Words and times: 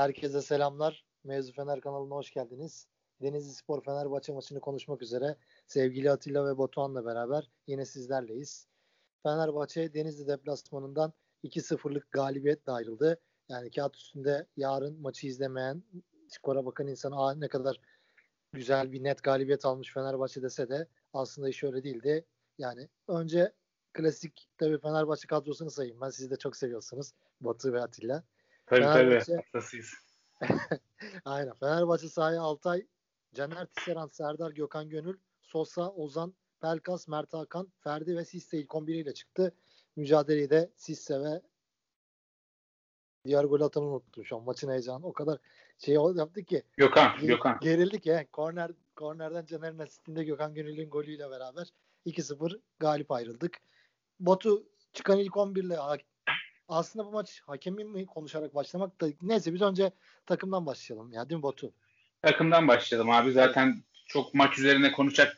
Herkese 0.00 0.42
selamlar. 0.42 1.04
Mevzu 1.24 1.52
Fener 1.52 1.80
kanalına 1.80 2.14
hoş 2.14 2.30
geldiniz. 2.30 2.86
Denizli 3.22 3.54
Spor 3.54 3.84
Fenerbahçe 3.84 4.32
maçını 4.32 4.60
konuşmak 4.60 5.02
üzere 5.02 5.36
sevgili 5.66 6.10
Atilla 6.10 6.46
ve 6.46 6.58
Batuhan'la 6.58 7.04
beraber 7.04 7.50
yine 7.66 7.84
sizlerleyiz. 7.84 8.66
Fenerbahçe 9.22 9.94
Denizli 9.94 10.26
deplasmanından 10.26 11.12
2-0'lık 11.44 12.10
galibiyetle 12.10 12.72
ayrıldı. 12.72 13.20
Yani 13.48 13.70
kağıt 13.70 13.96
üstünde 13.96 14.46
yarın 14.56 15.00
maçı 15.00 15.26
izlemeyen, 15.26 15.82
skora 16.28 16.66
bakan 16.66 16.86
insan 16.86 17.12
Aa, 17.12 17.34
ne 17.34 17.48
kadar 17.48 17.80
güzel 18.52 18.92
bir 18.92 19.04
net 19.04 19.22
galibiyet 19.22 19.64
almış 19.64 19.92
Fenerbahçe 19.92 20.42
dese 20.42 20.68
de 20.68 20.88
aslında 21.12 21.48
iş 21.48 21.64
öyle 21.64 21.84
değildi. 21.84 22.24
Yani 22.58 22.88
önce 23.08 23.52
klasik 23.92 24.48
tabii 24.58 24.78
Fenerbahçe 24.78 25.26
kadrosunu 25.26 25.70
sayayım. 25.70 26.00
Ben 26.00 26.10
sizi 26.10 26.30
de 26.30 26.36
çok 26.36 26.56
seviyorsunuz. 26.56 27.12
Batu 27.40 27.72
ve 27.72 27.82
Atilla. 27.82 28.24
Tabii 28.70 28.80
Fenerbahçe... 28.80 29.32
tabii. 29.32 29.42
Hastasıyız. 29.42 29.94
Aynen. 31.24 31.54
Fenerbahçe 31.54 32.08
sahaya 32.08 32.40
Altay, 32.42 32.86
Caner 33.34 33.66
Tisseran, 33.66 34.08
Serdar 34.08 34.50
Gökhan 34.50 34.88
Gönül, 34.88 35.18
Sosa, 35.42 35.90
Ozan, 35.90 36.34
Pelkas, 36.60 37.08
Mert 37.08 37.32
Hakan, 37.34 37.72
Ferdi 37.80 38.16
ve 38.16 38.24
Sisse 38.24 38.58
ilk 38.58 38.74
11 38.74 38.94
ile 38.94 39.14
çıktı. 39.14 39.54
Mücadeleyi 39.96 40.50
de 40.50 40.70
Sisse 40.76 41.20
ve 41.20 41.42
diğer 43.24 43.44
gol 43.44 43.60
atanı 43.60 43.84
unuttum 43.84 44.24
şu 44.24 44.36
an. 44.36 44.42
Maçın 44.42 44.70
heyecanı 44.70 45.06
o 45.06 45.12
kadar 45.12 45.38
şey 45.78 45.94
yaptık 45.94 46.46
ki. 46.46 46.62
Gökhan, 46.76 47.16
ge- 47.16 47.26
Gökhan. 47.26 47.58
Gerildik 47.60 48.06
ya. 48.06 48.30
Korner, 48.30 48.70
kornerden 48.96 49.46
Caner'in 49.46 49.78
asistinde 49.78 50.24
Gökhan 50.24 50.54
Gönül'ün 50.54 50.90
golüyle 50.90 51.30
beraber 51.30 51.68
2-0 52.06 52.60
galip 52.78 53.10
ayrıldık. 53.10 53.58
Batu 54.20 54.66
çıkan 54.92 55.18
ilk 55.18 55.36
11 55.36 55.64
ile 55.64 55.78
aslında 56.70 57.06
bu 57.06 57.10
maç 57.10 57.42
hakemin 57.46 57.90
mi 57.90 58.06
konuşarak 58.06 58.54
başlamak 58.54 59.00
da 59.00 59.06
neyse 59.22 59.54
biz 59.54 59.62
önce 59.62 59.92
takımdan 60.26 60.66
başlayalım 60.66 61.12
ya 61.12 61.30
değil 61.30 61.36
mi 61.36 61.42
Batu? 61.42 61.72
Takımdan 62.22 62.68
başlayalım 62.68 63.10
abi. 63.10 63.32
Zaten 63.32 63.82
çok 64.06 64.34
maç 64.34 64.58
üzerine 64.58 64.92
konuşacak 64.92 65.36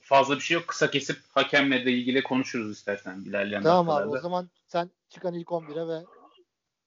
fazla 0.00 0.34
bir 0.34 0.40
şey 0.40 0.54
yok. 0.54 0.68
Kısa 0.68 0.90
kesip 0.90 1.16
hakemle 1.30 1.86
de 1.86 1.92
ilgili 1.92 2.22
konuşuruz 2.22 2.76
istersen 2.76 3.20
ilerleyen 3.20 3.62
Tamam 3.62 3.90
abi 3.90 4.08
o 4.08 4.18
zaman 4.18 4.50
sen 4.66 4.90
çıkan 5.08 5.34
ilk 5.34 5.48
11'e 5.48 5.88
ve 5.88 6.04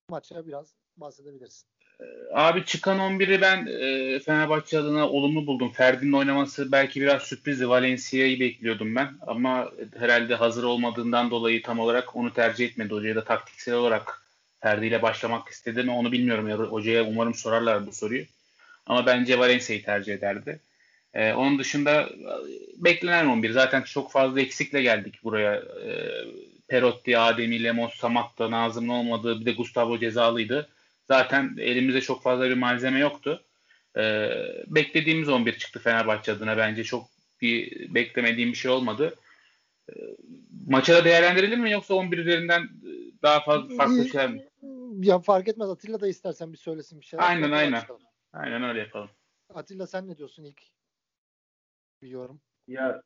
maça 0.10 0.48
biraz 0.48 0.74
bahsedebilirsin. 0.98 1.70
Abi 2.34 2.66
çıkan 2.66 3.00
11'i 3.00 3.42
ben 3.42 3.66
e, 3.66 4.20
Fenerbahçe 4.20 4.80
adına 4.80 5.10
olumlu 5.10 5.48
buldum. 5.48 5.72
Ferdi'nin 5.72 6.12
oynaması 6.12 6.72
belki 6.72 7.02
biraz 7.02 7.24
sürprizdi. 7.24 7.70
Valencia'yı 7.70 8.40
bekliyordum 8.40 8.96
ben. 8.96 9.10
Ama 9.28 9.72
herhalde 10.00 10.36
hazır 10.36 10.64
olmadığından 10.64 11.32
dolayı 11.32 11.64
tam 11.64 11.80
olarak 11.80 12.16
onu 12.16 12.34
tercih 12.34 12.66
etmedi. 12.66 12.94
Hocaya 12.94 13.16
da 13.16 13.24
taktiksel 13.24 13.74
olarak 13.74 14.22
Ferdi 14.62 14.86
ile 14.86 15.02
başlamak 15.02 15.50
istedi 15.50 15.84
mi 15.84 15.92
onu 15.92 16.12
bilmiyorum. 16.12 16.48
Ya, 16.48 16.58
hocaya 16.58 17.04
umarım 17.04 17.34
sorarlar 17.34 17.88
bu 17.88 17.92
soruyu. 17.92 18.26
Ama 18.86 19.06
bence 19.06 19.40
Valencia'yı 19.40 19.84
tercih 19.84 20.14
ederdi. 20.14 20.60
Ee, 21.14 21.34
onun 21.34 21.60
dışında 21.60 22.02
e, 22.02 22.10
beklenen 22.78 23.26
11. 23.26 23.52
Zaten 23.52 23.82
çok 23.82 24.12
fazla 24.12 24.42
eksikle 24.42 24.82
geldik 24.82 25.24
buraya. 25.24 25.56
Ee, 25.56 26.12
Perotti, 26.68 27.18
Ademi, 27.18 27.64
Lemos, 27.64 27.96
Samat'ta 27.96 28.52
Nazım'ın 28.52 28.90
olmadığı 28.90 29.40
bir 29.42 29.46
de 29.46 29.52
Gustavo 29.52 30.00
cezalıydı 30.00 30.70
zaten 31.08 31.56
elimizde 31.60 32.02
çok 32.02 32.24
fazla 32.24 32.50
bir 32.50 32.58
malzeme 32.58 33.00
yoktu. 33.00 33.44
Ee, 33.98 34.30
beklediğimiz 34.68 35.30
11 35.30 35.58
çıktı 35.58 35.80
Fenerbahçe 35.80 36.32
adına 36.32 36.58
bence 36.58 36.84
çok 36.84 37.10
bir 37.42 37.94
beklemediğim 37.94 38.52
bir 38.52 38.58
şey 38.58 38.72
olmadı. 38.72 39.16
Ee, 39.90 39.94
maça 40.68 40.96
da 40.96 41.06
değerlendirelim 41.06 41.62
mi 41.62 41.72
yoksa 41.72 41.94
11 41.94 42.18
üzerinden 42.18 42.70
daha 43.24 43.40
fazla 43.40 43.76
farklı 43.76 44.10
şeyler 44.10 44.30
mi? 44.30 44.48
Ya 45.08 45.20
fark 45.20 45.48
etmez 45.48 45.70
Atilla 45.70 46.02
da 46.02 46.08
istersen 46.08 46.54
bir 46.54 46.58
söylesin 46.58 47.02
bir 47.02 47.06
şey. 47.06 47.20
Aynen 47.22 47.52
aynen. 47.52 47.82
Açalım. 47.82 48.02
Aynen 48.34 48.64
öyle 48.64 48.80
yapalım. 48.80 49.10
Atilla 49.54 49.88
sen 49.88 50.08
ne 50.08 50.18
diyorsun 50.18 50.44
ilk 50.44 50.62
bir 52.02 52.08
yorum? 52.08 52.42
Ya 52.68 53.02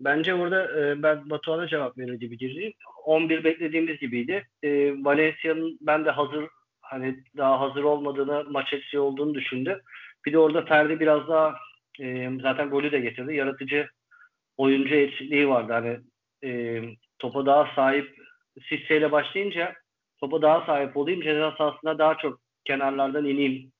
bence 0.00 0.34
orada 0.34 0.80
e, 0.80 1.02
ben 1.02 1.30
Batuhan'a 1.30 1.68
cevap 1.68 1.98
verir 1.98 2.14
gibi 2.14 2.38
gireyim. 2.38 2.72
11 3.04 3.44
beklediğimiz 3.44 3.98
gibiydi. 3.98 4.48
E, 4.62 4.68
Valencia'nın 5.04 5.78
ben 5.80 6.04
de 6.04 6.10
hazır 6.10 6.48
hani 6.92 7.16
daha 7.36 7.60
hazır 7.60 7.84
olmadığını, 7.84 8.44
maç 8.50 8.72
eksiği 8.72 9.00
olduğunu 9.00 9.34
düşündü. 9.34 9.82
Bir 10.26 10.32
de 10.32 10.38
orada 10.38 10.64
Ferdi 10.64 11.00
biraz 11.00 11.28
daha 11.28 11.54
e, 12.00 12.30
zaten 12.42 12.70
golü 12.70 12.92
de 12.92 13.00
getirdi. 13.00 13.34
Yaratıcı 13.34 13.88
oyuncu 14.56 14.94
eksikliği 14.94 15.48
vardı. 15.48 15.72
Hani 15.72 16.00
e, 16.44 16.82
topa 17.18 17.46
daha 17.46 17.74
sahip 17.74 18.16
Sisse 18.68 18.96
ile 18.96 19.12
başlayınca 19.12 19.74
topa 20.20 20.42
daha 20.42 20.66
sahip 20.66 20.96
olayım. 20.96 21.20
Ceza 21.20 21.54
sahasında 21.58 21.98
daha 21.98 22.18
çok 22.18 22.40
kenarlardan 22.64 23.24
ineyim 23.24 23.72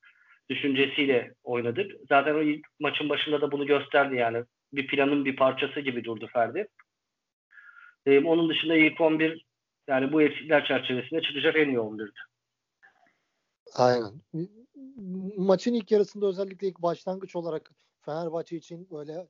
düşüncesiyle 0.50 1.34
oynadık. 1.42 1.92
Zaten 2.08 2.34
o 2.34 2.42
ilk 2.42 2.66
maçın 2.80 3.08
başında 3.08 3.40
da 3.40 3.52
bunu 3.52 3.66
gösterdi 3.66 4.16
yani. 4.16 4.44
Bir 4.72 4.86
planın 4.86 5.24
bir 5.24 5.36
parçası 5.36 5.80
gibi 5.80 6.04
durdu 6.04 6.28
Ferdi. 6.32 6.68
Ee, 8.06 8.20
onun 8.20 8.48
dışında 8.48 8.76
ilk 8.76 9.00
11 9.00 9.44
yani 9.88 10.12
bu 10.12 10.22
eksikler 10.22 10.64
çerçevesinde 10.64 11.22
çıkacak 11.22 11.56
en 11.56 11.68
iyi 11.68 11.78
11'di. 11.78 12.31
Aynen. 13.74 14.20
Maçın 15.36 15.74
ilk 15.74 15.90
yarısında 15.90 16.26
özellikle 16.26 16.68
ilk 16.68 16.82
başlangıç 16.82 17.36
olarak 17.36 17.72
Fenerbahçe 18.00 18.56
için 18.56 18.90
böyle 18.90 19.28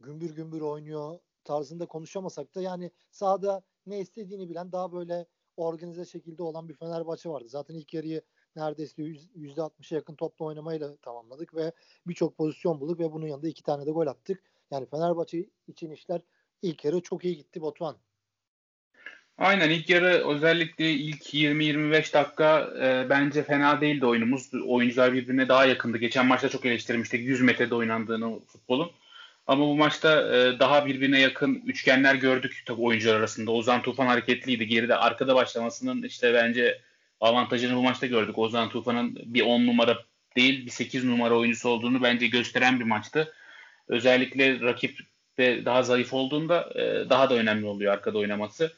gümbür 0.00 0.30
gümbür 0.30 0.60
oynuyor 0.60 1.18
tarzında 1.44 1.86
konuşamasak 1.86 2.54
da 2.54 2.60
yani 2.62 2.90
sahada 3.10 3.62
ne 3.86 4.00
istediğini 4.00 4.48
bilen 4.48 4.72
daha 4.72 4.92
böyle 4.92 5.26
organize 5.56 6.04
şekilde 6.04 6.42
olan 6.42 6.68
bir 6.68 6.74
Fenerbahçe 6.74 7.28
vardı. 7.30 7.48
Zaten 7.48 7.74
ilk 7.74 7.94
yarıyı 7.94 8.22
neredeyse 8.56 9.02
%60'a 9.02 9.94
yakın 9.96 10.14
topla 10.14 10.44
oynamayla 10.44 10.96
tamamladık 10.96 11.54
ve 11.54 11.72
birçok 12.06 12.36
pozisyon 12.36 12.80
bulduk 12.80 13.00
ve 13.00 13.12
bunun 13.12 13.26
yanında 13.26 13.48
iki 13.48 13.62
tane 13.62 13.86
de 13.86 13.90
gol 13.90 14.06
attık. 14.06 14.42
Yani 14.70 14.86
Fenerbahçe 14.86 15.50
için 15.66 15.90
işler 15.90 16.22
ilk 16.62 16.84
yarı 16.84 17.00
çok 17.00 17.24
iyi 17.24 17.36
gitti 17.36 17.62
Batuhan. 17.62 17.96
Aynen 19.38 19.70
ilk 19.70 19.90
yarı 19.90 20.28
özellikle 20.28 20.90
ilk 20.90 21.34
20-25 21.34 22.12
dakika 22.12 22.70
e, 22.82 23.10
bence 23.10 23.42
fena 23.42 23.80
değildi 23.80 24.06
oyunumuz. 24.06 24.50
Oyuncular 24.66 25.12
birbirine 25.12 25.48
daha 25.48 25.66
yakındı. 25.66 25.98
Geçen 25.98 26.26
maçta 26.26 26.48
çok 26.48 26.66
eleştirmiştik 26.66 27.20
100 27.20 27.40
metrede 27.40 27.74
oynandığını 27.74 28.40
futbolun. 28.40 28.90
Ama 29.46 29.66
bu 29.66 29.76
maçta 29.76 30.36
e, 30.36 30.58
daha 30.58 30.86
birbirine 30.86 31.20
yakın 31.20 31.62
üçgenler 31.66 32.14
gördük 32.14 32.62
tabii 32.66 32.80
oyuncular 32.82 33.14
arasında. 33.14 33.50
Ozan 33.50 33.82
Tufan 33.82 34.06
hareketliydi. 34.06 34.66
Geride 34.66 34.96
arkada 34.96 35.34
başlamasının 35.34 36.02
işte 36.02 36.34
bence 36.34 36.80
avantajını 37.20 37.76
bu 37.76 37.82
maçta 37.82 38.06
gördük. 38.06 38.38
Ozan 38.38 38.68
Tufan'ın 38.68 39.16
bir 39.24 39.42
10 39.42 39.66
numara 39.66 39.98
değil 40.36 40.66
bir 40.66 40.70
8 40.70 41.04
numara 41.04 41.34
oyuncusu 41.38 41.68
olduğunu 41.68 42.02
bence 42.02 42.26
gösteren 42.26 42.80
bir 42.80 42.84
maçtı. 42.84 43.34
Özellikle 43.88 44.60
rakip 44.60 44.98
de 45.38 45.64
daha 45.64 45.82
zayıf 45.82 46.12
olduğunda 46.12 46.70
e, 46.74 47.10
daha 47.10 47.30
da 47.30 47.34
önemli 47.34 47.66
oluyor 47.66 47.92
arkada 47.92 48.18
oynaması. 48.18 48.72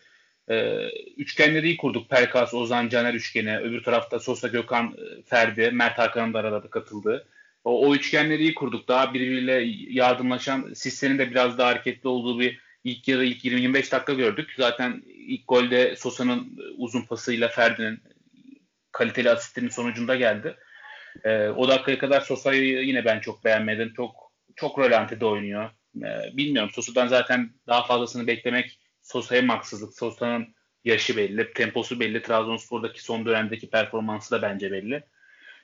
Ee, 0.51 0.89
üçgenleri 1.17 1.67
iyi 1.67 1.77
kurduk. 1.77 2.11
Pelkas, 2.11 2.55
Ozan, 2.55 2.89
Caner 2.89 3.15
üçgeni. 3.15 3.59
Öbür 3.59 3.83
tarafta 3.83 4.19
Sosa, 4.19 4.49
Gökhan, 4.49 4.87
e, 4.87 5.23
Ferdi, 5.23 5.71
Mert 5.71 5.99
Hakan'ın 5.99 6.35
da 6.35 6.39
arada 6.39 6.71
katıldığı. 6.71 7.29
O, 7.65 7.89
o 7.89 7.95
üçgenleri 7.95 8.43
iyi 8.43 8.55
kurduk. 8.55 8.89
Daha 8.89 9.15
birbiriyle 9.15 9.65
yardımlaşan, 9.89 10.73
Sisse'nin 10.75 11.19
de 11.19 11.31
biraz 11.31 11.59
daha 11.59 11.69
hareketli 11.69 12.09
olduğu 12.09 12.41
bir 12.41 12.61
ilk 12.85 13.09
yarı 13.09 13.25
ilk 13.25 13.45
20-25 13.45 13.93
dakika 13.93 14.13
gördük. 14.13 14.55
Zaten 14.57 15.03
ilk 15.07 15.49
golde 15.49 15.97
Sosa'nın 15.97 16.59
uzun 16.77 17.03
pasıyla 17.03 17.49
Ferdi'nin 17.49 18.01
kaliteli 18.93 19.31
asistinin 19.31 19.69
sonucunda 19.69 20.17
geldi. 20.17 20.57
Ee, 21.25 21.49
o 21.49 21.69
dakikaya 21.69 21.99
kadar 21.99 22.21
Sosa'yı 22.21 22.83
yine 22.83 23.05
ben 23.05 23.21
çok 23.21 23.45
beğenmedim. 23.45 23.93
Çok 23.97 24.33
çok 24.57 24.79
rölantide 24.79 25.27
oynuyor. 25.27 25.71
Ee, 25.97 26.37
bilmiyorum 26.37 26.71
Sosa'dan 26.75 27.07
zaten 27.07 27.51
daha 27.67 27.87
fazlasını 27.87 28.27
beklemek 28.27 28.79
Sosa'ya 29.07 29.49
haksızlık. 29.49 29.95
Sosa'nın 29.95 30.55
yaşı 30.85 31.17
belli, 31.17 31.53
temposu 31.53 32.01
belli. 32.01 32.23
Trabzonspor'daki 32.23 33.05
son 33.05 33.27
dönemdeki 33.27 33.71
performansı 33.71 34.31
da 34.31 34.43
bence 34.43 34.73
belli. 34.73 35.05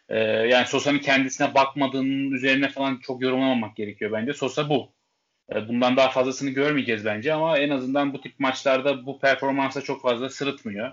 Ee, 0.09 0.19
yani 0.19 0.67
Sosa'nın 0.67 0.99
kendisine 0.99 1.55
bakmadığının 1.55 2.31
üzerine 2.31 2.69
falan 2.69 3.01
çok 3.03 3.23
yorumlamamak 3.23 3.77
gerekiyor 3.77 4.13
bence. 4.13 4.33
Sosa 4.33 4.69
bu. 4.69 4.93
Ee, 5.55 5.69
bundan 5.69 5.97
daha 5.97 6.09
fazlasını 6.09 6.51
görmeyeceğiz 6.51 7.05
bence 7.05 7.35
ama 7.35 7.59
en 7.59 7.71
azından 7.71 8.13
bu 8.13 8.21
tip 8.21 8.41
maçlarda 8.41 9.07
bu 9.07 9.19
performansa 9.19 9.81
çok 9.83 10.03
fazla 10.03 10.29
sırıtmıyor. 10.29 10.93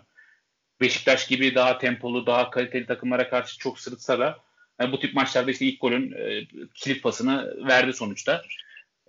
Beşiktaş 0.82 1.28
gibi 1.28 1.56
daha 1.56 1.78
tempolu, 1.78 2.26
daha 2.26 2.50
kaliteli 2.50 2.86
takımlara 2.86 3.30
karşı 3.30 3.58
çok 3.58 3.80
sırıtsa 3.80 4.20
da 4.20 4.40
yani 4.80 4.92
bu 4.92 5.00
tip 5.00 5.14
maçlarda 5.14 5.52
işte 5.52 5.66
ilk 5.66 5.82
golün 5.82 6.12
e, 6.12 6.48
kilit 6.74 7.04
pasını 7.04 7.68
verdi 7.68 7.94
sonuçta. 7.94 8.44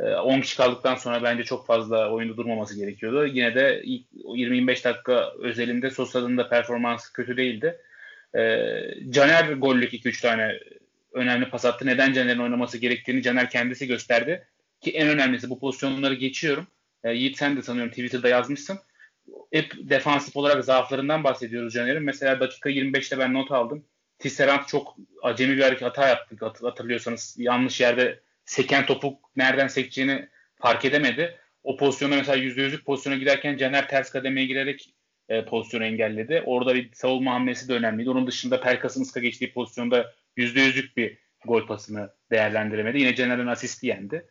10 0.00 0.38
ee, 0.38 0.40
kişi 0.40 0.56
kaldıktan 0.56 0.94
sonra 0.94 1.22
bence 1.22 1.44
çok 1.44 1.66
fazla 1.66 2.12
oyunda 2.12 2.36
durmaması 2.36 2.76
gerekiyordu. 2.76 3.26
Yine 3.26 3.54
de 3.54 3.80
ilk 3.84 4.06
20-25 4.12 4.84
dakika 4.84 5.32
özelinde 5.38 5.90
Sosa'nın 5.90 6.38
da 6.38 6.48
performansı 6.48 7.12
kötü 7.12 7.36
değildi. 7.36 7.80
Ee, 8.34 8.80
Caner 9.10 9.52
gollük 9.52 9.92
2-3 9.92 10.22
tane 10.22 10.60
önemli 11.12 11.50
pas 11.50 11.64
attı. 11.64 11.86
Neden 11.86 12.12
Caner'in 12.12 12.38
oynaması 12.38 12.78
gerektiğini 12.78 13.22
Caner 13.22 13.50
kendisi 13.50 13.86
gösterdi. 13.86 14.46
Ki 14.80 14.90
en 14.90 15.08
önemlisi 15.08 15.50
bu 15.50 15.58
pozisyonları 15.58 16.14
geçiyorum. 16.14 16.66
Ee, 17.04 17.12
Yiğit 17.12 17.38
sen 17.38 17.56
de 17.56 17.62
sanıyorum 17.62 17.90
Twitter'da 17.90 18.28
yazmışsın. 18.28 18.78
Hep 19.52 19.72
defansif 19.78 20.36
olarak 20.36 20.64
zaaflarından 20.64 21.24
bahsediyoruz 21.24 21.74
Caner'in. 21.74 22.02
Mesela 22.02 22.40
dakika 22.40 22.70
25'te 22.70 23.18
ben 23.18 23.34
not 23.34 23.52
aldım. 23.52 23.84
Tisserand 24.18 24.66
çok 24.66 24.96
acemi 25.22 25.56
bir 25.56 25.62
hareket 25.62 25.82
hata 25.82 26.08
yaptı 26.08 26.36
hatırlıyorsanız. 26.62 27.36
Yanlış 27.38 27.80
yerde 27.80 28.20
seken 28.50 28.86
topu 28.86 29.20
nereden 29.36 29.66
sekeceğini 29.66 30.28
fark 30.54 30.84
edemedi. 30.84 31.38
O 31.62 31.76
pozisyona 31.76 32.16
mesela 32.16 32.38
%100'lük 32.38 32.84
pozisyona 32.84 33.16
giderken 33.16 33.56
Caner 33.56 33.88
ters 33.88 34.10
kademeye 34.10 34.46
girerek 34.46 34.94
e, 35.28 35.44
pozisyonu 35.44 35.84
engelledi. 35.84 36.42
Orada 36.46 36.74
bir 36.74 36.92
savunma 36.92 37.34
hamlesi 37.34 37.68
de 37.68 37.72
önemliydi. 37.72 38.10
Onun 38.10 38.26
dışında 38.26 38.60
Pelkas'ın 38.60 39.02
ıska 39.02 39.20
geçtiği 39.20 39.52
pozisyonda 39.52 40.12
%100'lük 40.36 40.96
bir 40.96 41.18
gol 41.46 41.66
pasını 41.66 42.10
değerlendiremedi. 42.30 42.98
Yine 42.98 43.14
Caner'in 43.14 43.46
asisti 43.46 43.86
yendi. 43.86 44.26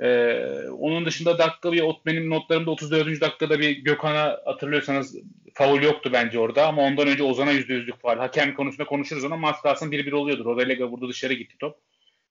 Ee, 0.00 0.34
onun 0.78 1.06
dışında 1.06 1.38
dakika 1.38 1.72
bir 1.72 1.82
benim 2.06 2.30
notlarımda 2.30 2.70
34. 2.70 3.20
dakikada 3.20 3.60
bir 3.60 3.70
Gökhan'a 3.70 4.40
hatırlıyorsanız 4.44 5.16
faul 5.54 5.82
yoktu 5.82 6.10
bence 6.12 6.38
orada 6.38 6.66
ama 6.66 6.82
ondan 6.82 7.08
önce 7.08 7.22
Ozan'a 7.22 7.52
%100'lük 7.52 7.98
faul. 7.98 8.18
Hakem 8.18 8.54
konusunda 8.54 8.84
konuşuruz 8.84 9.24
ama 9.24 9.36
maç 9.36 9.56
kalsın 9.62 9.90
1-1 9.90 10.14
oluyordur. 10.14 10.44
Rodelega 10.44 10.86
vurdu 10.86 11.08
dışarı 11.08 11.34
gitti 11.34 11.56
top. 11.58 11.76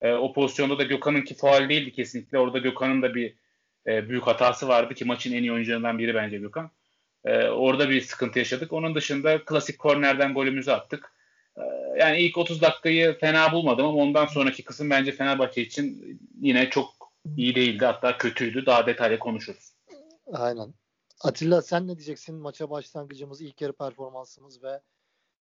Ee, 0.03 0.13
o 0.13 0.33
pozisyonda 0.33 0.77
da 0.77 0.83
Gökhan'ınki 0.83 1.35
faul 1.35 1.69
değildi 1.69 1.91
kesinlikle. 1.91 2.39
Orada 2.39 2.57
Gökhan'ın 2.57 3.01
da 3.01 3.15
bir 3.15 3.35
e, 3.87 4.09
büyük 4.09 4.27
hatası 4.27 4.67
vardı 4.67 4.93
ki 4.93 5.05
maçın 5.05 5.33
en 5.33 5.43
iyi 5.43 5.51
oyuncularından 5.51 5.99
biri 5.99 6.15
bence 6.15 6.37
Gökhan. 6.37 6.71
Ee, 7.25 7.47
orada 7.47 7.89
bir 7.89 8.01
sıkıntı 8.01 8.39
yaşadık. 8.39 8.73
Onun 8.73 8.95
dışında 8.95 9.45
klasik 9.45 9.79
kornerden 9.79 10.33
golümüzü 10.33 10.71
attık. 10.71 11.13
Ee, 11.57 11.61
yani 11.99 12.19
ilk 12.19 12.37
30 12.37 12.61
dakikayı 12.61 13.17
fena 13.17 13.51
bulmadım 13.51 13.85
ama 13.85 13.97
ondan 13.97 14.25
sonraki 14.25 14.63
kısım 14.63 14.89
bence 14.89 15.11
Fenerbahçe 15.11 15.61
için 15.61 16.19
yine 16.41 16.69
çok 16.69 17.13
iyi 17.37 17.55
değildi. 17.55 17.85
Hatta 17.85 18.17
kötüydü. 18.17 18.65
Daha 18.65 18.85
detaylı 18.85 19.19
konuşuruz. 19.19 19.73
Aynen. 20.33 20.73
Atilla 21.21 21.61
sen 21.61 21.87
ne 21.87 21.95
diyeceksin? 21.95 22.35
Maça 22.35 22.69
başlangıcımız, 22.69 23.41
ilk 23.41 23.61
yarı 23.61 23.73
performansımız 23.73 24.63
ve 24.63 24.81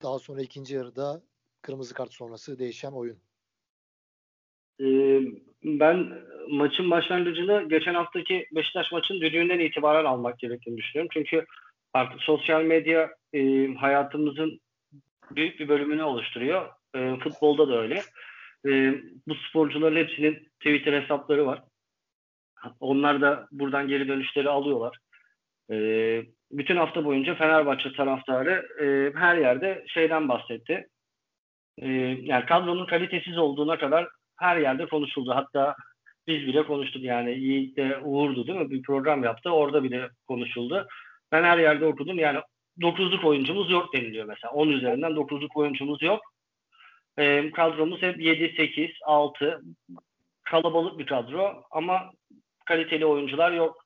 daha 0.02 0.18
sonra 0.18 0.42
ikinci 0.42 0.74
yarıda 0.74 1.22
kırmızı 1.62 1.94
kart 1.94 2.12
sonrası 2.12 2.58
değişen 2.58 2.92
oyun. 2.92 3.18
Ee, 4.80 5.20
ben 5.64 6.12
maçın 6.48 6.90
başlangıcını 6.90 7.68
geçen 7.68 7.94
haftaki 7.94 8.46
Beşiktaş 8.52 8.92
maçın 8.92 9.20
düdüğünden 9.20 9.58
itibaren 9.58 10.04
almak 10.04 10.38
gerektiğini 10.38 10.76
düşünüyorum. 10.76 11.10
Çünkü 11.12 11.46
artık 11.94 12.22
sosyal 12.22 12.62
medya 12.62 13.10
e, 13.32 13.74
hayatımızın 13.74 14.60
büyük 15.30 15.60
bir 15.60 15.68
bölümünü 15.68 16.02
oluşturuyor. 16.02 16.68
E, 16.94 17.16
futbolda 17.16 17.68
da 17.68 17.80
öyle. 17.80 18.02
E, 18.66 18.94
bu 19.28 19.34
sporcuların 19.34 19.96
hepsinin 19.96 20.48
Twitter 20.60 21.02
hesapları 21.02 21.46
var. 21.46 21.62
Onlar 22.80 23.20
da 23.20 23.48
buradan 23.52 23.88
geri 23.88 24.08
dönüşleri 24.08 24.48
alıyorlar. 24.48 24.98
E, 25.70 25.76
bütün 26.50 26.76
hafta 26.76 27.04
boyunca 27.04 27.34
Fenerbahçe 27.34 27.92
taraftarı 27.92 28.68
e, 28.82 29.18
her 29.18 29.36
yerde 29.36 29.84
şeyden 29.88 30.28
bahsetti. 30.28 30.88
E, 31.78 31.88
yani 32.22 32.46
kadronun 32.46 32.86
kalitesiz 32.86 33.38
olduğuna 33.38 33.78
kadar 33.78 34.08
her 34.38 34.56
yerde 34.56 34.86
konuşuldu. 34.86 35.34
Hatta 35.34 35.76
biz 36.26 36.46
bile 36.46 36.66
konuştuk 36.66 37.02
yani 37.02 37.30
Yiğit 37.30 37.76
de 37.76 37.98
Uğur'du 37.98 38.46
değil 38.46 38.58
mi? 38.58 38.70
Bir 38.70 38.82
program 38.82 39.24
yaptı. 39.24 39.50
Orada 39.50 39.82
bile 39.82 40.08
konuşuldu. 40.26 40.86
Ben 41.32 41.42
her 41.44 41.58
yerde 41.58 41.86
okudum. 41.86 42.18
Yani 42.18 42.38
9'luk 42.80 43.26
oyuncumuz 43.26 43.70
yok 43.70 43.94
deniliyor 43.94 44.24
mesela. 44.24 44.52
10 44.52 44.68
üzerinden 44.68 45.10
9'luk 45.12 45.50
oyuncumuz 45.54 46.02
yok. 46.02 46.20
E, 47.18 47.50
kadromuz 47.50 48.02
hep 48.02 48.20
7, 48.20 48.54
8, 48.56 48.90
6. 49.04 49.62
Kalabalık 50.44 50.98
bir 50.98 51.06
kadro 51.06 51.62
ama 51.70 52.10
kaliteli 52.64 53.06
oyuncular 53.06 53.52
yok 53.52 53.84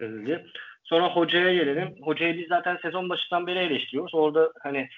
denildi. 0.00 0.46
Sonra 0.82 1.08
hocaya 1.08 1.54
gelelim. 1.54 1.94
Hocayı 2.02 2.38
biz 2.38 2.48
zaten 2.48 2.78
sezon 2.82 3.08
başından 3.08 3.46
beri 3.46 3.58
eleştiriyoruz. 3.58 4.14
Orada 4.14 4.52
hani 4.62 4.88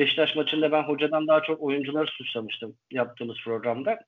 Beşiktaş 0.00 0.36
maçında 0.36 0.72
ben 0.72 0.82
hocadan 0.82 1.26
daha 1.26 1.42
çok 1.42 1.62
oyuncuları 1.62 2.06
suçlamıştım 2.06 2.76
yaptığımız 2.90 3.36
programda. 3.44 3.98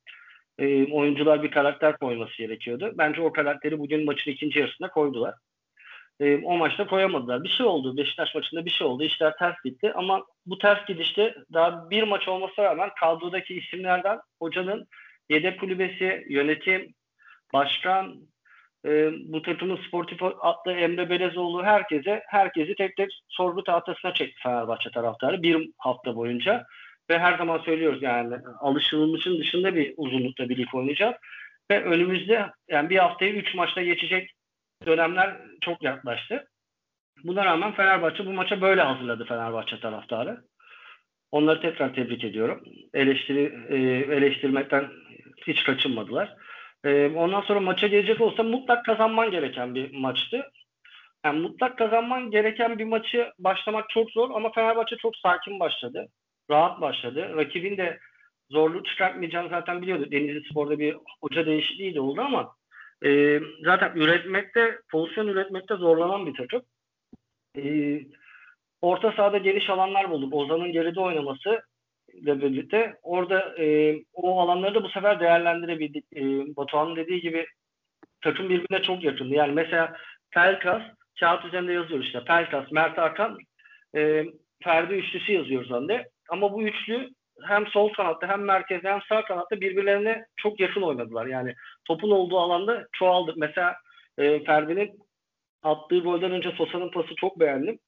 E, 0.58 0.92
oyuncular 0.92 1.42
bir 1.42 1.50
karakter 1.50 1.96
koyması 1.96 2.36
gerekiyordu. 2.38 2.92
Bence 2.94 3.22
o 3.22 3.32
karakteri 3.32 3.78
bugün 3.78 4.04
maçın 4.04 4.30
ikinci 4.30 4.58
yarısında 4.58 4.88
koydular 4.90 5.34
e, 6.22 6.36
o 6.36 6.56
maçta 6.56 6.86
koyamadılar. 6.86 7.44
Bir 7.44 7.48
şey 7.48 7.66
oldu. 7.66 7.96
Beşiktaş 7.96 8.34
maçında 8.34 8.64
bir 8.64 8.70
şey 8.70 8.86
oldu. 8.86 9.02
İşler 9.02 9.36
ters 9.36 9.54
gitti. 9.64 9.92
Ama 9.94 10.24
bu 10.46 10.58
ters 10.58 10.86
gidişte 10.86 11.34
daha 11.52 11.90
bir 11.90 12.02
maç 12.02 12.28
olmasına 12.28 12.64
rağmen 12.64 12.90
kadrodaki 13.00 13.54
isimlerden 13.54 14.18
hocanın 14.38 14.86
yedek 15.28 15.60
kulübesi, 15.60 16.26
yönetim, 16.28 16.94
başkan, 17.52 18.16
e, 18.86 19.10
bu 19.32 19.42
takımın 19.42 19.76
sportif 19.76 20.18
atlı 20.40 20.72
Emre 20.72 21.10
Belezoğlu 21.10 21.64
herkese 21.64 22.22
herkesi 22.26 22.74
tek 22.74 22.96
tek 22.96 23.10
sorgu 23.28 23.64
tahtasına 23.64 24.14
çekti 24.14 24.42
Fenerbahçe 24.42 24.90
taraftarı 24.90 25.42
bir 25.42 25.68
hafta 25.78 26.16
boyunca. 26.16 26.66
Ve 27.12 27.18
her 27.18 27.38
zaman 27.38 27.58
söylüyoruz 27.58 28.02
yani 28.02 28.36
alışılmışın 28.60 29.38
dışında 29.38 29.74
bir 29.74 29.94
uzunlukta 29.96 30.48
bir 30.48 30.56
lig 30.56 30.74
oynayacağız. 30.74 31.14
Ve 31.70 31.84
önümüzde 31.84 32.46
yani 32.68 32.90
bir 32.90 32.98
haftayı 32.98 33.34
üç 33.34 33.54
maçta 33.54 33.82
geçecek 33.82 34.30
dönemler 34.86 35.36
çok 35.60 35.82
yaklaştı. 35.82 36.48
Buna 37.24 37.44
rağmen 37.44 37.72
Fenerbahçe 37.72 38.26
bu 38.26 38.32
maça 38.32 38.60
böyle 38.60 38.82
hazırladı 38.82 39.24
Fenerbahçe 39.24 39.80
taraftarı. 39.80 40.40
Onları 41.32 41.60
tekrar 41.60 41.94
tebrik 41.94 42.24
ediyorum. 42.24 42.64
Eleştiri 42.94 43.52
e, 43.68 43.76
eleştirmekten 44.16 44.90
hiç 45.46 45.64
kaçınmadılar. 45.64 46.36
E, 46.84 47.06
ondan 47.08 47.40
sonra 47.40 47.60
maça 47.60 47.86
gelecek 47.86 48.20
olsa 48.20 48.42
mutlak 48.42 48.84
kazanman 48.84 49.30
gereken 49.30 49.74
bir 49.74 49.94
maçtı. 49.94 50.50
Yani 51.24 51.40
mutlak 51.40 51.78
kazanman 51.78 52.30
gereken 52.30 52.78
bir 52.78 52.84
maçı 52.84 53.32
başlamak 53.38 53.90
çok 53.90 54.10
zor 54.10 54.30
ama 54.34 54.52
Fenerbahçe 54.52 54.96
çok 54.96 55.16
sakin 55.16 55.60
başladı. 55.60 56.08
Rahat 56.50 56.80
başladı. 56.80 57.36
Rakibin 57.36 57.76
de 57.76 57.98
zorluk 58.50 58.86
çıkartmayacağını 58.86 59.48
zaten 59.48 59.82
biliyordu. 59.82 60.10
Denizli 60.10 60.48
Spor'da 60.50 60.78
bir 60.78 60.96
hoca 61.20 61.46
değişikliği 61.46 61.94
de 61.94 62.00
oldu 62.00 62.20
ama 62.20 62.54
e, 63.04 63.40
zaten 63.64 63.92
üretmekte, 63.96 64.78
pozisyon 64.90 65.26
üretmekte 65.26 65.76
zorlanan 65.76 66.26
bir 66.26 66.34
takım. 66.34 66.62
E, 67.58 67.62
orta 68.82 69.12
sahada 69.12 69.38
geniş 69.38 69.70
alanlar 69.70 70.10
bulduk. 70.10 70.34
Ozan'ın 70.34 70.72
geride 70.72 71.00
oynaması 71.00 71.62
ile 72.12 72.42
birlikte 72.42 72.98
orada 73.02 73.54
e, 73.58 73.96
o 74.12 74.40
alanları 74.40 74.74
da 74.74 74.82
bu 74.82 74.88
sefer 74.88 75.20
değerlendirebildik. 75.20 76.04
E, 76.16 76.22
Batuhan'ın 76.56 76.96
dediği 76.96 77.20
gibi 77.20 77.46
takım 78.20 78.48
birbirine 78.48 78.82
çok 78.82 79.04
yakındı. 79.04 79.34
Yani 79.34 79.52
mesela 79.52 79.96
Pelkas 80.30 80.82
kağıt 81.20 81.44
üzerinde 81.44 81.72
yazıyoruz 81.72 82.06
işte. 82.06 82.24
Pelkas, 82.24 82.72
Mert 82.72 82.98
Hakan, 82.98 83.38
e, 83.96 84.24
Ferdi 84.62 84.94
üçlüsü 84.94 85.32
yazıyoruz 85.32 85.70
önde. 85.70 86.08
Ama 86.32 86.52
bu 86.52 86.62
üçlü 86.62 87.10
hem 87.46 87.66
sol 87.66 87.92
kanatta 87.92 88.28
hem 88.28 88.44
merkezde 88.44 88.88
hem 88.88 89.00
sağ 89.08 89.24
kanatta 89.24 89.60
birbirlerine 89.60 90.26
çok 90.36 90.60
yakın 90.60 90.82
oynadılar. 90.82 91.26
Yani 91.26 91.54
topun 91.84 92.10
olduğu 92.10 92.38
alanda 92.38 92.86
çoğaldı. 92.92 93.34
Mesela 93.36 93.76
e, 94.18 94.44
Ferdi'nin 94.44 94.98
attığı 95.62 95.98
golden 95.98 96.32
önce 96.32 96.50
Sosa'nın 96.50 96.90
pası 96.90 97.14
çok 97.14 97.40
beğendim. 97.40 97.78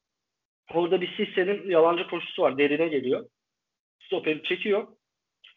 Orada 0.75 1.01
bir 1.01 1.17
Sisse'nin 1.17 1.71
yalancı 1.71 2.07
koşusu 2.07 2.43
var. 2.43 2.59
Derine 2.59 2.89
geliyor. 2.89 3.27
Stoperi 4.01 4.43
çekiyor. 4.43 4.87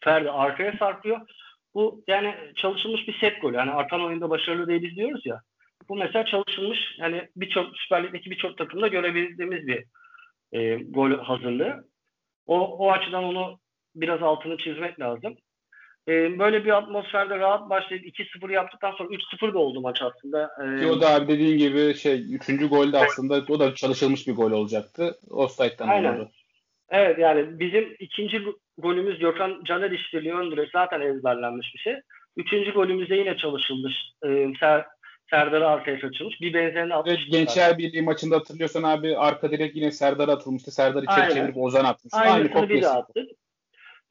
Ferdi 0.04 0.30
arkaya 0.30 0.76
sarkıyor. 0.78 1.20
Bu 1.74 2.04
yani 2.06 2.34
çalışılmış 2.56 3.08
bir 3.08 3.18
set 3.18 3.42
golü. 3.42 3.56
Yani 3.56 3.70
artan 3.70 4.04
oyunda 4.04 4.30
başarılı 4.30 4.68
değiliz 4.68 4.96
diyoruz 4.96 5.26
ya. 5.26 5.40
Bu 5.88 5.96
mesela 5.96 6.24
çalışılmış 6.24 6.78
hani 7.00 7.28
birçok 7.36 7.76
Süper 7.76 8.04
Lig'deki 8.04 8.30
birçok 8.30 8.58
takımda 8.58 8.88
görebildiğimiz 8.88 9.66
bir 9.66 9.84
e, 10.52 10.74
gol 10.74 11.10
hazırlığı. 11.10 11.87
O, 12.48 12.60
o 12.60 12.90
açıdan 12.92 13.24
onu 13.24 13.58
biraz 13.94 14.22
altını 14.22 14.56
çizmek 14.56 15.00
lazım. 15.00 15.36
Ee, 16.08 16.38
böyle 16.38 16.64
bir 16.64 16.76
atmosferde 16.76 17.38
rahat 17.38 17.70
başlayıp 17.70 18.06
2-0 18.06 18.52
yaptıktan 18.52 18.92
sonra 18.92 19.08
3-0 19.08 19.54
da 19.54 19.58
oldu 19.58 19.80
maç 19.80 20.02
aslında. 20.02 20.50
Ee, 20.62 20.86
o 20.86 21.00
da 21.00 21.14
abi 21.14 21.28
dediğin 21.28 21.58
gibi 21.58 21.94
şey 21.94 22.34
3. 22.34 22.68
golde 22.68 22.98
aslında 22.98 23.44
o 23.48 23.60
da 23.60 23.74
çalışılmış 23.74 24.28
bir 24.28 24.34
gol 24.34 24.50
olacaktı. 24.50 25.18
Offside'dan 25.30 25.88
Aynen. 25.88 26.14
oldu. 26.14 26.30
Evet 26.90 27.18
yani 27.18 27.60
bizim 27.60 27.96
ikinci 27.98 28.42
golümüz 28.78 29.18
Gökhan 29.18 29.64
Caner 29.64 29.90
işbirliği 29.90 30.34
ön 30.34 30.68
zaten 30.72 31.00
ezberlenmiş 31.00 31.74
bir 31.74 31.78
şey. 31.78 31.94
Üçüncü 32.36 32.72
golümüzde 32.72 33.14
yine 33.14 33.36
çalışıldı. 33.36 33.90
Ee, 34.26 34.52
Ser, 34.60 34.84
Serdar'ı 35.30 35.68
arkaya 35.68 36.00
kaçırmış. 36.00 36.40
Bir 36.40 36.54
benzerini 36.54 36.94
atmış. 36.94 37.14
Evet, 37.14 37.32
Gençler 37.32 37.78
Birliği 37.78 38.02
maçında 38.02 38.36
hatırlıyorsan 38.36 38.82
abi 38.82 39.16
arka 39.16 39.50
direkt 39.50 39.76
yine 39.76 39.90
Serdar 39.90 40.28
atılmıştı. 40.28 40.70
Serdar 40.70 41.02
içeri 41.02 41.34
çevirip 41.34 41.56
Ozan 41.56 41.84
atmıştı. 41.84 42.18
Aynı, 42.18 42.50
Aynı 42.54 42.68
bir 42.68 42.98
attık. 42.98 43.30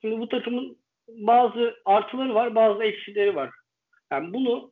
Şimdi 0.02 0.20
bu 0.20 0.30
takımın 0.30 0.78
bazı 1.08 1.76
artıları 1.86 2.36
var, 2.36 2.56
bazı 2.56 2.84
eksileri 2.84 3.36
var. 3.36 3.50
Yani 4.12 4.34
bunu 4.34 4.72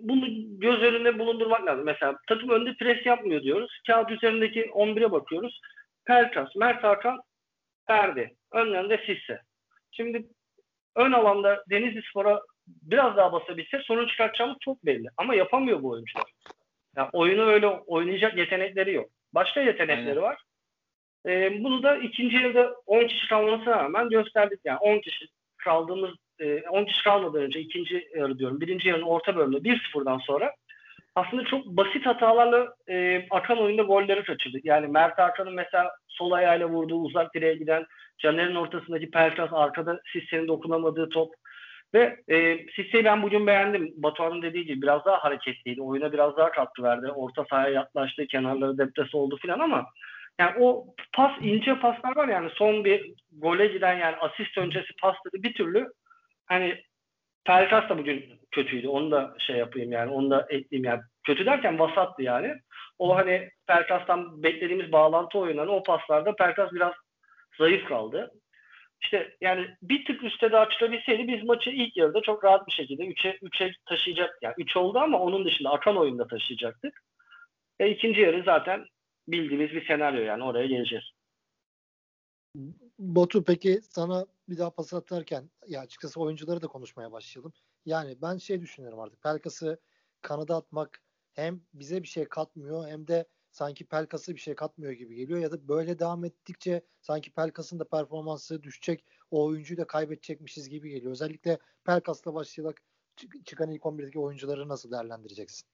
bunu 0.00 0.26
göz 0.60 0.82
önünde 0.82 1.18
bulundurmak 1.18 1.66
lazım. 1.66 1.84
Mesela 1.84 2.16
takım 2.28 2.48
önde 2.48 2.74
pres 2.74 3.06
yapmıyor 3.06 3.42
diyoruz. 3.42 3.80
Kağıt 3.86 4.10
üzerindeki 4.10 4.60
11'e 4.60 5.12
bakıyoruz. 5.12 5.60
Pelkas, 6.04 6.56
Mert 6.56 6.84
Hakan, 6.84 7.20
Ferdi. 7.86 8.36
Önlerinde 8.52 9.02
Sisse. 9.06 9.40
Şimdi 9.90 10.26
ön 10.96 11.12
alanda 11.12 11.64
Denizli 11.70 12.02
Spor'a 12.10 12.40
biraz 12.82 13.16
daha 13.16 13.32
basabilse 13.32 13.78
sorun 13.78 14.08
çıkartacağımız 14.08 14.56
çok 14.60 14.86
belli. 14.86 15.08
Ama 15.16 15.34
yapamıyor 15.34 15.82
bu 15.82 15.88
oyuncular. 15.88 16.24
Yani 16.96 17.08
oyunu 17.12 17.42
öyle 17.42 17.66
oynayacak 17.66 18.38
yetenekleri 18.38 18.94
yok. 18.94 19.10
Başka 19.34 19.60
yetenekleri 19.60 20.08
Aynen. 20.08 20.22
var. 20.22 20.42
E, 21.26 21.64
bunu 21.64 21.82
da 21.82 21.96
ikinci 21.96 22.36
yarıda 22.36 22.74
10 22.86 23.06
kişi 23.06 23.28
kalmasına 23.28 23.76
rağmen 23.76 24.08
gösterdik. 24.08 24.60
Yani 24.64 24.78
10 24.78 24.98
kişi 24.98 25.26
kaldığımız, 25.56 26.10
e, 26.38 26.62
10 26.68 26.84
kişi 26.84 27.04
kalmadan 27.04 27.42
önce 27.42 27.60
ikinci 27.60 28.08
yarı 28.16 28.38
diyorum. 28.38 28.60
Birinci 28.60 28.88
yarının 28.88 29.06
orta 29.06 29.36
bölümünde 29.36 29.64
1-0'dan 29.64 30.18
sonra 30.18 30.54
aslında 31.14 31.44
çok 31.44 31.66
basit 31.66 32.06
hatalarla 32.06 32.74
e, 32.88 33.26
akan 33.30 33.58
oyunda 33.58 33.82
golleri 33.82 34.24
kaçırdık. 34.24 34.64
Yani 34.64 34.86
Mert 34.86 35.18
Hakan'ın 35.18 35.54
mesela 35.54 35.90
sol 36.08 36.30
ayağıyla 36.30 36.68
vurduğu 36.68 36.96
uzak 36.96 37.34
direğe 37.34 37.54
giden 37.54 37.86
Caner'in 38.18 38.54
ortasındaki 38.54 39.10
Pelkas 39.10 39.52
arkada 39.52 40.00
Sisse'nin 40.12 40.48
dokunamadığı 40.48 41.08
top 41.08 41.34
ve 41.94 42.16
e, 42.28 42.66
Sisse'yi 42.76 43.04
ben 43.04 43.22
bugün 43.22 43.46
beğendim. 43.46 43.92
Batuhan'ın 43.96 44.42
dediği 44.42 44.66
gibi 44.66 44.82
biraz 44.82 45.04
daha 45.04 45.24
hareketliydi. 45.24 45.82
Oyuna 45.82 46.12
biraz 46.12 46.36
daha 46.36 46.50
katkı 46.50 46.82
verdi. 46.82 47.06
Orta 47.10 47.44
sahaya 47.50 47.74
yaklaştı. 47.74 48.26
Kenarları 48.26 48.78
depresi 48.78 49.16
oldu 49.16 49.38
filan 49.42 49.58
ama 49.58 49.86
yani 50.38 50.52
o 50.60 50.86
pas 51.12 51.32
ince 51.40 51.78
paslar 51.78 52.16
var 52.16 52.28
yani 52.28 52.50
son 52.54 52.84
bir 52.84 53.14
gole 53.32 53.66
giden 53.66 53.98
yani 53.98 54.16
asist 54.16 54.58
öncesi 54.58 54.96
pasları 55.02 55.42
bir 55.42 55.54
türlü 55.54 55.88
hani 56.46 56.82
Pelkas 57.44 57.88
da 57.88 57.98
bugün 57.98 58.40
kötüydü. 58.50 58.88
Onu 58.88 59.10
da 59.10 59.34
şey 59.38 59.56
yapayım 59.56 59.92
yani. 59.92 60.12
Onu 60.12 60.30
da 60.30 60.46
ekleyeyim 60.50 60.84
yani. 60.84 61.00
Kötü 61.26 61.46
derken 61.46 61.78
vasattı 61.78 62.22
yani. 62.22 62.54
O 62.98 63.16
hani 63.16 63.50
Pelkas'tan 63.66 64.42
beklediğimiz 64.42 64.92
bağlantı 64.92 65.38
oyunları 65.38 65.70
o 65.70 65.82
paslarda 65.82 66.36
Pelkas 66.36 66.72
biraz 66.72 66.92
zayıf 67.58 67.88
kaldı. 67.88 68.30
İşte 69.02 69.36
yani 69.40 69.76
bir 69.82 70.04
tık 70.04 70.24
üstte 70.24 70.52
de 70.52 70.56
açılabilseydi 70.56 71.28
biz 71.28 71.44
maçı 71.44 71.70
ilk 71.70 71.96
yarıda 71.96 72.20
çok 72.20 72.44
rahat 72.44 72.66
bir 72.66 72.72
şekilde 72.72 73.02
3'e 73.02 73.30
3'e 73.30 73.72
taşıyacak. 73.88 74.38
Yani 74.42 74.54
3 74.58 74.76
oldu 74.76 74.98
ama 74.98 75.18
onun 75.18 75.44
dışında 75.44 75.70
akan 75.70 75.96
oyunda 75.96 76.26
taşıyacaktık. 76.26 77.02
E 77.80 77.90
ikinci 77.90 78.20
yarı 78.20 78.42
zaten 78.44 78.86
bildiğimiz 79.28 79.70
bir 79.70 79.86
senaryo 79.86 80.22
yani 80.22 80.44
oraya 80.44 80.66
geleceğiz. 80.66 81.04
Batu 82.98 83.44
peki 83.44 83.80
sana 83.82 84.26
bir 84.48 84.58
daha 84.58 84.70
pas 84.70 84.94
atarken 84.94 85.50
ya 85.68 85.80
açıkçası 85.80 86.20
oyuncuları 86.20 86.62
da 86.62 86.66
konuşmaya 86.66 87.12
başlayalım. 87.12 87.52
Yani 87.86 88.16
ben 88.22 88.36
şey 88.36 88.60
düşünüyorum 88.60 89.00
artık 89.00 89.22
Pelkas'ı 89.22 89.80
kanada 90.22 90.56
atmak 90.56 91.02
hem 91.32 91.60
bize 91.74 92.02
bir 92.02 92.08
şey 92.08 92.24
katmıyor 92.24 92.88
hem 92.88 93.06
de 93.06 93.24
sanki 93.52 93.84
Pelkas'a 93.84 94.34
bir 94.34 94.40
şey 94.40 94.54
katmıyor 94.54 94.92
gibi 94.92 95.14
geliyor 95.14 95.40
ya 95.40 95.52
da 95.52 95.68
böyle 95.68 95.98
devam 95.98 96.24
ettikçe 96.24 96.82
sanki 97.00 97.30
Pelkas'ın 97.30 97.78
da 97.78 97.84
performansı 97.88 98.62
düşecek 98.62 99.04
o 99.30 99.44
oyuncuyu 99.44 99.78
da 99.78 99.86
kaybedecekmişiz 99.86 100.68
gibi 100.68 100.90
geliyor. 100.90 101.12
Özellikle 101.12 101.58
Pelkas'la 101.84 102.34
başlayarak 102.34 102.82
çıkan 103.44 103.70
ilk 103.70 103.82
11'deki 103.82 104.18
oyuncuları 104.18 104.68
nasıl 104.68 104.90
değerlendireceksin? 104.90 105.68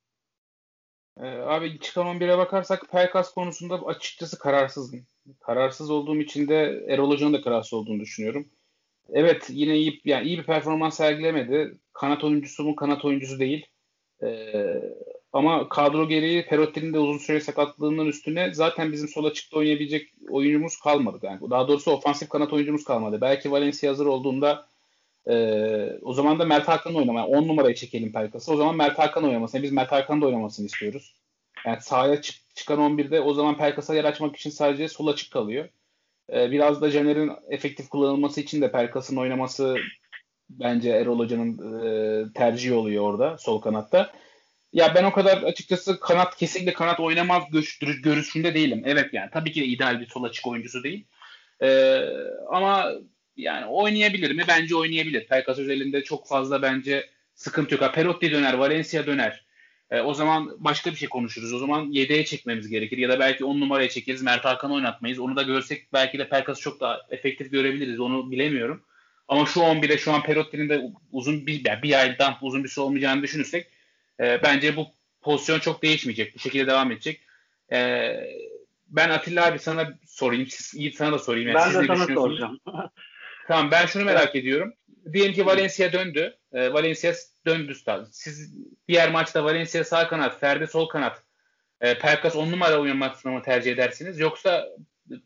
Ee, 1.21 1.27
abi 1.27 1.81
çıkan 1.81 2.07
11'e 2.07 2.39
bakarsak 2.39 2.91
Pelkas 2.91 3.35
konusunda 3.35 3.87
açıkçası 3.87 4.39
kararsızım. 4.39 5.07
Kararsız 5.41 5.91
olduğum 5.91 6.17
için 6.17 6.49
de 6.49 6.85
Erol 6.89 7.11
Hoca'nın 7.11 7.33
da 7.33 7.41
kararsız 7.41 7.73
olduğunu 7.73 8.01
düşünüyorum. 8.01 8.49
Evet 9.13 9.47
yine 9.51 9.77
iyi, 9.77 10.01
yani 10.05 10.27
iyi 10.27 10.39
bir 10.39 10.45
performans 10.45 10.97
sergilemedi. 10.97 11.79
Kanat 11.93 12.25
oyuncusu 12.25 12.65
mu 12.65 12.77
kanat 12.77 13.05
oyuncusu 13.05 13.39
değil. 13.39 13.67
Ee, 14.23 14.83
ama 15.37 15.69
kadro 15.69 16.09
gereği 16.09 16.47
Perotti'nin 16.47 16.93
de 16.93 16.99
uzun 16.99 17.19
süre 17.19 17.41
sakatlığından 17.41 18.07
üstüne 18.07 18.55
zaten 18.55 18.93
bizim 18.93 19.09
sola 19.09 19.33
çıktı 19.33 19.59
oynayabilecek 19.59 20.09
oyuncumuz 20.31 20.81
kalmadı. 20.81 21.19
Yani 21.23 21.51
daha 21.51 21.69
doğrusu 21.69 21.91
ofansif 21.91 22.29
kanat 22.29 22.53
oyuncumuz 22.53 22.85
kalmadı. 22.85 23.21
Belki 23.21 23.51
Valencia 23.51 23.91
hazır 23.91 24.07
olduğunda 24.07 24.67
e, 25.27 25.99
o 26.03 26.13
zaman 26.13 26.39
da 26.39 26.45
Mert 26.45 26.69
Hakan'ın 26.69 26.95
oynamaya 26.95 27.27
10 27.27 27.49
numarayı 27.49 27.75
çekelim 27.75 28.13
Pelkas'a. 28.13 28.53
O 28.53 28.57
zaman 28.57 28.77
Mert 28.77 28.99
Hakan 28.99 29.25
oynamasını. 29.25 29.63
Biz 29.63 29.73
Mert 29.73 29.93
Hakan'ın 29.93 30.21
da 30.21 30.27
oynamasını 30.27 30.67
istiyoruz. 30.67 31.15
Yani 31.67 31.81
sahaya 31.81 32.23
çık, 32.23 32.37
çıkan 32.55 32.79
11'de 32.79 33.21
o 33.21 33.35
zaman 33.35 33.57
Pelkas'a 33.57 33.95
yer 33.95 34.05
açmak 34.05 34.37
için 34.37 34.51
sadece 34.51 34.89
sol 34.89 35.07
açık 35.07 35.33
kalıyor. 35.33 35.69
E, 36.33 36.51
biraz 36.51 36.83
da 36.83 36.91
Caner'in 36.91 37.33
efektif 37.49 37.89
kullanılması 37.89 38.41
için 38.41 38.63
de 38.63 38.73
Pelkas'ın 38.73 39.17
oynaması 39.17 39.77
bence 40.51 40.91
Erol 40.91 41.19
Hoca'nın 41.19 41.83
e, 41.85 42.33
tercihi 42.33 42.75
oluyor 42.75 43.05
orada 43.05 43.39
sol 43.39 43.61
kanatta. 43.61 44.13
Ya 44.77 44.95
ben 44.95 45.05
o 45.05 45.13
kadar 45.13 45.43
açıkçası 45.43 46.01
kanat 46.01 46.37
kesinlikle 46.37 46.73
kanat 46.73 47.01
oynamaz 47.01 47.43
görüşünde 48.03 48.55
değilim. 48.55 48.83
Evet 48.87 49.15
yani 49.15 49.31
tabii 49.33 49.53
ki 49.53 49.61
de 49.61 49.65
ideal 49.65 50.01
bir 50.01 50.07
sol 50.07 50.25
açık 50.25 50.47
oyuncusu 50.47 50.83
değil. 50.83 51.07
Ee, 51.63 52.01
ama 52.51 52.93
yani 53.37 53.67
oynayabilir 53.67 54.31
mi? 54.31 54.45
Bence 54.49 54.77
oynayabilir. 54.77 55.27
Pelkas 55.27 55.59
özelinde 55.59 56.05
çok 56.05 56.29
fazla 56.29 56.63
bence 56.63 57.11
sıkıntı 57.35 57.75
yok. 57.75 57.95
Perotti 57.95 58.33
döner, 58.33 58.55
Valencia 58.55 59.07
döner. 59.07 59.45
E, 59.91 60.01
o 60.01 60.15
zaman 60.15 60.57
başka 60.59 60.91
bir 60.91 60.97
şey 60.97 61.09
konuşuruz. 61.09 61.53
O 61.55 61.59
zaman 61.59 61.87
yedeğe 61.91 62.25
çekmemiz 62.25 62.69
gerekir. 62.69 62.99
Ya 62.99 63.09
da 63.09 63.19
belki 63.19 63.45
10 63.45 63.61
numaraya 63.61 63.89
çekeriz. 63.89 64.23
Mert 64.23 64.45
Hakan'ı 64.45 64.75
oynatmayız. 64.75 65.19
Onu 65.19 65.37
da 65.37 65.43
görsek 65.43 65.93
belki 65.93 66.19
de 66.19 66.29
Pelkas'ı 66.29 66.61
çok 66.61 66.81
daha 66.81 67.01
efektif 67.11 67.53
görebiliriz. 67.53 68.01
Onu 68.01 68.31
bilemiyorum. 68.31 68.83
Ama 69.29 69.47
şu 69.47 69.61
11'e 69.61 69.99
şu 69.99 70.13
an 70.13 70.23
Perotti'nin 70.23 70.69
de 70.69 70.83
uzun 71.13 71.47
bir, 71.47 71.65
yani 71.65 71.83
bir 71.83 72.01
aydan 72.01 72.35
uzun 72.43 72.65
bir 72.65 72.69
süre 72.69 72.85
olmayacağını 72.85 73.23
düşünürsek 73.23 73.76
e, 74.21 74.43
bence 74.43 74.77
bu 74.77 74.87
pozisyon 75.21 75.59
çok 75.59 75.83
değişmeyecek. 75.83 76.35
Bu 76.35 76.39
şekilde 76.39 76.67
devam 76.67 76.93
edecek. 76.93 77.21
E, 77.73 78.13
ben 78.89 79.11
Atilla 79.11 79.47
abi 79.47 79.59
sana 79.59 79.99
sorayım. 80.07 80.47
Siz, 80.47 80.95
sana 80.95 81.13
da 81.13 81.19
sorayım. 81.19 81.49
Yani 81.49 81.75
ben 81.75 81.83
de 81.83 81.87
sana 81.87 82.15
soracağım. 82.15 82.61
tamam 83.49 83.71
ben 83.71 83.87
şunu 83.87 84.05
merak 84.05 84.37
ediyorum. 84.37 84.75
Diyelim 85.13 85.33
ki 85.33 85.47
Valencia 85.47 85.93
döndü. 85.93 86.37
E, 86.53 86.73
Valencia 86.73 87.13
döndü. 87.47 87.75
Siz 88.11 88.55
diğer 88.89 89.11
maçta 89.11 89.45
Valencia 89.45 89.85
sağ 89.85 90.09
kanat, 90.09 90.41
Ferdi 90.41 90.67
sol 90.67 90.89
kanat. 90.89 91.23
E, 91.81 91.99
Pelkas 91.99 92.37
on 92.37 92.53
numara 92.53 92.81
oynamasını 92.81 93.33
mı 93.33 93.43
tercih 93.43 93.73
edersiniz? 93.73 94.21
Yoksa 94.21 94.69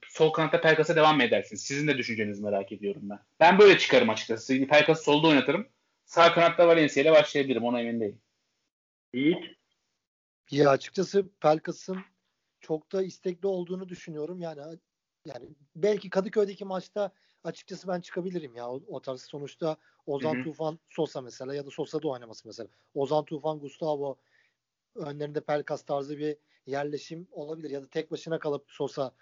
sol 0.08 0.30
kanatta 0.32 0.60
Pelkas'a 0.60 0.96
devam 0.96 1.16
mı 1.16 1.22
edersiniz? 1.22 1.62
Sizin 1.62 1.88
de 1.88 1.98
düşüncenizi 1.98 2.42
merak 2.42 2.72
ediyorum 2.72 3.02
ben. 3.04 3.18
Ben 3.40 3.58
böyle 3.58 3.78
çıkarım 3.78 4.10
açıkçası. 4.10 4.66
Pelkas'ı 4.66 5.02
solda 5.02 5.28
oynatırım. 5.28 5.68
Sağ 6.04 6.32
kanatta 6.34 6.68
Valencia 6.68 7.02
ile 7.02 7.12
başlayabilirim. 7.12 7.64
Ona 7.64 7.80
emin 7.80 8.00
değilim. 8.00 8.20
Yiğit? 9.14 9.44
Ya 10.50 10.70
açıkçası 10.70 11.28
Pelkas'ın 11.40 11.98
çok 12.60 12.92
da 12.92 13.02
istekli 13.02 13.46
olduğunu 13.46 13.88
düşünüyorum. 13.88 14.40
Yani 14.40 14.78
yani 15.26 15.48
belki 15.76 16.10
Kadıköy'deki 16.10 16.64
maçta 16.64 17.12
açıkçası 17.44 17.88
ben 17.88 18.00
çıkabilirim 18.00 18.54
ya 18.54 18.70
o, 18.70 18.82
o 18.86 19.00
tarz 19.00 19.22
sonuçta 19.22 19.76
Ozan 20.06 20.34
Hı-hı. 20.34 20.44
Tufan 20.44 20.78
Sosa 20.90 21.20
mesela 21.20 21.54
ya 21.54 21.66
da 21.66 21.70
Sosa 21.70 22.02
da 22.02 22.08
oynaması 22.08 22.48
mesela. 22.48 22.68
Ozan 22.94 23.24
Tufan 23.24 23.60
Gustavo 23.60 24.18
önlerinde 24.94 25.40
Pelkas 25.40 25.82
tarzı 25.82 26.18
bir 26.18 26.36
yerleşim 26.66 27.28
olabilir 27.30 27.70
ya 27.70 27.82
da 27.82 27.88
tek 27.88 28.10
başına 28.10 28.38
kalıp 28.38 28.64
Sosa 28.68 29.14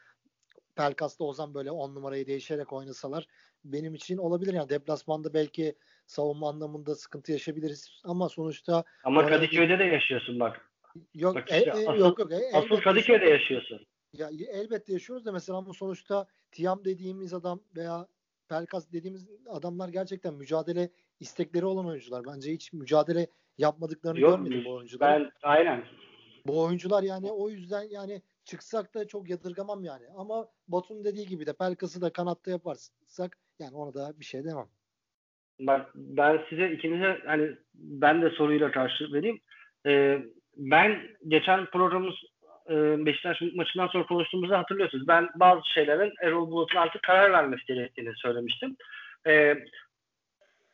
Pelkas'ta 0.74 1.24
Ozan 1.24 1.54
böyle 1.54 1.70
on 1.70 1.94
numarayı 1.94 2.26
değişerek 2.26 2.72
oynasalar 2.72 3.26
benim 3.64 3.94
için 3.94 4.16
olabilir 4.16 4.54
yani 4.54 4.68
deplasmanda 4.68 5.34
belki 5.34 5.74
savunma 6.08 6.48
anlamında 6.48 6.94
sıkıntı 6.94 7.32
yaşayabiliriz 7.32 8.00
ama 8.04 8.28
sonuçta 8.28 8.84
ama 9.04 9.26
Kadıköy'de 9.26 9.78
de 9.78 9.84
yaşıyorsun 9.84 10.40
bak. 10.40 10.70
Yok 11.14 11.34
bak 11.34 11.50
işte, 11.50 11.72
e, 11.76 11.82
e, 11.82 11.88
asıl, 11.88 12.00
yok 12.00 12.18
yok. 12.18 12.32
E, 12.32 12.36
asıl 12.54 12.76
Kadıköy'de 12.80 13.24
yaşıyorsun. 13.24 13.86
Ya 14.12 14.28
elbette 14.52 14.92
yaşıyoruz 14.92 15.26
da 15.26 15.32
mesela 15.32 15.58
ama 15.58 15.72
sonuçta 15.72 16.26
Tiam 16.52 16.84
dediğimiz 16.84 17.34
adam 17.34 17.60
veya 17.76 18.06
Pelkas 18.48 18.92
dediğimiz 18.92 19.28
adamlar 19.48 19.88
gerçekten 19.88 20.34
mücadele 20.34 20.90
istekleri 21.20 21.66
olan 21.66 21.86
oyuncular. 21.86 22.22
Bence 22.26 22.52
hiç 22.52 22.72
mücadele 22.72 23.26
yapmadıklarını 23.58 24.20
Yok, 24.20 24.30
görmedim 24.30 24.64
bu 24.64 24.72
oyuncular. 24.72 25.20
Ben 25.20 25.30
aynen. 25.42 25.84
Bu 26.46 26.62
oyuncular 26.62 27.02
yani 27.02 27.32
o 27.32 27.50
yüzden 27.50 27.82
yani 27.82 28.22
çıksak 28.44 28.94
da 28.94 29.06
çok 29.06 29.28
yadırgamam 29.30 29.84
yani. 29.84 30.04
Ama 30.16 30.48
Batu'nun 30.68 31.04
dediği 31.04 31.26
gibi 31.26 31.46
de 31.46 31.52
Pelkas'ı 31.52 32.00
da 32.00 32.12
kanatta 32.12 32.50
yaparsak 32.50 33.38
yani 33.58 33.76
ona 33.76 33.94
da 33.94 34.20
bir 34.20 34.24
şey 34.24 34.44
demem. 34.44 34.68
Bak 35.60 35.90
ben 35.94 36.40
size 36.48 36.70
ikinize 36.70 37.18
hani 37.26 37.50
ben 37.74 38.22
de 38.22 38.30
soruyla 38.30 38.70
karşı 38.70 39.12
vereyim. 39.12 39.40
Ee, 39.86 40.18
ben 40.56 41.02
geçen 41.28 41.66
programımız 41.66 42.14
e, 42.70 43.06
Beşiktaş 43.06 43.40
maçından 43.54 43.86
sonra 43.86 44.06
konuştuğumuzda 44.06 44.58
hatırlıyorsunuz. 44.58 45.08
Ben 45.08 45.28
bazı 45.34 45.68
şeylerin 45.74 46.12
Erol 46.22 46.50
Bulut'un 46.50 46.78
artık 46.78 47.02
karar 47.02 47.32
vermesi 47.32 47.64
gerektiğini 47.66 48.12
söylemiştim. 48.16 48.76
E, 49.26 49.54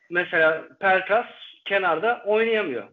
mesela 0.09 0.67
Pelkas 0.79 1.25
kenarda 1.65 2.23
oynayamıyor. 2.25 2.87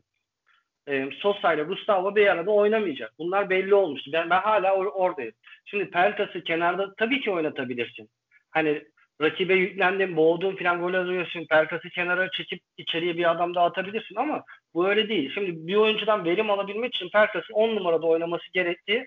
E, 0.89 1.11
Sosa 1.11 1.55
ile 1.55 1.63
Gustavo 1.63 2.17
bir 2.17 2.27
arada 2.27 2.51
oynamayacak. 2.51 3.13
Bunlar 3.19 3.51
belli 3.51 3.75
olmuştu. 3.75 4.11
Ben, 4.13 4.31
ben 4.31 4.41
hala 4.41 4.69
or- 4.69 4.93
oradayım. 4.93 5.33
Şimdi 5.65 5.91
Pelkas'ı 5.91 6.45
kenarda 6.45 6.95
tabii 6.95 7.21
ki 7.21 7.31
oynatabilirsin. 7.31 8.11
Hani 8.51 8.85
rakibe 9.23 9.55
yüklendin, 9.55 10.17
boğdun 10.17 10.57
falan 10.57 10.81
gol 10.81 10.95
alıyorsun. 10.95 11.47
Pelkas'ı 11.47 11.89
kenara 11.89 12.31
çekip 12.31 12.61
içeriye 12.77 13.17
bir 13.17 13.31
adam 13.31 13.55
daha 13.55 13.65
atabilirsin 13.65 14.15
ama 14.15 14.45
bu 14.75 14.89
öyle 14.89 15.09
değil. 15.09 15.31
Şimdi 15.35 15.67
bir 15.67 15.75
oyuncudan 15.75 16.25
verim 16.25 16.51
alabilmek 16.51 16.95
için 16.95 17.09
Pelkas'ın 17.09 17.55
10 17.55 17.77
numarada 17.77 18.07
oynaması 18.07 18.53
gerektiği 18.53 19.07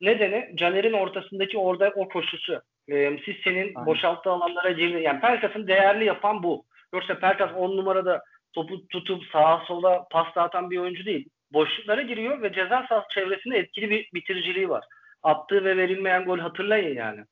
nedeni 0.00 0.52
Caner'in 0.56 0.92
ortasındaki 0.92 1.58
orada 1.58 1.92
o 1.96 2.08
koşusu. 2.08 2.62
E, 2.88 3.18
siz 3.24 3.34
senin 3.44 3.74
Aynen. 3.74 3.86
boşalttığı 3.86 4.30
alanlara 4.30 4.70
girdi. 4.70 5.02
Yani 5.02 5.20
Pelkas'ın 5.20 5.66
değerli 5.66 6.04
yapan 6.04 6.42
bu. 6.42 6.64
Yoksa 6.94 7.18
Pelkas 7.18 7.50
10 7.56 7.76
numarada 7.76 8.22
topu 8.52 8.88
tutup 8.88 9.22
sağa 9.32 9.62
sola 9.66 10.06
pas 10.10 10.34
dağıtan 10.34 10.70
bir 10.70 10.78
oyuncu 10.78 11.04
değil. 11.04 11.28
Boşluklara 11.52 12.02
giriyor 12.02 12.42
ve 12.42 12.52
ceza 12.52 12.86
sahası 12.88 13.06
çevresinde 13.14 13.58
etkili 13.58 13.90
bir 13.90 14.08
bitiriciliği 14.14 14.68
var. 14.68 14.84
Attığı 15.22 15.64
ve 15.64 15.76
verilmeyen 15.76 16.24
gol 16.24 16.38
hatırlayın 16.38 16.96
yani. 16.96 17.24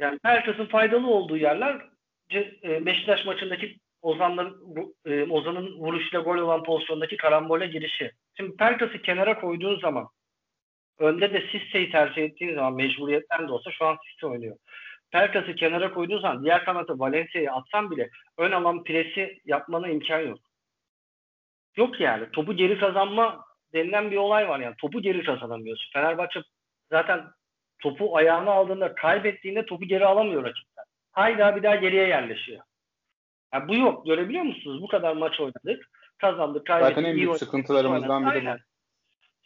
Yani 0.00 0.18
Pelkas'ın 0.18 0.66
faydalı 0.66 1.06
olduğu 1.06 1.36
yerler 1.36 1.82
e, 2.32 2.86
Beşiktaş 2.86 3.24
maçındaki 3.26 3.76
Ozan'ın 4.02 4.56
e, 5.06 5.22
Ozan'ın 5.22 5.78
vuruşuyla 5.78 6.20
gol 6.20 6.38
olan 6.38 6.62
pozisyondaki 6.62 7.16
karambole 7.16 7.66
girişi. 7.66 8.12
Şimdi 8.36 8.56
Pelkas'ı 8.56 9.02
kenara 9.02 9.40
koyduğun 9.40 9.80
zaman 9.80 10.08
önde 10.98 11.32
de 11.32 11.48
Sisse'yi 11.52 11.90
tercih 11.90 12.22
ettiğin 12.22 12.54
zaman 12.54 12.74
mecburiyetten 12.74 13.48
de 13.48 13.52
olsa 13.52 13.70
şu 13.70 13.86
an 13.86 13.98
Sisse 14.06 14.26
oynuyor. 14.26 14.56
Pelkas'ı 15.10 15.54
kenara 15.54 15.94
koyduğun 15.94 16.20
zaman 16.20 16.44
diğer 16.44 16.64
kanata 16.64 16.98
Valencia'yı 16.98 17.52
atsan 17.52 17.90
bile 17.90 18.10
ön 18.38 18.52
alan 18.52 18.84
presi 18.84 19.40
yapmana 19.44 19.88
imkan 19.88 20.20
yok. 20.20 20.38
Yok 21.76 22.00
yani. 22.00 22.30
Topu 22.32 22.56
geri 22.56 22.78
kazanma 22.78 23.44
denilen 23.72 24.10
bir 24.10 24.16
olay 24.16 24.48
var 24.48 24.60
yani. 24.60 24.74
Topu 24.78 25.02
geri 25.02 25.22
kazanamıyorsun. 25.22 25.92
Fenerbahçe 25.92 26.40
zaten 26.90 27.24
topu 27.82 28.16
ayağına 28.16 28.50
aldığında 28.50 28.94
kaybettiğinde 28.94 29.66
topu 29.66 29.84
geri 29.84 30.06
alamıyor 30.06 30.44
rakipten. 30.44 30.84
Hayda 31.12 31.56
bir 31.56 31.62
daha 31.62 31.74
geriye 31.74 32.08
yerleşiyor. 32.08 32.60
Yani 33.54 33.68
bu 33.68 33.74
yok. 33.74 34.06
Görebiliyor 34.06 34.44
musunuz? 34.44 34.82
Bu 34.82 34.88
kadar 34.88 35.16
maç 35.16 35.40
oynadık. 35.40 35.90
Kazandık, 36.18 36.66
kaybettik. 36.66 36.96
Zaten 36.96 37.10
en 37.10 37.16
büyük 37.16 37.36
sıkıntılarımızdan 37.36 38.30
biri 38.30 38.46
bu. 38.46 38.50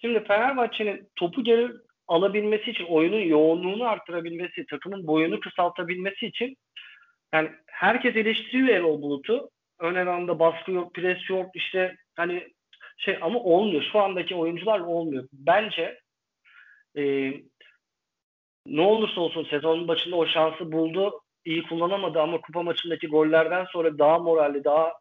Şimdi 0.00 0.24
Fenerbahçe'nin 0.24 1.08
topu 1.16 1.44
geri 1.44 1.68
alabilmesi 2.08 2.70
için, 2.70 2.84
oyunun 2.84 3.20
yoğunluğunu 3.20 3.84
arttırabilmesi, 3.84 4.66
takımın 4.66 5.06
boyunu 5.06 5.40
kısaltabilmesi 5.40 6.26
için 6.26 6.56
yani 7.34 7.50
herkes 7.66 8.16
eleştiriyor 8.16 8.68
Erol 8.68 9.02
Bulut'u. 9.02 9.50
Ön 9.78 9.94
alanda 9.94 10.38
baskı 10.38 10.72
yok, 10.72 10.94
pres 10.94 11.30
yok, 11.30 11.50
işte 11.54 11.96
hani 12.16 12.48
şey 12.96 13.18
ama 13.20 13.38
olmuyor. 13.38 13.82
Şu 13.92 13.98
andaki 13.98 14.34
oyuncular 14.34 14.80
olmuyor. 14.80 15.28
Bence 15.32 16.00
e, 16.96 17.32
ne 18.66 18.80
olursa 18.80 19.20
olsun 19.20 19.46
sezonun 19.50 19.88
başında 19.88 20.16
o 20.16 20.26
şansı 20.26 20.72
buldu. 20.72 21.20
iyi 21.44 21.62
kullanamadı 21.62 22.20
ama 22.20 22.40
kupa 22.40 22.62
maçındaki 22.62 23.06
gollerden 23.06 23.64
sonra 23.64 23.98
daha 23.98 24.18
moralli, 24.18 24.64
daha 24.64 24.92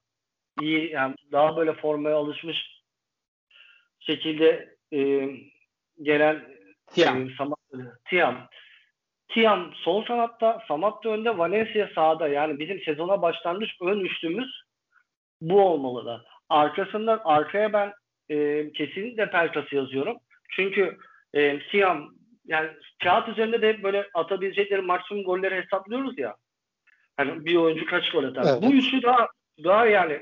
iyi 0.61 0.91
yani 0.91 1.15
daha 1.31 1.57
böyle 1.57 1.73
formaya 1.73 2.15
alışmış 2.15 2.73
şekilde 3.99 4.75
e, 4.93 5.29
gelen 6.01 6.43
Tiam. 6.87 7.27
E, 7.27 7.35
Samat, 7.37 7.59
Tiam. 8.09 8.47
Tiam 9.27 9.73
sol 9.75 10.05
kanatta, 10.05 10.63
Samat 10.67 11.03
da 11.03 11.09
önde, 11.09 11.37
Valencia 11.37 11.89
sağda. 11.95 12.27
Yani 12.27 12.59
bizim 12.59 12.81
sezona 12.81 13.21
başlangıç 13.21 13.69
ön 13.81 13.99
üçlümüz 13.99 14.61
bu 15.41 15.61
olmalı 15.61 16.05
da. 16.05 16.25
Arkasından 16.49 17.21
arkaya 17.23 17.73
ben 17.73 17.93
e, 18.29 18.71
kesinlikle 18.71 19.29
Pelkas'ı 19.29 19.75
yazıyorum. 19.75 20.17
Çünkü 20.49 20.97
e, 21.33 21.59
Tiam 21.59 22.15
yani 22.45 22.69
kağıt 23.03 23.29
üzerinde 23.29 23.61
de 23.61 23.83
böyle 23.83 24.09
atabilecekleri 24.13 24.81
maksimum 24.81 25.23
golleri 25.23 25.63
hesaplıyoruz 25.63 26.19
ya. 26.19 26.35
Hani 27.17 27.45
bir 27.45 27.55
oyuncu 27.55 27.85
kaç 27.85 28.11
gol 28.11 28.23
atar. 28.23 28.45
Evet. 28.47 28.63
Bu 28.63 28.73
üçlü 28.73 29.01
daha 29.01 29.27
daha 29.63 29.85
yani 29.85 30.21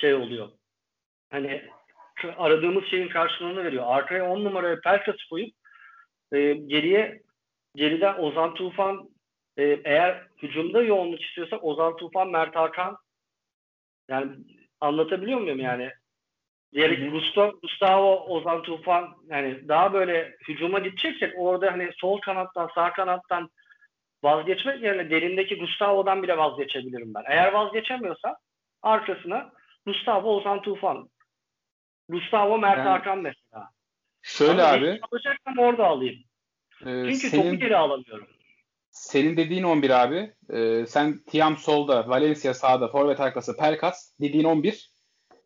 şey 0.00 0.14
oluyor. 0.14 0.48
Hani 1.30 1.62
aradığımız 2.36 2.84
şeyin 2.84 3.08
karşılığını 3.08 3.64
veriyor. 3.64 3.84
Arkaya 3.86 4.30
10 4.30 4.44
numaraya 4.44 4.80
Pelkas 4.80 5.16
koyup 5.30 5.54
e, 6.32 6.52
geriye 6.52 7.22
geriden 7.74 8.18
Ozan 8.18 8.54
Tufan 8.54 9.08
e, 9.56 9.80
eğer 9.84 10.26
hücumda 10.42 10.82
yoğunluk 10.82 11.22
istiyorsak 11.22 11.64
Ozan 11.64 11.96
Tufan, 11.96 12.28
Mert 12.28 12.56
Hakan 12.56 12.96
yani 14.08 14.32
anlatabiliyor 14.80 15.40
muyum 15.40 15.58
yani? 15.58 15.92
Diğer 16.72 17.10
Gustavo, 17.10 17.60
Gustavo, 17.62 18.24
Ozan 18.26 18.62
Tufan 18.62 19.08
yani 19.30 19.68
daha 19.68 19.92
böyle 19.92 20.36
hücuma 20.48 20.78
gideceksek 20.78 21.32
orada 21.36 21.72
hani 21.72 21.90
sol 21.96 22.20
kanattan 22.20 22.70
sağ 22.74 22.92
kanattan 22.92 23.50
vazgeçmek 24.22 24.82
yerine 24.82 25.10
derindeki 25.10 25.58
Gustavo'dan 25.58 26.22
bile 26.22 26.36
vazgeçebilirim 26.36 27.14
ben. 27.14 27.24
Eğer 27.26 27.52
vazgeçemiyorsa 27.52 28.36
arkasına 28.82 29.52
Gustavo, 29.86 30.36
Ozan 30.36 30.62
Tufan 30.62 31.08
Gustavo 32.08 32.58
Mert 32.58 32.78
yani, 32.78 32.88
Hakan 32.88 33.18
mesela. 33.18 33.70
Şöyle 34.22 34.62
Ama 34.62 34.72
abi. 34.72 35.00
Alacaksam 35.10 35.58
orada 35.58 35.86
alayım. 35.86 36.24
E, 36.80 36.84
Çünkü 36.84 37.28
senin, 37.28 37.42
topu 37.42 37.56
geri 37.56 37.76
alamıyorum. 37.76 38.28
Senin 38.90 39.36
dediğin 39.36 39.62
11 39.62 39.90
abi. 39.90 40.32
E, 40.50 40.86
sen 40.86 41.24
Tiam 41.24 41.56
solda, 41.56 42.08
Valencia 42.08 42.54
sağda, 42.54 42.88
forvet 42.88 43.20
arkası 43.20 43.56
Pelkas. 43.56 44.14
Dediğin 44.20 44.44
11. 44.44 44.91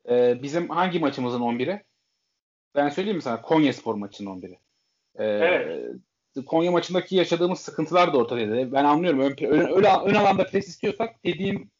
E, 0.08 0.42
bizim 0.42 0.68
hangi 0.68 0.98
maçımızın 0.98 1.40
11'i? 1.40 1.82
Ben 2.74 2.88
söyleyeyim 2.88 3.16
mi 3.16 3.22
sana? 3.22 3.42
Konya 3.42 3.72
Spor 3.72 3.94
maçının 3.94 4.40
11'i. 4.40 4.58
E, 5.14 5.24
evet. 5.24 5.96
Konya 6.46 6.70
maçındaki 6.70 7.16
yaşadığımız 7.16 7.60
sıkıntılar 7.60 8.12
da 8.12 8.18
ortadaydı. 8.18 8.72
Ben 8.72 8.84
anlıyorum. 8.84 9.20
Ön, 9.20 9.36
ön, 9.46 9.60
ön, 9.60 9.84
ön 9.84 10.14
alanda 10.14 10.46
pres 10.46 10.68
istiyorsak 10.68 11.24
dediğim 11.24 11.70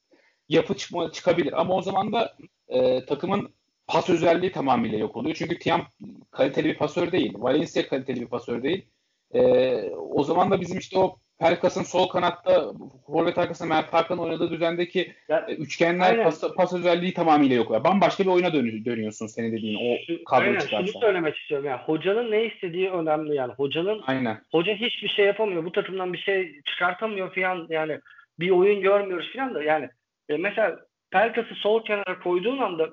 yapı 0.49 0.77
çıkma, 0.77 1.13
çıkabilir. 1.13 1.61
Ama 1.61 1.75
o 1.75 1.83
zaman 1.83 2.13
da 2.13 2.37
e, 2.69 3.05
takımın 3.07 3.55
pas 3.87 4.11
özelliği 4.11 4.53
tamamıyla 4.53 4.99
yok 4.99 5.17
oluyor. 5.17 5.37
Çünkü 5.39 5.59
Tiam 5.59 5.87
kaliteli 6.31 6.69
bir 6.69 6.79
pasör 6.79 7.13
değil. 7.13 7.35
Valencia 7.37 7.89
kaliteli 7.89 8.21
bir 8.21 8.27
pasör 8.27 8.63
değil. 8.63 8.87
Ee, 9.35 9.91
o 9.91 10.25
zaman 10.25 10.51
da 10.51 10.61
bizim 10.61 10.79
işte 10.79 10.99
o 10.99 11.19
Pelkas'ın 11.39 11.83
sol 11.83 12.09
kanatta 12.09 12.73
forvet 13.07 13.39
arkasında 13.39 13.69
Mert 13.69 13.93
Hakan 13.93 14.19
oynadığı 14.19 14.51
düzendeki 14.51 15.15
ya, 15.29 15.47
e, 15.49 15.55
üçgenler 15.55 16.25
pas, 16.25 16.55
pas 16.57 16.75
özelliği 16.75 17.15
tamamıyla 17.15 17.57
yok. 17.57 17.85
Bambaşka 17.85 18.25
bir 18.25 18.29
oyuna 18.29 18.53
dön, 18.53 18.85
dönüyorsun 18.85 19.27
senin 19.27 19.53
dediğin 19.53 19.79
o 19.81 20.25
kadro 20.25 20.59
çıkarsa. 20.59 20.87
Şunu 20.87 21.01
söylemek 21.01 21.37
istiyorum 21.37 21.67
yani 21.67 21.81
hocanın 21.81 22.31
ne 22.31 22.45
istediği 22.45 22.91
önemli 22.91 23.35
yani. 23.35 23.53
Hocanın 23.53 24.03
aynen. 24.07 24.43
hoca 24.53 24.75
hiçbir 24.75 25.09
şey 25.09 25.27
yapamıyor. 25.27 25.65
Bu 25.65 25.73
takımdan 25.73 26.13
bir 26.13 26.19
şey 26.19 26.63
çıkartamıyor 26.63 27.35
falan 27.35 27.67
yani 27.71 28.01
bir 28.39 28.51
oyun 28.51 28.81
görmüyoruz 28.81 29.33
falan 29.33 29.55
da 29.55 29.63
yani 29.63 29.89
e, 30.29 30.37
mesela 30.37 30.77
Pelkas'ı 31.11 31.55
sol 31.55 31.85
kenara 31.85 32.21
koyduğun 32.21 32.59
anda 32.59 32.91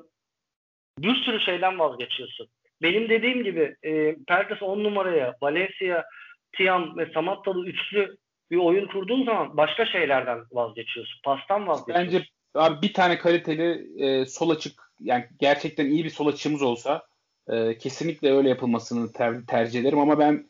bir 1.00 1.16
sürü 1.16 1.40
şeyden 1.40 1.80
vazgeçiyorsun. 1.80 2.48
Benim 2.82 3.10
dediğim 3.10 3.44
gibi 3.44 3.76
e, 3.84 4.16
Pelkas 4.28 4.62
10 4.62 4.84
numaraya, 4.84 5.36
Valencia, 5.42 6.04
Tiam 6.52 6.98
ve 6.98 7.06
Samattalı 7.14 7.68
üçlü 7.68 8.18
bir 8.54 8.58
oyun 8.58 8.88
kurduğun 8.88 9.26
zaman 9.26 9.58
başka 9.58 9.86
şeylerden 9.86 10.39
vazgeçiyorsun. 10.52 11.22
Pastan 11.24 11.68
vazgeçiyorsun. 11.68 12.13
Bence 12.13 12.26
abi 12.56 12.82
bir 12.82 12.94
tane 12.94 13.18
kaliteli 13.18 13.88
e, 14.06 14.26
sol 14.26 14.50
açık 14.50 14.74
yani 15.00 15.26
gerçekten 15.39 15.86
iyi 15.86 16.04
bir 16.04 16.10
sol 16.10 16.28
açığımız 16.28 16.62
olsa 16.62 17.04
e, 17.48 17.78
kesinlikle 17.78 18.32
öyle 18.32 18.50
yapılmasını 18.50 19.13
ter, 19.13 19.46
tercih 19.48 19.80
ederim 19.82 20.00
ama 20.00 20.20
ben 20.20 20.48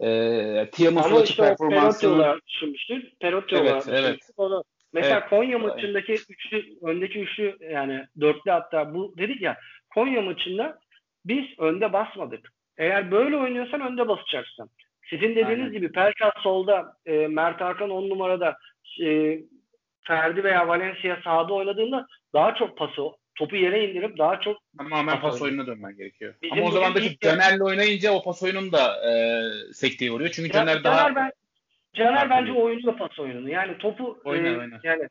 e, 0.00 0.70
Tiam'ın 0.72 1.02
sol 1.02 1.16
açık 1.16 1.30
işte 1.30 1.42
performansını... 1.42 2.22
Perotti 2.22 2.46
düşünmüştür. 2.46 3.12
Perotti 3.20 3.56
evet, 3.56 3.70
olarak 3.70 3.88
evet. 3.88 4.18
Onu, 4.36 4.64
mesela 4.92 5.18
evet. 5.18 5.30
Konya 5.30 5.58
maçındaki 5.58 6.12
üçlü, 6.12 6.64
öndeki 6.82 7.18
üçlü 7.18 7.56
yani 7.70 8.04
dörtlü 8.20 8.50
hatta 8.50 8.94
bu 8.94 9.14
dedik 9.18 9.42
ya 9.42 9.56
Konya 9.94 10.22
maçında 10.22 10.78
biz 11.24 11.44
önde 11.58 11.92
basmadık. 11.92 12.52
Eğer 12.78 13.10
böyle 13.10 13.36
oynuyorsan 13.36 13.80
önde 13.80 14.08
basacaksın. 14.08 14.70
Sizin 15.10 15.30
dediğiniz 15.30 15.58
Aynen. 15.58 15.72
gibi 15.72 15.92
Pelkas 15.92 16.42
solda, 16.42 16.96
e, 17.06 17.26
Mert 17.26 17.60
Hakan 17.60 17.90
10 17.90 18.10
numarada, 18.10 18.56
e, 19.02 19.38
Ferdi 20.06 20.44
veya 20.44 20.68
Valencia 20.68 21.18
sağda 21.24 21.54
oynadığında 21.54 22.06
daha 22.32 22.54
çok 22.54 22.76
pası, 22.78 23.02
topu 23.34 23.56
yere 23.56 23.90
indirip 23.90 24.18
daha 24.18 24.40
çok 24.40 24.56
tamamen 24.78 25.20
pas, 25.20 25.42
oyununa 25.42 25.66
dönmen 25.66 25.96
gerekiyor. 25.96 26.34
Bizim 26.42 26.58
Ama 26.58 26.68
o 26.68 26.70
zaman 26.70 26.94
da 26.94 27.00
Caner'le 27.20 27.60
oynayınca 27.60 28.12
o 28.12 28.22
pas 28.22 28.42
oyunun 28.42 28.72
da 28.72 29.10
e, 29.10 29.12
sekteye 29.72 30.12
uğruyor. 30.12 30.30
Çünkü 30.30 30.52
Caner, 30.52 30.66
Caner 30.66 30.84
daha 30.84 31.14
ben, 31.14 31.32
Caner 31.94 32.30
bence 32.30 32.52
oynuyor 32.52 32.96
pas 32.98 33.18
oyununu. 33.18 33.50
Yani 33.50 33.78
topu 33.78 34.18
oynar, 34.24 34.54
e, 34.54 34.58
oynar. 34.58 34.80
yani 34.82 35.08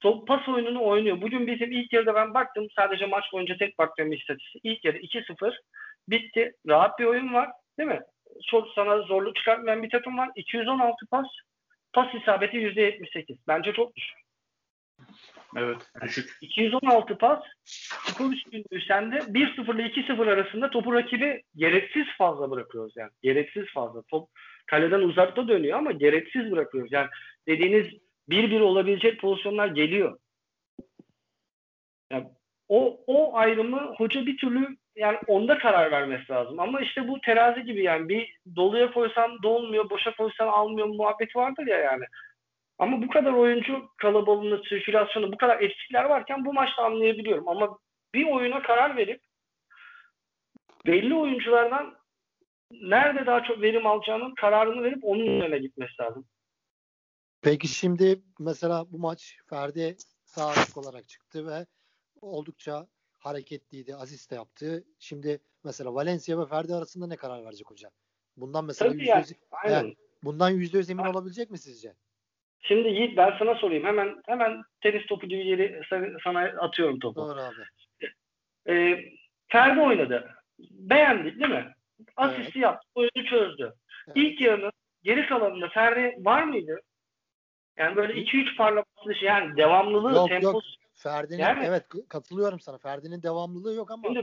top 0.00 0.28
pas 0.28 0.48
oyununu 0.48 0.84
oynuyor. 0.84 1.20
Bugün 1.20 1.46
bizim 1.46 1.72
ilk 1.72 1.92
yarıda 1.92 2.14
ben 2.14 2.34
baktım 2.34 2.66
sadece 2.76 3.06
maç 3.06 3.24
boyunca 3.32 3.56
tek 3.56 3.78
baktığım 3.78 4.12
istatistik. 4.12 4.60
İlk 4.64 4.84
yarı 4.84 4.98
2-0 4.98 5.52
bitti. 6.08 6.52
Rahat 6.68 6.98
bir 6.98 7.04
oyun 7.04 7.34
var 7.34 7.50
değil 7.78 7.88
mi? 7.88 8.00
Çok 8.46 8.68
sana 8.74 8.98
zorluk 9.02 9.36
çıkartmayan 9.36 9.82
bir 9.82 9.90
takım 9.90 10.18
var. 10.18 10.30
216 10.36 11.06
pas. 11.06 11.26
Pas 11.92 12.14
isabeti 12.14 12.56
%78. 12.56 13.36
Bence 13.48 13.72
çok 13.72 13.96
düşük. 13.96 14.18
Evet 15.56 15.76
düşük. 16.02 16.30
216 16.40 17.18
pas 17.18 17.42
skor 17.64 18.32
üstünlüğü 18.32 18.80
sende 18.88 19.16
1-0 19.16 19.74
ile 19.74 19.86
2-0 19.86 20.30
arasında 20.32 20.70
topu 20.70 20.94
rakibi 20.94 21.42
gereksiz 21.56 22.06
fazla 22.18 22.50
bırakıyoruz 22.50 22.92
yani. 22.96 23.10
Gereksiz 23.22 23.66
fazla. 23.74 24.02
Top 24.02 24.28
kaleden 24.66 25.00
uzakta 25.00 25.48
dönüyor 25.48 25.78
ama 25.78 25.92
gereksiz 25.92 26.50
bırakıyoruz. 26.50 26.92
Yani 26.92 27.08
dediğiniz 27.48 27.86
bir 28.28 28.50
bir 28.50 28.60
olabilecek 28.60 29.20
pozisyonlar 29.20 29.66
geliyor. 29.66 30.18
Yani 32.10 32.26
o, 32.68 33.00
o 33.06 33.36
ayrımı 33.36 33.94
hoca 33.96 34.26
bir 34.26 34.36
türlü 34.36 34.76
yani 34.96 35.18
onda 35.26 35.58
karar 35.58 35.90
vermesi 35.90 36.32
lazım. 36.32 36.60
Ama 36.60 36.80
işte 36.80 37.08
bu 37.08 37.20
terazi 37.20 37.64
gibi 37.64 37.82
yani 37.82 38.08
bir 38.08 38.36
doluya 38.56 38.92
koysan 38.92 39.42
dolmuyor, 39.42 39.90
boşa 39.90 40.16
koysan 40.16 40.48
almıyor 40.48 40.86
muhabbeti 40.86 41.38
vardır 41.38 41.66
ya 41.66 41.78
yani. 41.78 42.04
Ama 42.78 43.02
bu 43.02 43.08
kadar 43.08 43.32
oyuncu 43.32 43.88
kalabalığını, 43.96 44.62
sirkülasyonu, 44.68 45.32
bu 45.32 45.36
kadar 45.36 45.60
eksikler 45.60 46.04
varken 46.04 46.44
bu 46.44 46.52
maçta 46.52 46.84
anlayabiliyorum. 46.84 47.48
Ama 47.48 47.78
bir 48.14 48.26
oyuna 48.26 48.62
karar 48.62 48.96
verip 48.96 49.22
belli 50.86 51.14
oyunculardan 51.14 51.96
nerede 52.70 53.26
daha 53.26 53.44
çok 53.44 53.62
verim 53.62 53.86
alacağının 53.86 54.34
kararını 54.34 54.82
verip 54.82 55.04
onun 55.04 55.26
önüne 55.26 55.58
gitmesi 55.58 55.92
lazım. 56.00 56.26
Peki 57.42 57.68
şimdi 57.68 58.22
mesela 58.38 58.84
bu 58.92 58.98
maç 58.98 59.36
Ferdi 59.50 59.96
sağ 60.24 60.52
olarak 60.76 61.08
çıktı 61.08 61.46
ve 61.46 61.66
oldukça 62.20 62.86
hareketliydi, 63.24 63.94
asist 63.94 64.30
de 64.30 64.34
yaptı. 64.34 64.84
Şimdi 64.98 65.40
mesela 65.64 65.94
Valencia 65.94 66.38
ve 66.40 66.46
Ferdi 66.46 66.74
arasında 66.74 67.06
ne 67.06 67.16
karar 67.16 67.44
verecek 67.44 67.70
hoca? 67.70 67.90
Bundan 68.36 68.64
mesela 68.64 68.88
Tabii 68.90 68.98
yüzde 68.98 69.10
yani, 69.10 69.20
yüz, 69.20 69.32
aynen. 69.50 69.74
yani 69.74 69.94
bundan 70.24 70.50
yüzde 70.50 70.78
yüz 70.78 70.90
emin 70.90 71.04
olabilecek 71.04 71.50
mi 71.50 71.58
sizce? 71.58 71.94
Şimdi 72.60 72.88
Yiğit 72.88 73.16
ben 73.16 73.34
sana 73.38 73.54
sorayım. 73.54 73.84
Hemen 73.84 74.22
hemen 74.26 74.62
tenis 74.80 75.06
topu 75.06 75.26
gibi 75.26 75.44
geri 75.44 75.62
sa- 75.90 76.18
sana 76.24 76.40
atıyorum 76.40 76.98
topu. 76.98 77.20
Doğru 77.20 77.40
abi. 77.40 77.62
Ee, 78.68 79.04
Ferdi 79.48 79.80
oynadı. 79.80 80.30
Beğendik 80.70 81.40
değil 81.40 81.50
mi? 81.50 81.74
Asisti 82.16 82.42
Evet. 82.44 82.56
yaptı. 82.56 82.88
Oyunu 82.94 83.24
çözdü. 83.30 83.74
Evet. 84.06 84.16
İlk 84.16 84.40
yarının 84.40 84.72
geri 85.02 85.26
kalanında 85.26 85.68
Ferdi 85.68 86.16
var 86.18 86.42
mıydı? 86.42 86.80
Yani 87.76 87.96
böyle 87.96 88.12
2-3 88.12 88.56
parlaması 88.56 89.14
şey 89.20 89.28
yani 89.28 89.56
devamlılığı, 89.56 90.14
Yok, 90.14 90.28
temposu. 90.28 90.54
yok. 90.56 90.64
Ferdi'nin 91.02 91.38
Yani- 91.38 91.64
evet 91.66 91.84
katılıyorum 92.08 92.60
sana. 92.60 92.78
Ferdi'nin 92.78 93.22
devamlılığı 93.22 93.74
yok 93.74 93.90
ama 93.90 94.02
Şimdi- 94.06 94.22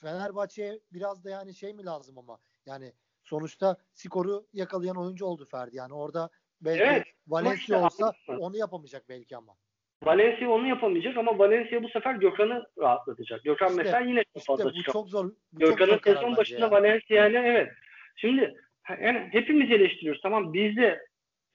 Fenerbahçe'ye 0.00 0.80
biraz 0.92 1.24
da 1.24 1.30
yani 1.30 1.54
şey 1.54 1.72
mi 1.72 1.84
lazım 1.84 2.18
ama 2.18 2.38
yani 2.66 2.92
sonuçta 3.24 3.76
skoru 3.94 4.46
yakalayan 4.52 4.96
oyuncu 4.96 5.26
oldu 5.26 5.44
Ferdi. 5.50 5.76
Yani 5.76 5.94
orada 5.94 6.30
belki 6.60 6.82
Evet, 6.82 7.04
Valencia 7.28 7.54
işte 7.58 7.76
olsa 7.76 8.04
anladın 8.04 8.34
mı? 8.42 8.46
onu 8.46 8.56
yapamayacak 8.56 9.08
belki 9.08 9.36
ama. 9.36 9.54
Valencia 10.02 10.48
onu 10.50 10.66
yapamayacak 10.68 11.16
ama 11.16 11.38
Valencia 11.38 11.82
bu 11.82 11.88
sefer 11.88 12.14
Gökhan'ı 12.14 12.64
rahatlatacak. 12.78 13.44
Gökhan 13.44 13.68
İşte- 13.68 13.82
mesela 13.82 14.00
yine 14.00 14.20
İşte 14.34 14.40
fazla 14.46 14.64
bu 14.64 14.72
çıkıyor. 14.72 14.92
çok 14.92 15.08
zor. 15.08 15.32
Gökhan'ın 15.52 16.00
sezon 16.04 16.36
başında 16.36 16.60
ya. 16.60 16.70
Valencia 16.70 17.26
ile 17.26 17.38
evet. 17.38 17.68
Şimdi 18.16 18.54
yani 19.02 19.28
hepimiz 19.32 19.70
eleştiriyoruz. 19.70 20.22
Tamam 20.22 20.52
biz 20.52 20.76
de 20.76 21.06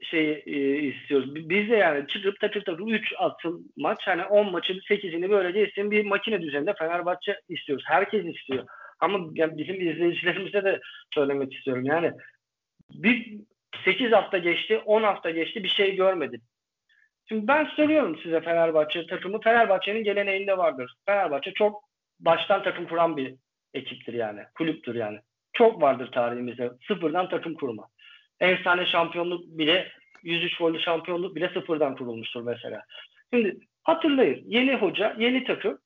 şey 0.03 0.43
e, 0.45 0.79
istiyoruz. 0.79 1.35
Bi- 1.35 1.49
Biz 1.49 1.69
de 1.69 1.75
yani 1.75 2.07
çıkıp 2.07 2.39
takır 2.39 2.61
takır 2.65 2.87
3 2.87 3.13
atıl 3.17 3.61
maç 3.77 3.99
hani 4.05 4.23
10 4.25 4.51
maçın 4.51 4.79
8'ini 4.89 5.29
böylece 5.29 5.67
isteyen 5.67 5.91
bir 5.91 6.05
makine 6.05 6.41
düzeninde 6.41 6.73
Fenerbahçe 6.73 7.39
istiyoruz. 7.49 7.85
Herkes 7.87 8.25
istiyor. 8.35 8.65
Ama 8.99 9.19
yani 9.35 9.57
bizim 9.57 9.75
izleyicilerimize 9.89 10.63
de 10.63 10.79
söylemek 11.13 11.53
istiyorum. 11.53 11.85
Yani 11.85 12.11
bir 12.93 13.37
8 13.85 14.11
hafta 14.11 14.37
geçti, 14.37 14.77
10 14.85 15.03
hafta 15.03 15.29
geçti 15.29 15.63
bir 15.63 15.69
şey 15.69 15.95
görmedim. 15.95 16.41
Şimdi 17.29 17.47
ben 17.47 17.65
soruyorum 17.65 18.19
size 18.23 18.41
Fenerbahçe 18.41 19.05
takımı. 19.07 19.41
Fenerbahçe'nin 19.41 20.03
geleneğinde 20.03 20.57
vardır. 20.57 20.93
Fenerbahçe 21.05 21.53
çok 21.53 21.83
baştan 22.19 22.63
takım 22.63 22.87
kuran 22.87 23.17
bir 23.17 23.35
ekiptir 23.73 24.13
yani. 24.13 24.41
Kulüptür 24.57 24.95
yani. 24.95 25.19
Çok 25.53 25.81
vardır 25.81 26.11
tarihimizde. 26.11 26.71
Sıfırdan 26.87 27.29
takım 27.29 27.53
kurma. 27.53 27.87
Efsane 28.41 28.85
şampiyonluk 28.85 29.45
bile 29.45 29.91
103 30.23 30.57
gollü 30.57 30.79
şampiyonluk 30.79 31.35
bile 31.35 31.49
sıfırdan 31.53 31.95
kurulmuştur 31.95 32.41
mesela. 32.41 32.81
Şimdi 33.33 33.59
hatırlayın. 33.83 34.43
Yeni 34.45 34.75
hoca, 34.75 35.15
yeni 35.19 35.43
takım. 35.43 35.79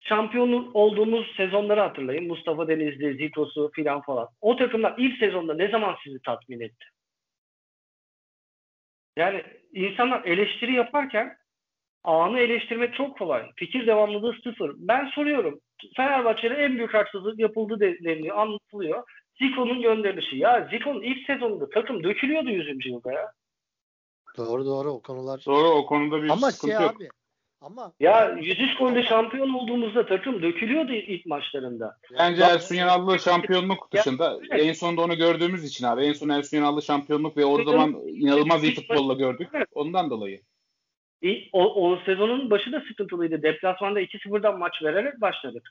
Şampiyonluk 0.00 0.76
olduğumuz 0.76 1.36
sezonları 1.36 1.80
hatırlayın. 1.80 2.26
Mustafa 2.26 2.68
Denizli, 2.68 3.16
Zito'su 3.16 3.70
filan 3.74 4.02
falan. 4.02 4.28
O 4.40 4.56
takımlar 4.56 4.94
ilk 4.98 5.18
sezonda 5.18 5.54
ne 5.54 5.68
zaman 5.68 5.96
sizi 6.04 6.22
tatmin 6.22 6.60
etti? 6.60 6.84
Yani 9.16 9.42
insanlar 9.72 10.24
eleştiri 10.24 10.72
yaparken 10.72 11.36
anı 12.04 12.40
eleştirmek 12.40 12.94
çok 12.94 13.18
kolay. 13.18 13.50
Fikir 13.56 13.86
devamlılığı 13.86 14.36
sıfır. 14.44 14.72
Ben 14.78 15.06
soruyorum. 15.06 15.60
Fenerbahçe'de 15.96 16.54
en 16.54 16.76
büyük 16.76 16.94
haksızlık 16.94 17.38
yapıldı 17.38 17.80
de- 17.80 18.04
deniliyor, 18.04 18.36
anlatılıyor. 18.38 19.02
Zico'nun 19.38 19.82
gönderilişi. 19.82 20.36
Ya 20.36 20.68
Zico'nun 20.70 21.02
ilk 21.02 21.26
sezonunda 21.26 21.70
takım 21.70 22.04
dökülüyordu 22.04 22.50
100. 22.50 22.86
yılda 22.86 23.12
ya. 23.12 23.32
Doğru 24.36 24.66
doğru 24.66 24.90
o 24.90 25.00
konular. 25.02 25.42
Doğru 25.46 25.68
o 25.68 25.86
konuda 25.86 26.22
bir 26.22 26.28
Ama 26.30 26.50
sıkıntı 26.50 26.76
şey 26.76 26.82
yok. 26.86 26.96
abi 26.96 27.08
ama 27.60 27.92
Ya 28.00 28.30
103 28.40 28.76
golle 28.76 29.02
şampiyon 29.02 29.54
olduğumuzda 29.54 30.06
takım 30.06 30.42
dökülüyordu 30.42 30.92
ilk 30.92 31.26
maçlarında. 31.26 31.96
Bence 32.18 32.42
Bak- 32.42 32.50
Ersun 32.50 32.74
Yanallı 32.74 33.18
şampiyonluk 33.18 33.92
dışında 33.92 34.38
evet. 34.50 34.66
en 34.66 34.72
sonunda 34.72 35.02
onu 35.02 35.16
gördüğümüz 35.16 35.64
için 35.64 35.84
abi. 35.86 36.04
En 36.04 36.12
son 36.12 36.28
Ersun 36.28 36.56
Yanallı 36.56 36.82
şampiyonluk 36.82 37.36
ve 37.36 37.44
o 37.44 37.64
zaman 37.64 37.90
inanılmaz 38.06 38.64
iyi 38.64 38.74
futbolla 38.74 39.14
gördük. 39.14 39.48
Ondan 39.72 40.10
dolayı. 40.10 40.40
İlk- 41.22 41.48
O, 41.52 41.90
o 41.90 41.98
sezonun 42.06 42.50
başı 42.50 42.72
da 42.72 42.80
sıkıntılıydı. 42.88 43.42
Deplasmanda 43.42 44.00
2-0'dan 44.00 44.58
maç 44.58 44.82
vererek 44.82 45.20
başladık. 45.20 45.70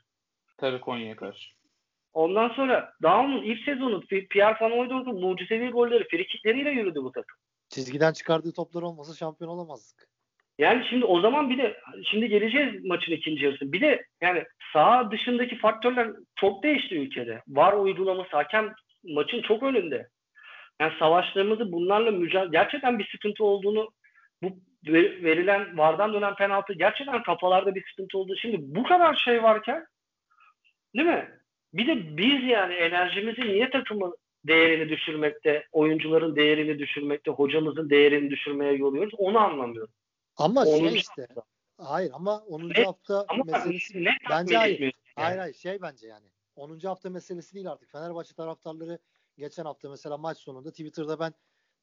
Tabii 0.58 0.80
Konya'ya 0.80 1.16
karşı. 1.16 1.50
Ondan 2.16 2.48
sonra 2.48 2.92
Daum'un 3.02 3.42
ilk 3.42 3.64
sezonu 3.64 4.00
Pierre 4.00 4.56
Van 4.60 4.70
Hooydonk'un 4.70 5.20
mucizevi 5.20 5.70
golleri, 5.70 6.08
frikikleriyle 6.08 6.70
yürüdü 6.70 7.02
bu 7.02 7.12
takım. 7.12 7.36
çizgiden 7.68 8.12
çıkardığı 8.12 8.52
toplar 8.52 8.82
olmasa 8.82 9.14
şampiyon 9.14 9.50
olamazdık. 9.50 10.08
Yani 10.58 10.86
şimdi 10.90 11.04
o 11.04 11.20
zaman 11.20 11.50
bir 11.50 11.58
de 11.58 11.80
şimdi 12.10 12.28
geleceğiz 12.28 12.84
maçın 12.84 13.12
ikinci 13.12 13.44
yarısı. 13.44 13.72
Bir 13.72 13.80
de 13.80 14.06
yani 14.20 14.44
saha 14.72 15.10
dışındaki 15.10 15.58
faktörler 15.58 16.08
çok 16.36 16.62
değişti 16.62 16.94
ülkede. 16.98 17.42
Var 17.48 17.72
uygulaması 17.72 18.30
hakem 18.36 18.74
maçın 19.04 19.42
çok 19.42 19.62
önünde. 19.62 20.08
Yani 20.80 20.92
savaşlarımızı 20.98 21.72
bunlarla 21.72 22.10
mücadele 22.10 22.50
gerçekten 22.50 22.98
bir 22.98 23.08
sıkıntı 23.12 23.44
olduğunu 23.44 23.90
bu 24.42 24.58
ve- 24.86 25.22
verilen 25.22 25.78
vardan 25.78 26.12
dönen 26.12 26.34
penaltı 26.34 26.72
gerçekten 26.72 27.22
kafalarda 27.22 27.74
bir 27.74 27.84
sıkıntı 27.90 28.18
olduğu. 28.18 28.36
Şimdi 28.36 28.56
bu 28.60 28.82
kadar 28.82 29.14
şey 29.14 29.42
varken 29.42 29.86
değil 30.94 31.06
mi? 31.08 31.28
Bir 31.74 31.86
de 31.86 32.16
biz 32.16 32.44
yani 32.50 32.74
enerjimizi 32.74 33.40
niye 33.40 33.70
takımın 33.70 34.16
değerini 34.44 34.88
düşürmekte, 34.88 35.66
oyuncuların 35.72 36.36
değerini 36.36 36.78
düşürmekte, 36.78 37.30
hocamızın 37.30 37.90
değerini 37.90 38.30
düşürmeye 38.30 38.72
yoluyoruz 38.72 39.14
onu 39.18 39.38
anlamıyorum. 39.38 39.94
Ama 40.36 40.64
Onun- 40.64 40.88
şey 40.88 40.98
işte. 40.98 41.26
Hayır 41.78 42.10
ama 42.14 42.38
10. 42.38 42.68
Ne- 42.68 42.84
hafta 42.84 43.24
Ama 43.28 43.44
meselesi 43.44 44.04
ne 44.04 44.10
Bence 44.30 44.56
hayır. 44.56 44.80
yani. 44.80 44.92
Hayır 45.16 45.38
hayır 45.38 45.54
şey 45.54 45.82
bence 45.82 46.06
yani. 46.06 46.26
10. 46.56 46.86
hafta 46.88 47.10
meselesi 47.10 47.54
değil 47.54 47.70
artık. 47.70 47.90
Fenerbahçe 47.92 48.34
taraftarları 48.34 48.98
geçen 49.38 49.64
hafta 49.64 49.90
mesela 49.90 50.16
maç 50.16 50.38
sonunda 50.38 50.70
Twitter'da 50.70 51.20
ben 51.20 51.34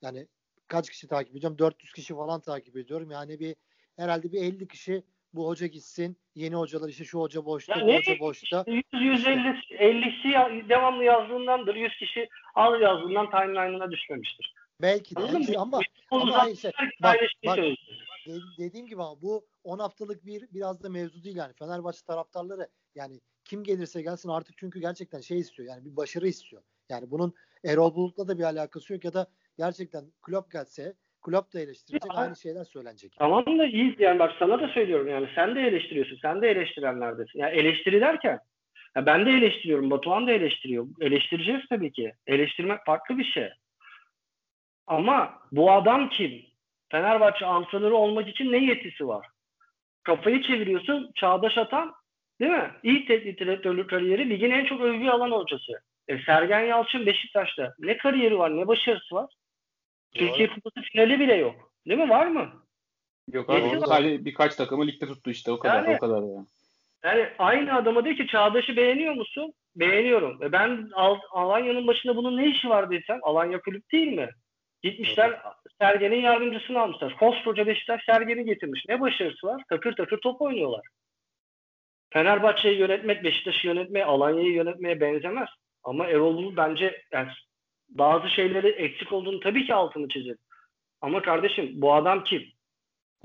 yani 0.02 0.28
kaç 0.68 0.90
kişi 0.90 1.08
takip 1.08 1.36
ediyorum? 1.36 1.58
400 1.58 1.94
kişi 1.94 2.14
falan 2.16 2.42
takip 2.42 2.78
ediyorum. 2.78 3.12
Yani 3.12 3.40
bir 3.40 3.56
herhalde 3.96 4.32
bir 4.32 4.42
50 4.42 4.68
kişi 4.68 5.04
bu 5.34 5.48
hoca 5.48 5.68
gitsin. 5.68 6.18
Yeni 6.36 6.56
hocalar 6.56 6.90
işte 6.90 7.04
şu 7.04 7.20
hoca 7.20 7.46
boşta, 7.46 7.80
Ya 7.80 7.86
bu 7.88 7.94
hoca 7.94 8.20
boşta. 8.20 8.64
100 8.68 8.84
150 8.94 9.40
50'si 9.80 10.28
ya- 10.28 10.70
devamlı 10.70 11.04
yazdığındandır. 11.04 11.76
100 11.76 11.96
kişi 12.00 12.30
az 12.56 12.82
yazdığından 12.82 13.30
timeline'ına 13.30 13.92
düşmemiştir. 13.92 14.54
Belki 14.82 15.16
de 15.16 15.20
Anladın 15.20 15.40
mı? 15.40 15.46
ama 15.58 15.80
Ama 16.12 16.38
hayır, 16.38 16.56
şey, 16.56 16.72
herkes 16.76 17.00
bak, 17.04 17.18
bak. 17.46 17.58
de- 17.58 18.40
dediğim 18.58 18.88
gibi 18.88 19.02
ama 19.04 19.22
bu 19.22 19.46
10 19.64 19.80
haftalık 19.80 20.26
bir 20.26 20.48
biraz 20.54 20.84
da 20.84 20.90
mevzu 20.90 21.24
değil 21.24 21.36
yani. 21.36 21.54
Fenerbahçe 21.54 22.06
taraftarları 22.08 22.68
yani 22.96 23.20
kim 23.46 23.64
gelirse 23.64 24.02
gelsin 24.02 24.30
artık 24.30 24.58
çünkü 24.58 24.80
gerçekten 24.80 25.22
şey 25.22 25.40
istiyor. 25.40 25.70
Yani 25.70 25.86
bir 25.86 25.96
başarı 25.96 26.28
istiyor. 26.28 26.62
Yani 26.90 27.12
bunun 27.12 27.34
Erol 27.66 27.96
Bulut'la 27.96 28.28
da 28.28 28.38
bir 28.38 28.44
alakası 28.44 28.94
yok 28.94 29.06
ya 29.06 29.14
da 29.14 29.28
gerçekten 29.58 30.06
Klopp 30.22 30.52
gelse 30.52 30.94
Klopp 31.24 31.54
da 31.54 31.60
eleştirecek 31.60 32.12
Ya, 32.14 32.22
aynı 32.22 32.36
şeyler 32.36 32.64
söylenecek. 32.64 33.14
Tamam 33.18 33.60
da 33.60 33.66
iyi 33.66 33.96
yani 34.00 34.20
bak 34.20 34.32
sana 34.40 34.62
da 34.62 34.68
söylüyorum 34.68 35.08
yani 35.08 35.28
sen 35.36 35.56
de 35.56 35.62
eleştiriyorsun. 35.62 36.18
Sen 36.22 36.42
de 36.42 36.50
eleştirenlerdesin. 36.50 37.40
Yani 37.40 37.56
eleştiri 37.56 38.02
derken 38.02 38.40
ya 38.96 39.06
ben 39.06 39.26
de 39.26 39.32
eleştiriyorum. 39.32 39.92
Batuhan 39.92 40.28
da 40.28 40.32
eleştiriyor. 40.32 40.88
Eleştireceğiz 41.02 41.62
tabii 41.70 41.92
ki. 41.92 42.14
Eleştirmek 42.28 42.86
farklı 42.86 43.18
bir 43.18 43.24
şey. 43.24 43.50
Ama 44.88 45.40
bu 45.52 45.72
adam 45.72 46.10
kim? 46.10 46.46
Fenerbahçe 46.92 47.46
antrenörü 47.46 47.94
olmak 47.94 48.28
için 48.28 48.52
ne 48.52 48.58
yetisi 48.58 49.08
var? 49.08 49.28
Kafayı 50.04 50.42
çeviriyorsun. 50.42 51.12
Çağdaş 51.16 51.58
Atan 51.58 51.94
değil 52.40 52.52
mi? 52.52 52.72
İlk 52.84 53.08
teknik 53.08 53.40
direktörlük 53.40 53.90
kariyeri 53.90 54.30
ligin 54.30 54.52
en 54.52 54.66
çok 54.66 54.82
övgü 54.82 55.10
alan 55.10 55.32
hocası. 55.32 55.74
E, 56.08 56.20
Sergen 56.20 56.60
Yalçın 56.60 57.06
Beşiktaş'ta. 57.06 57.74
Ne 57.80 57.98
kariyeri 57.98 58.40
var 58.40 58.58
ne 58.58 58.68
başarısı 58.68 59.16
var? 59.16 59.30
Türkiye 60.14 60.48
Kupası 60.48 60.82
finali 60.82 61.20
bile 61.20 61.36
yok. 61.36 61.72
Değil 61.88 62.00
mi? 62.00 62.10
Var 62.10 62.28
mı? 62.28 62.64
Yok 63.32 63.50
abi 63.50 63.62
var. 63.62 63.86
sadece 63.88 64.26
birkaç 64.26 64.56
takımı 64.56 64.88
ligde 64.88 65.06
tuttu 65.06 65.32
işte 65.32 65.52
o 65.52 65.60
kadar 65.60 65.84
Yani- 65.84 65.96
o 65.96 66.00
kadar 66.00 66.22
ya. 66.24 66.46
Yani 67.04 67.30
aynı 67.40 67.76
adama 67.76 68.06
diyor 68.06 68.16
ki 68.18 68.28
Çağdaş'ı 68.28 68.76
beğeniyor 68.76 69.14
musun? 69.14 69.54
Beğeniyorum. 69.76 70.40
Ve 70.42 70.52
ben 70.52 70.90
Al- 70.94 71.20
Alanya'nın 71.32 71.88
başında 71.88 72.16
bunun 72.16 72.38
ne 72.38 72.48
işi 72.48 72.70
var 72.70 72.92
desem 72.92 73.20
Alanya 73.24 73.62
kulüp 73.62 73.92
değil 73.92 74.08
mi? 74.08 74.30
Gitmişler 74.82 75.42
Sergen'in 75.82 76.22
yardımcısını 76.22 76.82
almışlar. 76.82 77.18
Koskoca 77.18 77.68
Beşiktaş 77.68 78.04
Sergen'i 78.06 78.46
getirmiş. 78.46 78.86
Ne 78.90 79.02
başarısı 79.02 79.48
var? 79.48 79.64
Takır 79.70 79.96
takır 79.96 80.18
top 80.18 80.42
oynuyorlar. 80.42 80.82
Fenerbahçe'yi 82.14 82.80
yönetmek, 82.80 83.24
Beşiktaş'ı 83.24 83.68
yönetmeye, 83.68 84.06
Alanya'yı 84.06 84.52
yönetmeye 84.54 85.02
benzemez. 85.02 85.50
Ama 85.84 86.08
Erol 86.08 86.36
Bulut 86.36 86.58
bence 86.58 87.02
yani 87.12 87.30
bazı 87.90 88.30
şeyleri 88.30 88.68
eksik 88.68 89.12
olduğunu 89.14 89.40
tabii 89.40 89.66
ki 89.66 89.74
altını 89.74 90.08
çizer. 90.08 90.36
Ama 91.02 91.22
kardeşim 91.22 91.72
bu 91.74 91.94
adam 91.94 92.24
kim? 92.24 92.44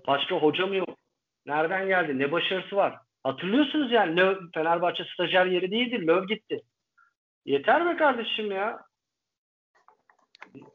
Başka 0.06 0.34
hoca 0.34 0.66
mı 0.66 0.76
yok? 0.76 0.98
Nereden 1.46 1.88
geldi? 1.88 2.18
Ne 2.18 2.32
başarısı 2.32 2.76
var? 2.76 2.98
Hatırlıyorsunuz 3.24 3.92
yani 3.92 4.16
Löw, 4.16 4.44
Fenerbahçe 4.54 5.04
stajyer 5.04 5.46
yeri 5.46 5.70
değildi. 5.70 6.06
Löw 6.06 6.34
gitti. 6.34 6.60
Yeter 7.44 7.86
be 7.86 7.96
kardeşim 7.96 8.52
ya. 8.52 8.78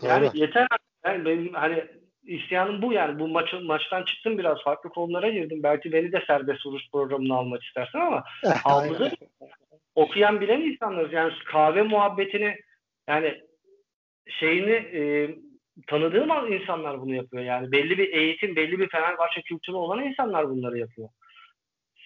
Yani 0.01 0.27
Doğru. 0.27 0.37
yeter. 0.37 0.67
Yani 1.05 1.25
benim 1.25 1.53
hani 1.53 1.85
isyanım 2.23 2.81
bu 2.81 2.93
yani. 2.93 3.19
Bu 3.19 3.27
maçı, 3.27 3.59
maçtan 3.59 4.03
çıktım 4.03 4.37
biraz 4.37 4.63
farklı 4.63 4.89
konulara 4.89 5.29
girdim. 5.29 5.63
Belki 5.63 5.91
beni 5.91 6.11
de 6.11 6.23
serbest 6.27 6.65
vuruş 6.65 6.83
programına 6.91 7.35
almak 7.35 7.63
istersin 7.63 7.99
ama 7.99 8.23
hafıza 8.63 9.11
okuyan 9.95 10.41
bilen 10.41 10.61
insanlarız. 10.61 11.13
Yani 11.13 11.33
kahve 11.45 11.81
muhabbetini 11.81 12.55
yani 13.07 13.41
şeyini 14.27 14.71
e, 14.71 15.29
tanıdığım 15.87 16.53
insanlar 16.53 17.01
bunu 17.01 17.15
yapıyor. 17.15 17.43
Yani 17.43 17.71
belli 17.71 17.97
bir 17.97 18.13
eğitim, 18.13 18.55
belli 18.55 18.79
bir 18.79 18.89
Fenerbahçe 18.89 19.41
kültürü 19.41 19.75
olan 19.75 20.03
insanlar 20.03 20.49
bunları 20.49 20.77
yapıyor. 20.77 21.09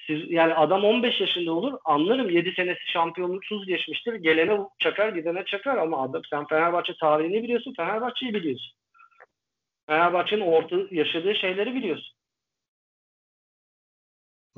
Siz, 0.08 0.32
yani 0.32 0.54
adam 0.54 0.84
15 0.84 1.22
yaşında 1.22 1.52
olur 1.52 1.80
anlarım 1.86 2.30
7 2.30 2.52
senesi 2.52 2.92
şampiyonluksuz 2.92 3.68
geçmiştir. 3.68 4.14
Gelene 4.14 4.60
çakar 4.80 5.10
gidene 5.10 5.46
çakar 5.46 5.78
ama 5.78 6.04
adam 6.04 6.22
sen 6.30 6.48
Fenerbahçe 6.48 6.94
tarihini 7.00 7.44
biliyorsun 7.44 7.74
Fenerbahçe'yi 7.78 8.34
biliyorsun. 8.34 8.78
Fenerbahçe'nin 9.88 10.42
orta 10.42 10.76
yaşadığı 10.92 11.36
şeyleri 11.36 11.76
biliyorsun. 11.76 12.16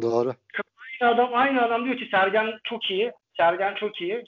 Doğru. 0.02 0.34
Aynı 1.02 1.14
adam 1.14 1.30
aynı 1.34 1.62
adam 1.62 1.86
diyor 1.86 1.98
ki 1.98 2.08
Sergen 2.12 2.60
çok 2.64 2.92
iyi. 2.92 3.12
Sergen 3.38 3.76
çok 3.76 4.02
iyi. 4.02 4.24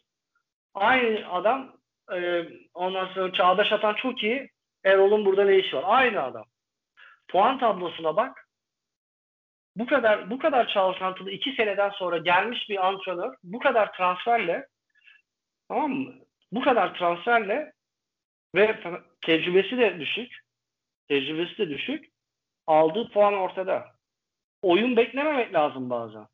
Aynı 0.74 1.32
adam 1.32 1.81
e, 2.14 2.48
ondan 2.74 3.06
sonra 3.06 3.34
Çağdaş 3.34 3.72
Atan 3.72 3.94
çok 3.94 4.24
iyi. 4.24 4.50
Erol'un 4.84 5.26
burada 5.26 5.46
ne 5.46 5.58
işi 5.58 5.76
var? 5.76 5.84
Aynı 5.88 6.24
adam. 6.24 6.46
Puan 7.28 7.60
tablosuna 7.60 8.16
bak. 8.16 8.48
Bu 9.76 9.86
kadar 9.86 10.30
bu 10.30 10.40
kadar 10.40 10.68
çalkantılı 10.68 11.32
iki 11.32 11.52
seneden 11.52 11.90
sonra 11.90 12.18
gelmiş 12.18 12.70
bir 12.70 12.88
antrenör 12.88 13.36
bu 13.44 13.60
kadar 13.60 13.94
transferle 13.94 14.68
tamam 15.68 15.92
mı? 15.92 16.14
Bu 16.52 16.62
kadar 16.62 16.96
transferle 16.96 17.74
ve 18.56 18.80
tecrübesi 19.22 19.78
de 19.78 20.00
düşük. 20.00 20.40
Tecrübesi 21.08 21.58
de 21.58 21.70
düşük. 21.70 22.06
Aldığı 22.68 23.10
puan 23.10 23.34
ortada. 23.34 23.92
Oyun 24.62 24.98
beklememek 24.98 25.54
lazım 25.54 25.90
bazen. 25.90 26.28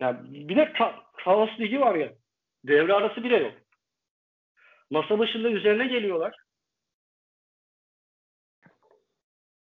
Yani 0.00 0.48
bir 0.48 0.56
de 0.56 0.62
ka- 0.62 1.60
ligi 1.60 1.80
var 1.80 1.94
ya. 1.94 2.12
Devre 2.64 2.92
arası 2.92 3.24
bile 3.24 3.36
yok. 3.36 3.63
Masa 4.90 5.18
başında 5.18 5.48
üzerine 5.50 5.86
geliyorlar. 5.86 6.36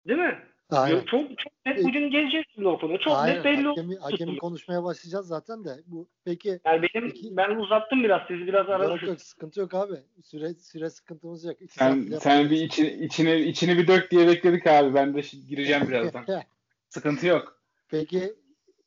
Değil 0.07 0.19
mi? 0.19 0.51
Aynen. 0.71 1.01
Çok, 1.01 1.39
çok 1.39 1.53
net 1.67 1.79
e, 1.79 1.85
bugün 1.85 2.11
geleceğiz 2.11 2.47
şimdi 2.55 2.69
o 2.69 2.79
konuya. 2.79 2.99
Çok 2.99 3.17
Aynen. 3.17 3.37
net 3.37 3.45
belli 3.45 3.67
hakemi, 3.67 3.97
hakemi 3.97 4.39
konuşmaya 4.39 4.85
başlayacağız 4.85 5.27
zaten 5.27 5.65
de. 5.65 5.83
Bu 5.87 6.09
peki 6.25 6.61
yani 6.65 6.83
benim 6.83 7.07
iki, 7.07 7.37
ben 7.37 7.57
uzattım 7.57 8.05
biraz 8.05 8.21
sizi 8.29 8.47
biraz 8.47 8.69
aradım. 8.69 8.91
Yok 8.91 9.03
yok 9.03 9.21
sıkıntı 9.21 9.61
yok 9.61 9.75
abi. 9.75 9.95
Süre 10.25 10.55
süre 10.55 10.91
sıkıntımız 10.91 11.45
yok. 11.45 11.63
İki 11.63 11.75
sen 11.75 12.03
sen 12.21 12.51
bir 12.51 12.57
içini, 12.57 12.89
içine 13.05 13.41
içini 13.41 13.79
bir 13.79 13.89
dök 13.89 14.11
diye 14.11 14.29
bekledik 14.29 14.67
abi. 14.67 14.95
Ben 14.95 15.15
de 15.15 15.21
gireceğim 15.49 15.89
birazdan. 15.89 16.27
sıkıntı 16.89 17.27
yok. 17.27 17.63
Peki 17.89 18.35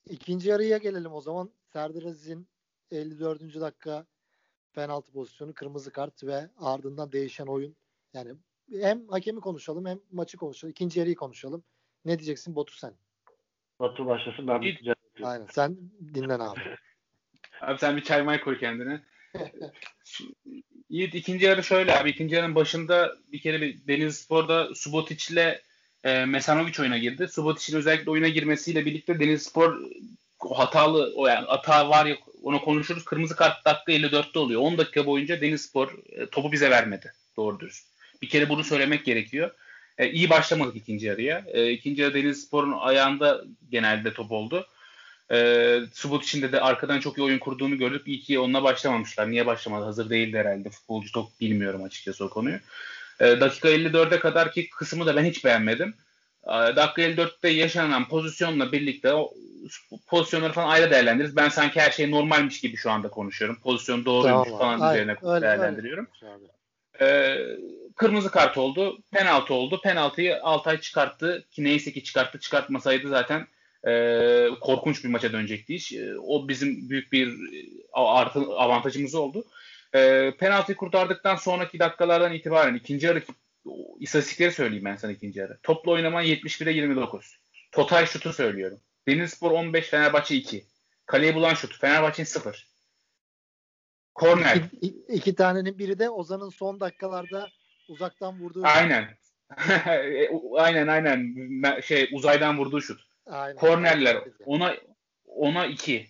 ikinci 0.09 0.49
yarıya 0.49 0.77
gelelim 0.77 1.13
o 1.13 1.21
zaman. 1.21 1.49
Serdar 1.73 2.03
Aziz'in 2.03 2.47
54. 2.91 3.61
dakika 3.61 4.05
penaltı 4.73 5.11
pozisyonu, 5.11 5.53
kırmızı 5.53 5.91
kart 5.91 6.23
ve 6.23 6.49
ardından 6.57 7.11
değişen 7.11 7.45
oyun. 7.45 7.75
Yani 8.13 8.31
hem 8.81 9.07
hakemi 9.07 9.39
konuşalım 9.39 9.85
hem 9.85 9.99
maçı 10.11 10.37
konuşalım. 10.37 10.71
İkinci 10.71 10.99
yarıyı 10.99 11.15
konuşalım. 11.15 11.63
Ne 12.05 12.19
diyeceksin 12.19 12.55
Batu 12.55 12.77
sen? 12.77 12.93
Batu 13.79 14.05
başlasın 14.05 14.47
ben 14.47 14.61
biteceğim. 14.61 14.95
Aynen 15.23 15.47
sen 15.51 15.77
dinlen 16.13 16.39
abi. 16.39 16.59
abi 17.61 17.77
sen 17.79 17.97
bir 17.97 18.03
çay 18.03 18.23
may 18.23 18.41
koy 18.41 18.59
kendine. 18.59 19.01
Yiğit 20.89 21.15
ikinci 21.15 21.45
yarı 21.45 21.63
şöyle 21.63 21.99
abi. 21.99 22.09
ikinci 22.09 22.35
yarının 22.35 22.55
başında 22.55 23.15
bir 23.31 23.41
kere 23.41 23.61
bir 23.61 23.87
Deniz 23.87 24.17
Spor'da 24.17 24.75
Subotic 24.75 25.33
ile 25.33 25.61
e, 26.03 26.25
Mesanovic 26.25 26.81
oyuna 26.81 26.97
girdi. 26.97 27.27
Subotic'in 27.27 27.77
özellikle 27.77 28.11
oyuna 28.11 28.27
girmesiyle 28.27 28.85
birlikte 28.85 29.19
Deniz 29.19 29.43
Spor 29.43 29.79
hatalı 30.39 31.13
o 31.15 31.27
yani 31.27 31.45
hata 31.45 31.89
var 31.89 32.05
ya 32.05 32.17
onu 32.43 32.61
konuşuruz. 32.61 33.05
Kırmızı 33.05 33.35
kart 33.35 33.65
dakika 33.65 33.91
54'te 33.91 34.39
oluyor. 34.39 34.61
10 34.61 34.77
dakika 34.77 35.05
boyunca 35.05 35.41
Deniz 35.41 35.61
Spor 35.61 35.91
e, 36.09 36.25
topu 36.25 36.51
bize 36.51 36.69
vermedi. 36.69 37.13
Doğru 37.37 37.59
dürüst. 37.59 37.87
Bir 38.21 38.29
kere 38.29 38.49
bunu 38.49 38.63
söylemek 38.63 39.05
gerekiyor. 39.05 39.51
E, 39.97 40.11
iyi 40.11 40.29
başlamadık 40.29 40.75
ikinci 40.75 41.05
yarıya. 41.05 41.45
E, 41.47 41.71
ikinci 41.71 42.01
yarı 42.01 42.13
Deniz 42.13 42.43
Spor'un 42.43 42.71
ayağında 42.79 43.43
genelde 43.71 44.13
top 44.13 44.31
oldu. 44.31 44.67
E, 45.31 45.79
Subot 45.93 46.23
içinde 46.23 46.51
de 46.51 46.61
arkadan 46.61 46.99
çok 46.99 47.17
iyi 47.17 47.23
oyun 47.23 47.39
kurduğunu 47.39 47.77
gördük. 47.77 48.01
İyi 48.05 48.21
ki 48.21 48.39
onunla 48.39 48.63
başlamamışlar. 48.63 49.31
Niye 49.31 49.45
başlamadı? 49.45 49.85
Hazır 49.85 50.09
değildi 50.09 50.37
herhalde. 50.37 50.69
Futbolcu 50.69 51.11
çok 51.11 51.41
bilmiyorum 51.41 51.83
açıkçası 51.83 52.25
o 52.25 52.29
konuyu. 52.29 52.59
E, 53.19 53.25
dakika 53.25 53.69
54'e 53.69 54.19
kadar 54.19 54.51
ki 54.51 54.69
kısmı 54.69 55.05
da 55.05 55.15
ben 55.15 55.25
hiç 55.25 55.45
beğenmedim. 55.45 55.93
E, 56.47 56.75
dakika 56.75 57.01
54'te 57.01 57.49
yaşanan 57.49 58.07
pozisyonla 58.07 58.71
birlikte 58.71 59.13
o 59.13 59.33
pozisyonları 60.07 60.53
falan 60.53 60.69
ayrı 60.69 60.91
değerlendiririz. 60.91 61.35
Ben 61.35 61.49
sanki 61.49 61.79
her 61.79 61.91
şey 61.91 62.11
normalmiş 62.11 62.61
gibi 62.61 62.77
şu 62.77 62.91
anda 62.91 63.09
konuşuyorum. 63.09 63.59
Pozisyon 63.63 64.05
doğruymuş 64.05 64.47
tamam, 64.47 64.59
falan 64.59 64.79
aynen, 64.79 64.93
üzerine 64.93 65.33
öyle, 65.33 65.45
değerlendiriyorum. 65.45 66.07
Öyle. 66.23 66.53
Ee, 67.01 67.37
kırmızı 67.95 68.31
kart 68.31 68.57
oldu. 68.57 68.97
Penaltı 69.11 69.53
oldu. 69.53 69.81
Penaltıyı 69.83 70.43
Altay 70.43 70.79
çıkarttı. 70.79 71.45
Ki 71.51 71.63
neyse 71.63 71.91
ki 71.91 72.03
çıkarttı. 72.03 72.39
Çıkartmasaydı 72.39 73.09
zaten 73.09 73.47
e, 73.87 74.47
korkunç 74.61 75.03
bir 75.03 75.09
maça 75.09 75.31
dönecekti 75.31 75.75
iş. 75.75 75.93
E, 75.93 76.15
o 76.17 76.47
bizim 76.47 76.89
büyük 76.89 77.11
bir 77.11 77.27
e, 77.27 77.65
artı 77.93 78.39
avantajımız 78.39 79.15
oldu. 79.15 79.45
E, 79.95 80.31
penaltıyı 80.39 80.77
kurtardıktan 80.77 81.35
sonraki 81.35 81.79
dakikalardan 81.79 82.33
itibaren 82.33 82.75
ikinci 82.75 83.05
yarı 83.05 83.21
istatistikleri 83.99 84.51
söyleyeyim 84.51 84.85
ben 84.85 84.95
sana 84.95 85.11
ikinci 85.11 85.39
yarı. 85.39 85.59
Toplu 85.63 85.91
oynama 85.91 86.23
71'e 86.23 86.71
29. 86.71 87.39
Total 87.71 88.05
şutu 88.05 88.33
söylüyorum. 88.33 88.79
Denizspor 89.07 89.51
15, 89.51 89.87
Fenerbahçe 89.87 90.35
2. 90.35 90.65
Kaleyi 91.05 91.35
bulan 91.35 91.53
şut. 91.53 91.79
Fenerbahçe'nin 91.79 92.25
0. 92.25 92.67
Korner. 94.15 94.61
İki, 94.81 94.87
iki 95.09 95.35
tanenin 95.35 95.79
biri 95.79 95.99
de 95.99 96.09
Ozan'ın 96.09 96.49
son 96.49 96.79
dakikalarda 96.79 97.49
uzaktan 97.87 98.39
vurduğu. 98.39 98.63
Aynen. 98.65 99.17
aynen 100.57 100.87
aynen. 100.87 101.35
Şey 101.81 102.09
uzaydan 102.11 102.57
vurduğu 102.57 102.81
şut. 102.81 103.01
Aynen. 103.25 103.55
Kornerler. 103.55 104.17
Ona 104.45 104.75
ona 105.25 105.65
iki. 105.65 106.07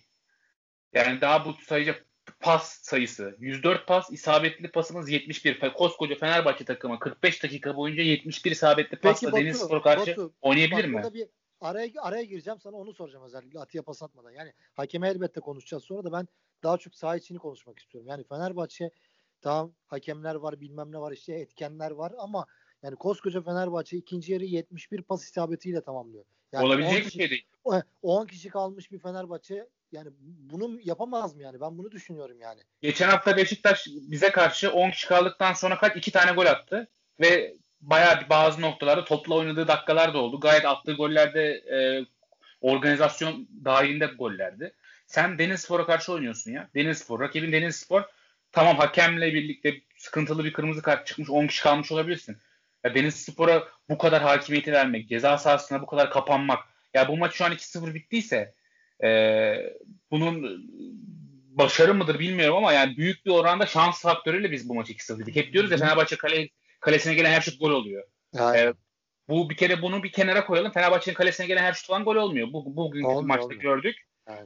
Yani 0.92 1.20
daha 1.20 1.44
bu 1.44 1.54
sayacak 1.66 2.06
pas 2.44 2.78
sayısı. 2.82 3.36
104 3.40 3.86
pas, 3.86 4.10
isabetli 4.10 4.70
pasımız 4.70 5.10
71. 5.10 5.72
Koskoca 5.74 6.14
Fenerbahçe 6.14 6.64
takımı 6.64 6.98
45 6.98 7.42
dakika 7.42 7.76
boyunca 7.76 8.02
71 8.02 8.50
isabetli 8.50 8.96
pasla 8.96 9.32
Deniz 9.32 9.56
Spor 9.56 9.82
karşı 9.82 10.10
Batu, 10.10 10.34
oynayabilir 10.42 10.84
mi? 10.84 11.02
Bir 11.14 11.28
araya 11.60 11.90
araya 12.00 12.24
gireceğim 12.24 12.60
sana 12.60 12.76
onu 12.76 12.92
soracağım 12.92 13.24
özellikle 13.24 13.60
Atiye 13.60 13.82
pas 13.82 14.02
atmadan. 14.02 14.30
Yani 14.30 14.52
hakeme 14.74 15.08
elbette 15.08 15.40
konuşacağız 15.40 15.84
sonra 15.84 16.04
da 16.04 16.12
ben 16.12 16.28
daha 16.62 16.78
çok 16.78 16.94
saha 16.94 17.16
içini 17.16 17.38
konuşmak 17.38 17.78
istiyorum. 17.78 18.08
Yani 18.08 18.24
Fenerbahçe 18.24 18.90
tamam 19.42 19.72
hakemler 19.86 20.34
var 20.34 20.60
bilmem 20.60 20.92
ne 20.92 20.98
var 20.98 21.12
işte 21.12 21.34
etkenler 21.34 21.90
var 21.90 22.12
ama 22.18 22.46
yani 22.82 22.96
koskoca 22.96 23.42
Fenerbahçe 23.42 23.96
ikinci 23.96 24.32
yarı 24.32 24.44
71 24.44 25.02
pas 25.02 25.24
isabetiyle 25.24 25.80
tamamlıyor. 25.80 26.24
Yani 26.52 26.66
Olabilecek 26.66 27.06
bir 27.06 27.10
şey 27.10 27.30
değil. 27.30 27.46
10 28.02 28.26
kişi 28.26 28.48
kalmış 28.48 28.92
bir 28.92 28.98
Fenerbahçe 28.98 29.68
yani 29.92 30.10
bunu 30.20 30.80
yapamaz 30.84 31.34
mı 31.34 31.42
yani? 31.42 31.60
Ben 31.60 31.78
bunu 31.78 31.90
düşünüyorum 31.90 32.40
yani. 32.40 32.60
Geçen 32.82 33.08
hafta 33.08 33.36
Beşiktaş 33.36 33.86
bize 33.86 34.30
karşı 34.30 34.72
10 34.72 34.90
kişi 34.90 35.08
kaldıktan 35.08 35.52
sonra 35.52 35.78
kaç 35.78 35.96
2 35.96 36.10
tane 36.10 36.32
gol 36.32 36.46
attı 36.46 36.88
ve 37.20 37.54
bayağı 37.80 38.28
bazı 38.30 38.60
noktalarda 38.60 39.04
topla 39.04 39.34
oynadığı 39.34 39.68
dakikalar 39.68 40.14
da 40.14 40.18
oldu. 40.18 40.40
Gayet 40.40 40.64
attığı 40.64 40.92
gollerde 40.92 41.42
e, 41.52 42.06
organizasyon 42.60 43.48
dahilinde 43.64 44.06
gollerdi. 44.06 44.72
Sen 45.06 45.38
Denizspor'a 45.38 45.86
karşı 45.86 46.12
oynuyorsun 46.12 46.52
ya. 46.52 46.68
Denizspor. 46.74 47.20
Rakibin 47.20 47.52
Denizspor. 47.52 48.02
Tamam 48.52 48.76
hakemle 48.76 49.34
birlikte 49.34 49.80
sıkıntılı 49.96 50.44
bir 50.44 50.52
kırmızı 50.52 50.82
kart 50.82 51.06
çıkmış 51.06 51.30
10 51.30 51.46
kişi 51.46 51.62
kalmış 51.62 51.92
olabilirsin. 51.92 52.36
Ya 52.84 52.94
Denizspor'a 52.94 53.68
bu 53.88 53.98
kadar 53.98 54.22
hakimiyeti 54.22 54.72
vermek, 54.72 55.08
ceza 55.08 55.38
sahasına 55.38 55.82
bu 55.82 55.86
kadar 55.86 56.10
kapanmak. 56.10 56.58
Ya 56.94 57.08
bu 57.08 57.16
maç 57.16 57.34
şu 57.34 57.44
an 57.44 57.52
2-0 57.52 57.94
bittiyse 57.94 58.54
e, 59.02 59.08
bunun 60.10 60.66
başarı 61.54 61.94
mıdır 61.94 62.18
bilmiyorum 62.18 62.56
ama 62.56 62.72
yani 62.72 62.96
büyük 62.96 63.26
bir 63.26 63.30
oranda 63.30 63.66
şans 63.66 64.02
faktörüyle 64.02 64.52
biz 64.52 64.68
bu 64.68 64.74
maçı 64.74 64.92
2-0 64.92 65.18
bittik. 65.18 65.36
Hep 65.36 65.52
diyoruz 65.52 65.70
ya 65.70 65.76
Fenerbahçe 65.76 66.16
kale, 66.16 66.48
kalesine 66.80 67.14
gelen 67.14 67.30
her 67.30 67.40
şut 67.40 67.60
gol 67.60 67.70
oluyor. 67.70 68.04
E, 68.56 68.74
bu 69.28 69.50
bir 69.50 69.56
kere 69.56 69.82
bunu 69.82 70.02
bir 70.02 70.12
kenara 70.12 70.46
koyalım. 70.46 70.72
Fenerbahçe'nin 70.72 71.14
kalesine 71.14 71.46
gelen 71.46 71.62
her 71.62 71.72
şut 71.72 71.86
falan 71.86 72.04
gol 72.04 72.16
olmuyor. 72.16 72.48
Bu, 72.52 72.76
bugünkü 72.76 73.06
olmuyor, 73.06 73.22
maçta 73.22 73.44
olmuyor. 73.44 73.62
gördük. 73.62 73.96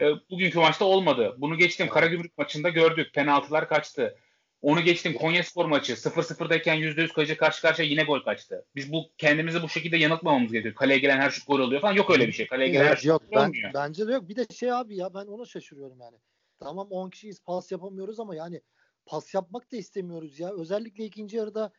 E, 0.01 0.07
bugünkü 0.31 0.59
maçta 0.59 0.85
olmadı. 0.85 1.35
Bunu 1.39 1.57
geçtim. 1.57 1.85
Evet. 1.85 1.95
Karagümrük 1.95 2.39
maçında 2.39 2.69
gördük. 2.69 3.15
Penaltılar 3.15 3.69
kaçtı. 3.69 4.19
Onu 4.63 4.81
geçtim. 4.81 5.15
Konya 5.15 5.43
Spor 5.43 5.67
maçı 5.67 5.93
0-0'dayken 5.93 6.77
%100 6.77 7.13
kaleci 7.13 7.37
karşı 7.37 7.63
karşıya 7.63 7.89
yine 7.89 8.03
gol 8.03 8.21
kaçtı. 8.21 8.67
Biz 8.77 8.93
bu 8.93 9.11
kendimizi 9.19 9.63
bu 9.63 9.69
şekilde 9.69 9.97
yanıltmamamız 9.97 10.53
gerekiyor. 10.53 10.75
Kaleye 10.75 10.99
gelen 10.99 11.21
her 11.21 11.31
şut 11.31 11.47
gol 11.47 11.61
oluyor 11.61 11.81
falan. 11.81 11.93
Yok 11.93 12.11
öyle 12.11 12.27
bir 12.27 12.33
şey. 12.33 12.47
Kaleye 12.47 12.69
gelen 12.69 12.87
her 12.87 12.97
şut 12.97 13.05
yok, 13.05 13.23
ben, 13.33 13.49
olmuyor. 13.49 13.71
Bence 13.75 14.09
de 14.09 14.13
yok. 14.13 14.29
Bir 14.29 14.37
de 14.37 14.47
şey 14.55 14.73
abi 14.73 14.97
ya 14.97 15.15
ben 15.15 15.27
ona 15.27 15.45
şaşırıyorum 15.45 16.01
yani. 16.01 16.17
Tamam 16.61 16.89
10 16.91 17.11
kişiyiz 17.11 17.41
pas 17.41 17.73
yapamıyoruz 17.73 18.21
ama 18.21 18.35
yani 18.35 18.61
pas 19.07 19.35
yapmak 19.35 19.73
da 19.73 19.77
istemiyoruz 19.77 20.41
ya. 20.41 20.53
Özellikle 20.53 21.05
ikinci 21.05 21.37
yarıda 21.37 21.73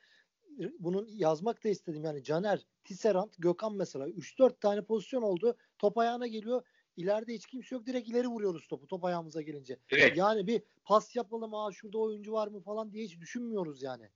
bunun 0.80 1.08
yazmak 1.12 1.64
da 1.64 1.70
istedim. 1.70 2.04
Yani 2.04 2.24
Caner, 2.24 2.60
Tisserand, 2.84 3.34
Gökhan 3.40 3.76
mesela 3.76 4.08
3-4 4.08 4.60
tane 4.60 4.82
pozisyon 4.82 5.22
oldu. 5.22 5.58
Top 5.78 5.98
ayağına 5.98 6.28
geliyor. 6.28 6.62
İleride 7.00 7.34
hiç 7.34 7.46
kimse 7.46 7.76
yok. 7.76 7.86
Direkt 7.86 8.10
ileri 8.10 8.28
vuruyoruz 8.28 8.68
topu. 8.68 8.88
Top 8.88 9.06
ayağımıza 9.06 9.42
gelince. 9.42 9.80
Evet. 9.90 10.18
Yani 10.18 10.48
bir 10.48 10.62
pas 10.84 11.16
yapalım. 11.16 11.54
Aa 11.54 11.72
şurada 11.72 11.98
oyuncu 11.98 12.32
var 12.32 12.48
mı 12.48 12.62
falan 12.62 12.92
diye 12.92 13.06
hiç 13.06 13.20
düşünmüyoruz 13.20 13.84
yani. 13.84 14.10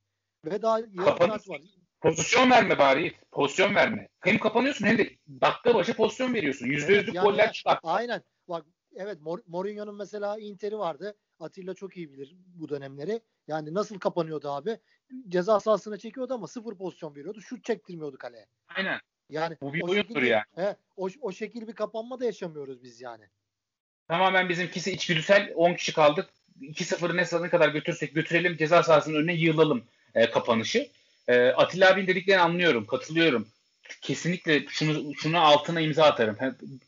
Ve 0.46 0.62
daha 0.62 0.80
saat 1.06 1.50
var. 1.50 1.62
Pozisyon 2.02 2.52
verme 2.52 2.78
bari. 2.78 3.14
Pozisyon 3.32 3.76
verme. 3.76 4.08
Hem 4.20 4.40
kapanıyorsun 4.40 4.86
hem 4.86 4.98
de 4.98 5.10
dakika 5.42 5.76
başı 5.76 5.94
pozisyon 5.94 6.34
veriyorsun. 6.34 6.66
Yüzde 6.66 6.94
yüzlük 6.94 7.16
yani, 7.16 7.26
goller 7.26 7.52
çıkar. 7.52 7.80
Aynen. 7.84 8.24
Bak 8.50 8.66
evet 8.96 9.18
Mourinho'nun 9.48 9.96
mesela 9.96 10.40
Inter'i 10.40 10.78
vardı. 10.78 11.18
Atilla 11.40 11.74
çok 11.74 11.98
iyi 11.98 12.12
bilir 12.12 12.36
bu 12.56 12.70
dönemleri. 12.70 13.22
Yani 13.48 13.74
nasıl 13.74 14.00
kapanıyordu 14.00 14.50
abi? 14.50 14.78
Ceza 15.28 15.60
sahasına 15.60 15.98
çekiyordu 15.98 16.34
ama 16.34 16.48
sıfır 16.48 16.78
pozisyon 16.78 17.16
veriyordu. 17.16 17.42
Şut 17.42 17.64
çektirmiyordu 17.64 18.18
kaleye. 18.18 18.48
Aynen. 18.68 19.00
Yani 19.34 19.58
bu 19.62 19.74
bir 19.74 19.82
oyundur 19.82 20.22
yani. 20.22 20.44
He, 20.56 20.76
o, 20.98 21.10
o 21.22 21.32
şekilde 21.32 21.68
bir 21.68 21.74
kapanma 21.74 22.20
da 22.20 22.26
yaşamıyoruz 22.26 22.84
biz 22.84 23.02
yani. 23.02 23.24
Tamamen 24.08 24.50
bizimkisi 24.50 24.92
içgüdüsel 24.92 25.52
10 25.56 25.74
kişi 25.74 25.94
kaldık. 25.94 26.30
2-0'ı 26.62 27.44
ne 27.44 27.50
kadar 27.50 27.70
götürsek 27.70 28.16
götürelim 28.16 28.58
ceza 28.58 28.84
sahasının 28.84 29.16
önüne 29.16 29.34
yığılalım 29.34 29.84
e, 30.16 30.30
kapanışı. 30.30 30.90
E, 31.28 31.48
Atilla 31.48 31.92
abinin 31.92 32.08
dediklerini 32.08 32.42
anlıyorum, 32.42 32.86
katılıyorum. 32.86 33.48
Kesinlikle 34.02 34.66
şunu 34.70 35.16
şunu 35.16 35.40
altına 35.46 35.82
imza 35.82 36.04
atarım. 36.04 36.38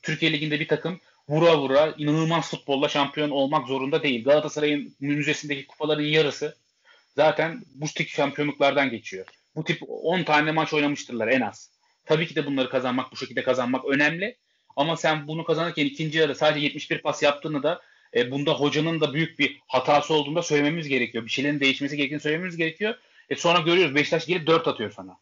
Türkiye 0.02 0.34
Ligi'nde 0.34 0.60
bir 0.60 0.68
takım 0.68 1.00
vura 1.30 1.58
vura 1.58 1.94
inanılmaz 1.98 2.50
futbolla 2.50 2.90
şampiyon 2.90 3.30
olmak 3.30 3.68
zorunda 3.68 4.04
değil. 4.04 4.24
Galatasaray'ın 4.24 4.96
müzesindeki 5.00 5.68
kupaların 5.68 6.04
yarısı 6.04 6.56
zaten 7.16 7.64
bu 7.76 7.86
tip 7.88 8.10
şampiyonluklardan 8.10 8.90
geçiyor. 8.90 9.26
Bu 9.56 9.64
tip 9.64 9.82
10 9.88 10.24
tane 10.24 10.52
maç 10.52 10.74
oynamıştırlar 10.74 11.28
en 11.28 11.42
az. 11.42 11.75
Tabii 12.06 12.28
ki 12.28 12.36
de 12.36 12.46
bunları 12.46 12.70
kazanmak, 12.70 13.12
bu 13.12 13.16
şekilde 13.16 13.44
kazanmak 13.44 13.86
önemli. 13.86 14.38
Ama 14.76 14.98
sen 14.98 15.28
bunu 15.28 15.44
kazanırken 15.44 15.86
ikinci 15.86 16.18
yarı 16.18 16.36
sadece 16.36 16.66
71 16.66 17.02
pas 17.02 17.24
yaptığını 17.24 17.64
da 17.64 17.82
e, 18.16 18.32
bunda 18.32 18.54
hocanın 18.54 19.02
da 19.02 19.14
büyük 19.14 19.40
bir 19.40 19.62
hatası 19.68 20.14
olduğunu 20.14 20.36
da 20.36 20.42
söylememiz 20.42 20.88
gerekiyor. 20.88 21.26
Bir 21.26 21.30
şeylerin 21.30 21.60
değişmesi 21.60 21.98
gerektiğini 21.98 22.20
söylememiz 22.20 22.58
gerekiyor. 22.58 22.96
E 23.30 23.36
sonra 23.36 23.60
görüyoruz 23.60 23.96
Beşiktaş 23.96 24.26
gelip 24.26 24.48
4 24.48 24.68
atıyor 24.68 24.92
sana. 24.92 25.18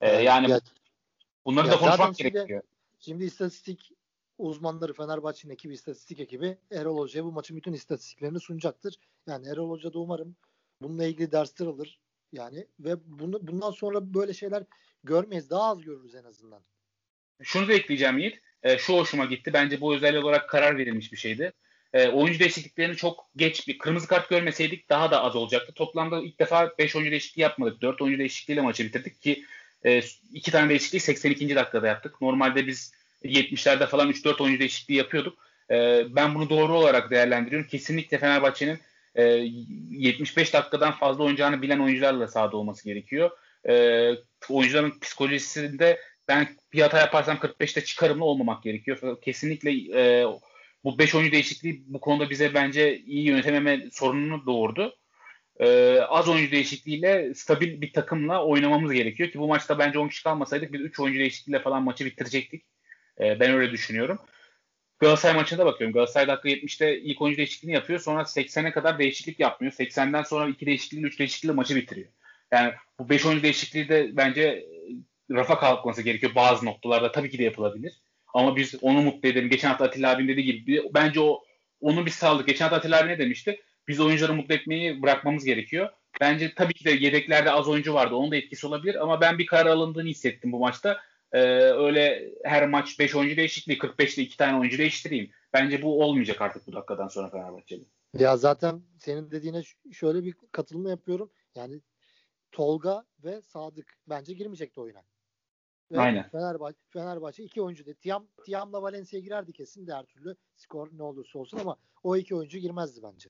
E, 0.00 0.22
yani 0.22 0.50
ya, 0.50 0.60
bunları 1.44 1.66
ya 1.66 1.72
da 1.72 1.76
konuşmak 1.76 2.16
şimdi, 2.16 2.32
gerekiyor. 2.32 2.62
Şimdi 3.00 3.24
istatistik 3.24 3.92
uzmanları 4.38 4.92
Fenerbahçe'nin 4.92 5.52
ekibi 5.52 5.74
istatistik 5.74 6.20
ekibi 6.20 6.58
Erol 6.70 6.98
Hoca'ya 6.98 7.24
bu 7.24 7.32
maçın 7.32 7.56
bütün 7.56 7.72
istatistiklerini 7.72 8.40
sunacaktır. 8.40 8.94
Yani 9.26 9.48
Erol 9.48 9.70
Hoca 9.70 9.92
da 9.92 9.98
umarım 9.98 10.36
bununla 10.82 11.04
ilgili 11.04 11.32
dersler 11.32 11.66
alır. 11.66 12.00
Yani 12.32 12.66
ve 12.80 12.96
bunu 13.06 13.46
bundan 13.46 13.70
sonra 13.70 14.14
böyle 14.14 14.34
şeyler 14.34 14.64
görmeyiz. 15.06 15.50
Daha 15.50 15.70
az 15.70 15.82
görürüz 15.82 16.14
en 16.14 16.24
azından. 16.24 16.62
Şunu 17.42 17.68
da 17.68 17.72
ekleyeceğim 17.72 18.18
Yiğit. 18.18 18.40
E, 18.62 18.78
şu 18.78 18.94
hoşuma 18.94 19.24
gitti. 19.24 19.52
Bence 19.52 19.80
bu 19.80 19.94
özellik 19.94 20.24
olarak 20.24 20.48
karar 20.48 20.78
verilmiş 20.78 21.12
bir 21.12 21.16
şeydi. 21.16 21.52
E, 21.92 22.08
oyuncu 22.08 22.38
değişikliklerini 22.38 22.96
çok 22.96 23.26
geç 23.36 23.68
bir 23.68 23.78
kırmızı 23.78 24.08
kart 24.08 24.28
görmeseydik 24.30 24.88
daha 24.88 25.10
da 25.10 25.22
az 25.22 25.36
olacaktı. 25.36 25.72
Toplamda 25.72 26.22
ilk 26.22 26.38
defa 26.38 26.78
5 26.78 26.96
oyuncu 26.96 27.10
değişikliği 27.10 27.42
yapmadık. 27.42 27.82
4 27.82 28.02
oyuncu 28.02 28.18
değişikliğiyle 28.18 28.62
maçı 28.62 28.84
bitirdik 28.84 29.22
ki 29.22 29.44
e, 29.84 30.02
iki 30.32 30.50
tane 30.50 30.68
değişikliği 30.68 31.00
82. 31.00 31.54
dakikada 31.54 31.86
yaptık. 31.86 32.20
Normalde 32.20 32.66
biz 32.66 32.92
70'lerde 33.24 33.86
falan 33.86 34.10
3-4 34.10 34.42
oyuncu 34.42 34.60
değişikliği 34.60 34.94
yapıyorduk. 34.94 35.38
E, 35.70 36.04
ben 36.10 36.34
bunu 36.34 36.50
doğru 36.50 36.72
olarak 36.72 37.10
değerlendiriyorum. 37.10 37.68
Kesinlikle 37.68 38.18
Fenerbahçe'nin 38.18 38.78
e, 39.14 39.22
75 39.90 40.52
dakikadan 40.52 40.92
fazla 40.92 41.22
oynayacağını 41.22 41.62
bilen 41.62 41.78
oyuncularla 41.78 42.28
sahada 42.28 42.56
olması 42.56 42.84
gerekiyor. 42.84 43.30
E, 43.68 44.10
oyuncuların 44.48 44.98
psikolojisinde 45.00 46.00
ben 46.28 46.48
bir 46.72 46.80
hata 46.80 46.98
yaparsam 46.98 47.36
45'te 47.36 47.84
çıkarımlı 47.84 48.24
olmamak 48.24 48.62
gerekiyor. 48.62 49.20
Kesinlikle 49.22 49.70
e, 50.00 50.26
bu 50.84 50.98
5 50.98 51.14
oyuncu 51.14 51.32
değişikliği 51.32 51.84
bu 51.86 52.00
konuda 52.00 52.30
bize 52.30 52.54
bence 52.54 52.98
iyi 52.98 53.26
yönetememe 53.26 53.88
sorununu 53.92 54.46
doğurdu. 54.46 54.96
Ee, 55.60 56.00
az 56.08 56.28
oyuncu 56.28 56.52
değişikliğiyle 56.52 57.34
stabil 57.34 57.80
bir 57.80 57.92
takımla 57.92 58.44
oynamamız 58.44 58.92
gerekiyor 58.92 59.30
ki 59.30 59.38
bu 59.38 59.48
maçta 59.48 59.78
bence 59.78 59.98
10 59.98 60.08
kişi 60.08 60.22
kalmasaydık 60.22 60.72
biz 60.72 60.80
3 60.80 61.00
oyuncu 61.00 61.18
değişikliğiyle 61.18 61.62
falan 61.62 61.82
maçı 61.82 62.04
bitirecektik. 62.04 62.64
Ee, 63.20 63.40
ben 63.40 63.50
öyle 63.50 63.72
düşünüyorum. 63.72 64.18
Galatasaray 64.98 65.36
maçına 65.36 65.58
da 65.58 65.66
bakıyorum. 65.66 65.94
Galatasaray 65.94 66.28
dakika 66.28 66.48
70'te 66.48 66.98
ilk 67.00 67.22
oyuncu 67.22 67.38
değişikliğini 67.38 67.74
yapıyor. 67.74 68.00
Sonra 68.00 68.22
80'e 68.22 68.72
kadar 68.72 68.98
değişiklik 68.98 69.40
yapmıyor. 69.40 69.72
80'den 69.72 70.22
sonra 70.22 70.48
2 70.48 70.66
değişiklikle 70.66 71.06
3 71.06 71.18
değişiklikle 71.18 71.54
maçı 71.54 71.76
bitiriyor. 71.76 72.08
Yani 72.52 72.72
bu 72.98 73.08
5 73.08 73.26
oyuncu 73.26 73.42
değişikliği 73.42 73.88
de 73.88 74.16
bence 74.16 74.42
e, 74.42 74.64
rafa 75.30 75.58
kalkması 75.58 76.02
gerekiyor 76.02 76.34
bazı 76.34 76.66
noktalarda. 76.66 77.12
Tabii 77.12 77.30
ki 77.30 77.38
de 77.38 77.42
yapılabilir. 77.42 78.00
Ama 78.34 78.56
biz 78.56 78.74
onu 78.82 79.02
mutlu 79.02 79.28
edelim. 79.28 79.48
Geçen 79.48 79.68
hafta 79.68 79.84
Atilla 79.84 80.10
abinin 80.10 80.28
dediği 80.28 80.44
gibi 80.44 80.82
bence 80.94 81.20
o 81.20 81.42
onu 81.80 82.06
biz 82.06 82.14
sağladık. 82.14 82.46
Geçen 82.46 82.64
hafta 82.64 82.76
Atilla 82.76 83.00
abi 83.00 83.08
ne 83.08 83.18
demişti? 83.18 83.60
Biz 83.88 84.00
oyuncuları 84.00 84.34
mutlu 84.34 84.54
etmeyi 84.54 85.02
bırakmamız 85.02 85.44
gerekiyor. 85.44 85.88
Bence 86.20 86.54
tabii 86.54 86.74
ki 86.74 86.84
de 86.84 86.90
yedeklerde 86.90 87.50
az 87.50 87.68
oyuncu 87.68 87.94
vardı. 87.94 88.14
Onun 88.14 88.30
da 88.30 88.36
etkisi 88.36 88.66
olabilir 88.66 89.02
ama 89.02 89.20
ben 89.20 89.38
bir 89.38 89.46
karar 89.46 89.70
alındığını 89.70 90.08
hissettim 90.08 90.52
bu 90.52 90.58
maçta. 90.58 91.00
Ee, 91.32 91.38
öyle 91.60 92.32
her 92.44 92.68
maç 92.68 92.98
5 92.98 93.14
oyuncu 93.14 93.36
değişikliği 93.36 93.78
45'te 93.78 94.22
2 94.22 94.36
tane 94.36 94.58
oyuncu 94.58 94.78
değiştireyim. 94.78 95.30
Bence 95.52 95.82
bu 95.82 96.02
olmayacak 96.02 96.40
artık 96.40 96.66
bu 96.66 96.72
dakikadan 96.72 97.08
sonra 97.08 97.30
Fenerbahçe'de. 97.30 97.84
Ya 98.18 98.36
zaten 98.36 98.82
senin 98.98 99.30
dediğine 99.30 99.62
şöyle 99.92 100.24
bir 100.24 100.34
katılma 100.52 100.90
yapıyorum. 100.90 101.30
Yani 101.54 101.80
Tolga 102.52 103.04
ve 103.24 103.42
Sadık 103.42 103.98
bence 104.08 104.34
girmeyecekti 104.34 104.80
oyuna. 104.80 105.02
Ve 105.92 106.00
Aynen. 106.00 106.28
Fenerbahçe, 106.28 106.78
Fenerbahçe 106.88 107.44
iki 107.44 107.62
oyuncu 107.62 107.86
da 107.86 107.94
Tiam, 107.94 108.26
Tiam'la 108.44 108.82
Valencia 108.82 109.20
girerdi 109.20 109.52
kesin 109.52 109.86
de 109.86 109.94
her 109.94 110.04
türlü 110.04 110.36
skor 110.56 110.88
ne 110.92 111.02
olursa 111.02 111.38
olsun 111.38 111.58
ama 111.58 111.76
o 112.02 112.16
iki 112.16 112.34
oyuncu 112.34 112.58
girmezdi 112.58 113.00
bence. 113.02 113.28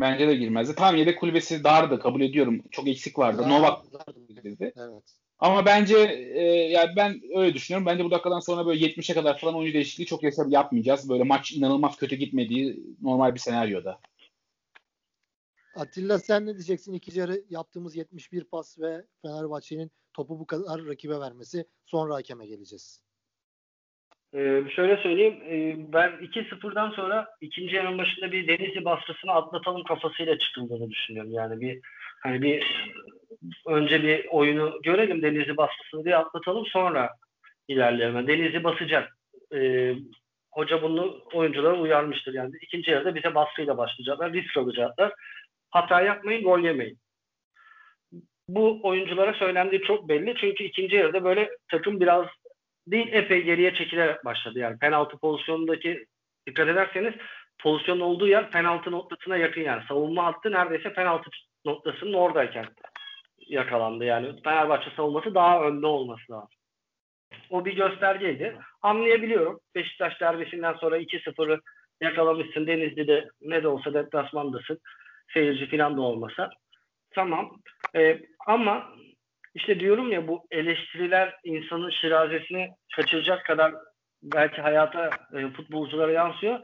Bence 0.00 0.28
de 0.28 0.34
girmezdi. 0.34 0.74
Tamam 0.74 0.96
yedek 0.96 1.20
kulübesi 1.20 1.64
dardı 1.64 2.00
kabul 2.00 2.20
ediyorum. 2.20 2.62
Çok 2.70 2.88
eksik 2.88 3.18
vardı. 3.18 3.42
Dar, 3.42 3.50
Novak 3.50 3.84
girdi. 4.28 4.72
Evet. 4.76 5.04
Ama 5.38 5.66
bence 5.66 5.98
e, 6.34 6.42
yani 6.44 6.96
ben 6.96 7.20
öyle 7.34 7.54
düşünüyorum. 7.54 7.86
Bence 7.86 8.04
bu 8.04 8.10
dakikadan 8.10 8.40
sonra 8.40 8.66
böyle 8.66 8.86
70'e 8.86 9.14
kadar 9.14 9.38
falan 9.38 9.54
oyuncu 9.54 9.74
değişikliği 9.74 10.06
çok 10.06 10.22
yaşam 10.22 10.50
yapmayacağız. 10.50 11.08
Böyle 11.08 11.22
maç 11.22 11.52
inanılmaz 11.52 11.96
kötü 11.96 12.16
gitmediği 12.16 12.82
normal 13.02 13.34
bir 13.34 13.40
senaryoda. 13.40 14.00
Atilla 15.78 16.18
sen 16.18 16.46
ne 16.46 16.54
diyeceksin? 16.54 16.92
İkinci 16.92 17.20
yarı 17.20 17.42
yaptığımız 17.50 17.96
71 17.96 18.44
pas 18.44 18.78
ve 18.80 19.04
Fenerbahçe'nin 19.22 19.90
topu 20.12 20.40
bu 20.40 20.46
kadar 20.46 20.86
rakibe 20.86 21.20
vermesi. 21.20 21.64
Sonra 21.86 22.14
hakeme 22.14 22.46
geleceğiz. 22.46 23.02
Ee, 24.34 24.62
şöyle 24.76 24.96
söyleyeyim. 24.96 25.42
E, 25.48 25.76
ben 25.92 26.10
2-0'dan 26.10 26.90
sonra 26.90 27.28
ikinci 27.40 27.76
yarının 27.76 27.98
başında 27.98 28.32
bir 28.32 28.48
Denizli 28.48 28.84
baskısını 28.84 29.32
atlatalım 29.32 29.84
kafasıyla 29.84 30.38
çıkıldığını 30.38 30.90
düşünüyorum. 30.90 31.32
Yani 31.32 31.60
bir 31.60 31.80
hani 32.22 32.42
bir 32.42 32.86
önce 33.66 34.02
bir 34.02 34.26
oyunu 34.26 34.80
görelim 34.82 35.22
Denizli 35.22 35.56
baskısını 35.56 36.04
diye 36.04 36.16
atlatalım 36.16 36.66
sonra 36.66 37.10
ilerleyelim. 37.68 38.26
Denizli 38.26 38.64
basacak. 38.64 39.16
E, 39.54 39.92
hoca 40.50 40.82
bunu 40.82 41.22
oyunculara 41.32 41.80
uyarmıştır. 41.80 42.34
Yani 42.34 42.52
ikinci 42.60 42.90
yarıda 42.90 43.14
bize 43.14 43.34
baskıyla 43.34 43.78
başlayacaklar. 43.78 44.32
Risk 44.32 44.56
alacaklar. 44.56 45.12
Hata 45.70 46.00
yapmayın, 46.00 46.42
gol 46.42 46.58
yemeyin 46.58 46.98
bu 48.48 48.80
oyunculara 48.82 49.32
söylendiği 49.32 49.82
çok 49.82 50.08
belli. 50.08 50.34
Çünkü 50.40 50.64
ikinci 50.64 50.96
yarıda 50.96 51.24
böyle 51.24 51.50
takım 51.70 52.00
biraz 52.00 52.26
değil 52.86 53.08
epey 53.12 53.42
geriye 53.42 53.74
çekilerek 53.74 54.24
başladı. 54.24 54.58
Yani 54.58 54.78
penaltı 54.78 55.18
pozisyonundaki 55.18 56.06
dikkat 56.46 56.68
ederseniz 56.68 57.14
pozisyon 57.62 58.00
olduğu 58.00 58.28
yer 58.28 58.50
penaltı 58.50 58.90
noktasına 58.90 59.36
yakın 59.36 59.60
yani. 59.60 59.82
Savunma 59.88 60.24
hattı 60.24 60.52
neredeyse 60.52 60.92
penaltı 60.92 61.30
noktasının 61.64 62.12
oradayken 62.12 62.66
yakalandı. 63.38 64.04
Yani 64.04 64.42
Fenerbahçe 64.44 64.90
savunması 64.96 65.34
daha 65.34 65.62
önde 65.64 65.86
olması 65.86 66.32
lazım. 66.32 66.48
O 67.50 67.64
bir 67.64 67.76
göstergeydi. 67.76 68.56
Anlayabiliyorum. 68.82 69.60
Beşiktaş 69.74 70.20
derbisinden 70.20 70.72
sonra 70.72 70.98
2-0'ı 70.98 71.60
yakalamışsın. 72.00 72.66
Denizli'de 72.66 73.28
ne 73.40 73.62
de 73.62 73.68
olsa 73.68 73.94
deplasmandasın. 73.94 74.78
Seyirci 75.34 75.70
falan 75.70 75.96
da 75.96 76.00
olmasa. 76.00 76.50
Tamam. 77.10 77.62
Ee, 77.96 78.20
ama 78.46 78.92
işte 79.54 79.80
diyorum 79.80 80.12
ya 80.12 80.28
bu 80.28 80.46
eleştiriler 80.50 81.34
insanın 81.44 81.90
şirazesini 81.90 82.70
kaçıracak 82.96 83.46
kadar 83.46 83.74
belki 84.22 84.60
hayata 84.60 85.10
e, 85.34 85.48
futbolculara 85.50 86.12
yansıyor. 86.12 86.60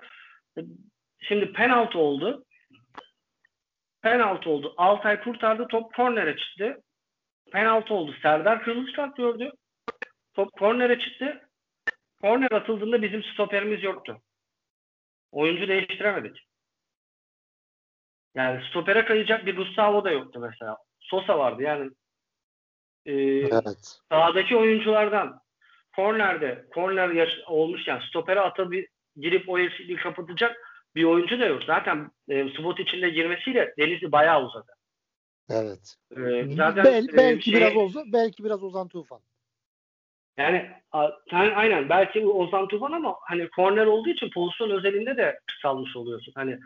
Şimdi 1.21 1.53
penaltı 1.53 1.99
oldu. 1.99 2.45
Penaltı 4.03 4.51
oldu. 4.51 4.75
Altay 4.77 5.23
kurtardı. 5.23 5.69
Top 5.69 5.95
kornere 5.95 6.37
çıktı. 6.37 6.83
Penaltı 7.53 7.95
oldu. 7.95 8.15
Serdar 8.23 8.63
kırmızı 8.63 8.93
kart 8.93 9.17
gördü. 9.17 9.51
Top 10.35 10.53
kornere 10.53 10.99
çıktı. 10.99 11.41
Korner 12.21 12.53
atıldığında 12.53 13.03
bizim 13.03 13.23
stoperimiz 13.23 13.83
yoktu. 13.83 14.21
Oyuncu 15.31 15.69
değiştiremedik. 15.69 16.47
Yani 18.35 18.63
stopere 18.71 19.05
kayacak 19.05 19.47
bir 19.47 19.57
Gustavo 19.57 20.05
da 20.05 20.11
yoktu 20.11 20.41
mesela. 20.41 20.77
Sosa 21.01 21.39
vardı 21.39 21.63
yani. 21.63 21.91
e, 23.07 23.13
evet. 23.39 23.99
sahadaki 24.09 24.57
oyunculardan 24.57 25.41
kornerde 25.97 26.67
korner 26.75 27.09
yaş- 27.09 27.41
olmuşken 27.47 28.01
stopere 28.09 28.41
atabil 28.41 28.85
girip 29.17 29.49
o 29.49 29.59
eksikliği 29.59 29.99
kapatacak 29.99 30.57
bir 30.95 31.05
oyuncu 31.05 31.41
da 31.41 31.47
yok. 31.47 31.63
Zaten 31.67 32.11
e, 32.29 32.49
spot 32.49 32.81
içinde 32.81 33.11
girmesiyle 33.11 33.75
Denizli 33.79 34.13
bayağı 34.13 34.45
uzadı. 34.45 34.73
Evet. 35.51 35.97
Ee, 36.17 36.55
zaten 36.57 36.85
Bel, 36.85 37.05
e, 37.05 37.17
belki 37.17 37.51
şey, 37.51 37.61
biraz 37.61 37.77
Ozan, 37.77 38.13
belki 38.13 38.45
biraz 38.45 38.63
Ozan 38.63 38.89
Tufan. 38.89 39.21
Yani 40.37 40.71
sen 41.31 41.55
aynen 41.55 41.89
belki 41.89 42.27
Ozan 42.27 42.69
Tufan 42.69 42.93
ama 42.93 43.17
hani 43.21 43.51
korner 43.51 43.87
olduğu 43.87 44.09
için 44.09 44.31
pozisyon 44.31 44.71
özelinde 44.71 45.17
de 45.17 45.41
kısalmış 45.47 45.97
oluyorsun. 45.97 46.33
Hani 46.37 46.59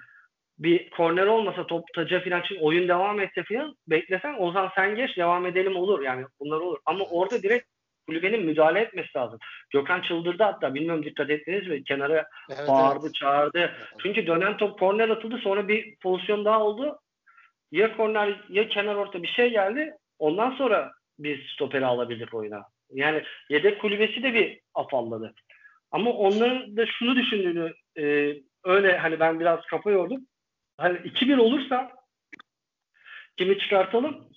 bir 0.59 0.91
korner 0.91 1.27
olmasa 1.27 1.67
top 1.67 1.85
taca 1.95 2.21
falan 2.25 2.43
için 2.43 2.59
oyun 2.61 2.89
devam 2.89 3.21
etse 3.21 3.43
falan 3.43 3.75
beklesen 3.87 4.35
Ozan 4.39 4.71
sen 4.75 4.97
geç 4.97 5.17
devam 5.17 5.47
edelim 5.47 5.77
olur 5.77 6.03
yani 6.03 6.27
bunlar 6.41 6.61
olur. 6.61 6.79
Ama 6.87 7.05
orada 7.05 7.43
direkt 7.43 7.67
kulübenin 8.07 8.47
müdahale 8.47 8.81
etmesi 8.81 9.19
lazım. 9.19 9.39
Gökhan 9.71 10.01
çıldırdı 10.01 10.43
hatta 10.43 10.75
bilmiyorum 10.75 11.05
dikkat 11.05 11.31
ettiniz 11.31 11.69
mi? 11.69 11.85
Kenara 11.85 12.27
evet, 12.51 12.69
bağırdı 12.69 13.05
evet. 13.05 13.15
çağırdı. 13.15 13.73
Çünkü 14.03 14.27
dönen 14.27 14.57
top 14.57 14.79
korner 14.79 15.09
atıldı 15.09 15.39
sonra 15.39 15.69
bir 15.69 15.97
pozisyon 15.97 16.45
daha 16.45 16.63
oldu. 16.63 16.99
Ya 17.73 17.97
korner 17.97 18.41
ya 18.49 18.69
kenar 18.69 18.95
orta 18.95 19.23
bir 19.23 19.29
şey 19.29 19.51
geldi. 19.51 19.93
Ondan 20.19 20.51
sonra 20.51 20.93
biz 21.19 21.39
stoperi 21.55 21.87
alabilir 21.87 22.29
oyuna. 22.33 22.65
Yani 22.93 23.23
yedek 23.49 23.81
kulübesi 23.81 24.23
de 24.23 24.35
bir 24.35 24.61
afalladı. 24.75 25.35
Ama 25.91 26.13
onların 26.13 26.77
da 26.77 26.87
şunu 26.87 27.17
düşündüğünü 27.17 27.75
e, 27.99 28.35
öyle 28.65 28.99
hani 28.99 29.21
ben 29.21 29.41
biraz 29.41 29.67
kafa 29.67 29.91
yordum. 29.91 30.27
Hani 30.79 30.99
2-1 30.99 31.39
olursa 31.39 31.93
kimi 33.37 33.59
çıkartalım? 33.59 34.29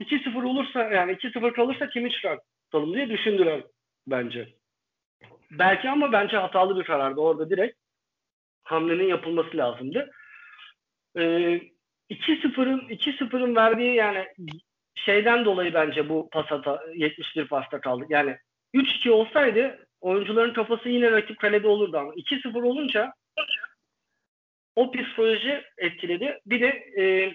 2-0 0.00 0.44
olursa 0.46 0.82
yani 0.84 1.12
2-0 1.12 1.52
kalırsa 1.52 1.88
kimi 1.88 2.10
çıkartalım 2.12 2.94
diye 2.94 3.08
düşündüler 3.08 3.62
bence. 4.06 4.54
Belki 5.50 5.90
ama 5.90 6.12
bence 6.12 6.36
hatalı 6.36 6.80
bir 6.80 6.84
karardı. 6.84 7.20
Orada 7.20 7.50
direkt 7.50 7.78
hamlenin 8.64 9.08
yapılması 9.08 9.56
lazımdı. 9.56 10.10
Ee, 11.16 11.60
2-0'ın 12.10 12.78
2-0'ın 12.88 13.56
verdiği 13.56 13.94
yani 13.94 14.26
şeyden 14.94 15.44
dolayı 15.44 15.74
bence 15.74 16.08
bu 16.08 16.28
pas 16.32 16.46
hata 16.46 16.82
71 16.94 17.48
pasta 17.48 17.80
kaldı. 17.80 18.04
Yani 18.08 18.36
3-2 18.74 19.10
olsaydı 19.10 19.86
oyuncuların 20.00 20.54
kafası 20.54 20.88
yine 20.88 21.10
rakip 21.10 21.38
kalede 21.38 21.68
olurdu 21.68 21.98
ama 21.98 22.14
2-0 22.14 22.62
olunca 22.66 23.12
o 24.76 24.92
psikoloji 24.92 25.62
etkiledi. 25.78 26.40
Bir 26.46 26.60
de 26.60 26.66
e, 27.02 27.34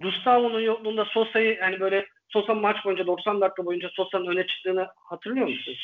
Gustavo'nun 0.00 0.60
yokluğunda 0.60 1.04
Sosa'yı 1.04 1.56
yani 1.60 1.80
böyle 1.80 2.06
Sosa 2.28 2.54
maç 2.54 2.84
boyunca 2.84 3.06
90 3.06 3.40
dakika 3.40 3.64
boyunca 3.64 3.88
Sosa'nın 3.92 4.26
öne 4.26 4.46
çıktığını 4.46 4.86
hatırlıyor 4.96 5.46
musun? 5.46 5.74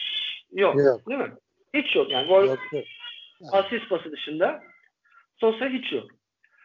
Yok, 0.52 0.76
yok. 0.78 1.08
Değil 1.08 1.20
mi? 1.20 1.32
Hiç 1.74 1.96
yok 1.96 2.10
yani. 2.10 2.28
Gol, 2.28 2.44
yok, 2.44 2.58
yok. 2.72 2.84
Asist 3.52 3.88
pası 3.88 4.12
dışında 4.12 4.62
Sosa 5.40 5.68
hiç 5.68 5.92
yok. 5.92 6.06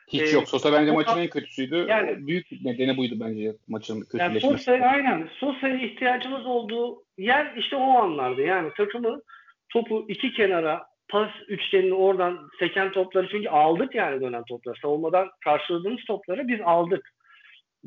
Hiç 0.08 0.22
ee, 0.22 0.36
yok. 0.36 0.50
Sosa 0.50 0.74
bence 0.74 0.92
maçın 0.92 1.18
en 1.18 1.28
kötüsüydü. 1.28 1.86
Yani, 1.90 2.28
Büyük 2.28 2.48
nedeni 2.66 2.98
buydu 2.98 3.16
bence 3.20 3.56
maçın 3.68 4.02
kötüleşmesi. 4.02 4.46
Yani 4.46 4.58
Sosa'ya 4.58 4.88
aynen. 4.88 5.30
Sosa'ya 5.40 5.78
ihtiyacımız 5.78 6.46
olduğu 6.46 7.04
yer 7.18 7.56
işte 7.58 7.76
o 7.76 7.98
anlardı. 8.00 8.42
Yani 8.42 8.72
takımı 8.78 9.22
topu 9.70 10.06
iki 10.08 10.34
kenara 10.34 10.88
pas 11.10 11.32
üçgenini 11.48 11.94
oradan 11.94 12.50
seken 12.60 12.92
topları 12.92 13.28
çünkü 13.32 13.50
aldık 13.50 13.96
yani 13.96 14.22
dönen 14.22 14.44
topları. 14.44 14.80
Savunmadan 14.82 15.30
karşıladığımız 15.44 16.04
topları 16.08 16.48
biz 16.48 16.62
aldık. 16.62 17.12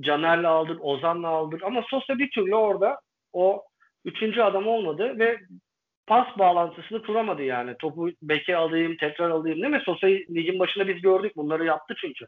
Caner'le 0.01 0.45
aldık, 0.45 0.85
Ozan'la 0.85 1.29
aldık 1.29 1.63
ama 1.63 1.83
Sosa 1.91 2.19
bir 2.19 2.31
türlü 2.31 2.55
orada 2.55 3.01
o 3.33 3.65
üçüncü 4.05 4.41
adam 4.43 4.67
olmadı 4.67 5.19
ve 5.19 5.39
pas 6.07 6.39
bağlantısını 6.39 7.03
kuramadı 7.03 7.43
yani. 7.43 7.75
Topu 7.79 8.11
beke 8.23 8.57
alayım, 8.57 8.97
tekrar 8.97 9.31
alayım 9.31 9.63
değil 9.63 9.75
mi? 9.75 9.83
Sosa'yı 9.85 10.27
ligin 10.31 10.59
başında 10.59 10.89
biz 10.89 11.03
gördük. 11.03 11.37
Bunları 11.37 11.65
yaptı 11.65 11.95
çünkü. 12.01 12.27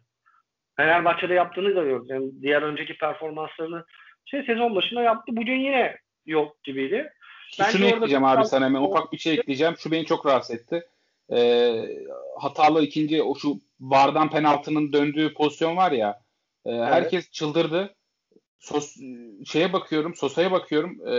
Fenerbahçe'de 0.76 1.34
yaptığını 1.34 1.76
da 1.76 1.82
gördük. 1.82 2.10
Yani 2.10 2.42
diğer 2.42 2.62
önceki 2.62 2.96
performanslarını 2.96 3.84
şey 4.24 4.42
sezon 4.42 4.74
başında 4.74 5.02
yaptı. 5.02 5.36
Bugün 5.36 5.56
yine 5.56 5.96
yok 6.26 6.56
gibiydi. 6.64 7.12
Bence 7.58 7.78
Şunu 7.78 7.86
ekleyeceğim 7.86 8.24
abi 8.24 8.46
sana 8.46 8.64
hemen 8.64 8.82
ufak 8.82 9.12
bir 9.12 9.18
şey 9.18 9.34
ekleyeceğim. 9.34 9.76
Şu 9.78 9.90
beni 9.90 10.06
çok 10.06 10.26
rahatsız 10.26 10.56
etti. 10.56 10.86
Ee, 11.32 11.84
hatalı 12.38 12.82
ikinci 12.82 13.22
o 13.22 13.34
şu 13.34 13.60
vardan 13.80 14.30
penaltının 14.30 14.92
döndüğü 14.92 15.34
pozisyon 15.34 15.76
var 15.76 15.92
ya. 15.92 16.20
E, 16.64 16.70
evet. 16.70 16.88
Herkes 16.88 17.30
çıldırdı. 17.30 17.94
Sos, 18.58 18.96
şeye 19.46 19.72
bakıyorum, 19.72 20.14
Sosa'ya 20.14 20.52
bakıyorum. 20.52 21.00
E, 21.06 21.10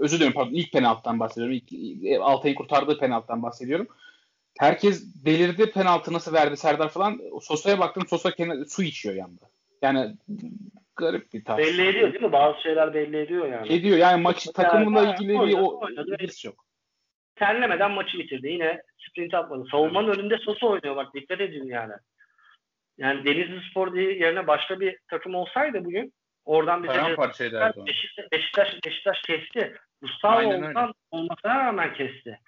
özür 0.00 0.18
dilerim 0.18 0.32
pardon 0.32 0.54
ilk 0.54 0.72
penaltıdan 0.72 1.20
bahsediyorum. 1.20 1.60
İlk, 1.70 2.20
Altay'ın 2.20 2.54
kurtardığı 2.54 2.98
penaltıdan 2.98 3.42
bahsediyorum. 3.42 3.86
Herkes 4.58 5.04
delirdi 5.24 5.70
penaltı 5.70 6.12
nasıl 6.12 6.32
verdi 6.32 6.56
Serdar 6.56 6.88
falan. 6.88 7.20
Sosa'ya 7.42 7.78
baktım 7.78 8.06
Sosa 8.08 8.30
kenar, 8.30 8.64
su 8.64 8.82
içiyor 8.82 9.14
yanında. 9.14 9.50
Yani 9.82 10.16
garip 10.96 11.32
bir 11.32 11.44
tarz. 11.44 11.58
Belli 11.58 11.88
ediyor 11.88 12.12
değil 12.12 12.24
mi? 12.24 12.32
Bazı 12.32 12.62
şeyler 12.62 12.94
belli 12.94 13.16
ediyor 13.16 13.46
yani. 13.52 13.74
Ediyor 13.74 13.98
yani 13.98 14.22
maçı 14.22 14.52
takımla 14.52 15.14
ilgili 15.14 15.28
bir 15.28 15.58
o 15.58 15.88
his 16.20 16.44
yok. 16.44 16.64
Terlemeden 17.34 17.90
maçı 17.90 18.18
bitirdi. 18.18 18.48
Yine 18.48 18.82
sprint 18.98 19.34
atmadı. 19.34 19.64
Savunmanın 19.70 20.08
önünde 20.08 20.38
Sosa 20.38 20.66
oynuyor 20.66 20.96
bak 20.96 21.14
dikkat 21.14 21.40
edin 21.40 21.66
yani. 21.66 21.92
Yani 22.98 23.24
Denizli 23.24 23.70
Spor 23.70 23.94
diye 23.94 24.18
yerine 24.18 24.46
başka 24.46 24.80
bir 24.80 24.98
takım 25.08 25.34
olsaydı 25.34 25.84
bugün 25.84 26.12
oradan 26.44 26.82
bir 26.82 26.88
Beşiktaş, 26.88 27.40
Beşiktaş, 28.32 28.76
Beşiktaş 28.86 29.22
kesti. 29.22 29.76
Mustafa 30.00 30.44
olsan 30.44 30.94
olmasına 31.10 31.66
rağmen 31.66 31.94
kesti. 31.94 32.40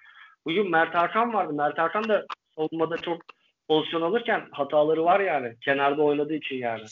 Bugün 0.45 0.71
Mert 0.71 0.95
Hakan 0.95 1.33
vardı. 1.33 1.53
Mert 1.53 1.77
Hakan 1.77 2.09
da 2.09 2.25
savunmada 2.55 2.97
çok 2.97 3.21
pozisyon 3.67 4.01
alırken 4.01 4.47
hataları 4.51 5.05
var 5.05 5.19
yani. 5.19 5.55
Kenarda 5.61 6.01
oynadığı 6.01 6.33
için 6.33 6.55
yani. 6.55 6.83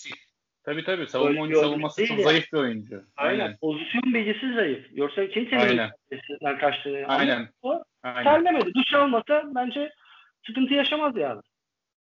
Tabii 0.67 0.83
tabii. 0.83 1.07
Savunma 1.07 1.41
oyuncu 1.41 1.59
savunması 1.59 2.05
çok 2.05 2.19
zayıf 2.19 2.53
bir 2.53 2.57
oyuncu. 2.57 3.03
Aynen. 3.17 3.39
Aynen. 3.39 3.57
Pozisyon 3.57 4.13
bilgisi 4.13 4.53
zayıf. 4.53 4.85
Yoksa 4.93 5.27
kimsenin 5.27 5.61
Aynen. 5.61 5.91
kaçtığını 6.59 7.07
Aynen. 7.07 7.49
O 7.61 7.83
Aynen. 8.03 8.23
terlemedi. 8.23 8.73
Duş 8.73 8.93
almasa 8.93 9.43
bence 9.55 9.89
sıkıntı 10.47 10.73
yaşamaz 10.73 11.17
yani. 11.17 11.41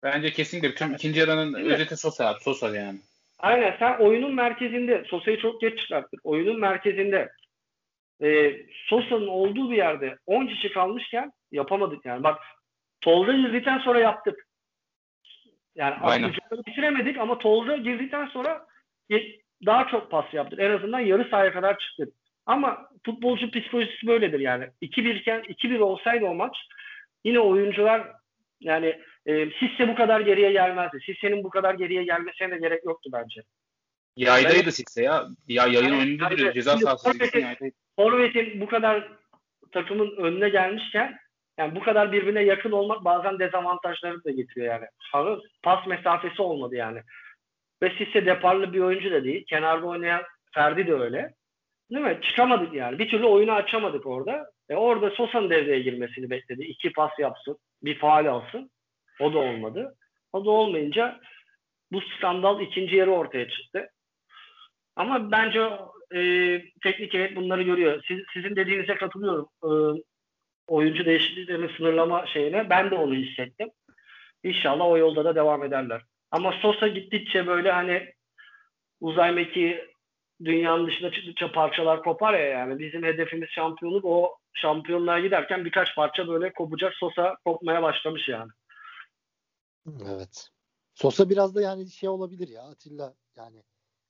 Bence 0.03 0.31
kesinlikle. 0.31 0.75
Tüm 0.75 0.95
ikinci 0.95 1.21
yarının 1.21 1.55
özeti 1.55 1.97
Sosa. 1.97 2.35
Sosa 2.41 2.77
yani. 2.77 2.99
Aynen. 3.39 3.77
Sen 3.79 3.99
oyunun 3.99 4.35
merkezinde. 4.35 5.05
Sosa'yı 5.07 5.41
çok 5.41 5.61
geç 5.61 5.79
çıkarttın. 5.79 6.21
Oyunun 6.25 6.61
merkezinde 6.61 7.29
e, 8.23 8.57
Sosa'nın 8.87 9.27
olduğu 9.27 9.71
bir 9.71 9.77
yerde 9.77 10.19
10 10.27 10.47
kişi 10.47 10.73
kalmışken 10.73 11.33
yapamadık 11.53 12.07
yani. 12.07 12.23
Bak 12.23 12.39
Tolga 13.01 13.33
girdikten 13.33 13.79
sonra 13.79 14.01
yaptık. 14.01 14.48
Yani 15.79 15.95
atlıcıları 15.95 16.65
bitiremedik 16.67 17.19
ama 17.19 17.39
Tolga 17.39 17.77
girdikten 17.77 18.27
sonra 18.27 18.67
daha 19.67 19.89
çok 19.89 20.11
pas 20.11 20.35
yaptık. 20.35 20.61
En 20.61 20.71
azından 20.71 21.01
yarı 21.01 21.29
sahaya 21.31 21.53
kadar 21.53 21.79
çıktık. 21.79 22.15
Ama 22.47 22.89
futbolcu 23.05 23.51
psikolojisi 23.51 24.07
böyledir 24.07 24.41
yani. 24.41 24.69
2-1 24.83 25.15
iken 25.15 25.41
2-1 25.41 25.79
olsaydı 25.79 26.25
o 26.25 26.35
maç 26.35 26.57
yine 27.25 27.41
oyuncular 27.41 28.13
yani 28.61 29.01
e, 29.27 29.51
Sisse 29.51 29.89
bu 29.89 29.95
kadar 29.95 30.21
geriye 30.21 30.53
gelmezdi. 30.53 30.99
Sisse'nin 31.07 31.45
bu 31.45 31.51
kadar 31.51 31.75
geriye 31.75 32.05
gelmesine 32.05 32.51
de 32.51 32.59
gerek 32.59 32.85
yoktu 32.85 33.11
bence. 33.13 33.43
Yaydaydı 34.17 34.73
Sisse 34.73 35.03
ya. 35.03 35.25
Ya 35.49 35.67
yayın 35.67 35.89
yani, 35.89 36.03
önünde 36.03 36.31
duruyor. 36.31 36.53
Ceza 36.53 36.77
sahası 36.77 37.13
Forvet'in 37.97 38.61
bu 38.61 38.67
kadar 38.67 39.09
takımın 39.73 40.17
önüne 40.17 40.49
gelmişken 40.49 41.19
yani 41.59 41.75
bu 41.75 41.81
kadar 41.81 42.13
birbirine 42.13 42.43
yakın 42.43 42.73
olmak 42.73 43.05
bazen 43.05 43.39
dezavantajları 43.39 44.25
da 44.25 44.31
getiriyor 44.31 44.75
yani. 44.75 44.87
Anladın? 45.13 45.43
Pas 45.63 45.87
mesafesi 45.87 46.43
olmadı 46.43 46.75
yani. 46.75 47.01
Ve 47.83 47.91
Sisse 47.99 48.27
deparlı 48.27 48.73
bir 48.73 48.81
oyuncu 48.81 49.11
da 49.11 49.25
değil. 49.25 49.45
Kenarda 49.49 49.87
oynayan 49.87 50.23
Ferdi 50.55 50.87
de 50.87 50.95
öyle. 50.95 51.35
Değil 51.91 52.05
mi? 52.05 52.19
Çıkamadık 52.23 52.75
yani. 52.75 52.99
Bir 52.99 53.09
türlü 53.09 53.27
oyunu 53.27 53.53
açamadık 53.53 54.07
orada. 54.07 54.51
E 54.69 54.77
orada 54.77 55.11
Sosa'nın 55.11 55.51
devreye 55.51 55.81
girmesini 55.81 56.31
bekledi. 56.31 56.63
İki 56.63 56.93
pas 56.93 57.19
yapsın. 57.19 57.59
Bir 57.83 57.99
faal 57.99 58.27
alsın. 58.27 58.71
O 59.21 59.33
da 59.33 59.39
olmadı. 59.39 59.95
O 60.33 60.45
da 60.45 60.51
olmayınca 60.51 61.21
bu 61.93 62.01
skandal 62.01 62.61
ikinci 62.61 62.97
yarı 62.97 63.11
ortaya 63.11 63.49
çıktı. 63.49 63.89
Ama 64.97 65.31
bence 65.31 65.71
e, 66.15 66.21
teknik 66.83 67.15
heyet 67.15 67.37
bunları 67.37 67.63
görüyor. 67.63 68.03
Siz, 68.09 68.21
sizin 68.35 68.57
dediğinize 68.57 68.95
katılıyorum. 68.95 69.49
E, 69.65 69.71
oyuncu 70.69 71.05
değişikliklerini 71.05 71.71
sınırlama 71.77 72.27
şeyine 72.27 72.71
ben 72.71 72.91
de 72.91 72.95
onu 72.95 73.15
hissettim. 73.15 73.71
İnşallah 74.45 74.87
o 74.87 74.99
yolda 74.99 75.25
da 75.25 75.35
devam 75.35 75.65
ederler. 75.65 76.03
Ama 76.31 76.53
Sosa 76.53 76.89
gittikçe 76.89 77.47
böyle 77.47 77.73
hani 77.73 78.15
uzay 79.01 79.33
mekiği 79.33 79.85
dünyanın 80.45 80.87
dışına 80.87 81.11
çıktıkça 81.11 81.53
parçalar 81.53 82.03
kopar 82.03 82.35
ya 82.35 82.45
yani. 82.45 82.79
Bizim 82.79 83.03
hedefimiz 83.03 83.49
şampiyonluk. 83.49 84.05
O 84.05 84.37
şampiyonluğa 84.55 85.21
giderken 85.21 85.65
birkaç 85.65 85.95
parça 85.95 86.29
böyle 86.29 86.53
kopacak. 86.53 86.95
Sosa 86.95 87.37
kopmaya 87.45 87.83
başlamış 87.83 88.29
yani. 88.29 88.51
Evet. 89.87 90.49
Sosa 90.95 91.31
biraz 91.31 91.55
da 91.55 91.63
yani 91.63 91.91
şey 91.91 92.09
olabilir 92.09 92.49
ya 92.49 92.63
Atilla 92.63 93.15
yani 93.37 93.63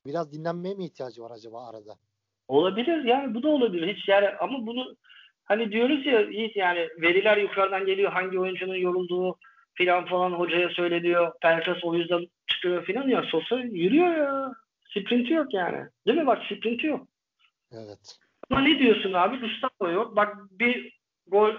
biraz 0.07 0.33
dinlenmeye 0.33 0.75
mi 0.75 0.85
ihtiyacı 0.85 1.23
var 1.23 1.31
acaba 1.31 1.69
arada? 1.69 1.99
Olabilir 2.49 3.05
yani 3.05 3.35
bu 3.35 3.43
da 3.43 3.49
olabilir. 3.49 3.97
Hiç 3.97 4.09
yani 4.09 4.29
ama 4.29 4.67
bunu 4.67 4.97
hani 5.49 5.73
diyoruz 5.73 6.07
ya 6.07 6.21
hiç 6.21 6.57
yani 6.57 6.89
veriler 7.01 7.37
yukarıdan 7.37 7.87
geliyor 7.87 8.13
hangi 8.13 8.41
oyuncunun 8.41 8.75
yorulduğu 8.75 9.39
filan 9.75 10.07
falan 10.07 10.33
hocaya 10.33 10.69
söyleniyor. 10.69 11.33
Pelkas 11.43 11.85
o 11.85 11.95
yüzden 11.95 12.27
çıkıyor 12.47 12.85
filan 12.85 13.09
ya 13.09 13.23
Sosa 13.23 13.61
yürüyor 13.61 14.17
ya. 14.17 14.53
Sprinti 14.91 15.33
yok 15.33 15.55
yani. 15.55 15.87
Değil 16.07 16.19
mi? 16.19 16.27
Bak 16.27 16.43
sprinti 16.45 16.87
yok. 16.87 17.07
Evet. 17.73 18.19
Ama 18.51 18.61
ne 18.61 18.79
diyorsun 18.79 19.13
abi? 19.13 19.41
Gustavo 19.41 19.91
yok. 19.91 20.17
Bak 20.17 20.37
bir 20.51 20.99
gol 21.27 21.53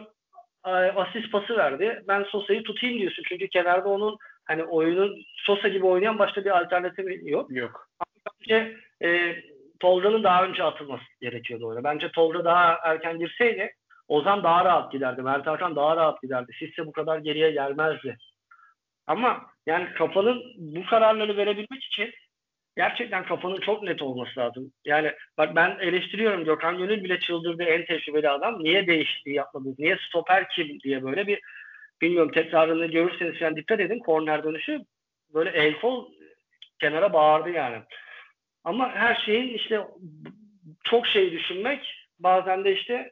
asist 0.95 1.31
pası 1.31 1.57
verdi. 1.57 2.03
Ben 2.07 2.23
Sosa'yı 2.23 2.63
tutayım 2.63 2.99
diyorsun. 2.99 3.23
Çünkü 3.29 3.47
kenarda 3.47 3.89
onun 3.89 4.17
hani 4.45 4.63
oyunun 4.63 5.23
Sosa 5.35 5.67
gibi 5.67 5.85
oynayan 5.85 6.19
başka 6.19 6.45
bir 6.45 6.59
alternatif 6.59 7.05
yok. 7.23 7.51
Yok. 7.51 7.89
Bence 8.25 8.77
e, 9.03 9.35
Tolga'nın 9.79 10.23
daha 10.23 10.45
önce 10.45 10.63
atılması 10.63 11.03
gerekiyordu 11.21 11.65
orada. 11.65 11.83
Bence 11.83 12.11
Tolga 12.11 12.45
daha 12.45 12.79
erken 12.83 13.19
girseydi 13.19 13.73
Ozan 14.09 14.43
daha 14.43 14.65
rahat 14.65 14.91
giderdi. 14.91 15.21
Mert 15.21 15.47
Hakan 15.47 15.75
daha 15.75 15.97
rahat 15.97 16.21
giderdi. 16.21 16.51
Sisse 16.59 16.85
bu 16.85 16.91
kadar 16.91 17.17
geriye 17.17 17.51
gelmezdi. 17.51 18.17
Ama 19.07 19.45
yani 19.65 19.93
kafanın 19.93 20.43
bu 20.57 20.85
kararları 20.85 21.37
verebilmek 21.37 21.83
için 21.83 22.13
gerçekten 22.77 23.25
kafanın 23.25 23.59
çok 23.59 23.83
net 23.83 24.01
olması 24.01 24.39
lazım. 24.39 24.73
Yani 24.85 25.13
bak 25.37 25.55
ben 25.55 25.77
eleştiriyorum 25.79 26.45
Gökhan 26.45 26.77
Gönül 26.77 27.03
bile 27.03 27.19
çıldırdı 27.19 27.63
en 27.63 27.85
tecrübeli 27.85 28.29
adam. 28.29 28.63
Niye 28.63 28.87
değişikliği 28.87 29.35
yapmadı? 29.35 29.75
Niye 29.77 29.97
stoper 30.07 30.49
kim 30.49 30.79
diye 30.79 31.03
böyle 31.03 31.27
bir 31.27 31.39
bilmiyorum 32.01 32.31
tekrarını 32.31 32.85
görürseniz 32.85 33.39
falan 33.39 33.55
dikkat 33.55 33.79
edin. 33.79 33.99
Korner 33.99 34.43
dönüşü 34.43 34.79
böyle 35.33 35.49
el 35.49 35.79
kol 35.79 36.11
kenara 36.79 37.13
bağırdı 37.13 37.49
yani. 37.49 37.77
Ama 38.63 38.91
her 38.91 39.15
şeyin 39.15 39.53
işte 39.53 39.87
çok 40.83 41.07
şey 41.07 41.31
düşünmek 41.31 41.95
bazen 42.19 42.63
de 42.63 42.73
işte 42.73 43.11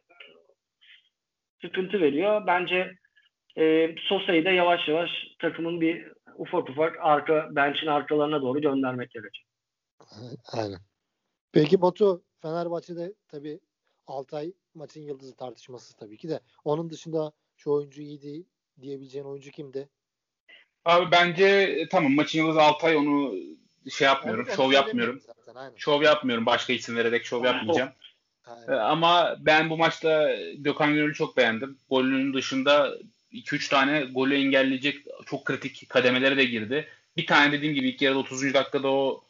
sıkıntı 1.61 2.01
veriyor. 2.01 2.47
Bence 2.47 2.91
e, 3.57 3.95
Sosa'yı 3.99 4.45
da 4.45 4.51
yavaş 4.51 4.87
yavaş 4.87 5.09
takımın 5.39 5.81
bir 5.81 6.11
ufak 6.35 6.69
ufak 6.69 6.95
arka 6.99 7.47
bench'in 7.51 7.87
arkalarına 7.87 8.41
doğru 8.41 8.61
göndermek 8.61 9.11
gerekiyor. 9.11 9.47
Aynen. 10.53 10.79
Peki 11.51 11.81
Batu 11.81 12.23
Fenerbahçe'de 12.41 13.13
tabii 13.27 13.59
Altay 14.07 14.53
maçın 14.73 15.01
yıldızı 15.01 15.35
tartışması 15.35 15.97
tabii 15.97 16.17
ki 16.17 16.29
de. 16.29 16.39
Onun 16.63 16.89
dışında 16.89 17.31
şu 17.55 17.71
oyuncu 17.71 18.01
iyiydi 18.01 18.45
diyebileceğin 18.81 19.25
oyuncu 19.25 19.51
kimdi? 19.51 19.89
Abi 20.85 21.11
bence 21.11 21.45
e, 21.45 21.89
tamam 21.89 22.13
maçın 22.13 22.39
yıldızı 22.39 22.61
Altay 22.61 22.95
onu 22.95 23.35
şey 23.89 24.05
yapmıyorum. 24.05 24.45
Yani, 24.47 24.55
şov 24.55 24.71
yapmıyorum. 24.71 25.21
Zaten, 25.45 25.73
şov 25.77 26.01
yapmıyorum. 26.01 26.45
Başka 26.45 26.73
isim 26.73 26.95
vererek 26.95 27.25
şov 27.25 27.45
yapmayacağım. 27.45 27.89
Aynen. 28.47 28.79
E, 28.79 28.81
ama 28.81 29.35
ben 29.39 29.69
bu 29.69 29.77
maçta 29.77 30.35
Gökhan 30.57 30.93
Gönül'ü 30.93 31.13
çok 31.13 31.37
beğendim. 31.37 31.77
Golünün 31.89 32.33
dışında 32.33 32.97
2-3 33.33 33.69
tane 33.69 34.01
golü 34.01 34.35
engelleyecek 34.35 34.97
çok 35.25 35.45
kritik 35.45 35.89
kademelere 35.89 36.37
de 36.37 36.45
girdi. 36.45 36.87
Bir 37.17 37.27
tane 37.27 37.51
dediğim 37.51 37.75
gibi 37.75 37.89
ilk 37.89 38.01
yarıda 38.01 38.19
30. 38.19 38.53
dakikada 38.53 38.87
o 38.87 39.23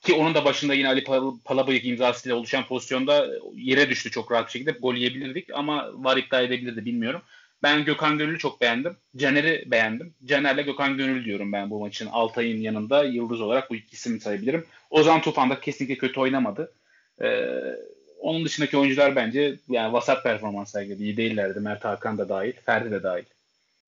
ki 0.00 0.14
onun 0.14 0.34
da 0.34 0.44
başında 0.44 0.74
yine 0.74 0.88
Ali 0.88 1.04
Palabıyık 1.44 1.84
imzasıyla 1.84 2.36
oluşan 2.36 2.66
pozisyonda 2.66 3.28
yere 3.54 3.90
düştü 3.90 4.10
çok 4.10 4.32
rahat 4.32 4.46
bir 4.46 4.52
şekilde. 4.52 4.70
Gol 4.70 4.94
yiyebilirdik 4.94 5.48
ama 5.54 5.90
var 5.94 6.16
iptal 6.16 6.44
edebilirdi 6.44 6.84
bilmiyorum. 6.84 7.22
Ben 7.62 7.84
Gökhan 7.84 8.18
Gönül'ü 8.18 8.38
çok 8.38 8.60
beğendim. 8.60 8.96
Caner'i 9.16 9.70
beğendim. 9.70 10.14
Caner'le 10.24 10.64
Gökhan 10.64 10.96
Gönül 10.96 11.24
diyorum 11.24 11.52
ben 11.52 11.70
bu 11.70 11.80
maçın. 11.80 12.06
Altay'ın 12.06 12.60
yanında 12.60 13.04
yıldız 13.04 13.40
olarak 13.40 13.70
bu 13.70 13.76
ikisini 13.76 14.20
sayabilirim. 14.20 14.66
Ozan 14.90 15.20
Tufan 15.20 15.50
da 15.50 15.60
kesinlikle 15.60 15.98
kötü 15.98 16.20
oynamadı. 16.20 16.72
Ee, 17.22 17.50
onun 18.20 18.44
dışındaki 18.44 18.78
oyuncular 18.78 19.16
bence 19.16 19.58
yani 19.68 19.92
vasat 19.92 20.22
performans 20.22 20.72
sergiledi. 20.72 21.02
İyi 21.02 21.16
değillerdi. 21.16 21.60
Mert 21.60 21.84
Hakan 21.84 22.18
da 22.18 22.28
dahil. 22.28 22.52
Ferdi 22.52 22.90
de 22.90 23.02
dahil. 23.02 23.24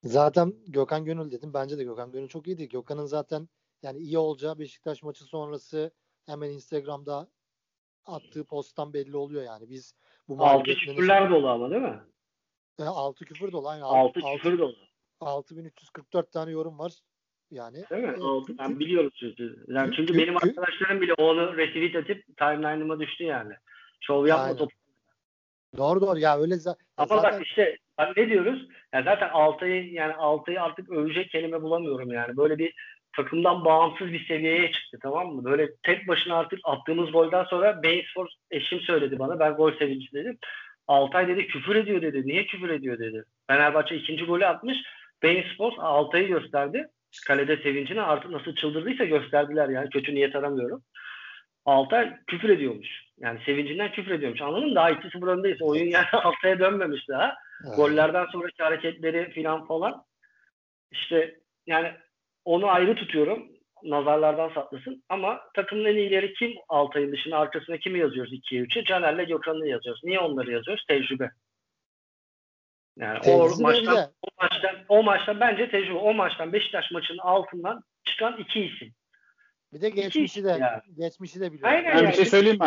Zaten 0.05 0.55
Gökhan 0.69 1.05
Gönül 1.05 1.31
dedim. 1.31 1.55
Bence 1.55 1.79
de 1.79 1.85
Gökhan 1.85 2.13
Gönül 2.13 2.29
çok 2.29 2.47
iyiydi. 2.47 2.69
Gökhan'ın 2.69 3.07
zaten 3.07 3.49
yani 3.83 3.99
iyi 3.99 4.19
olacağı 4.19 4.59
Beşiktaş 4.59 5.03
maçı 5.03 5.25
sonrası 5.25 5.91
hemen 6.27 6.51
Instagram'da 6.51 7.29
attığı 8.07 8.45
posttan 8.45 8.93
belli 8.93 9.17
oluyor 9.17 9.43
yani. 9.43 9.71
Biz 9.71 9.95
bu 10.29 10.45
Altı 10.45 10.75
küfürler 10.75 11.31
dolu 11.31 11.49
ama 11.49 11.71
değil 11.71 11.83
mi? 11.83 12.01
E, 12.79 12.85
altı 12.85 13.25
küfür 13.25 13.53
dolu. 13.53 13.69
Aynen. 13.69 13.83
Altı, 13.83 14.21
altı 14.23 14.43
küfür 14.43 14.59
dolu. 14.59 14.77
6344 15.21 16.33
tane 16.33 16.51
yorum 16.51 16.79
var. 16.79 16.93
Yani. 17.51 17.85
Değil 17.91 18.03
mi? 18.03 18.09
E, 18.09 18.59
ben 18.59 18.81
biliyorum 18.81 19.13
çünkü. 19.15 19.65
Yani 19.69 19.95
çünkü 19.97 20.19
benim 20.19 20.37
arkadaşlarım 20.37 21.01
bile 21.01 21.15
onu 21.15 21.57
retweet 21.57 21.97
atıp 21.97 22.37
timeline'ıma 22.37 23.01
düştü 23.01 23.25
yani. 23.25 23.53
Şov 24.01 24.27
yapma 24.27 24.57
top. 24.57 24.71
Doğru 25.77 26.01
doğru 26.01 26.19
ya 26.19 26.39
öyle 26.39 26.55
za- 26.55 26.77
Ama 26.97 27.17
zaten... 27.17 27.33
bak 27.33 27.47
işte 27.47 27.77
ne 28.17 28.29
diyoruz? 28.29 28.69
Ya 28.95 29.03
zaten 29.03 29.29
Altay'ı 29.29 29.93
yani 29.93 30.15
Altay'ı 30.15 30.63
artık 30.63 30.91
övecek 30.91 31.31
kelime 31.31 31.63
bulamıyorum 31.63 32.13
yani. 32.13 32.37
Böyle 32.37 32.59
bir 32.59 32.75
takımdan 33.17 33.65
bağımsız 33.65 34.13
bir 34.13 34.27
seviyeye 34.27 34.73
çıktı 34.73 34.99
tamam 35.03 35.35
mı? 35.35 35.45
Böyle 35.45 35.69
tek 35.83 36.09
başına 36.09 36.37
artık 36.37 36.61
attığımız 36.65 37.13
golden 37.13 37.45
sonra 37.45 37.83
Bainspor 37.83 38.29
eşim 38.51 38.81
söyledi 38.81 39.19
bana. 39.19 39.39
Ben 39.39 39.55
gol 39.55 39.73
sevinci 39.79 40.13
dedim. 40.13 40.39
Altay 40.87 41.29
dedi 41.29 41.47
küfür 41.47 41.77
ediyor 41.77 42.03
dedi. 42.03 42.27
Niye 42.27 42.47
küfür 42.47 42.69
ediyor 42.69 42.99
dedi. 42.99 43.25
Fenerbahçe 43.47 43.97
ikinci 43.97 44.25
golü 44.25 44.47
atmış. 44.47 44.79
Bainspor 45.23 45.73
Altay'ı 45.79 46.29
gösterdi. 46.29 46.87
Kalede 47.27 47.57
sevincini 47.57 48.03
artık 48.03 48.31
nasıl 48.31 48.55
çıldırdıysa 48.55 49.05
gösterdiler 49.05 49.69
yani. 49.69 49.91
Kötü 49.91 50.15
niyet 50.15 50.37
aramıyorum. 50.37 50.83
Altay 51.65 52.17
küfür 52.27 52.49
ediyormuş. 52.49 52.89
Yani 53.21 53.41
sevincinden 53.47 53.93
küfür 53.93 54.11
ediyormuş. 54.11 54.43
Anladın 54.43 54.69
mı? 54.69 54.75
Daha 54.75 54.91
2-0 54.91 55.31
öndeyiz. 55.31 55.63
Oyun 55.63 55.87
yani 55.87 56.07
Altay'a 56.13 56.59
dönmemiş 56.59 57.09
daha. 57.09 57.37
Evet. 57.67 57.77
Gollerden 57.77 58.27
sonraki 58.27 58.63
hareketleri 58.63 59.31
filan 59.31 59.67
falan. 59.67 60.05
İşte 60.91 61.41
yani 61.67 61.93
onu 62.45 62.67
ayrı 62.67 62.95
tutuyorum. 62.95 63.49
Nazarlardan 63.83 64.49
saklasın. 64.49 65.05
Ama 65.09 65.41
takımın 65.55 65.85
en 65.85 65.97
iyileri 65.97 66.35
kim 66.35 66.53
Altay'ın 66.69 67.13
dışında 67.13 67.39
arkasına 67.39 67.77
kimi 67.77 67.99
yazıyoruz 67.99 68.33
2'ye 68.33 68.63
3'e? 68.63 68.85
Caner'le 68.85 69.27
Gökhan'ı 69.27 69.69
yazıyoruz. 69.69 70.01
Niye 70.05 70.21
onları 70.21 70.53
yazıyoruz? 70.53 70.85
Tecrübe. 70.89 71.31
Yani 72.99 73.19
o 73.27 73.49
maçtan, 73.61 74.11
o 74.23 74.29
maçtan, 74.43 74.77
o 74.89 75.03
maçtan 75.03 75.41
bence 75.41 75.71
tecrübe. 75.71 75.99
O 75.99 76.15
maçtan 76.15 76.53
Beşiktaş 76.53 76.91
maçının 76.91 77.19
altından 77.19 77.83
çıkan 78.05 78.37
iki 78.37 78.61
isim. 78.61 78.95
Bir 79.73 79.81
de 79.81 79.91
geçmişi 79.91 80.45
de 80.45 80.49
yani. 80.49 80.83
geçmişi 80.99 81.41
de 81.41 81.53
biliyor. 81.53 81.69
Aynen 81.69 81.97
yani. 81.97 82.09
bir 82.09 82.13
şey 82.13 82.25
söyleyeyim 82.25 82.59
mi? 82.59 82.67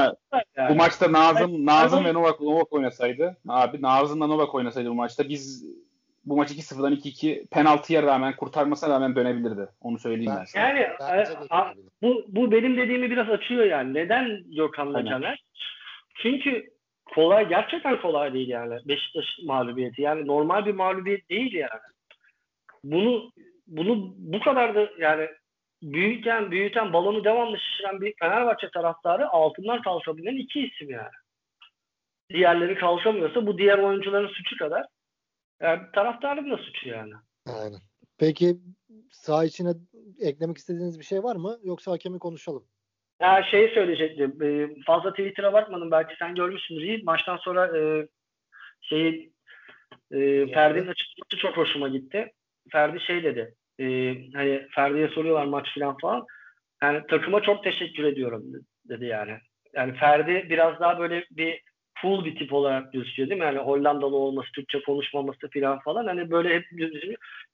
Yani. 0.58 0.70
Bu 0.70 0.76
maçta 0.76 1.12
Nazım 1.12 1.66
Nazım 1.66 2.06
ve 2.06 2.14
Novak 2.14 2.42
Novak 2.42 2.74
oynasaydı 2.74 3.38
abi 3.48 3.82
Nazım'la 3.82 4.28
Novak 4.28 4.56
oynasaydı 4.56 4.90
bu 4.90 4.94
maçta 4.94 5.30
biz 5.30 5.66
bu 6.26 6.38
maç 6.38 6.52
2-0'dan 6.52 6.94
2-2 6.94 7.48
penaltıya 7.48 8.04
rağmen 8.04 8.36
kurtarmasına 8.36 8.90
rağmen 8.90 9.16
dönebilirdi. 9.16 9.68
Onu 9.82 10.00
söyleyeyim 10.00 10.32
ben, 10.32 10.40
ben 10.40 10.46
sana. 10.46 10.64
Yani 10.64 10.88
a, 11.50 11.60
a, 11.60 11.74
bu, 12.02 12.26
bu 12.28 12.52
benim 12.52 12.78
dediğimi 12.78 13.12
biraz 13.12 13.30
açıyor 13.30 13.66
yani. 13.66 13.94
Neden 13.94 14.44
Gökhan'la 14.56 15.06
Caner? 15.06 15.44
Çünkü 16.16 16.70
kolay 17.16 17.50
gerçekten 17.50 18.02
kolay 18.02 18.34
değil 18.34 18.48
yani 18.48 18.80
Beşiktaş 18.86 19.26
mağlubiyeti. 19.46 20.02
Yani 20.02 20.28
normal 20.28 20.66
bir 20.66 20.74
mağlubiyet 20.74 21.30
değil 21.30 21.54
yani. 21.54 21.82
Bunu 22.84 23.32
bunu 23.68 24.14
bu 24.18 24.40
kadar 24.40 24.76
da 24.76 24.90
yani 25.00 25.28
büyüten 25.84 26.52
büyüten 26.52 26.94
balonu 26.94 27.24
devamlı 27.24 27.60
şişiren 27.60 28.02
bir 28.02 28.14
Fenerbahçe 28.20 28.70
taraftarı 28.72 29.30
altından 29.30 29.82
kalkabilen 29.82 30.36
iki 30.36 30.68
isim 30.68 30.90
yani. 30.90 31.12
Diğerleri 32.30 32.76
kalkamıyorsa 32.76 33.46
bu 33.46 33.58
diğer 33.58 33.78
oyuncuların 33.78 34.28
suçu 34.28 34.58
kadar 34.58 34.86
yani 35.62 35.82
taraftarın 35.96 36.52
da 36.52 36.58
suçu 36.58 36.90
yani. 36.90 37.14
Aynen. 37.48 37.80
Peki 38.18 38.58
sağ 39.12 39.44
içine 39.44 39.74
eklemek 40.20 40.58
istediğiniz 40.58 41.00
bir 41.00 41.06
şey 41.06 41.24
var 41.24 41.36
mı? 41.36 41.58
Yoksa 41.64 41.92
hakemi 41.92 42.20
konuşalım. 42.20 42.64
Ya 43.22 43.44
şeyi 43.52 43.74
söyleyecektim. 43.74 44.42
Ee, 44.42 44.82
fazla 44.86 45.10
Twitter'a 45.10 45.54
bakmadım. 45.54 45.92
Belki 45.92 46.16
sen 46.20 46.36
görmüşsündür. 46.36 47.04
Maçtan 47.04 47.38
sonra 47.38 47.78
e, 47.78 48.08
şeyi 48.82 49.34
e, 50.12 50.48
Ferdi'nin 50.48 50.88
açıklaması 50.88 51.38
çok 51.38 51.58
hoşuma 51.58 51.88
gitti. 51.88 52.32
Ferdi 52.72 53.00
şey 53.00 53.24
dedi. 53.24 53.56
E, 53.80 54.16
hani 54.34 54.68
Ferdi'ye 54.76 55.08
soruyorlar 55.08 55.46
maç 55.46 55.74
falan 55.76 55.98
falan. 55.98 56.26
Yani 56.84 57.02
takıma 57.10 57.42
çok 57.42 57.64
teşekkür 57.64 58.04
ediyorum 58.04 58.44
dedi 58.90 59.06
yani. 59.06 59.38
Yani 59.74 59.94
Ferdi 59.94 60.48
biraz 60.50 60.80
daha 60.80 61.00
böyle 61.00 61.26
bir 61.32 61.62
full 62.04 62.26
bir 62.26 62.36
tip 62.36 62.54
olarak 62.54 62.94
gözüküyor 62.94 63.30
değil 63.30 63.42
mi? 63.42 63.46
Yani 63.46 63.60
Hollandalı 63.60 64.16
olması, 64.16 64.52
Türkçe 64.52 64.82
konuşmaması 64.82 65.50
falan 65.54 65.80
falan. 65.80 66.08
Hani 66.08 66.32
böyle 66.32 66.56
hep 66.56 66.66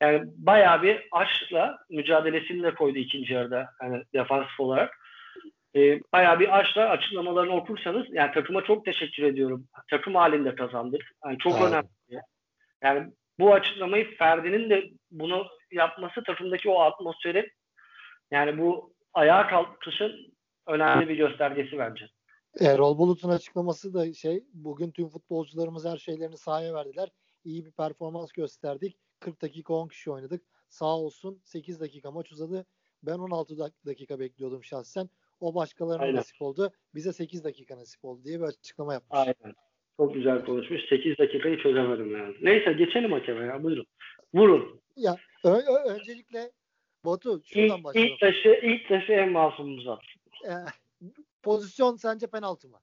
yani 0.02 0.24
bayağı 0.38 0.84
bir 0.84 1.08
aşkla 1.12 1.78
mücadelesini 1.90 2.64
de 2.64 2.74
koydu 2.74 2.98
ikinci 2.98 3.34
yarıda 3.34 3.70
hani 3.80 4.04
defansif 4.14 4.60
olarak. 4.60 5.00
E, 5.76 6.00
bayağı 6.14 6.40
bir 6.40 6.60
aşkla 6.60 6.90
açıklamalarını 6.90 7.56
okursanız 7.56 8.06
yani 8.12 8.32
takıma 8.32 8.64
çok 8.64 8.86
teşekkür 8.86 9.24
ediyorum. 9.24 9.66
Takım 9.90 10.16
halinde 10.16 10.56
kazandık. 10.56 11.02
Yani 11.26 11.38
çok 11.38 11.54
evet. 11.54 11.64
önemli. 11.68 12.24
Yani 12.84 13.12
bu 13.40 13.54
açıklamayı 13.54 14.18
Ferdi'nin 14.18 14.70
de 14.70 14.90
bunu 15.12 15.48
yapması 15.72 16.24
takımdaki 16.24 16.70
o 16.70 16.80
atmosferi 16.80 17.52
yani 18.32 18.58
bu 18.58 18.94
ayağa 19.14 19.48
kalkışın 19.48 20.34
önemli 20.68 21.10
bir 21.10 21.16
göstergesi 21.16 21.78
bence. 21.78 22.06
Erol 22.60 22.98
Bulut'un 22.98 23.30
açıklaması 23.30 23.94
da 23.94 24.14
şey 24.14 24.44
bugün 24.54 24.92
tüm 24.92 25.10
futbolcularımız 25.10 25.86
her 25.86 25.98
şeylerini 25.98 26.38
sahaya 26.38 26.74
verdiler. 26.74 27.10
İyi 27.44 27.66
bir 27.66 27.72
performans 27.72 28.32
gösterdik. 28.32 28.98
40 29.20 29.42
dakika 29.42 29.74
10 29.74 29.88
kişi 29.88 30.12
oynadık. 30.12 30.42
Sağ 30.70 30.98
olsun 30.98 31.42
8 31.44 31.80
dakika 31.80 32.12
maç 32.12 32.32
uzadı. 32.32 32.66
Ben 33.04 33.18
16 33.18 33.54
dakika 33.86 34.20
bekliyordum 34.20 34.64
şahsen. 34.64 35.10
O 35.40 35.56
başkalarına 35.56 36.04
Aynen. 36.04 36.16
nasip 36.16 36.42
oldu. 36.42 36.72
Bize 36.96 37.14
8 37.14 37.44
dakika 37.44 37.78
nasip 37.78 38.06
oldu 38.06 38.24
diye 38.24 38.40
bir 38.40 38.46
açıklama 38.46 38.94
yapmış. 38.94 39.20
Aynen. 39.20 39.56
Çok 39.98 40.14
güzel 40.14 40.46
konuşmuş. 40.46 40.82
8 40.90 41.18
dakikayı 41.18 41.58
çözemedim 41.58 42.18
yani. 42.18 42.36
Neyse 42.42 42.74
geçelim 42.74 43.12
hakeme 43.12 43.46
ya. 43.46 43.64
Buyurun. 43.64 43.86
Vurun. 44.34 44.82
Ya 44.96 45.18
ö- 45.44 45.50
ö- 45.50 45.90
öncelikle 45.90 46.52
Batu 47.06 47.42
şuradan 47.46 47.78
ilk, 47.78 47.84
başlayalım. 47.84 48.14
İlk 48.14 48.20
taşı, 48.20 48.60
ilk 48.64 48.88
taşı 48.88 49.12
en 49.12 49.32
masumumuz 49.32 49.88
at. 49.88 50.02
Ee, 50.46 50.52
pozisyon 51.44 51.96
sence 51.96 52.28
penaltı 52.28 52.70
mı? 52.70 52.80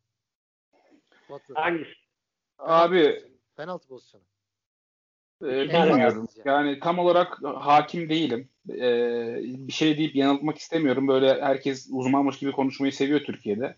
Batu. 1.30 1.54
Hangisi? 1.54 1.90
Abi 2.58 3.22
penaltı 3.56 3.88
pozisyonu. 3.88 4.24
E, 5.42 5.46
bilmiyorum. 5.46 6.28
Yani 6.44 6.80
tam 6.80 6.98
olarak 6.98 7.38
hakim 7.42 8.08
değilim. 8.08 8.48
E, 8.70 8.88
bir 9.42 9.72
şey 9.72 9.98
deyip 9.98 10.16
yanıltmak 10.16 10.58
istemiyorum. 10.58 11.08
Böyle 11.08 11.42
herkes 11.42 11.88
uzmanmış 11.92 12.38
gibi 12.38 12.52
konuşmayı 12.52 12.92
seviyor 12.92 13.20
Türkiye'de. 13.20 13.76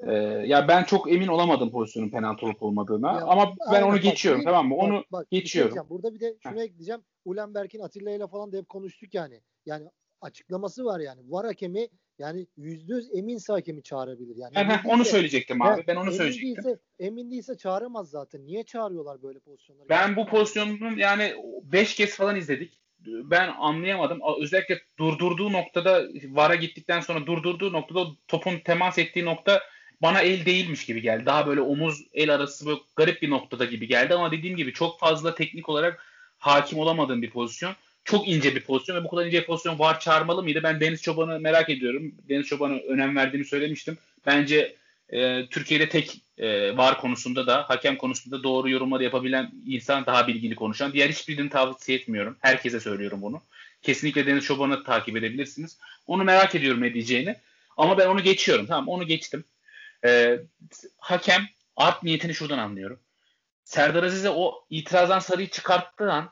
E, 0.00 0.12
ya 0.46 0.68
ben 0.68 0.84
çok 0.84 1.12
emin 1.12 1.26
olamadım 1.26 1.70
pozisyonun 1.70 2.10
penaltı 2.10 2.46
olup 2.46 2.62
olmadığına. 2.62 3.12
Ya, 3.12 3.24
ama 3.26 3.54
ben 3.72 3.82
onu 3.82 4.00
geçiyorum 4.00 4.40
bak, 4.40 4.46
tamam 4.46 4.68
mı? 4.68 4.76
Onu 4.76 4.94
bak, 4.94 5.12
bak, 5.12 5.30
geçiyorum. 5.30 5.74
Şey 5.74 5.88
Burada 5.88 6.14
bir 6.14 6.20
de 6.20 6.36
şunu 6.42 6.58
Heh. 6.58 6.62
ekleyeceğim. 6.62 7.00
Ulenberg'in 7.24 7.80
Atilla 7.80 8.10
ile 8.10 8.26
falan 8.26 8.52
da 8.52 8.56
hep 8.56 8.68
konuştuk 8.68 9.14
yani. 9.14 9.40
Yani 9.66 9.88
açıklaması 10.20 10.84
var 10.84 11.00
yani. 11.00 11.20
Var 11.30 11.46
hakemi 11.46 11.88
yani 12.18 12.46
yüzde 12.56 12.94
yüz 12.94 13.14
eminse 13.14 13.52
hakemi 13.52 13.82
çağırabilir. 13.82 14.36
Yani 14.36 14.54
Heh, 14.54 14.68
değilse, 14.68 14.88
onu 14.88 15.04
söyleyecektim 15.04 15.62
abi. 15.62 15.82
He, 15.82 15.86
ben 15.86 15.96
onu 15.96 16.04
emin 16.04 16.16
söyleyecektim. 16.16 16.64
Değilse, 16.64 16.78
emin 16.98 17.30
değilse 17.30 17.56
çağıramaz 17.56 18.10
zaten. 18.10 18.46
Niye 18.46 18.62
çağırıyorlar 18.62 19.22
böyle 19.22 19.38
pozisyonları? 19.38 19.88
Ben 19.88 20.16
bu 20.16 20.26
pozisyonun 20.26 20.96
yani 20.96 21.34
5 21.62 21.94
kez 21.94 22.16
falan 22.16 22.36
izledik. 22.36 22.80
Ben 23.06 23.48
anlayamadım. 23.58 24.20
Özellikle 24.40 24.78
durdurduğu 24.98 25.52
noktada 25.52 26.08
VAR'a 26.24 26.54
gittikten 26.54 27.00
sonra 27.00 27.26
durdurduğu 27.26 27.72
noktada 27.72 28.06
topun 28.28 28.58
temas 28.58 28.98
ettiği 28.98 29.24
nokta 29.24 29.60
bana 30.02 30.20
el 30.20 30.46
değilmiş 30.46 30.86
gibi 30.86 31.02
geldi. 31.02 31.26
Daha 31.26 31.46
böyle 31.46 31.60
omuz 31.60 32.02
el 32.12 32.34
arası 32.34 32.66
böyle 32.66 32.78
garip 32.96 33.22
bir 33.22 33.30
noktada 33.30 33.64
gibi 33.64 33.88
geldi 33.88 34.14
ama 34.14 34.32
dediğim 34.32 34.56
gibi 34.56 34.72
çok 34.72 35.00
fazla 35.00 35.34
teknik 35.34 35.68
olarak 35.68 36.04
hakim 36.38 36.78
olamadığım 36.78 37.22
bir 37.22 37.30
pozisyon 37.30 37.74
çok 38.04 38.28
ince 38.28 38.54
bir 38.54 38.64
pozisyon 38.64 38.96
ve 38.96 39.04
bu 39.04 39.10
kadar 39.10 39.26
ince 39.26 39.40
bir 39.40 39.46
pozisyon 39.46 39.78
var 39.78 40.00
çağırmalı 40.00 40.42
mıydı? 40.42 40.60
Ben 40.62 40.80
Deniz 40.80 41.02
Çoban'ı 41.02 41.40
merak 41.40 41.70
ediyorum. 41.70 42.14
Deniz 42.28 42.46
Çoban'a 42.46 42.74
önem 42.74 43.16
verdiğini 43.16 43.44
söylemiştim. 43.44 43.98
Bence 44.26 44.76
e, 45.08 45.46
Türkiye'de 45.46 45.88
tek 45.88 46.20
e, 46.38 46.76
var 46.76 47.00
konusunda 47.00 47.46
da 47.46 47.62
hakem 47.68 47.96
konusunda 47.96 48.42
doğru 48.42 48.70
yorumları 48.70 49.04
yapabilen 49.04 49.50
insan 49.66 50.06
daha 50.06 50.28
bilgili 50.28 50.54
konuşan. 50.54 50.92
Diğer 50.92 51.08
hiçbirini 51.08 51.50
tavsiye 51.50 51.98
etmiyorum. 51.98 52.36
Herkese 52.40 52.80
söylüyorum 52.80 53.22
bunu. 53.22 53.40
Kesinlikle 53.82 54.26
Deniz 54.26 54.44
Çoban'ı 54.44 54.84
takip 54.84 55.16
edebilirsiniz. 55.16 55.78
Onu 56.06 56.24
merak 56.24 56.54
ediyorum 56.54 56.82
ne 56.82 56.94
diyeceğini. 56.94 57.36
Ama 57.76 57.98
ben 57.98 58.06
onu 58.06 58.22
geçiyorum. 58.22 58.66
Tamam 58.66 58.88
onu 58.88 59.06
geçtim. 59.06 59.44
E, 60.04 60.40
hakem 60.98 61.42
art 61.76 62.02
niyetini 62.02 62.34
şuradan 62.34 62.58
anlıyorum. 62.58 63.00
Serdar 63.64 64.02
Aziz'e 64.02 64.30
o 64.30 64.64
itirazdan 64.70 65.18
sarıyı 65.18 65.48
çıkarttığı 65.48 66.12
an 66.12 66.30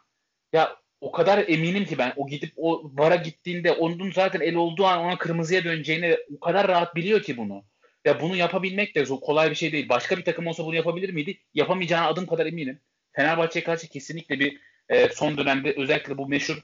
ya 0.53 0.77
o 1.01 1.13
kadar 1.13 1.45
eminim 1.49 1.85
ki 1.85 1.99
ben 1.99 2.13
o 2.17 2.27
gidip 2.27 2.53
o 2.57 2.91
vara 2.95 3.17
gittiğinde 3.17 3.73
onun 3.73 4.11
zaten 4.13 4.41
el 4.41 4.55
olduğu 4.55 4.87
an 4.87 4.99
ona 4.99 5.19
kırmızıya 5.19 5.65
döneceğini 5.65 6.19
o 6.37 6.41
kadar 6.41 6.69
rahat 6.69 6.97
biliyor 6.97 7.23
ki 7.23 7.37
bunu. 7.37 7.65
Ya 8.05 8.21
bunu 8.21 8.37
yapabilmek 8.37 8.95
de 8.95 9.05
kolay 9.05 9.51
bir 9.51 9.55
şey 9.55 9.73
değil. 9.73 9.89
Başka 9.89 10.17
bir 10.17 10.25
takım 10.25 10.47
olsa 10.47 10.65
bunu 10.65 10.75
yapabilir 10.75 11.11
miydi? 11.11 11.39
Yapamayacağına 11.55 12.09
adım 12.09 12.27
kadar 12.27 12.47
eminim. 12.47 12.81
Fenerbahçe'ye 13.13 13.65
karşı 13.65 13.89
kesinlikle 13.89 14.41
bir 14.41 14.61
e, 14.89 15.09
son 15.09 15.39
dönemde 15.39 15.75
özellikle 15.77 16.19
bu 16.19 16.29
meşhur 16.29 16.59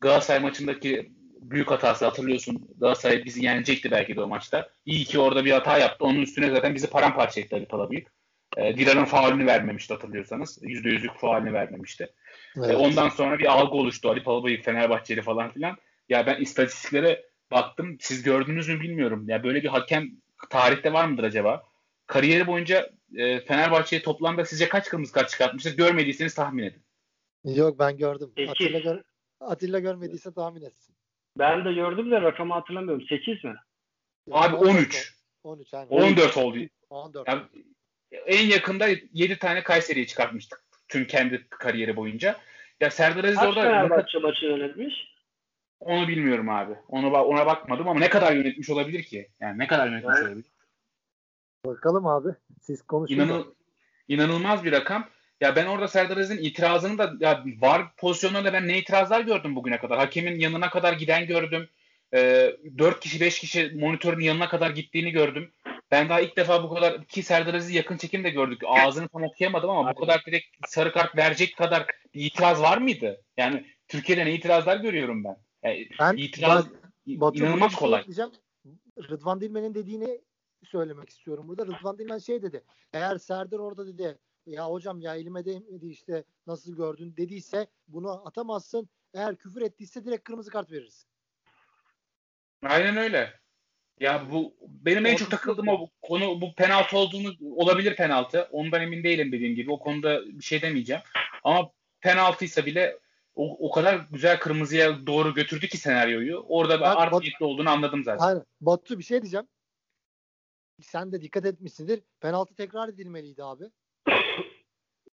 Galatasaray 0.00 0.40
maçındaki 0.40 1.12
büyük 1.50 1.70
hatası 1.70 2.04
hatırlıyorsun. 2.04 2.68
Galatasaray 2.80 3.24
bizi 3.24 3.44
yenecekti 3.44 3.90
belki 3.90 4.16
de 4.16 4.20
o 4.20 4.28
maçta. 4.28 4.70
İyi 4.86 5.04
ki 5.04 5.18
orada 5.18 5.44
bir 5.44 5.50
hata 5.50 5.78
yaptı. 5.78 6.04
Onun 6.04 6.22
üstüne 6.22 6.50
zaten 6.50 6.74
bizi 6.74 6.90
paramparça 6.90 7.40
etti 7.40 7.56
Ali 7.56 7.66
Palabıyık. 7.66 8.12
E, 8.56 8.76
Dirar'ın 8.76 9.04
faulünü 9.04 9.46
vermemişti 9.46 9.94
hatırlıyorsanız. 9.94 10.62
%100'lük 10.62 11.18
faulünü 11.18 11.52
vermemişti. 11.52 12.12
Evet. 12.56 12.70
E, 12.70 12.76
ondan 12.76 13.08
sonra 13.08 13.38
bir 13.38 13.52
algı 13.52 13.76
oluştu. 13.76 14.10
Ali 14.10 14.22
Palabıyık 14.22 14.64
Fenerbahçeli 14.64 15.22
falan 15.22 15.52
filan. 15.52 15.76
Ya 16.08 16.26
ben 16.26 16.40
istatistiklere 16.40 17.24
baktım. 17.50 17.96
Siz 18.00 18.22
gördünüz 18.22 18.68
mü 18.68 18.80
bilmiyorum. 18.80 19.28
Ya 19.28 19.44
böyle 19.44 19.62
bir 19.62 19.68
hakem 19.68 20.10
tarihte 20.50 20.92
var 20.92 21.04
mıdır 21.04 21.24
acaba? 21.24 21.62
Kariyeri 22.06 22.46
boyunca 22.46 22.90
e, 23.16 23.40
Fenerbahçe'ye 23.40 24.02
toplamda 24.02 24.44
sizce 24.44 24.68
kaç 24.68 24.88
kırmızı 24.88 25.12
kart 25.12 25.30
çıkartmıştır? 25.30 25.76
Görmediyseniz 25.76 26.34
tahmin 26.34 26.62
edin. 26.62 26.82
Yok 27.44 27.78
ben 27.78 27.96
gördüm. 27.96 28.32
Atilla, 28.48 28.78
gör 28.78 29.02
Atilla 29.40 29.78
görmediyse 29.78 30.32
tahmin 30.32 30.62
etsin. 30.62 30.91
Ben 31.38 31.64
de 31.64 31.72
gördüm 31.72 32.10
de 32.10 32.20
rakamı 32.20 32.54
hatırlamıyorum. 32.54 33.06
8 33.08 33.44
mi? 33.44 33.54
Abi 34.30 34.56
13. 34.56 35.14
13 35.44 35.72
yani. 35.72 35.86
14 35.88 36.36
oldu. 36.36 36.58
14. 36.90 37.28
Yani 37.28 37.42
en 38.26 38.46
yakında 38.46 38.88
7 39.12 39.38
tane 39.38 39.62
Kayseri'yi 39.62 40.06
çıkartmıştık 40.06 40.64
tüm 40.88 41.06
kendi 41.06 41.46
kariyeri 41.50 41.96
boyunca. 41.96 42.36
Ya 42.80 42.90
Serdar 42.90 43.24
Aziz 43.24 43.38
Kaç 43.38 43.48
orada 43.48 43.62
Fenerbahçe 43.62 44.18
maçı 44.18 44.46
yönetmiş? 44.46 44.94
Onu 45.80 46.08
bilmiyorum 46.08 46.48
abi. 46.48 46.74
Onu 46.88 47.10
ona 47.10 47.46
bakmadım 47.46 47.88
ama 47.88 48.00
ne 48.00 48.10
kadar 48.10 48.32
yönetmiş 48.32 48.70
olabilir 48.70 49.02
ki? 49.02 49.28
Yani 49.40 49.58
ne 49.58 49.66
kadar 49.66 49.86
yönetmiş 49.86 50.14
evet. 50.18 50.28
olabilir? 50.28 50.52
Bakalım 51.66 52.06
abi. 52.06 52.28
Siz 52.60 52.82
konuşun. 52.82 53.14
İnanıl, 53.14 53.44
inanılmaz 54.08 54.64
bir 54.64 54.72
rakam. 54.72 55.08
Ya 55.42 55.56
ben 55.56 55.66
orada 55.66 55.88
Serdar 55.88 56.16
Aziz'in 56.16 56.42
itirazını 56.42 56.98
da 56.98 57.12
ya 57.20 57.44
var 57.60 57.96
pozisyonlarında 57.96 58.52
ben 58.52 58.68
ne 58.68 58.78
itirazlar 58.78 59.20
gördüm 59.20 59.56
bugüne 59.56 59.78
kadar. 59.78 59.98
Hakemin 59.98 60.38
yanına 60.38 60.70
kadar 60.70 60.92
giden 60.92 61.26
gördüm. 61.26 61.68
E, 62.14 62.52
4 62.78 63.00
kişi 63.00 63.20
5 63.20 63.38
kişi 63.38 63.72
monitörün 63.74 64.20
yanına 64.20 64.48
kadar 64.48 64.70
gittiğini 64.70 65.10
gördüm. 65.10 65.52
Ben 65.90 66.08
daha 66.08 66.20
ilk 66.20 66.36
defa 66.36 66.62
bu 66.62 66.74
kadar 66.74 67.04
ki 67.04 67.22
Serdar 67.22 67.54
Aziz'i 67.54 67.76
yakın 67.76 67.96
çekimde 67.96 68.30
gördük. 68.30 68.62
Ağzını 68.66 69.08
tam 69.08 69.22
okuyamadım 69.22 69.70
ama 69.70 69.88
Abi. 69.88 69.96
bu 69.96 70.00
kadar 70.00 70.22
direkt 70.26 70.46
sarı 70.66 70.92
kart 70.92 71.16
verecek 71.16 71.56
kadar 71.56 71.86
bir 72.14 72.24
itiraz 72.24 72.62
var 72.62 72.78
mıydı? 72.78 73.22
Yani 73.36 73.66
Türkiye'de 73.88 74.26
ne 74.26 74.34
itirazlar 74.34 74.76
görüyorum 74.76 75.24
ben. 75.24 75.36
Yani 75.62 75.88
ben 76.00 76.16
itiraz 76.16 76.66
Batu, 77.06 77.38
inanılmaz 77.38 77.74
kolay. 77.74 78.04
Rıdvan 79.10 79.40
Dilmen'in 79.40 79.74
dediğini 79.74 80.20
söylemek 80.64 81.08
istiyorum 81.08 81.48
burada. 81.48 81.66
Rıdvan 81.66 81.98
Dilmen 81.98 82.18
şey 82.18 82.42
dedi. 82.42 82.64
Eğer 82.92 83.18
Serdar 83.18 83.58
orada 83.58 83.86
dedi 83.86 84.18
ya 84.46 84.70
hocam 84.70 85.00
ya 85.00 85.16
elime 85.16 85.44
değmedi 85.44 85.86
işte 85.86 86.24
nasıl 86.46 86.76
gördün 86.76 87.16
dediyse 87.16 87.66
bunu 87.88 88.26
atamazsın. 88.26 88.88
Eğer 89.14 89.36
küfür 89.36 89.62
ettiyse 89.62 90.04
direkt 90.04 90.24
kırmızı 90.24 90.50
kart 90.50 90.72
verirsin. 90.72 91.08
Aynen 92.62 92.96
öyle. 92.96 93.40
Ya 94.00 94.30
bu 94.30 94.54
benim 94.60 95.06
en 95.06 95.16
çok 95.16 95.30
takıldığım 95.30 95.68
o 95.68 95.90
konu 96.02 96.40
bu 96.40 96.54
penaltı 96.54 96.98
olduğunu 96.98 97.32
olabilir 97.56 97.96
penaltı. 97.96 98.48
Ondan 98.52 98.82
emin 98.82 99.04
değilim 99.04 99.32
dediğim 99.32 99.54
gibi. 99.54 99.72
O 99.72 99.78
konuda 99.78 100.26
bir 100.26 100.44
şey 100.44 100.62
demeyeceğim. 100.62 101.02
Ama 101.44 101.70
penaltıysa 102.00 102.66
bile 102.66 102.98
o, 103.34 103.68
o 103.68 103.70
kadar 103.70 104.06
güzel 104.10 104.38
kırmızıya 104.38 105.06
doğru 105.06 105.34
götürdü 105.34 105.68
ki 105.68 105.78
senaryoyu. 105.78 106.44
Orada 106.48 106.80
ben 106.80 106.96
art 106.96 107.20
niyetli 107.20 107.44
olduğunu 107.44 107.70
anladım 107.70 108.04
zaten. 108.04 108.24
Aynen. 108.24 108.44
Batu 108.60 108.98
bir 108.98 109.04
şey 109.04 109.22
diyeceğim. 109.22 109.48
Sen 110.80 111.12
de 111.12 111.20
dikkat 111.20 111.44
etmişsindir. 111.44 112.02
Penaltı 112.20 112.54
tekrar 112.54 112.88
edilmeliydi 112.88 113.44
abi. 113.44 113.64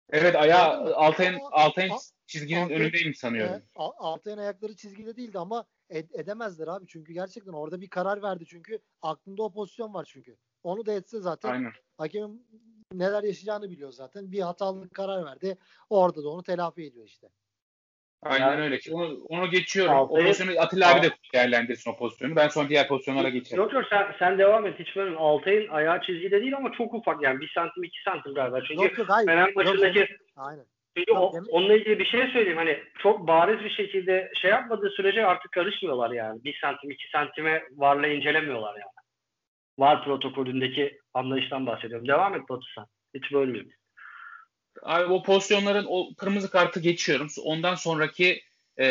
Evet 0.09 0.35
ayağı 0.35 0.95
Altay'ın 0.95 1.39
Altay'ın 1.51 1.93
çizginin 2.27 2.61
Altay, 2.61 2.77
önündeyim 2.77 3.13
sanıyorum. 3.13 3.55
E, 3.55 3.63
Altay'ın 3.75 4.37
ayakları 4.37 4.75
çizgide 4.75 5.15
değildi 5.15 5.39
ama 5.39 5.65
ed- 5.89 6.21
edemezler 6.21 6.67
abi. 6.67 6.87
Çünkü 6.87 7.13
gerçekten 7.13 7.53
orada 7.53 7.81
bir 7.81 7.89
karar 7.89 8.21
verdi 8.21 8.45
çünkü 8.45 8.79
aklında 9.01 9.43
o 9.43 9.51
pozisyon 9.51 9.93
var 9.93 10.07
çünkü. 10.11 10.37
Onu 10.63 10.85
da 10.85 10.93
etse 10.93 11.19
zaten 11.19 11.49
Aynen. 11.49 11.71
hakemin 11.97 12.47
neler 12.93 13.23
yaşayacağını 13.23 13.69
biliyor 13.69 13.91
zaten. 13.91 14.31
Bir 14.31 14.41
hatalı 14.41 14.89
karar 14.89 15.25
verdi. 15.25 15.57
Orada 15.89 16.23
da 16.23 16.29
onu 16.29 16.43
telafi 16.43 16.83
ediyor 16.83 17.05
işte. 17.05 17.29
Aynen 18.23 18.47
yani, 18.47 18.61
öyle. 18.61 18.79
Onu, 18.91 19.17
onu 19.29 19.49
geçiyorum. 19.49 19.93
Altay'ı, 19.93 20.23
o 20.23 20.27
pozisyonu 20.27 20.61
Atilla 20.61 20.95
abi 20.95 21.01
de 21.01 21.11
değerlendirsin 21.33 21.91
o 21.91 21.97
pozisyonu. 21.97 22.35
Ben 22.35 22.47
sonra 22.47 22.69
diğer 22.69 22.87
pozisyonlara 22.87 23.29
geçerim. 23.29 23.63
Yok 23.63 23.73
yok 23.73 23.85
sen, 23.89 24.07
sen 24.19 24.37
devam 24.37 24.65
et. 24.65 24.79
Hiç 24.79 24.95
böyle 24.95 25.15
Altay'ın 25.15 25.67
ayağı 25.67 26.01
çizgide 26.01 26.41
değil 26.41 26.55
ama 26.55 26.71
çok 26.71 26.93
ufak 26.93 27.23
yani. 27.23 27.39
Bir 27.39 27.51
santim 27.55 27.83
iki 27.83 28.01
santim 28.03 28.33
galiba. 28.33 28.61
Çünkü 28.61 28.83
yok, 28.83 28.97
yok, 28.97 29.09
hayır. 29.09 29.27
Fener 29.27 29.53
maçındaki 29.55 29.99
yok, 29.99 30.07
aynen. 30.35 30.65
Çünkü 30.97 31.13
o, 31.13 31.33
onunla 31.49 31.73
ilgili 31.73 31.99
bir 31.99 32.05
şey 32.05 32.27
söyleyeyim. 32.27 32.57
Hani 32.57 32.79
çok 32.99 33.27
bariz 33.27 33.63
bir 33.63 33.69
şekilde 33.69 34.31
şey 34.41 34.51
yapmadığı 34.51 34.89
sürece 34.89 35.25
artık 35.25 35.51
karışmıyorlar 35.51 36.11
yani. 36.11 36.43
Bir 36.43 36.57
santim 36.61 36.91
iki 36.91 37.09
santime 37.09 37.63
varla 37.75 38.07
incelemiyorlar 38.07 38.73
yani. 38.73 38.91
Var 39.79 40.03
protokolündeki 40.03 40.99
anlayıştan 41.13 41.65
bahsediyorum. 41.65 42.07
Devam 42.07 42.35
et 42.35 42.49
Batu 42.49 42.65
sen. 42.75 42.85
Hiç 43.13 43.31
bölmeyeyim. 43.33 43.71
Abi 44.83 45.13
o 45.13 45.23
pozisyonların 45.23 45.85
o 45.89 46.13
kırmızı 46.17 46.49
kartı 46.49 46.79
geçiyorum. 46.79 47.27
Ondan 47.43 47.75
sonraki 47.75 48.41
e, 48.79 48.85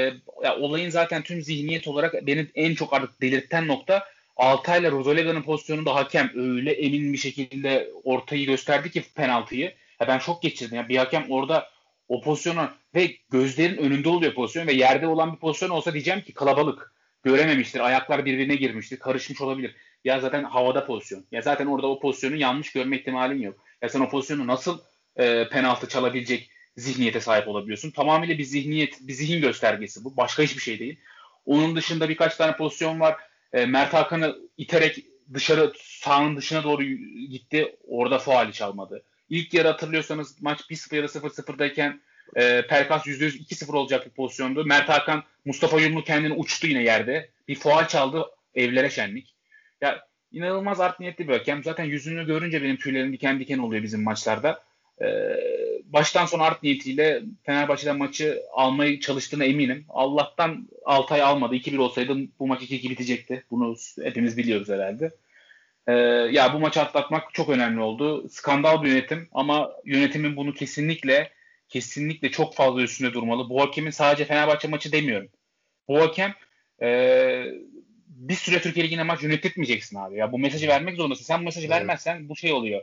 ya 0.44 0.56
olayın 0.56 0.90
zaten 0.90 1.22
tüm 1.22 1.42
zihniyet 1.42 1.88
olarak 1.88 2.26
beni 2.26 2.46
en 2.54 2.74
çok 2.74 2.94
artık 2.94 3.20
delirten 3.20 3.68
nokta 3.68 4.04
Altay'la 4.36 4.90
Rozolega'nın 4.90 5.42
pozisyonunda 5.42 5.94
hakem 5.94 6.30
öyle 6.34 6.72
emin 6.72 7.12
bir 7.12 7.18
şekilde 7.18 7.90
ortayı 8.04 8.46
gösterdi 8.46 8.90
ki 8.90 9.02
penaltıyı. 9.14 9.74
Ya 10.00 10.08
ben 10.08 10.18
çok 10.18 10.42
geçirdim. 10.42 10.76
Ya 10.76 10.88
bir 10.88 10.96
hakem 10.96 11.26
orada 11.30 11.68
o 12.08 12.20
pozisyonu 12.20 12.68
ve 12.94 13.16
gözlerin 13.30 13.76
önünde 13.76 14.08
oluyor 14.08 14.34
pozisyon 14.34 14.66
ve 14.66 14.72
yerde 14.72 15.06
olan 15.06 15.32
bir 15.32 15.38
pozisyon 15.38 15.70
olsa 15.70 15.92
diyeceğim 15.92 16.20
ki 16.20 16.32
kalabalık. 16.32 16.92
Görememiştir. 17.22 17.80
Ayaklar 17.80 18.24
birbirine 18.24 18.56
girmiştir. 18.56 18.98
Karışmış 18.98 19.40
olabilir. 19.40 19.76
Ya 20.04 20.20
zaten 20.20 20.44
havada 20.44 20.86
pozisyon. 20.86 21.24
Ya 21.32 21.42
zaten 21.42 21.66
orada 21.66 21.86
o 21.86 22.00
pozisyonu 22.00 22.36
yanlış 22.36 22.72
görme 22.72 22.96
ihtimalin 22.96 23.42
yok. 23.42 23.56
Ya 23.82 23.88
sen 23.88 24.00
o 24.00 24.08
pozisyonu 24.08 24.46
nasıl 24.46 24.78
e, 25.16 25.48
penaltı 25.48 25.88
çalabilecek 25.88 26.50
zihniyete 26.76 27.20
sahip 27.20 27.48
olabiliyorsun? 27.48 27.90
Tamamıyla 27.90 28.38
bir 28.38 28.44
zihniyet, 28.44 28.98
bir 29.00 29.12
zihin 29.12 29.40
göstergesi 29.40 30.04
bu. 30.04 30.16
Başka 30.16 30.42
hiçbir 30.42 30.62
şey 30.62 30.78
değil. 30.78 31.00
Onun 31.46 31.76
dışında 31.76 32.08
birkaç 32.08 32.36
tane 32.36 32.56
pozisyon 32.56 33.00
var. 33.00 33.16
E, 33.52 33.66
Mert 33.66 33.94
Hakan'ı 33.94 34.36
iterek 34.56 35.04
dışarı 35.34 35.72
sahanın 35.78 36.36
dışına 36.36 36.64
doğru 36.64 36.84
gitti. 37.30 37.76
Orada 37.88 38.18
faali 38.18 38.52
çalmadı. 38.52 39.02
İlk 39.30 39.54
yarı 39.54 39.68
hatırlıyorsanız 39.68 40.42
maç 40.42 40.60
1-0 40.60 40.96
ya 40.96 41.02
da 41.02 41.06
0-0'dayken 41.06 42.00
e, 42.36 42.66
Pelkas 42.66 43.06
%100 43.06 43.38
2-0 43.38 43.76
olacak 43.76 44.06
bir 44.06 44.10
pozisyondu. 44.10 44.64
Mert 44.64 44.88
Hakan 44.88 45.24
Mustafa 45.44 45.80
Yumlu 45.80 46.04
kendini 46.04 46.32
uçtu 46.32 46.66
yine 46.66 46.82
yerde. 46.82 47.30
Bir 47.48 47.54
faal 47.54 47.88
çaldı 47.88 48.24
evlere 48.54 48.90
şenlik. 48.90 49.34
Ya 49.80 50.06
inanılmaz 50.32 50.80
art 50.80 51.00
niyetli 51.00 51.28
bir 51.28 51.32
hakem. 51.32 51.64
Zaten 51.64 51.84
yüzünü 51.84 52.26
görünce 52.26 52.62
benim 52.62 52.76
tüylerim 52.76 53.12
diken 53.12 53.40
diken 53.40 53.58
oluyor 53.58 53.82
bizim 53.82 54.02
maçlarda. 54.02 54.62
Ee, 55.02 55.36
baştan 55.84 56.26
sona 56.26 56.42
art 56.42 56.62
niyetiyle 56.62 57.22
Fenerbahçe'den 57.42 57.96
maçı 57.96 58.42
almayı 58.52 59.00
çalıştığına 59.00 59.44
eminim. 59.44 59.84
Allah'tan 59.88 60.68
Altay 60.84 61.22
almadı. 61.22 61.54
2-1 61.54 61.78
olsaydı 61.78 62.16
bu 62.38 62.46
maç 62.46 62.62
2-2 62.62 62.90
bitecekti. 62.90 63.44
Bunu 63.50 63.76
hepimiz 64.02 64.36
biliyoruz 64.36 64.68
herhalde. 64.68 65.10
Ee, 65.86 65.92
ya 66.32 66.54
bu 66.54 66.58
maçı 66.58 66.80
atlatmak 66.80 67.34
çok 67.34 67.48
önemli 67.48 67.80
oldu. 67.80 68.28
Skandal 68.28 68.82
bir 68.82 68.88
yönetim 68.88 69.28
ama 69.32 69.72
yönetimin 69.84 70.36
bunu 70.36 70.54
kesinlikle 70.54 71.32
kesinlikle 71.68 72.30
çok 72.30 72.54
fazla 72.54 72.82
üstünde 72.82 73.12
durmalı. 73.12 73.48
Bu 73.48 73.60
hakemin 73.60 73.90
sadece 73.90 74.24
Fenerbahçe 74.24 74.68
maçı 74.68 74.92
demiyorum. 74.92 75.28
Bu 75.88 76.00
hakem 76.00 76.34
e, 76.82 76.88
bir 78.06 78.34
süre 78.34 78.60
Türkiye 78.60 78.86
Ligi'ne 78.86 79.02
maç 79.02 79.22
yönetmeyeceksin 79.22 79.96
abi. 79.96 80.16
Ya 80.16 80.32
bu 80.32 80.38
mesajı 80.38 80.68
vermek 80.68 80.96
zorundasın. 80.96 81.24
Sen 81.24 81.40
bu 81.40 81.44
mesajı 81.44 81.66
evet. 81.66 81.76
vermezsen 81.76 82.28
bu 82.28 82.36
şey 82.36 82.52
oluyor. 82.52 82.82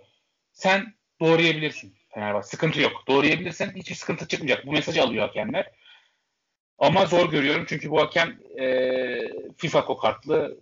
Sen 0.51 0.93
doğrayabilirsin 1.19 1.93
Fenerbahçe. 2.13 2.47
Sıkıntı 2.47 2.81
yok. 2.81 3.03
Doğrayabilirsen 3.07 3.71
hiçbir 3.75 3.95
sıkıntı 3.95 4.27
çıkmayacak. 4.27 4.65
Bu 4.67 4.71
mesajı 4.71 5.03
alıyor 5.03 5.27
hakemler. 5.27 5.71
Ama 6.77 7.05
zor 7.05 7.31
görüyorum 7.31 7.65
çünkü 7.67 7.91
bu 7.91 8.01
hakem 8.01 8.39
e, 8.59 8.67
FIFA 9.57 9.85
kokartlı 9.85 10.57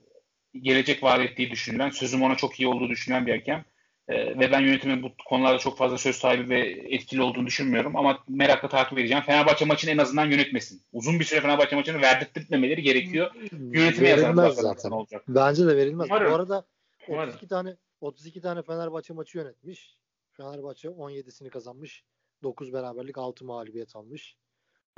gelecek 0.54 1.04
vaat 1.04 1.20
ettiği 1.20 1.52
düşünülen, 1.52 1.90
sözüm 1.90 2.22
ona 2.24 2.36
çok 2.36 2.60
iyi 2.60 2.68
olduğu 2.68 2.90
düşünülen 2.90 3.26
bir 3.26 3.32
hakem. 3.32 3.66
E, 4.08 4.40
ve 4.40 4.52
ben 4.52 4.60
yönetimin 4.62 5.04
bu 5.04 5.12
konularda 5.26 5.58
çok 5.58 5.78
fazla 5.78 5.98
söz 5.98 6.16
sahibi 6.16 6.50
ve 6.50 6.60
etkili 6.70 7.22
olduğunu 7.22 7.48
düşünmüyorum. 7.48 7.96
Ama 7.96 8.24
merakla 8.28 8.70
takip 8.70 9.00
edeceğim. 9.00 9.24
Fenerbahçe 9.24 9.66
maçını 9.66 9.92
en 9.92 9.98
azından 9.98 10.26
yönetmesin. 10.26 10.82
Uzun 10.94 11.20
bir 11.20 11.26
süre 11.26 11.42
Fenerbahçe 11.42 11.76
maçını 11.76 12.02
verdirtmemeleri 12.02 12.82
gerekiyor. 12.82 13.32
Yönetime 13.52 14.10
yazarlar 14.10 14.50
zaten. 14.50 14.92
olacak. 14.92 15.24
Bence 15.28 15.68
de 15.68 15.78
verilmez. 15.78 16.08
Umarım. 16.10 16.32
Bu 16.32 16.36
arada 16.36 16.66
32 16.98 17.12
Umarım. 17.12 17.48
tane 17.48 17.76
32 18.02 18.42
tane 18.42 18.62
Fenerbahçe 18.62 19.14
maçı 19.14 19.38
yönetmiş. 19.38 20.01
Fenerbahçe 20.32 20.88
17'sini 20.88 21.50
kazanmış. 21.50 22.04
9 22.44 22.74
beraberlik 22.74 23.18
6 23.18 23.46
mağlubiyet 23.46 23.96
almış. 23.96 24.36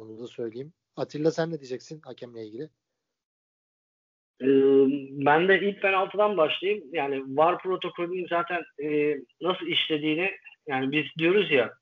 Onu 0.02 0.20
da 0.20 0.28
söyleyeyim. 0.28 0.74
Atilla 0.96 1.32
sen 1.32 1.52
ne 1.52 1.60
diyeceksin 1.60 2.02
hakemle 2.02 2.46
ilgili? 2.46 2.64
Ee, 4.42 4.48
ben 5.26 5.48
de 5.48 5.60
ilk 5.62 5.82
penaltıdan 5.82 6.38
başlayayım. 6.38 6.84
Yani 6.92 7.24
VAR 7.38 7.60
protokolünün 7.60 8.28
zaten 8.30 8.64
e, 8.84 9.18
nasıl 9.42 9.66
işlediğini 9.66 10.32
yani 10.68 10.92
biz 10.92 11.06
diyoruz 11.18 11.52
ya 11.52 11.74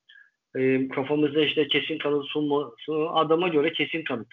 e, 0.56 0.88
kafamızda 0.88 1.41
işte 1.41 1.68
kesin 1.68 1.97
kanıt 1.97 2.26
sunması 2.26 3.10
adama 3.10 3.47
göre 3.47 3.74
kesin 3.74 4.04
kanıt. 4.04 4.28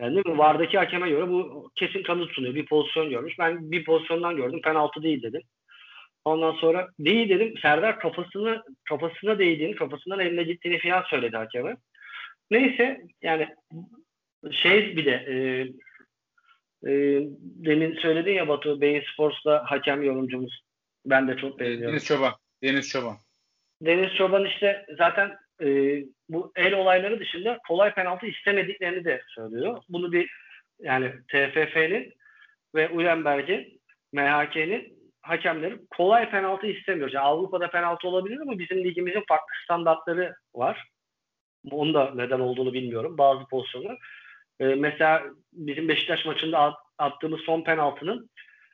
Yani 0.00 0.14
değil 0.14 0.26
mi? 0.26 0.38
VAR'daki 0.38 0.78
hakeme 0.78 1.10
göre 1.10 1.28
bu 1.28 1.70
kesin 1.74 2.02
kanıt 2.02 2.30
sunuyor. 2.30 2.54
Bir 2.54 2.66
pozisyon 2.66 3.10
görmüş. 3.10 3.38
Ben 3.38 3.70
bir 3.70 3.84
pozisyondan 3.84 4.36
gördüm. 4.36 4.60
Penaltı 4.64 5.02
değil 5.02 5.22
dedim. 5.22 5.42
Ondan 6.28 6.52
sonra 6.52 6.88
değil 6.98 7.28
dedim. 7.28 7.54
Serdar 7.62 8.00
kafasını 8.00 8.62
kafasına 8.88 9.38
değdiğini, 9.38 9.74
kafasından 9.74 10.20
eline 10.20 10.42
gittiğini 10.42 10.78
falan 10.78 11.02
söyledi 11.02 11.36
hakeme. 11.36 11.76
Neyse 12.50 13.00
yani 13.22 13.48
şey 14.50 14.96
bir 14.96 15.04
de 15.04 15.10
e, 15.10 15.34
e, 16.90 17.22
demin 17.40 17.94
söyledin 17.94 18.32
ya 18.32 18.48
Batu 18.48 18.80
Beyin 18.80 19.04
Sports'ta 19.12 19.64
hakem 19.66 20.02
yorumcumuz. 20.02 20.62
Ben 21.06 21.28
de 21.28 21.36
çok 21.36 21.60
beğeniyorum. 21.60 21.92
Deniz 21.92 22.04
Çoban. 22.04 22.32
Deniz 22.62 22.88
Çoban. 22.88 23.16
Deniz 23.82 24.14
Çoban 24.14 24.44
işte 24.44 24.86
zaten 24.98 25.36
e, 25.62 25.66
bu 26.28 26.52
el 26.56 26.74
olayları 26.74 27.20
dışında 27.20 27.58
kolay 27.68 27.94
penaltı 27.94 28.26
istemediklerini 28.26 29.04
de 29.04 29.22
söylüyor. 29.28 29.82
Bunu 29.88 30.12
bir 30.12 30.30
yani 30.80 31.12
TFF'nin 31.28 32.12
ve 32.74 32.88
Ulenberg'in 32.88 33.80
MHK'nin 34.12 34.97
hakemleri 35.28 35.78
kolay 35.96 36.30
penaltı 36.30 36.66
istemiyor. 36.66 37.10
Yani 37.12 37.24
Avrupa'da 37.24 37.70
penaltı 37.70 38.08
olabilir 38.08 38.38
ama 38.40 38.58
bizim 38.58 38.84
ligimizin 38.84 39.24
farklı 39.28 39.54
standartları 39.64 40.34
var. 40.54 40.88
Onun 41.70 41.94
da 41.94 42.12
neden 42.14 42.40
olduğunu 42.40 42.72
bilmiyorum. 42.72 43.18
Bazı 43.18 43.46
pozisyonlar. 43.46 43.98
Ee, 44.60 44.64
mesela 44.66 45.22
bizim 45.52 45.88
Beşiktaş 45.88 46.26
maçında 46.26 46.74
attığımız 46.98 47.40
son 47.40 47.64
penaltının 47.64 48.30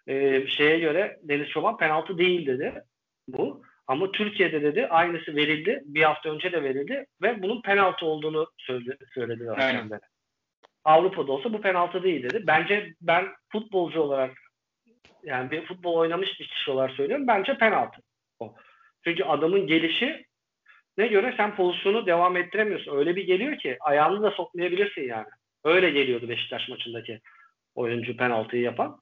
e, 0.06 0.46
şeye 0.46 0.78
göre 0.78 1.18
Deniz 1.22 1.48
Çoban 1.48 1.76
penaltı 1.76 2.18
değil 2.18 2.46
dedi 2.46 2.82
bu. 3.28 3.62
Ama 3.86 4.12
Türkiye'de 4.12 4.62
dedi 4.62 4.86
aynısı 4.86 5.36
verildi. 5.36 5.82
Bir 5.84 6.02
hafta 6.02 6.28
önce 6.28 6.52
de 6.52 6.62
verildi 6.62 7.06
ve 7.22 7.42
bunun 7.42 7.62
penaltı 7.62 8.06
olduğunu 8.06 8.46
söyledi, 8.58 9.04
söyledi 9.14 9.46
hakemlere. 9.46 10.00
Avrupa'da 10.84 11.32
olsa 11.32 11.52
bu 11.52 11.60
penaltı 11.60 12.02
değil 12.02 12.22
dedi. 12.22 12.44
Bence 12.46 12.94
ben 13.00 13.26
futbolcu 13.52 14.00
olarak 14.00 14.43
yani 15.24 15.50
bir 15.50 15.66
futbol 15.66 15.94
oynamış 15.94 16.40
bir 16.40 16.48
kişi 16.48 16.70
olarak 16.70 16.90
söylüyorum. 16.90 17.26
Bence 17.26 17.58
penaltı. 17.58 18.02
O. 18.38 18.54
Çünkü 19.04 19.24
adamın 19.24 19.66
gelişi 19.66 20.24
ne 20.98 21.06
göre 21.06 21.34
sen 21.36 21.56
pozisyonu 21.56 22.06
devam 22.06 22.36
ettiremiyorsun. 22.36 22.96
Öyle 22.96 23.16
bir 23.16 23.26
geliyor 23.26 23.58
ki 23.58 23.76
ayağını 23.80 24.22
da 24.22 24.30
sokmayabilirsin 24.30 25.02
yani. 25.02 25.28
Öyle 25.64 25.90
geliyordu 25.90 26.28
Beşiktaş 26.28 26.68
maçındaki 26.68 27.20
oyuncu 27.74 28.16
penaltıyı 28.16 28.62
yapan. 28.62 29.00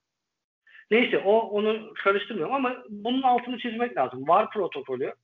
Neyse 0.90 1.18
o 1.18 1.38
onu 1.38 1.94
karıştırmıyorum 1.94 2.54
ama 2.54 2.76
bunun 2.88 3.22
altını 3.22 3.58
çizmek 3.58 3.96
lazım. 3.96 4.28
Var 4.28 4.50
protokolü 4.50 5.14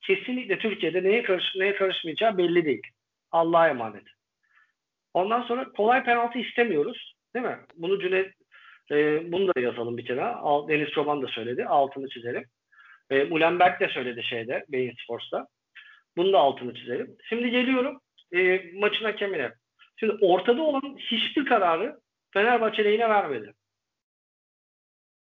kesinlikle 0.00 0.58
Türkiye'de 0.58 1.02
neye, 1.02 1.22
karış, 1.22 1.44
neye 1.56 1.74
karışmayacağı 1.74 2.38
belli 2.38 2.64
değil. 2.64 2.86
Allah'a 3.30 3.68
emanet. 3.68 4.04
Ondan 5.14 5.42
sonra 5.42 5.72
kolay 5.72 6.04
penaltı 6.04 6.38
istemiyoruz. 6.38 7.14
Değil 7.34 7.46
mi? 7.46 7.58
Bunu 7.76 8.00
Cüneyt 8.00 8.37
e, 8.90 9.32
bunu 9.32 9.48
da 9.48 9.60
yazalım 9.60 9.96
bir 9.96 10.04
kere. 10.04 10.34
Deniz 10.68 10.90
Çoban 10.90 11.22
da 11.22 11.26
söyledi. 11.26 11.66
Altını 11.66 12.08
çizelim. 12.08 12.44
E, 13.10 13.24
Mulenberg 13.24 13.80
de 13.80 13.88
söyledi 13.88 14.22
şeyde 14.22 14.64
Beyin 14.68 14.94
Sports'ta. 15.04 15.46
Bunu 16.16 16.32
da 16.32 16.38
altını 16.38 16.74
çizelim. 16.74 17.16
Şimdi 17.28 17.50
geliyorum 17.50 18.00
e, 18.32 18.62
maçın 18.74 19.04
hakemine. 19.04 19.52
Şimdi 19.96 20.16
ortada 20.20 20.62
olan 20.62 20.96
hiçbir 20.98 21.46
kararı 21.46 22.00
Fenerbahçe 22.32 22.84
lehine 22.84 23.08
vermedi. 23.08 23.52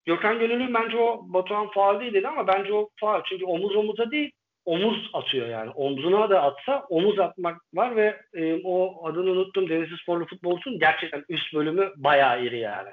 Gökhan 0.07 0.39
Gönül'ün 0.39 0.75
bence 0.75 0.97
o 0.97 1.23
Batuhan 1.25 1.71
faal 1.71 2.01
değil 2.01 2.15
dedi 2.15 2.29
ama 2.29 2.47
bence 2.47 2.73
o 2.73 2.89
faal. 3.01 3.23
Çünkü 3.29 3.45
omuz 3.45 3.77
omuza 3.77 4.11
değil 4.11 4.31
omuz 4.65 5.11
atıyor 5.13 5.49
yani. 5.49 5.71
Omzuna 5.71 6.31
da 6.31 6.43
atsa 6.43 6.87
omuz 6.89 7.19
atmak 7.19 7.61
var 7.75 7.97
ve 7.97 8.21
e, 8.35 8.61
o 8.65 9.07
adını 9.07 9.31
unuttum 9.31 9.69
Denizli 9.69 9.97
Sporlu 9.97 10.27
futbolcusun 10.27 10.79
gerçekten 10.79 11.25
üst 11.29 11.55
bölümü 11.55 11.93
bayağı 11.97 12.45
iri 12.45 12.59
yani. 12.59 12.91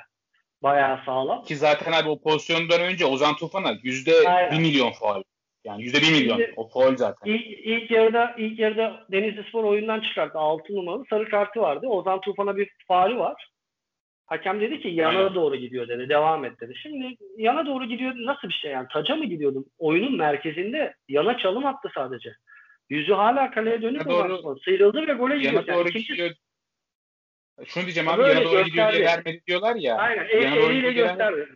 Bayağı 0.63 0.99
sağlam. 1.05 1.43
Ki 1.43 1.55
zaten 1.55 1.91
abi 1.91 2.09
o 2.09 2.21
pozisyondan 2.21 2.81
önce 2.81 3.05
Ozan 3.05 3.35
Tufan'a 3.35 3.73
yüzde 3.83 4.11
bir 4.51 4.59
milyon 4.59 4.91
faal. 4.91 5.23
Yani 5.63 5.83
yüzde 5.83 5.97
bir 5.97 6.11
milyon. 6.11 6.41
O 6.55 6.67
faul 6.67 6.95
zaten. 6.95 7.31
İlk, 7.31 7.45
ilk 7.65 7.91
yarıda 7.91 8.35
ilk 8.37 8.59
yarıda 8.59 9.05
Denizli 9.11 9.43
Spor 9.49 9.63
oyundan 9.63 10.01
çıkarttı. 10.01 10.39
6 10.39 10.75
numaralı 10.75 11.05
sarı 11.09 11.29
kartı 11.29 11.59
vardı. 11.59 11.87
Ozan 11.87 12.21
Tufan'a 12.21 12.57
bir 12.57 12.69
faali 12.87 13.17
var. 13.17 13.47
Hakem 14.25 14.61
dedi 14.61 14.81
ki 14.81 14.87
yana 14.87 15.19
Aynen. 15.19 15.35
doğru 15.35 15.55
gidiyor 15.55 15.87
dedi. 15.87 16.09
Devam 16.09 16.45
et 16.45 16.61
dedi. 16.61 16.73
Şimdi 16.75 17.15
yana 17.37 17.65
doğru 17.65 17.85
gidiyor 17.85 18.13
nasıl 18.15 18.47
bir 18.47 18.53
şey 18.53 18.71
yani? 18.71 18.87
Taca 18.93 19.15
mı 19.15 19.25
gidiyordu? 19.25 19.65
Oyunun 19.79 20.17
merkezinde 20.17 20.93
yana 21.09 21.37
çalım 21.37 21.65
attı 21.65 21.89
sadece. 21.95 22.29
Yüzü 22.89 23.13
hala 23.13 23.51
kaleye 23.51 23.81
dönük 23.81 24.05
doğru, 24.05 24.59
sıyrıldı 24.59 25.07
ve 25.07 25.13
gole 25.13 25.35
gidiyor. 25.35 25.53
Yana 25.53 25.67
doğru 25.67 25.87
yani. 25.87 26.03
gidiyor. 26.03 26.31
Şunu 27.65 27.83
diyeceğim 27.83 28.09
abi 28.09 28.21
yana 28.21 28.43
doğru 28.43 28.63
gidiyor 28.63 28.91
diye 28.91 29.05
vermedi 29.05 29.41
diyorlar 29.47 29.75
ya. 29.75 29.95
Aynen 29.95 30.25
el, 30.25 30.57
eliyle 30.57 30.91
gösterdi. 30.91 31.47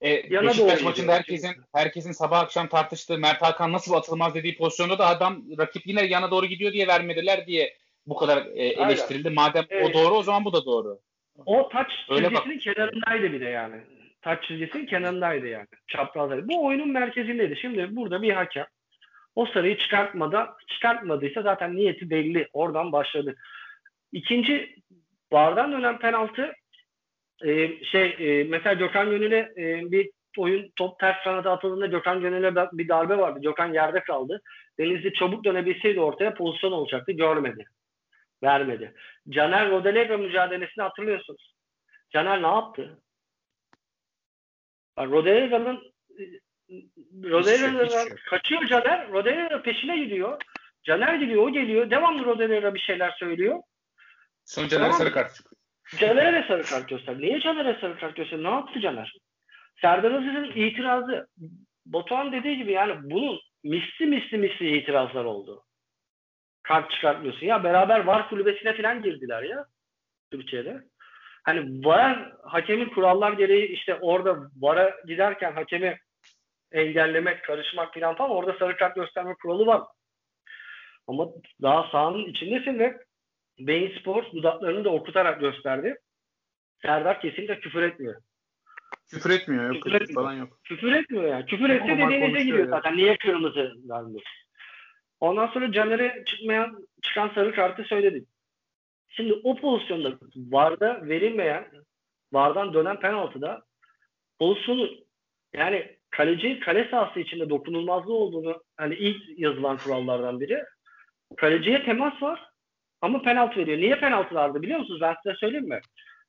E, 0.00 0.34
Yana 0.34 0.48
Beşiktaş 0.48 0.82
maçında 0.82 1.12
herkesin 1.12 1.50
herkesin 1.74 2.12
sabah 2.12 2.40
akşam 2.40 2.68
tartıştığı 2.68 3.18
Mert 3.18 3.42
Hakan 3.42 3.72
nasıl 3.72 3.94
atılmaz 3.94 4.34
dediği 4.34 4.56
pozisyonda 4.56 4.98
da 4.98 5.06
adam 5.06 5.44
rakip 5.58 5.86
yine 5.86 6.06
yana 6.06 6.30
doğru 6.30 6.46
gidiyor 6.46 6.72
diye 6.72 6.86
vermediler 6.86 7.46
diye 7.46 7.76
bu 8.06 8.16
kadar 8.16 8.46
e, 8.46 8.64
eleştirildi. 8.64 9.30
Madem 9.30 9.64
evet. 9.70 9.90
o 9.90 9.92
doğru 9.92 10.14
o 10.14 10.22
zaman 10.22 10.44
bu 10.44 10.52
da 10.52 10.64
doğru. 10.64 10.98
O 11.46 11.68
taç 11.68 11.90
çizgisinin 12.08 12.58
kenarındaydı 12.58 13.32
bir 13.32 13.40
de 13.40 13.44
yani. 13.44 13.76
Taç 14.22 14.44
çizgisinin 14.44 14.86
kenarındaydı 14.86 15.46
yani. 15.46 15.66
Çaprazları. 15.88 16.48
Bu 16.48 16.66
oyunun 16.66 16.92
merkezindeydi. 16.92 17.56
Şimdi 17.56 17.96
burada 17.96 18.22
bir 18.22 18.32
hakem 18.32 18.66
o 19.34 19.46
sarıyı 19.46 19.78
çıkartmadan 19.78 20.48
çıkartmadıysa 20.66 21.42
zaten 21.42 21.76
niyeti 21.76 22.10
belli. 22.10 22.48
Oradan 22.52 22.92
başladı. 22.92 23.34
İkinci 24.12 24.76
bardan 25.32 25.72
dönen 25.72 25.98
penaltı 25.98 26.52
e, 27.44 27.84
şey 27.84 28.16
e, 28.18 28.44
mesela 28.44 28.72
Gökhan 28.72 29.10
Gönül'e 29.10 29.52
e, 29.56 29.90
bir 29.92 30.10
oyun 30.38 30.72
top 30.76 30.98
ters 30.98 31.24
kanada 31.24 31.52
atıldığında 31.52 31.86
Gökhan 31.86 32.20
Gönül'e 32.20 32.54
bir 32.72 32.88
darbe 32.88 33.18
vardı. 33.18 33.40
Gökhan 33.42 33.72
yerde 33.72 34.00
kaldı. 34.00 34.40
Denizli 34.78 35.12
çabuk 35.14 35.44
dönebilseydi 35.44 36.00
ortaya 36.00 36.34
pozisyon 36.34 36.72
olacaktı. 36.72 37.12
Görmedi. 37.12 37.64
Vermedi. 38.42 38.94
Caner 39.28 39.70
Rodelega 39.70 40.16
mücadelesini 40.16 40.82
hatırlıyorsunuz. 40.82 41.54
Caner 42.10 42.42
ne 42.42 42.46
yaptı? 42.46 42.98
Rodelega'nın 44.98 45.92
Rodelega'dan 47.24 48.08
kaçıyor 48.30 48.66
Caner. 48.66 49.12
Rodelega 49.12 49.62
peşine 49.62 49.98
gidiyor. 49.98 50.42
Caner 50.82 51.14
gidiyor, 51.14 51.42
o 51.42 51.52
geliyor. 51.52 51.90
Devamlı 51.90 52.24
Rodelega 52.24 52.74
bir 52.74 52.80
şeyler 52.80 53.10
söylüyor. 53.10 53.62
Son 54.44 54.68
Caner 54.68 54.84
tamam. 54.84 54.98
sarı 54.98 55.12
kart 55.12 55.34
çıkıyor. 55.34 55.62
Caner'e 55.98 56.32
de 56.32 56.48
sarı 56.48 56.62
kart 56.62 56.88
göster. 56.88 57.18
Niye 57.18 57.40
Caner'e 57.40 57.80
sarı 57.80 57.98
kart 57.98 58.16
göster? 58.16 58.42
Ne 58.42 58.50
yaptı 58.50 58.80
Caner? 58.80 59.12
Serdar 59.80 60.10
Aziz'in 60.12 60.44
itirazı 60.44 61.28
Batuhan 61.86 62.32
dediği 62.32 62.56
gibi 62.56 62.72
yani 62.72 63.10
bunun 63.10 63.40
misli 63.64 64.06
misli 64.06 64.38
misli 64.38 64.76
itirazlar 64.78 65.24
oldu. 65.24 65.64
Kart 66.62 66.90
çıkartmıyorsun. 66.90 67.46
Ya 67.46 67.64
beraber 67.64 68.00
VAR 68.00 68.28
kulübesine 68.28 68.76
falan 68.76 69.02
girdiler 69.02 69.42
ya 69.42 69.64
Türkiye'de. 70.30 70.82
Hani 71.44 71.84
VAR 71.84 72.32
hakemin 72.44 72.88
kurallar 72.88 73.32
gereği 73.32 73.66
işte 73.66 73.94
orada 73.94 74.50
VAR'a 74.56 74.96
giderken 75.06 75.52
hakemi 75.52 75.98
engellemek, 76.72 77.44
karışmak 77.44 77.94
falan 77.94 78.16
falan 78.16 78.30
orada 78.30 78.58
sarı 78.58 78.76
kart 78.76 78.94
gösterme 78.94 79.34
kuralı 79.42 79.66
var. 79.66 79.82
Ama 81.06 81.28
daha 81.62 81.90
sahanın 81.92 82.24
içindesin 82.24 82.78
ve 82.78 82.98
Beyin 83.58 83.98
Sports 83.98 84.32
dudaklarını 84.32 84.84
da 84.84 84.90
okutarak 84.90 85.40
gösterdi. 85.40 85.96
Serdar 86.82 87.20
kesinlikle 87.20 87.60
küfür 87.60 87.82
etmiyor. 87.82 88.22
Küfür 89.10 89.30
etmiyor. 89.30 89.74
Yok, 89.74 89.82
küfür 89.82 90.00
etmiyor. 90.00 90.22
falan 90.22 90.32
yok. 90.32 90.58
Küfür 90.64 90.92
etmiyor 90.92 91.24
yani. 91.24 91.46
Küfür 91.46 91.70
etse 91.70 91.88
de 91.88 91.98
denize 91.98 92.44
gidiyor 92.44 92.68
zaten. 92.68 92.96
Niye 92.96 93.16
kırmızı 93.16 93.72
vermiyor? 93.88 94.22
Ondan 95.20 95.46
sonra 95.46 95.72
Caner'e 95.72 96.24
çıkmayan, 96.26 96.88
çıkan 97.02 97.28
sarı 97.34 97.54
kartı 97.54 97.82
söyledik. 97.82 98.28
Şimdi 99.08 99.32
o 99.44 99.56
pozisyonda 99.56 100.18
VAR'da 100.36 101.08
verilmeyen, 101.08 101.68
VAR'dan 102.32 102.74
dönen 102.74 103.00
penaltıda 103.00 103.62
pozisyonu 104.38 104.90
yani 105.52 105.96
kaleci 106.10 106.60
kale 106.60 106.88
sahası 106.90 107.20
içinde 107.20 107.50
dokunulmazlığı 107.50 108.14
olduğunu 108.14 108.62
hani 108.76 108.94
ilk 108.94 109.38
yazılan 109.38 109.76
kurallardan 109.76 110.40
biri. 110.40 110.64
Kaleciye 111.36 111.84
temas 111.84 112.22
var 112.22 112.51
ama 113.02 113.22
penaltı 113.22 113.60
veriyor. 113.60 113.78
Niye 113.78 113.98
penaltı 113.98 114.34
vardı 114.34 114.62
biliyor 114.62 114.78
musunuz? 114.78 115.00
Ben 115.00 115.16
size 115.22 115.36
söyleyeyim 115.36 115.68
mi? 115.68 115.80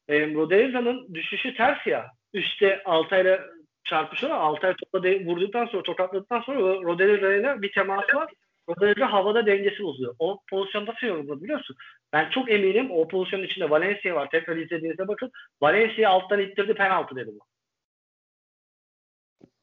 E, 0.08 0.34
Roderica'nın 0.34 1.14
düşüşü 1.14 1.56
ters 1.56 1.88
ya. 1.88 2.12
Üste 2.34 2.84
Altay'la 2.84 3.40
çarpışıyor. 3.84 4.32
Altay 4.32 4.76
topla 4.76 5.04
de, 5.04 5.26
vurduktan 5.26 5.66
sonra 5.66 5.84
tokatladıktan 5.84 6.42
sonra 6.42 6.60
Roderica'yla 6.60 7.62
bir 7.62 7.72
temas 7.72 8.16
var. 8.16 8.34
Roderica 8.70 9.12
havada 9.12 9.46
dengesi 9.46 9.84
bozuyor. 9.84 10.16
O 10.20 10.40
pozisyonda 10.50 10.92
nasıl 10.92 11.08
yorumladı 11.08 11.44
biliyor 11.44 11.58
musun? 11.58 11.76
Ben 12.14 12.30
çok 12.30 12.52
eminim 12.52 12.92
o 12.92 13.08
pozisyonun 13.08 13.44
içinde 13.44 13.70
Valencia 13.70 14.16
var. 14.16 14.30
Tekrar 14.30 14.58
izlediğinizde 14.58 15.08
bakın. 15.08 15.32
Valencia 15.62 16.10
alttan 16.10 16.40
ittirdi 16.40 16.74
penaltı 16.74 17.16
dedi 17.16 17.32
bu. 17.34 17.46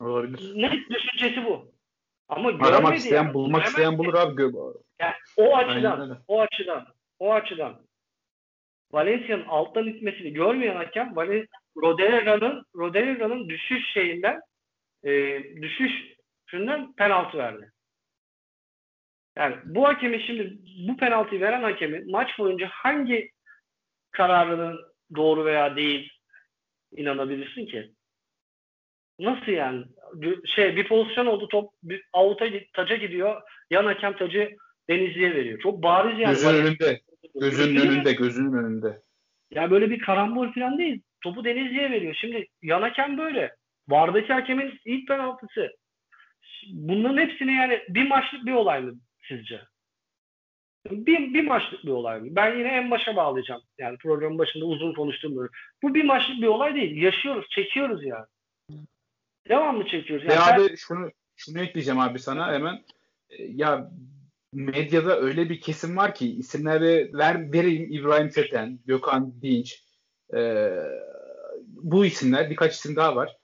Olabilir. 0.04 0.62
Net 0.62 0.90
düşüncesi 0.90 1.44
bu. 1.44 1.72
Ama 2.28 2.48
Aramak 2.60 2.96
isteyen, 2.96 3.22
yani. 3.22 3.34
bulmak 3.34 3.66
isteyen 3.66 3.98
bulur 3.98 4.14
abi. 4.14 4.42
Yani 5.00 5.14
o 5.36 5.56
açıdan, 5.56 6.22
o 6.28 6.40
açıdan, 6.40 6.86
o 7.20 7.32
açıdan 7.32 7.86
Valencia'nın 8.92 9.44
alttan 9.44 9.86
itmesini 9.86 10.32
görmeyen 10.32 10.76
hakem 10.76 11.14
Roderica'nın 11.76 12.64
Roderica'nın 12.74 13.48
düşüş 13.48 13.92
şeyinden 13.92 14.40
e, 15.04 15.42
düşüş 15.62 15.92
şundan 16.46 16.92
penaltı 16.92 17.38
verdi. 17.38 17.72
Yani 19.36 19.56
bu 19.64 19.88
hakemi 19.88 20.22
şimdi 20.22 20.58
bu 20.88 20.96
penaltıyı 20.96 21.40
veren 21.40 21.62
hakemi 21.62 22.04
maç 22.06 22.38
boyunca 22.38 22.68
hangi 22.70 23.30
kararının 24.10 24.80
doğru 25.16 25.44
veya 25.44 25.76
değil 25.76 26.12
inanabilirsin 26.96 27.66
ki? 27.66 27.92
Nasıl 29.18 29.52
yani? 29.52 29.84
Şey 30.46 30.76
bir 30.76 30.88
pozisyon 30.88 31.26
oldu 31.26 31.48
top 31.48 31.72
avuta 32.12 32.46
taca 32.72 32.96
gidiyor. 32.96 33.42
Yan 33.70 33.84
hakem 33.84 34.16
tacı 34.16 34.56
Denizli'ye 34.88 35.34
veriyor. 35.34 35.58
Çok 35.58 35.82
bariz 35.82 36.18
yani. 36.18 36.34
Gözünün 36.34 36.66
önünde. 36.66 37.00
Gözünün 37.34 37.80
önünde, 37.80 38.12
gözünün 38.12 38.52
önünde. 38.52 39.00
Ya 39.50 39.70
böyle 39.70 39.90
bir 39.90 39.98
karambol 39.98 40.52
falan 40.52 40.78
değil. 40.78 41.02
Topu 41.20 41.44
Denizli'ye 41.44 41.90
veriyor. 41.90 42.14
Şimdi 42.20 42.46
yan 42.62 42.82
hakem 42.82 43.18
böyle. 43.18 43.56
Vardaki 43.88 44.32
hakemin 44.32 44.80
ilk 44.84 45.08
penaltısı. 45.08 45.70
Bunların 46.72 47.18
hepsini 47.18 47.52
yani 47.52 47.82
bir 47.88 48.08
maçlık 48.08 48.46
bir 48.46 48.52
olay 48.52 48.80
mı 48.80 48.94
sizce? 49.28 49.60
Bir, 50.90 51.34
bir 51.34 51.46
maçlık 51.46 51.84
bir 51.84 51.90
olay 51.90 52.20
mı? 52.20 52.26
Ben 52.30 52.58
yine 52.58 52.68
en 52.68 52.90
başa 52.90 53.16
bağlayacağım. 53.16 53.62
Yani 53.78 53.98
programın 53.98 54.38
başında 54.38 54.64
uzun 54.64 54.94
konuştuğum 54.94 55.36
böyle. 55.36 55.50
Bu 55.82 55.94
bir 55.94 56.04
maçlık 56.04 56.36
bir 56.42 56.46
olay 56.46 56.74
değil. 56.74 57.02
Yaşıyoruz, 57.02 57.46
çekiyoruz 57.50 58.04
yani. 58.04 58.26
Devamlı 59.48 59.86
çekiyoruz. 59.86 60.26
Yani 60.26 60.38
Ve 60.38 60.40
abi 60.40 60.68
ben... 60.70 60.74
şunu 60.74 61.10
şunu 61.36 61.60
ekleyeceğim 61.60 62.00
abi 62.00 62.18
sana 62.18 62.52
hemen. 62.52 62.84
Ya 63.38 63.90
medyada 64.52 65.20
öyle 65.20 65.48
bir 65.48 65.60
kesim 65.60 65.96
var 65.96 66.14
ki 66.14 66.36
isimleri 66.36 67.10
ver, 67.14 67.52
vereyim 67.52 67.92
İbrahim 67.92 68.28
Feten, 68.28 68.78
Gökhan 68.86 69.42
Dinç 69.42 69.84
e, 70.34 70.70
bu 71.66 72.06
isimler 72.06 72.50
birkaç 72.50 72.74
isim 72.74 72.96
daha 72.96 73.16
var. 73.16 73.36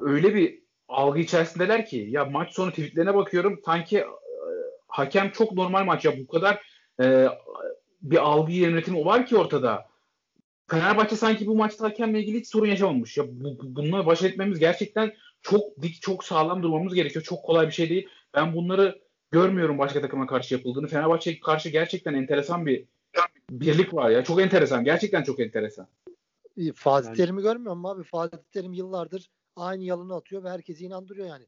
Öyle 0.00 0.34
bir 0.34 0.62
algı 0.88 1.18
içerisindeler 1.18 1.86
ki 1.86 2.06
ya 2.10 2.24
maç 2.24 2.54
sonu 2.54 2.70
tweetlerine 2.70 3.14
bakıyorum 3.14 3.60
sanki 3.64 3.98
e, 3.98 4.06
hakem 4.88 5.30
çok 5.30 5.52
normal 5.52 5.84
maç 5.84 6.04
ya 6.04 6.18
bu 6.18 6.26
kadar 6.26 6.62
e, 7.00 7.28
bir 8.02 8.16
algı 8.16 8.52
yönetimi 8.52 9.04
var 9.04 9.26
ki 9.26 9.36
ortada. 9.36 9.88
Fenerbahçe 10.70 11.16
sanki 11.16 11.46
bu 11.46 11.54
maçta 11.56 11.84
hakemle 11.84 12.20
ilgili 12.20 12.38
hiç 12.38 12.48
sorun 12.48 12.66
yaşamamış. 12.66 13.16
Ya 13.16 13.24
bu, 13.28 13.58
bununla 13.62 14.06
baş 14.06 14.22
etmemiz 14.22 14.58
gerçekten 14.58 15.14
çok 15.42 15.82
dik, 15.82 16.02
çok 16.02 16.24
sağlam 16.24 16.62
durmamız 16.62 16.94
gerekiyor. 16.94 17.24
Çok 17.24 17.44
kolay 17.44 17.66
bir 17.66 17.72
şey 17.72 17.88
değil. 17.90 18.08
Ben 18.34 18.54
bunları 18.54 19.07
görmüyorum 19.30 19.78
başka 19.78 20.00
takıma 20.00 20.26
karşı 20.26 20.54
yapıldığını. 20.54 20.86
Fenerbahçe'ye 20.86 21.40
karşı 21.40 21.68
gerçekten 21.68 22.14
enteresan 22.14 22.66
bir 22.66 22.84
birlik 23.50 23.94
var 23.94 24.10
ya. 24.10 24.24
Çok 24.24 24.40
enteresan. 24.40 24.84
Gerçekten 24.84 25.22
çok 25.22 25.40
enteresan. 25.40 25.86
Fatih 26.74 27.06
yani. 27.06 27.16
Terim'i 27.16 27.42
görmüyor 27.42 27.76
musun 27.76 27.94
abi? 27.94 28.02
Fatih 28.02 28.38
Terim 28.52 28.72
yıllardır 28.72 29.30
aynı 29.56 29.84
yalanı 29.84 30.14
atıyor 30.14 30.44
ve 30.44 30.50
herkesi 30.50 30.84
inandırıyor 30.84 31.28
yani. 31.28 31.46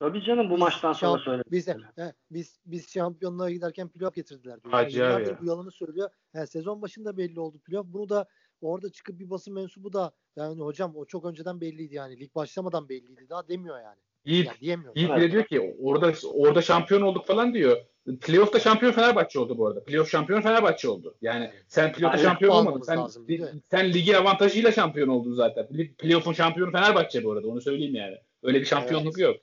Tabii 0.00 0.22
canım 0.24 0.50
bu 0.50 0.54
biz 0.54 0.60
maçtan 0.60 0.92
sonra 0.92 1.22
söyledim. 1.22 1.52
Biz, 1.52 1.68
he, 1.68 2.12
biz, 2.30 2.60
biz 2.66 2.92
şampiyonluğa 2.92 3.50
giderken 3.50 3.88
playoff 3.88 4.14
getirdiler 4.14 4.62
diyor. 4.62 4.74
Hacı 4.74 4.98
yani 4.98 5.28
ya. 5.28 5.40
bu 5.40 5.44
yalanı 5.44 5.70
söylüyor. 5.70 6.10
Yani 6.34 6.46
sezon 6.46 6.82
başında 6.82 7.16
belli 7.16 7.40
oldu 7.40 7.58
playoff. 7.58 7.86
Bunu 7.86 8.08
da 8.08 8.26
orada 8.60 8.92
çıkıp 8.92 9.18
bir 9.18 9.30
basın 9.30 9.54
mensubu 9.54 9.92
da 9.92 10.12
yani 10.36 10.60
hocam 10.60 10.96
o 10.96 11.04
çok 11.04 11.24
önceden 11.24 11.60
belliydi 11.60 11.94
yani. 11.94 12.20
Lig 12.20 12.34
başlamadan 12.34 12.88
belliydi 12.88 13.26
daha 13.28 13.48
demiyor 13.48 13.80
yani. 13.80 14.00
Yiğit, 14.24 14.50
yani. 14.60 14.84
Yiğit 14.94 15.16
bile 15.16 15.32
diyor 15.32 15.44
ki 15.44 15.76
orada 15.82 16.12
orada 16.32 16.62
şampiyon 16.62 17.02
olduk 17.02 17.26
falan 17.26 17.54
diyor. 17.54 17.76
Playoff'ta 18.20 18.60
şampiyon 18.60 18.92
Fenerbahçe 18.92 19.38
oldu 19.38 19.58
bu 19.58 19.66
arada. 19.66 19.84
Playoff 19.84 20.10
şampiyon 20.10 20.40
Fenerbahçe 20.40 20.88
oldu. 20.88 21.14
Yani 21.22 21.50
sen 21.68 21.92
playoff'ta 21.92 22.18
yani 22.18 22.28
şampiyon 22.28 22.52
olmadın. 22.52 22.80
Sen, 22.80 22.98
lazım, 22.98 23.26
sen 23.70 23.92
ligin 23.92 24.14
avantajıyla 24.14 24.72
şampiyon 24.72 25.08
oldun 25.08 25.34
zaten. 25.34 25.68
Playoff'un 25.98 26.32
şampiyonu 26.32 26.72
Fenerbahçe 26.72 27.24
bu 27.24 27.32
arada. 27.32 27.48
Onu 27.48 27.60
söyleyeyim 27.60 27.94
yani. 27.94 28.16
Öyle 28.42 28.60
bir 28.60 28.66
şampiyonluk 28.66 29.18
evet. 29.18 29.28
yok. 29.28 29.36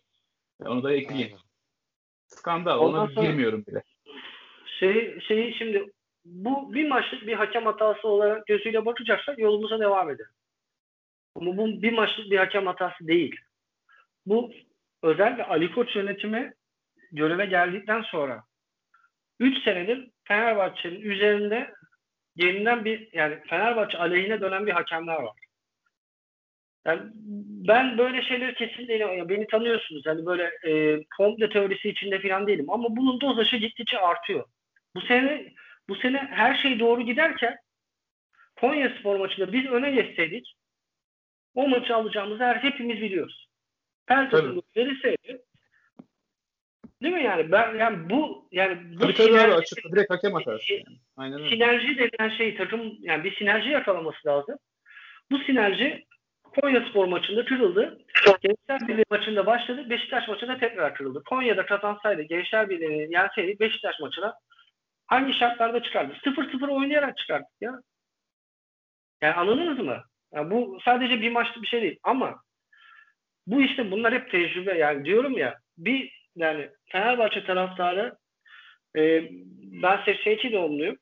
Onu 0.65 0.83
da 0.83 0.93
ekleyeyim. 0.93 1.29
Aynen. 1.29 1.41
Skandal. 2.27 2.79
Ondan 2.79 2.99
Ona 2.99 3.13
sonra, 3.13 3.25
girmiyorum 3.25 3.65
bile. 3.67 3.83
Şey, 4.79 5.19
şeyi 5.27 5.53
şimdi 5.53 5.91
bu 6.25 6.73
bir 6.73 6.87
maçlık 6.87 7.27
bir 7.27 7.33
hakem 7.33 7.65
hatası 7.65 8.07
olarak 8.07 8.47
gözüyle 8.47 8.85
bakacaksak 8.85 9.39
yolumuza 9.39 9.79
devam 9.79 10.09
edelim. 10.09 10.31
Ama 11.35 11.57
bu 11.57 11.81
bir 11.81 11.93
maçlık 11.93 12.31
bir 12.31 12.37
hakem 12.37 12.65
hatası 12.65 13.07
değil. 13.07 13.35
Bu 14.25 14.51
özellikle 15.03 15.43
Ali 15.43 15.71
Koç 15.71 15.95
yönetimi 15.95 16.53
göreve 17.11 17.45
geldikten 17.45 18.01
sonra 18.01 18.43
3 19.39 19.63
senedir 19.63 20.09
Fenerbahçe'nin 20.23 21.01
üzerinde 21.01 21.73
yeniden 22.35 22.85
bir 22.85 23.09
yani 23.13 23.39
Fenerbahçe 23.49 23.97
aleyhine 23.97 24.41
dönen 24.41 24.67
bir 24.67 24.71
hakemler 24.71 25.23
var. 25.23 25.37
Yani 26.85 27.01
ben 27.67 27.97
böyle 27.97 28.21
şeyler 28.21 28.55
kesin 28.55 28.87
değilim. 28.87 29.29
Beni 29.29 29.47
tanıyorsunuz. 29.47 30.05
Hani 30.05 30.25
böyle 30.25 30.51
e, 30.63 31.03
komple 31.17 31.49
teorisi 31.49 31.89
içinde 31.89 32.21
falan 32.21 32.47
değilim. 32.47 32.65
Ama 32.69 32.95
bunun 32.95 33.21
dozajı 33.21 33.57
gittikçe 33.57 33.99
artıyor. 33.99 34.45
Bu 34.95 35.01
sene 35.01 35.53
bu 35.89 35.95
sene 35.95 36.17
her 36.17 36.55
şey 36.55 36.79
doğru 36.79 37.01
giderken 37.01 37.57
Konya 38.55 38.89
Spor 38.99 39.19
maçında 39.19 39.53
biz 39.53 39.65
öne 39.65 39.91
geçseydik 39.91 40.55
o 41.55 41.67
maçı 41.67 41.95
alacağımızı 41.95 42.43
her 42.43 42.55
hepimiz 42.55 43.01
biliyoruz. 43.01 43.46
Pelkas'ın 44.07 44.63
verirseydi 44.77 45.41
Değil 47.03 47.13
mi 47.13 47.23
yani? 47.23 47.51
Ben 47.51 47.75
yani 47.75 48.09
bu 48.09 48.47
yani 48.51 48.99
bu 49.01 49.13
tabii 49.13 49.39
abi 49.39 49.53
açık 49.53 49.91
direkt 49.91 50.11
hakem 50.11 50.33
hatası. 50.33 50.73
Yani. 50.73 50.83
Aynen 51.17 51.39
öyle. 51.39 51.49
Sinerji 51.49 51.97
denen 51.97 52.29
şey 52.29 52.57
takım 52.57 52.93
yani 52.99 53.23
bir 53.23 53.35
sinerji 53.35 53.69
yakalaması 53.69 54.27
lazım. 54.27 54.57
Bu 55.31 55.37
sinerji 55.37 56.05
Konya 56.43 56.89
Spor 56.89 57.07
maçında 57.07 57.45
kırıldı. 57.45 57.97
Gençler 58.41 58.87
Birliği 58.87 59.05
maçında 59.09 59.45
başladı. 59.45 59.89
Beşiktaş 59.89 60.27
maçında 60.27 60.57
tekrar 60.57 60.95
kırıldı. 60.95 61.23
Konya'da 61.29 61.65
kazansaydı 61.65 62.21
Gençler 62.21 62.69
Birliği'ni 62.69 63.13
yenseydi 63.13 63.59
Beşiktaş 63.59 63.99
maçına 63.99 64.33
hangi 65.05 65.33
şartlarda 65.33 65.83
çıkardı? 65.83 66.13
0-0 66.25 66.69
oynayarak 66.69 67.17
çıkardık 67.17 67.61
ya. 67.61 67.81
Yani 69.21 69.33
anladınız 69.33 69.79
mı? 69.79 70.03
Yani 70.33 70.51
bu 70.51 70.77
sadece 70.85 71.21
bir 71.21 71.31
maçlı 71.31 71.61
bir 71.61 71.67
şey 71.67 71.81
değil 71.81 71.99
ama 72.03 72.35
bu 73.47 73.61
işte 73.61 73.91
bunlar 73.91 74.13
hep 74.13 74.31
tecrübe 74.31 74.77
yani 74.77 75.05
diyorum 75.05 75.37
ya 75.37 75.57
bir 75.77 76.11
yani 76.35 76.69
Fenerbahçe 76.85 77.45
taraftarı 77.45 78.17
e, 78.97 79.29
ben 79.83 80.01
82 80.05 80.51
doğumluyum. 80.51 80.97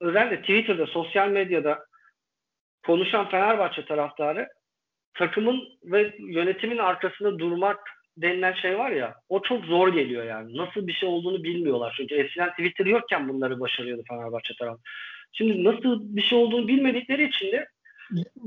Özellikle 0.00 0.40
Twitter'da, 0.40 0.86
sosyal 0.86 1.28
medyada 1.28 1.84
konuşan 2.86 3.30
Fenerbahçe 3.30 3.84
taraftarı 3.84 4.48
takımın 5.14 5.68
ve 5.84 6.14
yönetimin 6.18 6.78
arkasında 6.78 7.38
durmak 7.38 7.78
denilen 8.16 8.52
şey 8.52 8.78
var 8.78 8.90
ya 8.90 9.14
o 9.28 9.42
çok 9.42 9.64
zor 9.64 9.88
geliyor 9.92 10.24
yani. 10.24 10.56
Nasıl 10.56 10.86
bir 10.86 10.92
şey 10.92 11.08
olduğunu 11.08 11.44
bilmiyorlar. 11.44 11.94
Çünkü 11.96 12.14
eskiden 12.14 12.50
Twitter 12.50 12.86
yokken 12.86 13.28
bunları 13.28 13.60
başarıyordu 13.60 14.02
Fenerbahçe 14.08 14.54
tarafı. 14.54 14.80
Şimdi 15.32 15.64
nasıl 15.64 16.16
bir 16.16 16.22
şey 16.22 16.38
olduğunu 16.38 16.68
bilmedikleri 16.68 17.28
için 17.28 17.52
de 17.52 17.66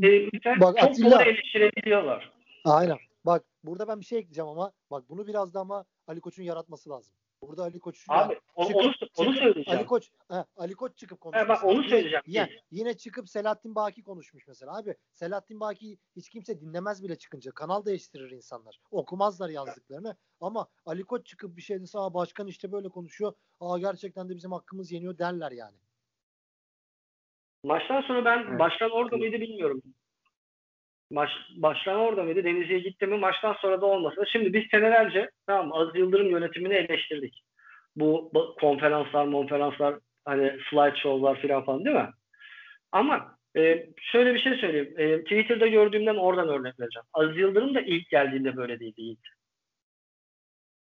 e, 0.03 0.32
Bak, 0.59 0.77
çok 0.77 0.89
Atilla, 0.89 1.11
doğru 1.11 1.29
eleştirebiliyorlar. 1.29 2.32
Aynen. 2.66 2.97
Bak 3.26 3.43
burada 3.64 3.88
ben 3.88 3.99
bir 3.99 4.05
şey 4.05 4.20
ekleyeceğim 4.20 4.49
ama 4.49 4.72
bak 4.91 5.09
bunu 5.09 5.28
biraz 5.28 5.53
da 5.53 5.59
ama 5.59 5.86
Ali 6.07 6.22
Koç'un 6.22 6.43
yaratması 6.43 6.89
lazım. 6.89 7.14
Burada 7.41 7.64
Ali 7.64 7.80
Koç 7.80 8.05
Abi 8.09 8.39
onu, 8.55 8.93
çıkıp, 8.93 9.09
onu, 9.18 9.28
onu 9.28 9.36
söyleyeceğim. 9.36 9.80
Ali 9.80 9.86
Koç 9.86 10.12
he, 10.32 10.45
Ali 10.55 10.74
Koç 10.74 10.97
çıkıp 10.97 11.22
konuşmuş. 11.22 11.43
He, 11.43 11.49
bak 11.49 11.64
onu 11.64 11.84
söyleyeceğim. 11.84 12.24
Yine, 12.28 12.49
yine 12.72 12.97
çıkıp 12.97 13.30
Selahattin 13.30 13.76
Baki 13.76 14.03
konuşmuş 14.03 14.47
mesela. 14.47 14.78
Abi 14.78 14.95
Selahattin 15.14 15.59
Baki 15.59 15.97
hiç 16.16 16.30
kimse 16.30 16.62
dinlemez 16.62 17.03
bile 17.03 17.16
çıkınca. 17.16 17.51
Kanal 17.51 17.86
değiştirir 17.86 18.32
insanlar. 18.32 18.80
Okumazlar 18.91 19.49
yazdıklarını. 19.49 20.16
Ama 20.41 20.68
Ali 20.86 21.03
Koç 21.03 21.26
çıkıp 21.26 21.57
bir 21.57 21.62
şey 21.62 21.82
dese 21.82 21.99
Aa, 21.99 22.14
başkan 22.14 22.47
işte 22.47 22.72
böyle 22.72 22.89
konuşuyor. 22.89 23.34
Aa 23.59 23.80
gerçekten 23.80 24.30
de 24.30 24.36
bizim 24.36 24.51
hakkımız 24.51 24.91
yeniyor 24.91 25.18
derler 25.18 25.51
yani. 25.51 25.78
Maçtan 27.64 28.01
sonra 28.01 28.26
ben 28.26 28.45
evet. 28.49 28.59
başkan 28.59 28.91
orada 28.91 29.18
mıydı 29.18 29.39
bilmiyorum. 29.41 29.82
Maç, 31.12 31.30
baştan 31.55 31.95
orada 31.95 32.24
mıydı? 32.24 32.43
Denizli'ye 32.43 32.80
gitti 32.80 33.07
mi? 33.07 33.18
Maçtan 33.18 33.53
sonra 33.53 33.82
da 33.82 33.86
olmasa. 33.86 34.26
Şimdi 34.26 34.53
biz 34.53 34.64
senelerce 34.72 35.30
tamam 35.47 35.74
Aziz 35.74 35.95
Yıldırım 35.95 36.30
yönetimini 36.30 36.74
eleştirdik. 36.74 37.43
Bu, 37.95 38.32
konferanslar, 38.59 39.32
konferanslar 39.32 39.95
hani 40.26 40.57
slide 40.70 40.95
show'lar 40.95 41.41
falan 41.41 41.66
falan 41.66 41.86
değil 41.86 41.95
mi? 41.95 42.09
Ama 42.91 43.38
e, 43.57 43.88
şöyle 43.97 44.34
bir 44.34 44.39
şey 44.39 44.55
söyleyeyim. 44.57 44.93
E, 44.97 45.24
Twitter'da 45.24 45.68
gördüğümden 45.68 46.16
oradan 46.16 46.49
örnek 46.49 46.80
vereceğim. 46.80 47.05
Aziz 47.14 47.38
Yıldırım 47.38 47.76
da 47.76 47.82
ilk 47.82 48.09
geldiğinde 48.09 48.57
böyle 48.57 48.80
değildi 48.80 49.01
Yiğit. 49.01 49.28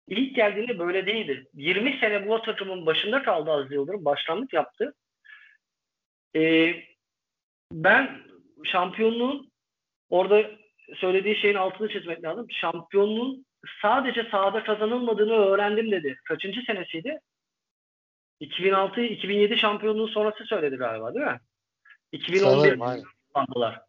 İlk 0.08 0.36
geldiğinde 0.36 0.78
böyle 0.78 1.06
değildi. 1.06 1.46
20 1.54 1.98
sene 2.00 2.28
bu 2.28 2.42
takımın 2.42 2.86
başında 2.86 3.22
kaldı 3.22 3.50
Aziz 3.50 3.72
Yıldırım. 3.72 4.04
Başkanlık 4.04 4.52
yaptı. 4.52 4.94
E, 6.36 6.74
ben 7.72 8.20
şampiyonluğun 8.64 9.50
Orada 10.10 10.50
söylediği 10.96 11.36
şeyin 11.36 11.54
altını 11.54 11.88
çizmek 11.88 12.24
lazım. 12.24 12.46
Şampiyonluğun 12.50 13.46
sadece 13.82 14.28
sahada 14.30 14.64
kazanılmadığını 14.64 15.32
öğrendim 15.32 15.90
dedi. 15.90 16.16
Kaçıncı 16.24 16.60
senesiydi? 16.66 17.20
2006-2007 18.40 19.56
şampiyonluğu 19.56 20.08
sonrası 20.08 20.44
söyledi 20.44 20.76
galiba 20.76 21.14
değil 21.14 21.26
mi? 21.26 21.40
2011 22.12 22.78
aldılar. 23.34 23.80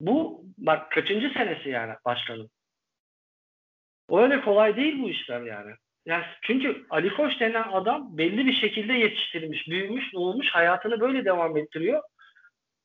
Bu 0.00 0.44
bak 0.58 0.92
kaçıncı 0.92 1.28
senesi 1.28 1.68
yani 1.68 1.94
başkanın. 2.04 2.50
O 4.08 4.20
öyle 4.20 4.40
kolay 4.40 4.76
değil 4.76 5.02
bu 5.02 5.10
işler 5.10 5.40
yani. 5.40 5.72
Yani 6.06 6.24
çünkü 6.42 6.86
Ali 6.90 7.14
Koç 7.14 7.40
denen 7.40 7.68
adam 7.72 8.18
belli 8.18 8.46
bir 8.46 8.52
şekilde 8.52 8.92
yetiştirilmiş, 8.92 9.68
büyümüş, 9.68 10.14
olmuş, 10.14 10.48
hayatını 10.50 11.00
böyle 11.00 11.24
devam 11.24 11.56
ettiriyor 11.56 12.02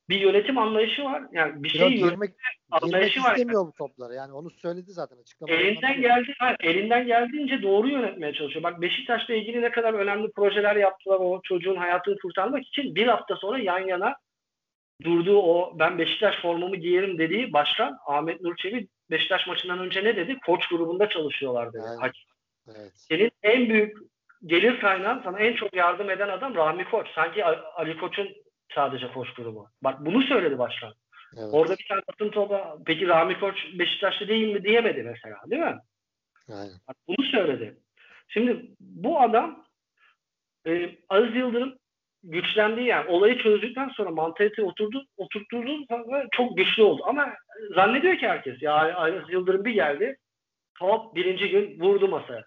bir 0.10 0.20
yönetim 0.22 0.57
anlayışı 0.57 1.03
var. 1.03 1.24
Yani 1.32 1.64
bir 1.64 1.70
şey 1.70 1.89
girmek, 1.89 2.32
anlayışı 2.72 3.24
var. 3.24 3.36
istemiyor 3.36 3.68
bu 3.68 3.74
topları. 3.74 4.14
Yani 4.14 4.34
onu 4.34 4.49
söyledi 4.49 4.91
zaten 4.91 5.18
açıklama. 5.18 5.53
Elinden 5.53 6.01
geldi, 6.01 6.34
hayır, 6.39 6.57
elinden 6.64 7.07
geldiğince 7.07 7.62
doğru 7.62 7.89
yönetmeye 7.89 8.34
çalışıyor. 8.34 8.64
Bak 8.64 8.82
Beşiktaş'la 8.82 9.34
ilgili 9.34 9.62
ne 9.62 9.72
kadar 9.72 9.93
önemli 9.93 10.32
projeler 10.32 10.76
yaptılar 10.76 11.18
o 11.20 11.41
çocuğun 11.43 11.76
hayatını 11.76 12.18
kurtarmak 12.18 12.68
için 12.68 12.95
bir 12.95 13.07
hafta 13.07 13.36
sonra 13.36 13.60
yan 13.60 13.88
yana 13.88 14.16
durduğu 15.03 15.41
o 15.41 15.80
ben 15.80 15.97
Beşiktaş 15.97 16.41
formamı 16.41 16.76
giyerim 16.76 17.18
dediği 17.18 17.53
başkan 17.53 17.97
Ahmet 18.07 18.41
Nur 18.41 18.55
Çebi 18.55 18.88
Beşiktaş 19.12 19.47
maçından 19.47 19.80
önce 19.80 20.03
ne 20.03 20.16
dedi? 20.16 20.38
Koç 20.45 20.68
grubunda 20.68 21.10
çalışıyorlar 21.10 21.74
dedi. 21.74 21.84
Evet. 22.03 22.12
Evet. 22.68 22.91
Senin 22.95 23.32
en 23.43 23.70
büyük 23.70 23.97
gelir 24.45 24.80
kaynağın 24.80 25.22
sana 25.24 25.39
en 25.39 25.53
çok 25.53 25.76
yardım 25.76 26.10
eden 26.10 26.30
adam 26.30 26.55
Rahmi 26.55 26.86
Koç. 26.86 27.07
Sanki 27.16 27.45
Ali 27.45 27.97
Koç'un 27.97 28.30
sadece 28.76 29.12
koç 29.14 29.34
grubu. 29.34 29.70
Bak 29.84 30.06
bunu 30.06 30.22
söyledi 30.22 30.60
başkan. 30.60 30.94
Evet. 31.38 31.50
Orada 31.52 31.78
bir 31.78 31.86
tane 31.90 32.02
atın 32.08 32.30
topa 32.30 32.78
peki 32.86 33.08
Rami 33.08 33.40
Koç 33.40 33.56
Beşiktaşlı 33.80 34.28
değil 34.28 34.54
mi 34.54 34.64
diyemedi 34.64 35.04
mesela 35.04 35.38
değil 35.48 35.62
mi? 35.62 35.78
Aynen. 36.50 36.76
Bak 36.88 36.96
bunu 37.08 37.26
söyledi. 37.26 37.78
Şimdi 38.28 38.66
bu 38.80 39.22
adam 39.22 39.66
e, 40.68 40.96
Aziz 41.10 41.36
Yıldırım 41.36 41.78
güçlendiği 42.24 42.88
yani 42.88 43.10
olayı 43.10 43.38
çözdükten 43.38 43.90
sonra 43.90 44.10
mantalite 44.10 44.64
oturdu, 44.64 45.06
oturtturduğu 45.18 45.86
zaman 45.86 46.28
çok 46.32 46.58
güçlü 46.58 46.84
oldu. 46.84 47.02
Ama 47.06 47.34
zannediyor 47.76 48.18
ki 48.18 48.28
herkes 48.28 48.62
ya 48.62 48.96
Aziz 48.96 49.30
Yıldırım 49.30 49.66
bir 49.66 49.74
geldi 49.74 50.18
hop 50.80 51.16
birinci 51.16 51.50
gün 51.50 51.80
vurdu 51.80 52.08
masaya. 52.08 52.46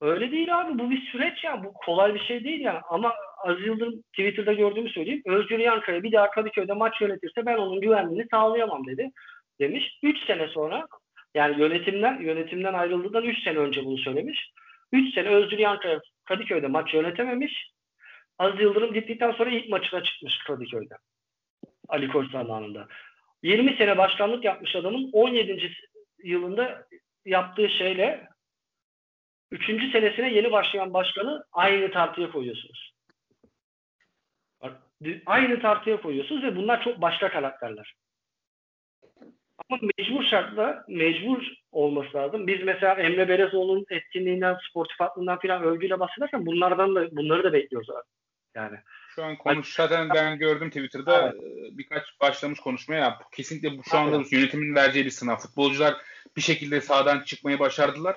Öyle 0.00 0.30
değil 0.30 0.60
abi. 0.60 0.78
Bu 0.78 0.90
bir 0.90 1.00
süreç 1.00 1.44
ya. 1.44 1.64
Bu 1.64 1.72
kolay 1.72 2.14
bir 2.14 2.20
şey 2.20 2.44
değil 2.44 2.60
ya. 2.60 2.82
Ama 2.88 3.14
Aziz 3.44 3.66
Yıldırım 3.66 4.02
Twitter'da 4.02 4.52
gördüğümü 4.52 4.88
söyleyeyim. 4.88 5.22
Özgür 5.26 5.58
Yankaya 5.58 6.02
bir 6.02 6.12
daha 6.12 6.30
Kadıköy'de 6.30 6.72
maç 6.72 7.00
yönetirse 7.00 7.46
ben 7.46 7.56
onun 7.56 7.80
güvenliğini 7.80 8.26
sağlayamam 8.30 8.86
dedi. 8.86 9.10
Demiş. 9.60 9.98
3 10.02 10.26
sene 10.26 10.48
sonra 10.48 10.86
yani 11.34 11.60
yönetimden 11.60 12.20
yönetimden 12.20 12.74
ayrıldığından 12.74 13.24
3 13.24 13.42
sene 13.42 13.58
önce 13.58 13.84
bunu 13.84 13.98
söylemiş. 13.98 14.52
3 14.92 15.14
sene 15.14 15.28
Özgür 15.28 15.58
Yankaya 15.58 16.00
Kadıköy'de 16.24 16.66
maç 16.66 16.94
yönetememiş. 16.94 17.70
Aziz 18.38 18.60
Yıldırım 18.60 18.92
gittikten 18.92 19.32
sonra 19.32 19.50
ilk 19.50 19.68
maçına 19.68 20.02
çıkmış 20.02 20.38
Kadıköy'de. 20.46 20.94
Ali 21.88 22.08
Koç 22.08 22.30
zamanında. 22.30 22.88
20 23.42 23.76
sene 23.76 23.98
başkanlık 23.98 24.44
yapmış 24.44 24.76
adamın 24.76 25.10
17. 25.12 25.72
yılında 26.24 26.86
yaptığı 27.24 27.68
şeyle 27.68 28.28
Üçüncü 29.50 29.90
senesine 29.90 30.32
yeni 30.32 30.52
başlayan 30.52 30.94
başkanı 30.94 31.44
aynı 31.52 31.90
tartıya 31.90 32.30
koyuyorsunuz. 32.32 32.92
Aynı 35.26 35.60
tartıya 35.60 36.00
koyuyorsunuz 36.00 36.42
ve 36.42 36.56
bunlar 36.56 36.84
çok 36.84 37.00
başka 37.00 37.28
karakterler. 37.30 37.94
Ama 39.70 39.80
mecbur 39.98 40.24
şartla 40.24 40.84
mecbur 40.88 41.42
olması 41.72 42.16
lazım. 42.16 42.46
Biz 42.46 42.62
mesela 42.62 42.94
Emre 42.94 43.28
Berezoğlu'nun 43.28 43.86
etkinliğinden, 43.90 44.56
sportif 44.70 45.00
aklından 45.00 45.38
filan 45.38 45.62
övgüyle 45.62 46.00
bahsederken 46.00 46.46
bunlardan 46.46 46.94
da 46.94 47.16
bunları 47.16 47.44
da 47.44 47.52
bekliyoruz 47.52 47.90
abi. 47.90 48.06
Yani. 48.54 48.76
Şu 49.14 49.24
an 49.24 49.36
konuş 49.36 49.74
zaten 49.74 50.08
ben 50.14 50.38
gördüm 50.38 50.70
Twitter'da 50.70 51.22
evet. 51.22 51.42
E, 51.42 51.78
birkaç 51.78 52.20
başlamış 52.20 52.60
konuşmaya. 52.60 53.18
Kesinlikle 53.32 53.78
bu 53.78 53.84
şu 53.90 53.98
anda 53.98 54.16
evet. 54.16 54.32
yönetimin 54.32 54.74
vereceği 54.74 55.04
bir 55.04 55.10
sınav. 55.10 55.36
Futbolcular 55.36 55.94
bir 56.36 56.42
şekilde 56.42 56.80
sahadan 56.80 57.20
çıkmayı 57.20 57.58
başardılar. 57.58 58.16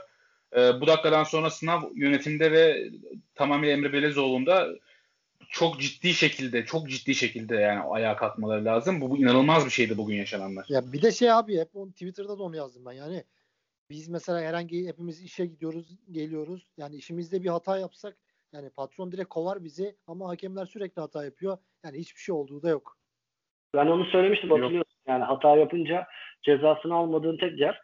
E, 0.56 0.82
bu 0.82 0.88
dakikadan 0.88 1.24
sonra 1.24 1.50
sınav 1.50 1.82
yönetimde 1.96 2.52
ve 2.52 2.90
tamamıyla 3.36 3.74
Emre 3.74 3.94
Belezoğlu'nda 3.94 4.68
çok 5.50 5.80
ciddi 5.80 6.14
şekilde, 6.14 6.66
çok 6.66 6.90
ciddi 6.90 7.16
şekilde 7.16 7.56
yani 7.56 7.80
ayağa 7.80 8.16
kalkmaları 8.16 8.66
lazım. 8.66 9.02
Bu, 9.02 9.10
bu 9.10 9.18
inanılmaz 9.18 9.66
bir 9.66 9.72
şeydi 9.72 9.98
bugün 9.98 10.16
yaşananlar. 10.16 10.66
Ya 10.70 10.94
bir 10.94 11.02
de 11.02 11.12
şey 11.12 11.32
abi 11.32 11.60
hep 11.60 11.76
onu 11.76 11.92
Twitter'da 11.92 12.40
da 12.40 12.44
onu 12.44 12.56
yazdım 12.56 12.86
ben. 12.86 12.92
Yani 12.92 13.24
biz 13.90 14.10
mesela 14.10 14.42
herhangi 14.42 14.88
hepimiz 14.88 15.22
işe 15.24 15.46
gidiyoruz, 15.46 15.98
geliyoruz. 16.12 16.72
Yani 16.78 16.96
işimizde 16.96 17.44
bir 17.44 17.50
hata 17.50 17.78
yapsak 17.78 18.18
yani 18.54 18.70
patron 18.70 19.12
direkt 19.12 19.30
kovar 19.30 19.64
bizi 19.64 19.96
ama 20.08 20.30
hakemler 20.30 20.66
sürekli 20.66 21.00
hata 21.00 21.26
yapıyor. 21.26 21.58
Yani 21.86 21.98
hiçbir 21.98 22.22
şey 22.22 22.36
olduğu 22.36 22.62
da 22.62 22.70
yok. 22.70 22.98
Ben 23.76 23.88
onu 23.88 24.06
söylemiştim 24.06 24.50
hatırlıyorsun. 24.50 25.00
Yani 25.08 25.24
hata 25.24 25.56
yapınca 25.56 26.08
cezasını 26.42 26.96
almadığın 26.96 27.38
tek 27.38 27.60
yer 27.60 27.82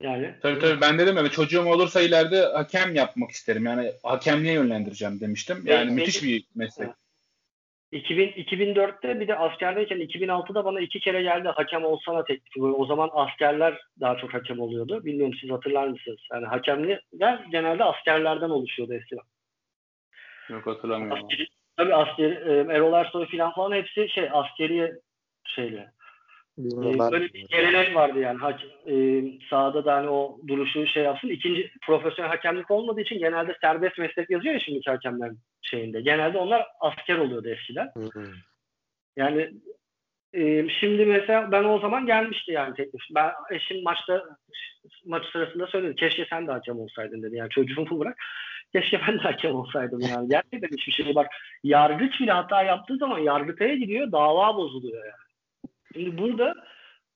yani. 0.00 0.34
Tabii 0.42 0.58
tabii 0.58 0.80
ben 0.80 0.98
dedim 0.98 1.16
ya 1.16 1.28
çocuğum 1.28 1.64
olursa 1.66 2.00
ileride 2.00 2.40
hakem 2.40 2.94
yapmak 2.94 3.30
isterim. 3.30 3.66
Yani 3.66 3.92
hakemliğe 4.02 4.54
yönlendireceğim 4.54 5.20
demiştim. 5.20 5.62
Yani 5.66 5.84
evet, 5.84 5.92
müthiş 5.92 6.22
bir 6.22 6.44
meslek. 6.54 6.88
2000, 7.92 8.28
2004'te 8.28 9.20
bir 9.20 9.28
de 9.28 9.36
askerdeyken 9.36 9.98
2006'da 9.98 10.64
bana 10.64 10.80
iki 10.80 11.00
kere 11.00 11.22
geldi 11.22 11.48
hakem 11.48 11.84
olsana 11.84 12.24
teklifi. 12.24 12.62
O 12.62 12.86
zaman 12.86 13.10
askerler 13.12 13.78
daha 14.00 14.16
çok 14.16 14.34
hakem 14.34 14.60
oluyordu. 14.60 15.04
Bilmiyorum 15.04 15.34
siz 15.40 15.50
hatırlar 15.50 15.86
mısınız? 15.86 16.20
Yani 16.32 16.46
hakemler 16.46 17.00
genelde 17.50 17.84
askerlerden 17.84 18.50
oluşuyordu 18.50 18.94
eskiden. 18.94 19.24
Yok 20.50 20.66
hatırlamıyorum. 20.66 21.24
Askeri, 21.24 21.46
tabii 21.76 21.94
askeri, 21.94 22.34
e, 22.34 22.74
Erol 22.74 22.92
Ersoy 22.92 23.26
falan 23.30 23.52
falan 23.54 23.72
hepsi 23.72 24.08
şey 24.08 24.28
askeri 24.32 24.92
şeyle. 25.44 25.90
Bilmiyorum, 26.58 27.08
Ee, 27.08 27.12
böyle 27.12 27.32
bir 27.32 27.48
gelenek 27.48 27.94
vardı 27.94 28.18
yani. 28.18 28.38
Hac, 28.38 28.60
e, 28.86 29.24
sahada 29.50 29.84
da 29.84 29.94
hani 29.94 30.08
o 30.08 30.38
duruşu 30.46 30.86
şey 30.86 31.02
yapsın. 31.02 31.28
İkinci 31.28 31.70
profesyonel 31.86 32.30
hakemlik 32.30 32.70
olmadığı 32.70 33.00
için 33.00 33.18
genelde 33.18 33.56
serbest 33.60 33.98
meslek 33.98 34.30
yazıyor 34.30 34.54
ya 34.54 34.60
şimdiki 34.60 34.90
hakemler 34.90 35.32
şeyinde. 35.62 36.00
Genelde 36.00 36.38
onlar 36.38 36.66
asker 36.80 37.18
oluyordu 37.18 37.48
eskiden. 37.48 37.90
Hı 37.96 38.20
hı. 38.20 38.26
Yani 39.16 39.50
e, 40.32 40.68
şimdi 40.68 41.06
mesela 41.06 41.52
ben 41.52 41.64
o 41.64 41.78
zaman 41.78 42.06
gelmişti 42.06 42.52
yani 42.52 42.74
teklif. 42.74 43.02
Ben 43.14 43.30
eşim 43.50 43.82
maçta 43.82 44.24
maç 45.06 45.24
sırasında 45.32 45.66
söyledi. 45.66 45.94
Keşke 45.94 46.26
sen 46.30 46.46
de 46.46 46.52
hakem 46.52 46.80
olsaydın 46.80 47.22
dedi. 47.22 47.36
Yani 47.36 47.50
çocuğumu 47.50 48.00
bırak. 48.00 48.18
Keşke 48.72 49.00
ben 49.08 49.18
de 49.18 49.22
hakem 49.22 49.54
olsaydım 49.54 50.00
yani. 50.00 50.28
Gerçekten 50.28 50.68
hiçbir 50.76 50.92
şey 50.92 51.14
bak. 51.14 51.26
Yargıç 51.64 52.20
bile 52.20 52.32
hata 52.32 52.62
yaptığı 52.62 52.96
zaman 52.96 53.18
yargıtaya 53.18 53.74
gidiyor. 53.74 54.12
Dava 54.12 54.56
bozuluyor 54.56 55.04
yani. 55.04 55.23
Şimdi 55.94 56.18
burada 56.18 56.54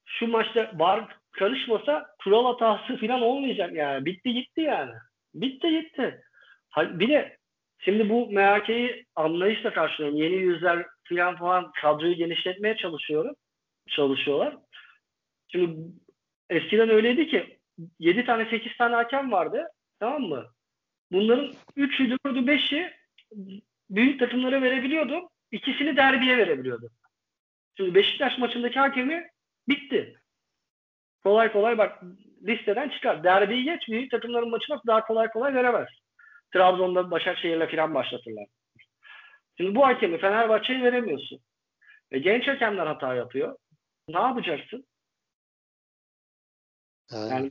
şu 0.06 0.26
maçta 0.28 0.72
var 0.74 1.16
karışmasa 1.30 2.06
kural 2.24 2.46
hatası 2.46 2.96
falan 2.96 3.22
olmayacak 3.22 3.72
yani. 3.74 4.06
Bitti 4.06 4.32
gitti 4.32 4.60
yani. 4.60 4.92
Bitti 5.34 5.70
gitti. 5.70 6.20
Bir 6.76 7.08
de 7.08 7.36
şimdi 7.78 8.10
bu 8.10 8.32
MHK'yi 8.32 9.06
anlayışla 9.16 9.72
karşılıyorum. 9.72 10.18
Yeni 10.18 10.34
yüzler 10.34 10.86
falan 11.08 11.36
falan 11.36 11.72
kadroyu 11.72 12.14
genişletmeye 12.14 12.76
çalışıyorum. 12.76 13.34
Çalışıyorlar. 13.88 14.56
Şimdi 15.48 15.78
eskiden 16.50 16.90
öyleydi 16.90 17.28
ki 17.28 17.58
7 17.98 18.24
tane 18.24 18.50
8 18.50 18.76
tane 18.76 18.94
hakem 18.94 19.32
vardı. 19.32 19.68
Tamam 20.00 20.22
mı? 20.22 20.46
Bunların 21.12 21.52
3'ü 21.76 22.16
4'ü 22.24 22.46
5'i 22.46 22.90
büyük 23.90 24.20
takımlara 24.20 24.62
verebiliyordu. 24.62 25.28
İkisini 25.52 25.96
derbiye 25.96 26.38
verebiliyordu. 26.38 26.90
Şimdi 27.78 27.94
Beşiktaş 27.94 28.38
maçındaki 28.38 28.78
hakemi 28.78 29.30
bitti. 29.68 30.20
Kolay 31.22 31.52
kolay 31.52 31.78
bak 31.78 32.02
listeden 32.42 32.88
çıkar. 32.88 33.24
Derbiyi 33.24 33.64
geç 33.64 33.88
büyük 33.88 34.10
takımların 34.10 34.50
maçına 34.50 34.80
daha 34.86 35.06
kolay 35.06 35.28
kolay 35.30 35.54
veremez. 35.54 35.88
Trabzon'da 36.52 37.10
Başakşehir'le 37.10 37.70
falan 37.70 37.94
başlatırlar. 37.94 38.46
Şimdi 39.56 39.74
bu 39.74 39.86
hakemi 39.86 40.18
Fenerbahçe'ye 40.18 40.82
veremiyorsun. 40.82 41.40
Ve 42.12 42.18
genç 42.18 42.48
hakemler 42.48 42.86
hata 42.86 43.14
yapıyor. 43.14 43.56
Ne 44.08 44.20
yapacaksın? 44.20 44.86
Yani, 47.12 47.30
Yani 47.30 47.50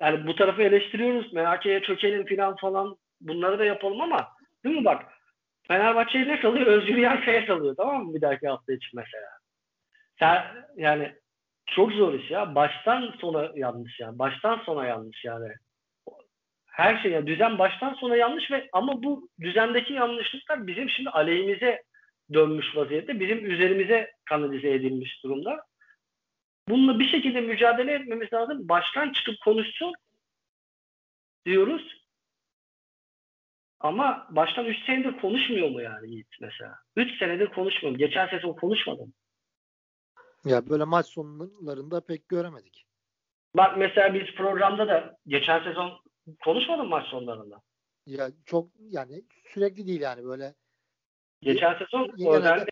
yani 0.00 0.26
bu 0.26 0.34
tarafı 0.34 0.62
eleştiriyoruz. 0.62 1.32
MHK'ye 1.32 1.82
çökelim 1.82 2.26
falan 2.26 2.56
falan. 2.56 2.96
Bunları 3.20 3.58
da 3.58 3.64
yapalım 3.64 4.00
ama 4.00 4.28
değil 4.64 4.76
mi 4.76 4.84
bak 4.84 5.19
Fenerbahçe'ye 5.70 6.28
ne 6.28 6.40
kalıyor? 6.40 6.66
Özgür 6.66 6.96
Yankaya 6.96 7.46
kalıyor 7.46 7.76
tamam 7.76 8.04
mı 8.04 8.14
bir 8.14 8.20
dahaki 8.20 8.48
hafta 8.48 8.72
için 8.72 8.90
mesela. 8.94 9.28
Sen 10.18 10.44
yani 10.76 11.14
çok 11.66 11.92
zor 11.92 12.14
iş 12.14 12.30
ya. 12.30 12.54
Baştan 12.54 13.14
sona 13.20 13.50
yanlış 13.54 14.00
yani. 14.00 14.18
Baştan 14.18 14.58
sona 14.58 14.86
yanlış 14.86 15.24
yani. 15.24 15.48
Her 16.66 17.02
şey 17.02 17.12
ya 17.12 17.26
düzen 17.26 17.58
baştan 17.58 17.94
sona 17.94 18.16
yanlış 18.16 18.50
ve 18.50 18.68
ama 18.72 19.02
bu 19.02 19.28
düzendeki 19.40 19.92
yanlışlıklar 19.92 20.66
bizim 20.66 20.90
şimdi 20.90 21.10
aleyhimize 21.10 21.82
dönmüş 22.32 22.76
vaziyette. 22.76 23.20
Bizim 23.20 23.50
üzerimize 23.50 24.10
kanalize 24.24 24.70
edilmiş 24.70 25.24
durumda. 25.24 25.60
Bununla 26.68 26.98
bir 26.98 27.08
şekilde 27.08 27.40
mücadele 27.40 27.92
etmemiz 27.92 28.32
lazım. 28.32 28.68
Baştan 28.68 29.12
çıkıp 29.12 29.34
konuşsun 29.44 29.92
diyoruz. 31.46 31.99
Ama 33.80 34.26
baştan 34.30 34.64
3 34.66 34.84
senedir 34.86 35.20
konuşmuyor 35.20 35.68
mu 35.70 35.82
yani 35.82 36.10
Yiğit 36.10 36.36
mesela? 36.40 36.74
3 36.96 37.18
senedir 37.18 37.46
konuşmuyor. 37.46 37.96
Geçen 37.98 38.26
sezon 38.28 38.52
konuşmadım. 38.52 39.14
ya 40.44 40.68
böyle 40.68 40.84
maç 40.84 41.06
sonlarında 41.06 42.00
pek 42.00 42.28
göremedik. 42.28 42.86
Bak 43.56 43.78
mesela 43.78 44.14
biz 44.14 44.34
programda 44.36 44.88
da 44.88 45.16
geçen 45.26 45.64
sezon 45.64 45.90
konuşmadım 46.44 46.88
maç 46.88 47.06
sonlarında. 47.06 47.62
Ya 48.06 48.30
çok 48.46 48.70
yani 48.78 49.22
sürekli 49.54 49.86
değil 49.86 50.00
yani 50.00 50.24
böyle 50.24 50.54
Geçen 51.42 51.78
sezon 51.78 52.16
Genelde 52.16 52.66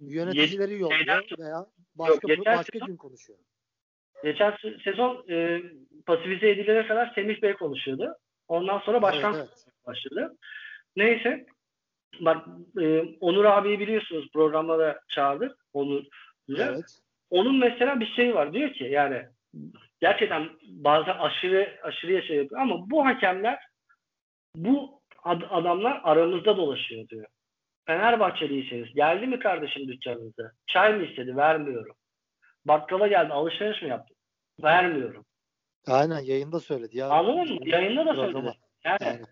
yöneticileri 0.00 0.72
yolluyor 0.80 1.38
veya 1.38 1.66
başka 1.94 2.28
geçen 2.28 2.56
başka 2.56 2.78
sezon- 2.78 2.86
gün 2.86 2.96
konuşuyor. 2.96 3.38
geçen 4.24 4.50
se- 4.52 4.82
sezon 4.84 5.24
e, 5.30 5.62
pasifize 6.06 6.50
edilene 6.50 6.86
kadar 6.86 7.12
Semih 7.14 7.42
Bey 7.42 7.54
konuşuyordu. 7.54 8.14
Ondan 8.48 8.78
sonra 8.78 9.02
başkan 9.02 9.34
Evet, 9.34 9.48
evet. 9.52 9.73
Başladı. 9.86 10.36
Neyse 10.96 11.46
bak 12.20 12.46
e, 12.80 13.00
Onur 13.20 13.44
abiyi 13.44 13.80
biliyorsunuz 13.80 14.28
programda 14.32 14.78
da 14.78 15.00
çağırdık. 15.08 15.56
Onur. 15.72 16.04
Evet. 16.58 16.98
onun 17.30 17.58
mesela 17.58 18.00
bir 18.00 18.06
şey 18.06 18.34
var 18.34 18.52
diyor 18.52 18.72
ki 18.72 18.84
yani 18.84 19.22
gerçekten 20.00 20.48
bazen 20.62 21.18
aşırı 21.18 21.78
aşırı 21.82 22.22
şey 22.22 22.36
yapıyor 22.36 22.60
ama 22.60 22.90
bu 22.90 23.06
hakemler 23.06 23.58
bu 24.56 25.02
ad- 25.22 25.48
adamlar 25.50 26.00
aramızda 26.04 26.56
dolaşıyor 26.56 27.08
diyor. 27.08 27.26
Fenerbahçeliyseniz 27.86 28.94
geldi 28.94 29.26
mi 29.26 29.38
kardeşim 29.38 29.88
dükkanınıza? 29.88 30.52
Çay 30.66 30.94
mı 30.94 31.04
istedi? 31.04 31.36
Vermiyorum. 31.36 31.96
Bakkala 32.64 33.06
geldi 33.06 33.32
alışveriş 33.32 33.82
mi 33.82 33.88
yaptı? 33.88 34.14
Vermiyorum. 34.62 35.24
Aynen 35.86 36.20
yayında 36.20 36.60
söyledi 36.60 36.98
ya. 36.98 37.08
Anladın 37.08 37.54
mı? 37.54 37.68
Yayında 37.68 38.06
da 38.06 38.14
söyledi. 38.14 38.52
Yani, 38.84 38.98
Aynen. 39.00 39.26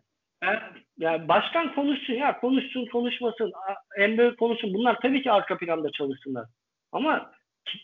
Yani 0.99 1.29
başkan 1.29 1.75
konuşsun 1.75 2.15
ya 2.15 2.41
konuşsun 2.41 2.87
konuşmasın 2.87 3.53
büyük 3.99 4.39
konuşsun 4.39 4.75
bunlar 4.75 5.01
tabii 5.01 5.23
ki 5.23 5.33
arka 5.33 5.59
planda 5.59 5.91
çalışsınlar. 5.91 6.47
Ama 6.93 7.33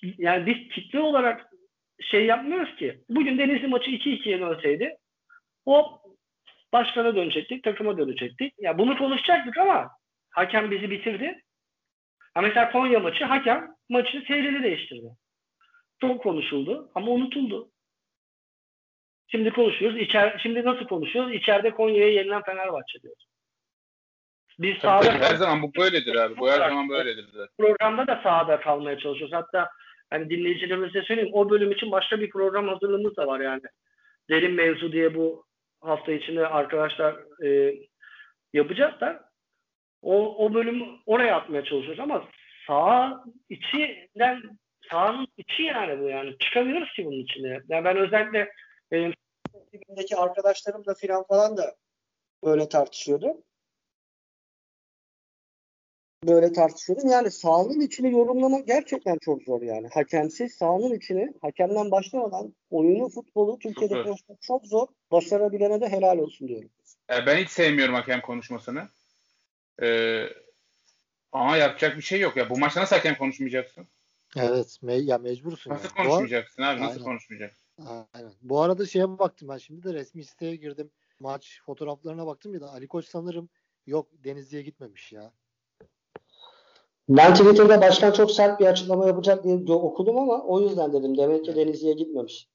yani 0.02 0.46
biz 0.46 0.68
kitle 0.74 1.00
olarak 1.00 1.46
şey 2.00 2.26
yapmıyoruz 2.26 2.76
ki. 2.76 3.00
Bugün 3.08 3.38
Denizli 3.38 3.66
maçı 3.66 3.90
2-2'ye 3.90 4.40
dönseydi 4.40 4.96
hop 5.64 6.00
başkana 6.72 7.16
dönecektik, 7.16 7.64
takıma 7.64 7.98
dönecektik. 7.98 8.54
Ya 8.58 8.78
bunu 8.78 8.98
konuşacaktık 8.98 9.58
ama 9.58 9.90
hakem 10.30 10.70
bizi 10.70 10.90
bitirdi. 10.90 11.42
Ha 12.34 12.40
mesela 12.40 12.72
Konya 12.72 13.00
maçı 13.00 13.24
hakem 13.24 13.68
maçı 13.88 14.24
seyrini 14.28 14.62
değiştirdi. 14.62 15.08
Çok 16.00 16.22
konuşuldu 16.22 16.90
ama 16.94 17.10
unutuldu. 17.10 17.70
Şimdi 19.30 19.50
konuşuyoruz. 19.50 20.00
İçer, 20.00 20.38
şimdi 20.42 20.64
nasıl 20.64 20.84
konuşuyoruz? 20.84 21.34
İçeride 21.34 21.70
Konya'ya 21.70 22.12
yenilen 22.12 22.42
Fenerbahçe 22.42 23.02
diyoruz. 23.02 23.28
Biz 24.58 24.78
sahada 24.78 25.08
tabii, 25.08 25.24
her 25.24 25.34
zaman 25.34 25.62
bu 25.62 25.74
böyledir 25.74 26.14
abi. 26.14 26.36
Bu 26.36 26.50
her 26.50 26.58
zaman 26.58 26.88
böyledir 26.88 27.26
zaten. 27.32 27.54
programda 27.58 28.06
da 28.06 28.20
sahada 28.22 28.60
kalmaya 28.60 28.98
çalışıyoruz. 28.98 29.34
Hatta 29.34 29.68
hani 30.10 30.30
dinleyicilerimize 30.30 31.02
söyleyeyim 31.02 31.30
o 31.32 31.50
bölüm 31.50 31.72
için 31.72 31.92
başka 31.92 32.20
bir 32.20 32.30
program 32.30 32.68
hazırlığımız 32.68 33.16
da 33.16 33.26
var 33.26 33.40
yani. 33.40 33.62
Derin 34.30 34.54
mevzu 34.54 34.92
diye 34.92 35.14
bu 35.14 35.44
hafta 35.80 36.12
içinde 36.12 36.46
arkadaşlar 36.46 37.16
e, 37.44 37.74
yapacaklar. 38.52 39.18
O, 40.02 40.44
o 40.46 40.54
bölümü 40.54 40.86
oraya 41.06 41.36
atmaya 41.36 41.64
çalışıyoruz 41.64 42.00
ama 42.00 42.24
sağ 42.66 43.24
içinden 43.48 44.42
sahanın 44.90 45.28
içi 45.36 45.62
yani 45.62 46.00
bu 46.00 46.08
yani. 46.08 46.38
Çıkamıyoruz 46.38 46.92
ki 46.92 47.04
bunun 47.04 47.20
içine. 47.20 47.60
Yani 47.68 47.84
ben 47.84 47.96
özellikle 47.96 48.52
e, 48.92 49.12
ekibindeki 49.54 50.16
arkadaşlarımla 50.16 50.94
filan 50.94 51.24
falan 51.24 51.56
da 51.56 51.76
böyle 52.44 52.68
tartışıyordum. 52.68 53.36
Böyle 56.24 56.52
tartışıyordum. 56.52 57.08
Yani 57.08 57.30
sahanın 57.30 57.80
içini 57.80 58.12
yorumlamak 58.12 58.66
gerçekten 58.66 59.18
çok 59.18 59.42
zor 59.42 59.62
yani. 59.62 59.88
Hakemsiz 59.88 60.54
sahanın 60.54 60.94
içini, 60.94 61.32
hakemden 61.42 61.90
başlamadan 61.90 62.54
oyunu, 62.70 63.08
futbolu 63.08 63.58
Türkiye'de 63.58 63.94
zor. 63.94 64.04
konuşmak 64.04 64.42
çok 64.42 64.66
zor. 64.66 64.86
Başarabilene 65.10 65.80
de 65.80 65.88
helal 65.88 66.18
olsun 66.18 66.48
diyorum. 66.48 66.70
E, 67.10 67.26
ben 67.26 67.36
hiç 67.36 67.50
sevmiyorum 67.50 67.94
hakem 67.94 68.20
konuşmasını. 68.20 68.88
E, 69.82 70.18
ama 71.32 71.56
yapacak 71.56 71.96
bir 71.96 72.02
şey 72.02 72.20
yok. 72.20 72.36
Ya 72.36 72.50
bu 72.50 72.58
maçta 72.58 72.80
nasıl 72.80 72.96
hakem 72.96 73.18
konuşmayacaksın? 73.18 73.86
Evet. 74.36 74.78
Me 74.82 74.94
ya 74.94 75.18
mecbursun. 75.18 75.70
Nasıl 75.70 75.88
yani. 75.96 76.08
Konuşmayacaksın 76.08 76.62
abi? 76.62 76.80
Nasıl 76.80 76.92
Aynen. 76.92 77.04
konuşmayacaksın? 77.04 77.67
Aynen. 77.86 78.32
Bu 78.42 78.60
arada 78.60 78.86
şeye 78.86 79.18
baktım 79.18 79.48
ben 79.48 79.56
şimdi 79.58 79.82
de 79.82 79.94
resmi 79.94 80.24
siteye 80.24 80.56
girdim. 80.56 80.90
Maç 81.20 81.60
fotoğraflarına 81.66 82.26
baktım 82.26 82.54
ya 82.54 82.60
da 82.60 82.72
Ali 82.72 82.88
Koç 82.88 83.06
sanırım 83.08 83.48
yok 83.86 84.08
Denizli'ye 84.12 84.62
gitmemiş 84.62 85.12
ya. 85.12 85.32
Ben 87.08 87.34
Twitter'da 87.34 87.80
başkan 87.80 88.12
çok 88.12 88.30
sert 88.30 88.60
bir 88.60 88.66
açıklama 88.66 89.06
yapacak 89.06 89.44
diye 89.44 89.72
okudum 89.72 90.16
ama 90.18 90.42
o 90.44 90.60
yüzden 90.60 90.92
dedim. 90.92 91.18
Demek 91.18 91.44
ki 91.44 91.56
Denizli'ye 91.56 91.94
gitmemiş. 91.94 92.48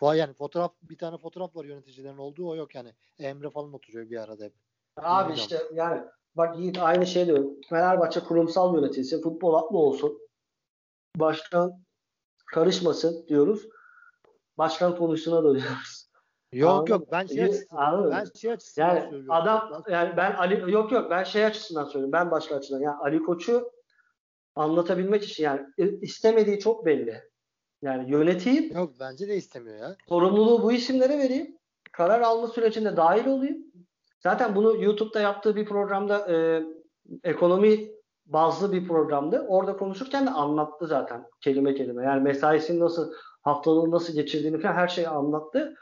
Fa- 0.00 0.16
Yani 0.16 0.34
fotoğraf 0.34 0.72
bir 0.82 0.98
tane 0.98 1.18
fotoğraf 1.18 1.56
var 1.56 1.64
yöneticilerin 1.64 2.18
olduğu 2.18 2.48
o 2.48 2.56
yok 2.56 2.74
yani. 2.74 2.94
Emre 3.18 3.50
falan 3.50 3.72
oturuyor 3.72 4.10
bir 4.10 4.16
arada 4.16 4.44
hep. 4.44 4.52
Abi 4.96 5.28
Bilmiyorum. 5.28 5.34
işte 5.34 5.62
yani 5.74 6.02
bak 6.36 6.58
Yiğit 6.58 6.78
aynı 6.78 7.06
şey 7.06 7.26
diyor. 7.26 7.44
Fenerbahçe 7.68 8.20
kurumsal 8.20 8.74
yönetilsin, 8.74 9.22
futbol 9.22 9.54
aklı 9.54 9.78
olsun. 9.78 10.18
Başkan 11.16 11.84
karışmasın 12.46 13.26
diyoruz. 13.28 13.68
Başkan 14.58 14.96
konusuna 14.96 15.44
dönüyoruz. 15.44 16.08
Yok 16.52 16.70
Anladın 16.70 16.92
yok 16.92 17.12
ben 17.12 17.26
şey 17.26 17.44
açısından, 17.44 18.10
ben 18.10 18.24
şey 18.40 18.52
açısından 18.52 18.88
Yani 18.88 19.00
söylüyorum. 19.00 19.30
adam 19.30 19.82
yani 19.90 20.16
ben 20.16 20.32
Ali 20.32 20.72
yok 20.72 20.92
yok 20.92 21.10
ben 21.10 21.24
şey 21.24 21.44
açısından 21.46 21.84
söylüyorum. 21.84 22.12
Ben 22.12 22.30
başka 22.30 22.56
açıdan. 22.56 22.80
Yani 22.80 22.96
Ali 22.96 23.22
Koç'u 23.22 23.70
anlatabilmek 24.54 25.24
için 25.24 25.44
yani 25.44 25.66
istemediği 26.00 26.58
çok 26.58 26.86
belli. 26.86 27.22
Yani 27.82 28.10
yöneteyim, 28.10 28.76
Yok 28.76 28.92
bence 29.00 29.28
de 29.28 29.36
istemiyor 29.36 29.78
ya. 29.78 29.96
sorumluluğu 30.08 30.62
bu 30.62 30.72
isimlere 30.72 31.18
vereyim. 31.18 31.58
Karar 31.92 32.20
alma 32.20 32.48
sürecinde 32.48 32.96
dahil 32.96 33.26
olayım. 33.26 33.58
Zaten 34.20 34.56
bunu 34.56 34.84
YouTube'da 34.84 35.20
yaptığı 35.20 35.56
bir 35.56 35.66
programda 35.66 36.32
e, 36.32 36.62
ekonomi 37.24 37.90
bazlı 38.26 38.72
bir 38.72 38.88
programda 38.88 39.44
orada 39.48 39.76
konuşurken 39.76 40.26
de 40.26 40.30
anlattı 40.30 40.86
zaten 40.86 41.24
kelime 41.40 41.74
kelime. 41.74 42.04
Yani 42.04 42.22
mesaisini 42.22 42.80
nasıl 42.80 43.12
haftalığını 43.48 43.90
nasıl 43.90 44.14
geçirdiğini 44.14 44.60
falan 44.60 44.74
her 44.74 44.88
şeyi 44.88 45.08
anlattı. 45.08 45.74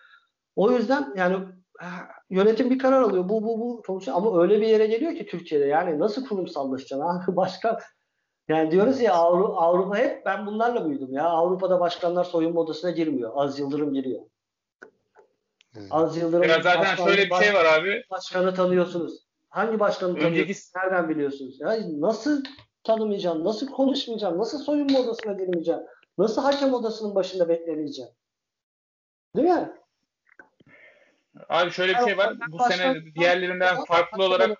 O 0.56 0.70
yüzden 0.70 1.12
yani 1.16 1.36
eh, 1.82 1.86
yönetim 2.30 2.70
bir 2.70 2.78
karar 2.78 3.02
alıyor. 3.02 3.28
Bu 3.28 3.43
bu 3.43 3.60
bu 3.60 3.82
konuşuyor 3.82 4.16
ama 4.16 4.43
öyle 4.43 4.60
bir 4.60 4.66
yere 4.66 4.86
geliyor 4.86 5.14
ki 5.14 5.26
Türkiye'de 5.26 5.64
yani 5.66 5.98
nasıl 5.98 6.26
kurumsallaşacaksın 6.26 7.06
abi 7.06 7.36
başka 7.36 7.78
yani 8.48 8.70
diyoruz 8.70 9.01
ya 9.01 9.14
Avrupa, 9.14 9.55
Avrupa 9.60 9.97
hep 9.97 10.26
ben 10.26 10.47
bunlarla 10.47 10.88
büyüdüm 10.88 11.12
ya. 11.12 11.24
Avrupa'da 11.24 11.80
başkanlar 11.80 12.24
soyunma 12.24 12.60
odasına 12.60 12.90
girmiyor. 12.90 13.32
Az 13.34 13.59
Yıldırım 13.59 13.94
giriyor. 13.94 14.20
Evet. 15.76 15.88
Az 15.90 16.16
Yıldırım 16.16 16.48
Ya 16.48 16.62
zaten 16.62 16.80
başkan- 16.82 17.05
şöyle 17.06 17.30
bir 17.30 17.34
şey 17.34 17.55
var 17.55 17.64
abi. 17.64 18.02
Başkanı 18.10 18.55
tanıyorsunuz. 18.55 19.26
Hangi 19.48 19.80
başkanı 19.80 20.10
Önceki- 20.10 20.24
tanıyorsunuz? 20.24 20.72
Nereden 20.76 21.09
biliyorsunuz? 21.09 21.60
Ya 21.60 21.78
nasıl 22.01 22.43
tanımayacaksın? 22.84 23.44
Nasıl 23.44 23.66
konuşmayacaksın? 23.70 24.38
Nasıl 24.38 24.59
soyunma 24.59 24.98
odasına 24.98 25.32
girmeyeceksin? 25.32 25.86
Nasıl 26.18 26.43
hakem 26.43 26.74
odasının 26.74 27.14
başında 27.14 27.48
beklemeyeceksin? 27.48 28.14
Değil 29.36 29.48
mi? 29.48 29.70
Abi 31.48 31.70
şöyle 31.70 31.94
bir 31.94 32.05
şey 32.05 32.18
var. 32.18 32.36
Bu 32.48 32.59
sene 32.59 33.14
diğerlerinden 33.14 33.84
farklı 33.84 34.24
olarak 34.24 34.59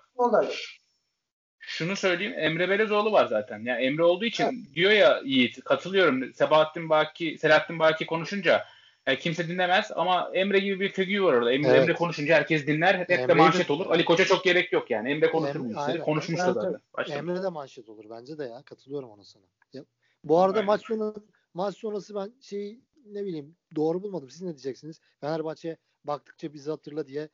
şunu 1.59 1.95
söyleyeyim. 1.95 2.33
Emre 2.37 2.69
Belezoğlu 2.69 3.11
var 3.11 3.25
zaten. 3.25 3.59
Yani 3.65 3.85
Emre 3.85 4.03
olduğu 4.03 4.25
için 4.25 4.69
diyor 4.75 4.91
ya 4.91 5.21
Yiğit 5.25 5.63
katılıyorum. 5.63 6.33
Sebahattin 6.33 6.89
Baki, 6.89 7.37
Selahattin 7.37 7.79
Baki 7.79 8.05
konuşunca 8.05 8.63
yani 9.07 9.19
kimse 9.19 9.47
dinlemez 9.47 9.91
ama 9.95 10.31
Emre 10.33 10.59
gibi 10.59 10.79
bir 10.79 10.89
figür 10.89 11.19
var 11.19 11.33
orada. 11.33 11.51
Emre, 11.51 11.67
Evet. 11.67 11.81
Emre 11.81 11.93
konuşunca 11.93 12.35
herkes 12.35 12.67
dinler. 12.67 12.99
Hep 12.99 13.09
de 13.09 13.13
Emre'yi 13.13 13.37
manşet 13.37 13.69
de- 13.69 13.73
olur. 13.73 13.85
Ali 13.91 14.05
Koç'a 14.05 14.25
çok 14.25 14.43
gerek 14.43 14.73
yok 14.73 14.91
yani. 14.91 15.11
Emre 15.11 15.31
konuşur 15.31 15.55
Emre- 15.55 15.63
bu 15.63 15.67
işleri. 15.69 15.79
aynen. 15.85 16.01
Konuşmuş 16.01 16.39
da 16.39 16.45
Evet, 16.45 16.53
zaten. 16.53 16.79
Başka- 16.97 17.13
Emre 17.13 17.43
de 17.43 17.49
manşet 17.49 17.89
olur 17.89 18.05
bence 18.09 18.37
de 18.37 18.43
ya. 18.43 18.61
Katılıyorum 18.65 19.09
ona 19.09 19.23
sana. 19.23 19.43
Bu 20.23 20.39
arada 20.39 20.57
Aynen. 20.57 20.65
maç 20.65 20.81
sonu 20.85 21.15
maç 21.53 21.77
sonrası 21.77 22.15
ben 22.15 22.33
şey 22.41 22.79
ne 23.05 23.25
bileyim 23.25 23.55
doğru 23.75 24.03
bulmadım. 24.03 24.29
Siz 24.29 24.41
ne 24.41 24.47
diyeceksiniz? 24.49 24.99
Fenerbahçe 25.21 25.77
baktıkça 26.03 26.53
bizi 26.53 26.69
hatırla 26.69 27.07
diye 27.07 27.29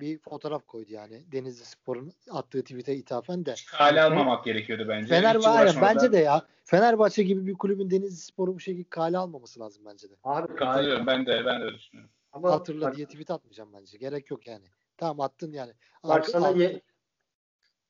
bir 0.00 0.18
fotoğraf 0.18 0.66
koydu 0.66 0.92
yani. 0.92 1.32
Denizli 1.32 1.64
Spor'un 1.64 2.12
attığı 2.30 2.62
tweet'e 2.62 2.94
ithafen 2.96 3.46
de. 3.46 3.54
Kale 3.70 4.02
almamak 4.02 4.44
gerekiyordu 4.44 4.84
bence. 4.88 5.06
Fenerbahçe 5.06 5.80
bence 5.82 6.12
de 6.12 6.18
ya. 6.18 6.46
Fenerbahçe 6.64 7.22
gibi 7.22 7.46
bir 7.46 7.54
kulübün 7.54 7.90
Denizli 7.90 8.16
Spor'u 8.16 8.54
bu 8.54 8.60
şekilde 8.60 8.88
kale 8.88 9.18
almaması 9.18 9.60
lazım 9.60 9.84
bence 9.86 10.10
de. 10.10 10.14
Abi 10.24 10.54
Katılıyorum. 10.54 11.06
Ben 11.06 11.26
de 11.26 11.42
ben 11.46 11.62
de 11.62 11.74
düşünüyorum. 11.74 12.12
Ama 12.32 12.50
Hatırla 12.52 12.86
bak, 12.86 12.96
diye 12.96 13.06
tweet 13.06 13.30
atmayacağım 13.30 13.72
bence. 13.72 13.98
Gerek 13.98 14.30
yok 14.30 14.46
yani. 14.46 14.64
Tamam 14.96 15.20
attın 15.20 15.52
yani. 15.52 15.72
bak 16.04 16.26
sana, 16.26 16.50
ye- 16.50 16.80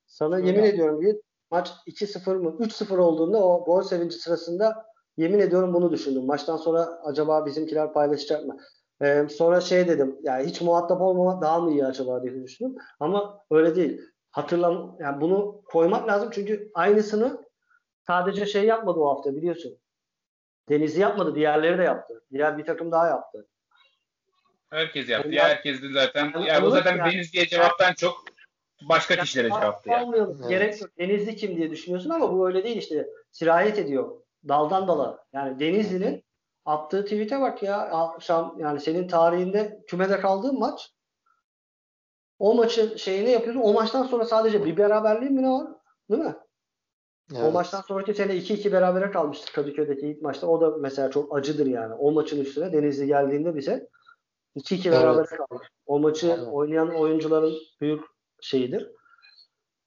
sana 0.05 0.39
yemin 0.39 0.63
ediyorum 0.63 1.01
ki 1.01 1.21
maç 1.51 1.71
2-0 1.87 2.35
mı 2.35 2.57
3-0 2.59 2.97
olduğunda 2.97 3.45
o 3.45 3.65
gol 3.65 3.81
sevinci 3.81 4.15
sırasında 4.15 4.92
yemin 5.17 5.39
ediyorum 5.39 5.73
bunu 5.73 5.91
düşündüm. 5.91 6.25
Maçtan 6.25 6.57
sonra 6.57 6.99
acaba 7.03 7.45
bizimkiler 7.45 7.93
paylaşacak 7.93 8.45
mı? 8.45 8.57
Ee, 9.01 9.27
sonra 9.29 9.61
şey 9.61 9.87
dedim 9.87 10.15
yani 10.23 10.45
hiç 10.45 10.61
muhatap 10.61 11.01
olmamak 11.01 11.41
daha 11.41 11.59
mı 11.59 11.71
iyi 11.71 11.85
acaba 11.85 12.23
diye 12.23 12.43
düşündüm. 12.43 12.75
Ama 12.99 13.39
öyle 13.51 13.75
değil. 13.75 14.01
Hatırlam 14.31 14.97
yani 14.99 15.21
bunu 15.21 15.61
koymak 15.65 16.07
lazım 16.07 16.29
çünkü 16.33 16.71
aynısını 16.73 17.43
sadece 18.07 18.45
şey 18.45 18.65
yapmadı 18.65 18.99
o 18.99 19.09
hafta 19.15 19.35
biliyorsun. 19.35 19.77
Denizli 20.69 21.01
yapmadı. 21.01 21.35
Diğerleri 21.35 21.77
de 21.77 21.83
yaptı. 21.83 22.23
Diğer 22.31 22.57
bir 22.57 22.65
takım 22.65 22.91
daha 22.91 23.07
yaptı. 23.07 23.47
Herkes 24.69 25.09
yaptı. 25.09 25.27
Onlar- 25.29 25.37
Ya 25.37 25.43
herkes 25.47 25.81
de 25.81 25.87
zaten. 25.93 26.31
Yani 26.35 26.47
Ya 26.47 26.63
bu 26.63 26.69
zaten 26.69 26.97
yani. 26.97 27.13
Deniz 27.13 27.33
diye 27.33 27.47
cevaptan 27.47 27.93
çok 27.93 28.23
başka 28.89 29.15
kişilere 29.15 29.47
cevaptı 29.49 29.89
yani. 29.89 30.15
Gerek 30.49 30.81
yok. 30.81 30.89
Denizli 30.99 31.35
kim 31.35 31.55
diye 31.57 31.71
düşünüyorsun 31.71 32.09
ama 32.09 32.33
bu 32.33 32.47
öyle 32.47 32.63
değil 32.63 32.77
işte. 32.77 33.07
Sirayet 33.31 33.79
ediyor. 33.79 34.22
Daldan 34.47 34.87
dala. 34.87 35.25
Yani 35.33 35.59
Denizli'nin 35.59 36.23
attığı 36.65 37.03
tweet'e 37.03 37.41
bak 37.41 37.63
ya. 37.63 37.77
Akşam 37.77 38.55
yani 38.59 38.79
senin 38.79 39.07
tarihinde 39.07 39.83
kümede 39.87 40.19
kaldığın 40.19 40.59
maç. 40.59 40.93
O 42.39 42.53
maçın 42.53 42.95
şeyini 42.95 43.29
yapıyorsun. 43.29 43.61
O 43.61 43.73
maçtan 43.73 44.03
sonra 44.03 44.25
sadece 44.25 44.65
bir 44.65 44.77
beraberliğin 44.77 45.33
mi 45.33 45.41
ne 45.43 45.49
var? 45.49 45.67
Değil 46.11 46.23
mi? 46.23 46.35
O 47.33 47.37
Evet. 47.37 47.53
maçtan 47.53 47.81
sonraki 47.81 48.13
sene 48.13 48.33
2-2 48.35 48.71
berabere 48.71 49.11
kalmıştık 49.11 49.55
Kadıköy'deki 49.55 50.07
ilk 50.07 50.21
maçta. 50.21 50.47
O 50.47 50.61
da 50.61 50.77
mesela 50.77 51.11
çok 51.11 51.37
acıdır 51.37 51.65
yani. 51.65 51.93
O 51.93 52.11
maçın 52.11 52.41
üstüne 52.41 52.73
Denizli 52.73 53.07
geldiğinde 53.07 53.55
bize 53.55 53.89
2-2 54.55 54.89
Evet. 54.89 54.99
berabere 54.99 55.25
kalmış. 55.25 55.67
O 55.85 55.99
maçı 55.99 56.33
Aynen. 56.33 56.45
oynayan 56.45 56.95
oyuncuların 56.95 57.53
büyük 57.81 58.03
şeyidir. 58.41 58.91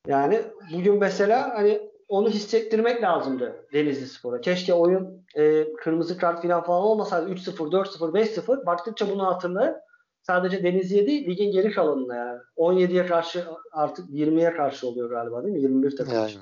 Yani 0.07 0.43
bugün 0.73 0.99
mesela 0.99 1.55
hani 1.55 1.91
onu 2.09 2.29
hissettirmek 2.31 3.03
lazımdı 3.03 3.67
Denizli 3.73 4.07
Spor'a. 4.07 4.41
Keşke 4.41 4.75
oyun 4.75 5.27
e, 5.35 5.73
kırmızı 5.75 6.19
kart 6.19 6.43
falan 6.43 6.63
falan 6.65 6.83
olmasaydı 6.83 7.31
3-0, 7.31 7.57
4-0, 7.57 8.13
5-0 8.13 8.67
baktıkça 8.67 9.11
bunu 9.11 9.27
hatırlayıp 9.27 9.77
sadece 10.23 10.63
Denizli'ye 10.63 11.07
değil 11.07 11.27
ligin 11.27 11.53
geri 11.53 11.71
kalanına 11.71 12.17
yani. 12.17 12.41
17'ye 12.57 13.07
karşı 13.07 13.45
artık 13.73 14.11
20'ye 14.11 14.53
karşı 14.53 14.89
oluyor 14.89 15.11
galiba 15.11 15.45
değil 15.45 15.55
mi? 15.55 15.63
21 15.63 15.97
takım. 15.97 16.15
Yani. 16.15 16.33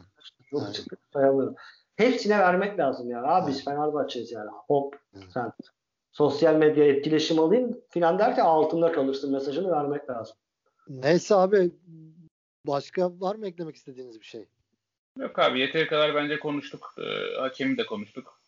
Çok 0.51 0.61
Aynen. 0.61 0.73
çıktı 0.73 0.97
sayamıyorum. 1.12 1.55
Hepsine 1.97 2.39
vermek 2.39 2.78
lazım 2.78 3.11
yani. 3.11 3.27
Abi 3.27 3.51
biz 3.51 3.65
Fenerbahçe'yiz 3.65 4.32
yani. 4.32 4.51
Hop 4.66 4.97
Evet. 5.15 5.27
sen 5.35 5.53
sosyal 6.12 6.55
medya 6.55 6.85
etkileşim 6.85 7.39
alayım 7.39 7.81
filan 7.91 8.19
derken 8.19 8.45
altında 8.45 8.93
kalırsın 8.93 9.32
mesajını 9.32 9.70
vermek 9.70 10.11
lazım. 10.11 10.36
Neyse 10.89 11.35
abi 11.35 11.70
başka 12.66 13.20
var 13.20 13.35
mı 13.35 13.47
eklemek 13.47 13.77
istediğiniz 13.77 14.20
bir 14.20 14.24
şey? 14.24 14.49
Yok 15.20 15.39
abi 15.39 15.61
yeteri 15.61 15.86
kadar 15.86 16.15
bence 16.15 16.39
konuştuk. 16.39 16.95
Ee, 16.99 17.36
hakemi 17.41 17.78
de 17.78 17.86
konuştuk. 17.86 18.41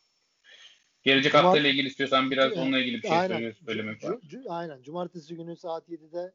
Gelecek 1.02 1.32
Cuma- 1.32 1.42
haftayla 1.42 1.70
ilgili 1.70 1.88
istiyorsan 1.88 2.30
biraz 2.30 2.46
Evet, 2.46 2.58
onunla 2.58 2.78
ilgili 2.78 2.96
bir 3.02 3.08
şey 3.08 3.16
aynen. 3.18 3.36
söyle- 3.38 3.54
söylemek 3.66 4.02
Cu- 4.02 4.08
var. 4.48 4.60
aynen. 4.60 4.82
Cumartesi 4.82 5.36
günü 5.36 5.56
saat 5.56 5.88
7'de 5.88 6.32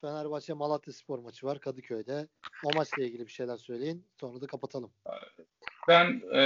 Fenerbahçe 0.00 0.52
Malatya 0.52 0.92
Spor 0.92 1.18
maçı 1.18 1.46
var 1.46 1.60
Kadıköy'de. 1.60 2.26
O 2.64 2.70
maçla 2.76 3.02
ilgili 3.02 3.26
bir 3.26 3.32
şeyler 3.32 3.56
söyleyin. 3.56 4.04
Sonra 4.20 4.40
da 4.40 4.46
kapatalım. 4.46 4.90
Ben 5.88 6.22
e, 6.34 6.42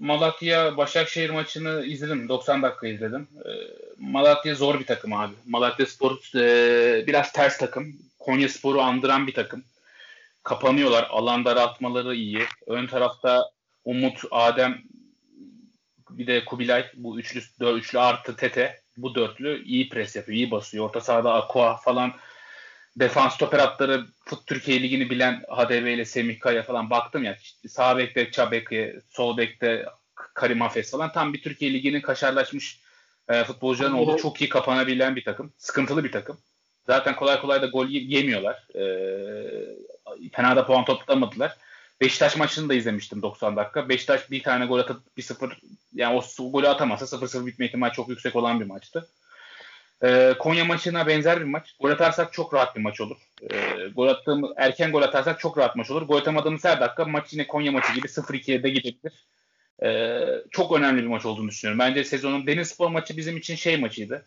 Malatya 0.00 0.76
Başakşehir 0.76 1.30
maçını 1.30 1.84
izledim. 1.86 2.28
90 2.28 2.62
dakika 2.62 2.88
izledim. 2.88 3.28
E, 3.44 3.50
Malatya 3.98 4.54
zor 4.54 4.80
bir 4.80 4.86
takım 4.86 5.12
abi. 5.12 5.34
Malatya 5.46 5.86
Spor 5.86 6.30
e, 6.34 7.04
biraz 7.06 7.32
ters 7.32 7.58
takım. 7.58 7.96
Konya 8.18 8.48
Spor'u 8.48 8.80
andıran 8.80 9.26
bir 9.26 9.34
takım. 9.34 9.64
Kapanıyorlar. 10.48 11.06
Alan 11.10 11.44
daraltmaları 11.44 12.14
iyi. 12.14 12.44
Ön 12.66 12.86
tarafta 12.86 13.50
Umut, 13.84 14.24
Adem 14.30 14.82
bir 16.10 16.26
de 16.26 16.44
Kubilay 16.44 16.86
bu 16.94 17.18
üçlü, 17.18 17.40
dö- 17.60 17.78
üçlü 17.78 17.98
artı 17.98 18.36
Tete 18.36 18.80
bu 18.96 19.14
dörtlü 19.14 19.64
iyi 19.64 19.88
pres 19.88 20.16
yapıyor. 20.16 20.36
iyi 20.36 20.50
basıyor. 20.50 20.84
Orta 20.84 21.00
sahada 21.00 21.34
Aqua 21.34 21.76
falan 21.76 22.12
defans 22.96 23.34
stoper 23.34 23.58
hatları 23.58 24.06
Fut 24.24 24.46
Türkiye 24.46 24.82
Ligi'ni 24.82 25.10
bilen 25.10 25.44
HDB 25.56 25.94
ile 25.94 26.04
Semih 26.04 26.40
Kaya 26.40 26.62
falan 26.62 26.90
baktım 26.90 27.24
ya 27.24 27.36
sağ 27.68 27.98
bekte 27.98 28.30
Çabek'e, 28.30 29.00
sol 29.10 29.36
bekte 29.36 29.86
Karim 30.14 30.62
Afes 30.62 30.90
falan 30.90 31.12
tam 31.12 31.32
bir 31.32 31.42
Türkiye 31.42 31.72
Ligi'nin 31.72 32.00
kaşarlaşmış 32.00 32.80
e, 33.28 33.44
futbolcuların 33.44 33.94
olduğu 33.94 34.16
çok 34.16 34.40
iyi 34.40 34.48
kapanabilen 34.48 35.16
bir 35.16 35.24
takım. 35.24 35.52
Sıkıntılı 35.58 36.04
bir 36.04 36.12
takım. 36.12 36.38
Zaten 36.88 37.16
kolay 37.16 37.40
kolay 37.40 37.62
da 37.62 37.66
gol 37.66 37.88
ye- 37.88 38.18
yemiyorlar. 38.18 38.66
E, 38.74 38.82
fena 40.32 40.56
da 40.56 40.66
puan 40.66 40.84
toplamadılar. 40.84 41.56
Beşiktaş 42.00 42.36
maçını 42.36 42.68
da 42.68 42.74
izlemiştim 42.74 43.22
90 43.22 43.56
dakika. 43.56 43.88
Beşiktaş 43.88 44.30
bir 44.30 44.42
tane 44.42 44.66
gol 44.66 44.78
atıp 44.78 45.00
1-0 45.16 45.52
yani 45.94 46.16
o 46.38 46.50
golü 46.50 46.68
atamazsa 46.68 47.06
0-0 47.06 47.46
bitme 47.46 47.66
ihtimali 47.66 47.92
çok 47.92 48.08
yüksek 48.08 48.36
olan 48.36 48.60
bir 48.60 48.66
maçtı. 48.66 49.08
Ee, 50.04 50.34
Konya 50.38 50.64
maçına 50.64 51.06
benzer 51.06 51.40
bir 51.40 51.44
maç. 51.44 51.74
Gol 51.80 51.90
atarsak 51.90 52.32
çok 52.32 52.54
rahat 52.54 52.76
bir 52.76 52.80
maç 52.80 53.00
olur. 53.00 53.16
Ee, 53.50 53.86
gol 53.96 54.08
attığımız, 54.08 54.50
erken 54.56 54.92
gol 54.92 55.02
atarsak 55.02 55.40
çok 55.40 55.58
rahat 55.58 55.76
maç 55.76 55.90
olur. 55.90 56.02
Gol 56.02 56.16
atamadığımız 56.16 56.64
her 56.64 56.80
dakika 56.80 57.04
maç 57.04 57.32
yine 57.32 57.46
Konya 57.46 57.72
maçı 57.72 57.92
gibi 57.92 58.06
0-2'ye 58.08 58.62
de 58.62 58.70
gidebilir. 58.70 59.26
Ee, 59.82 60.20
çok 60.50 60.72
önemli 60.78 61.02
bir 61.02 61.06
maç 61.06 61.26
olduğunu 61.26 61.48
düşünüyorum. 61.48 61.78
Bence 61.78 62.04
sezonun 62.04 62.46
Denizspor 62.46 62.88
maçı 62.88 63.16
bizim 63.16 63.36
için 63.36 63.54
şey 63.54 63.76
maçıydı. 63.76 64.24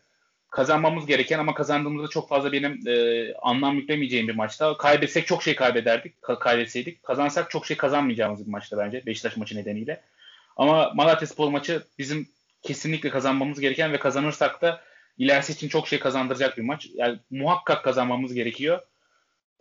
Kazanmamız 0.51 1.05
gereken 1.05 1.39
ama 1.39 1.53
kazandığımızda 1.53 2.07
çok 2.07 2.29
fazla 2.29 2.51
benim 2.51 2.87
e, 2.87 3.33
anlam 3.33 3.75
yüklemeyeceğim 3.75 4.27
bir 4.27 4.35
maçta. 4.35 4.77
Kaybetsek 4.77 5.27
çok 5.27 5.43
şey 5.43 5.55
kaybederdik. 5.55 6.15
Ka- 6.21 6.39
kaybetseydik. 6.39 7.03
Kazansak 7.03 7.49
çok 7.49 7.65
şey 7.65 7.77
kazanmayacağımız 7.77 8.45
bir 8.45 8.51
maçta 8.51 8.77
bence. 8.77 9.05
Beşiktaş 9.05 9.37
maçı 9.37 9.57
nedeniyle. 9.57 10.01
Ama 10.57 10.91
Malatya 10.95 11.27
Spor 11.27 11.49
maçı 11.49 11.83
bizim 11.97 12.29
kesinlikle 12.61 13.09
kazanmamız 13.09 13.59
gereken 13.59 13.93
ve 13.93 13.99
kazanırsak 13.99 14.61
da 14.61 14.81
ilerisi 15.17 15.53
için 15.53 15.67
çok 15.67 15.87
şey 15.87 15.99
kazandıracak 15.99 16.57
bir 16.57 16.63
maç. 16.63 16.87
Yani 16.93 17.19
muhakkak 17.29 17.83
kazanmamız 17.83 18.33
gerekiyor. 18.33 18.79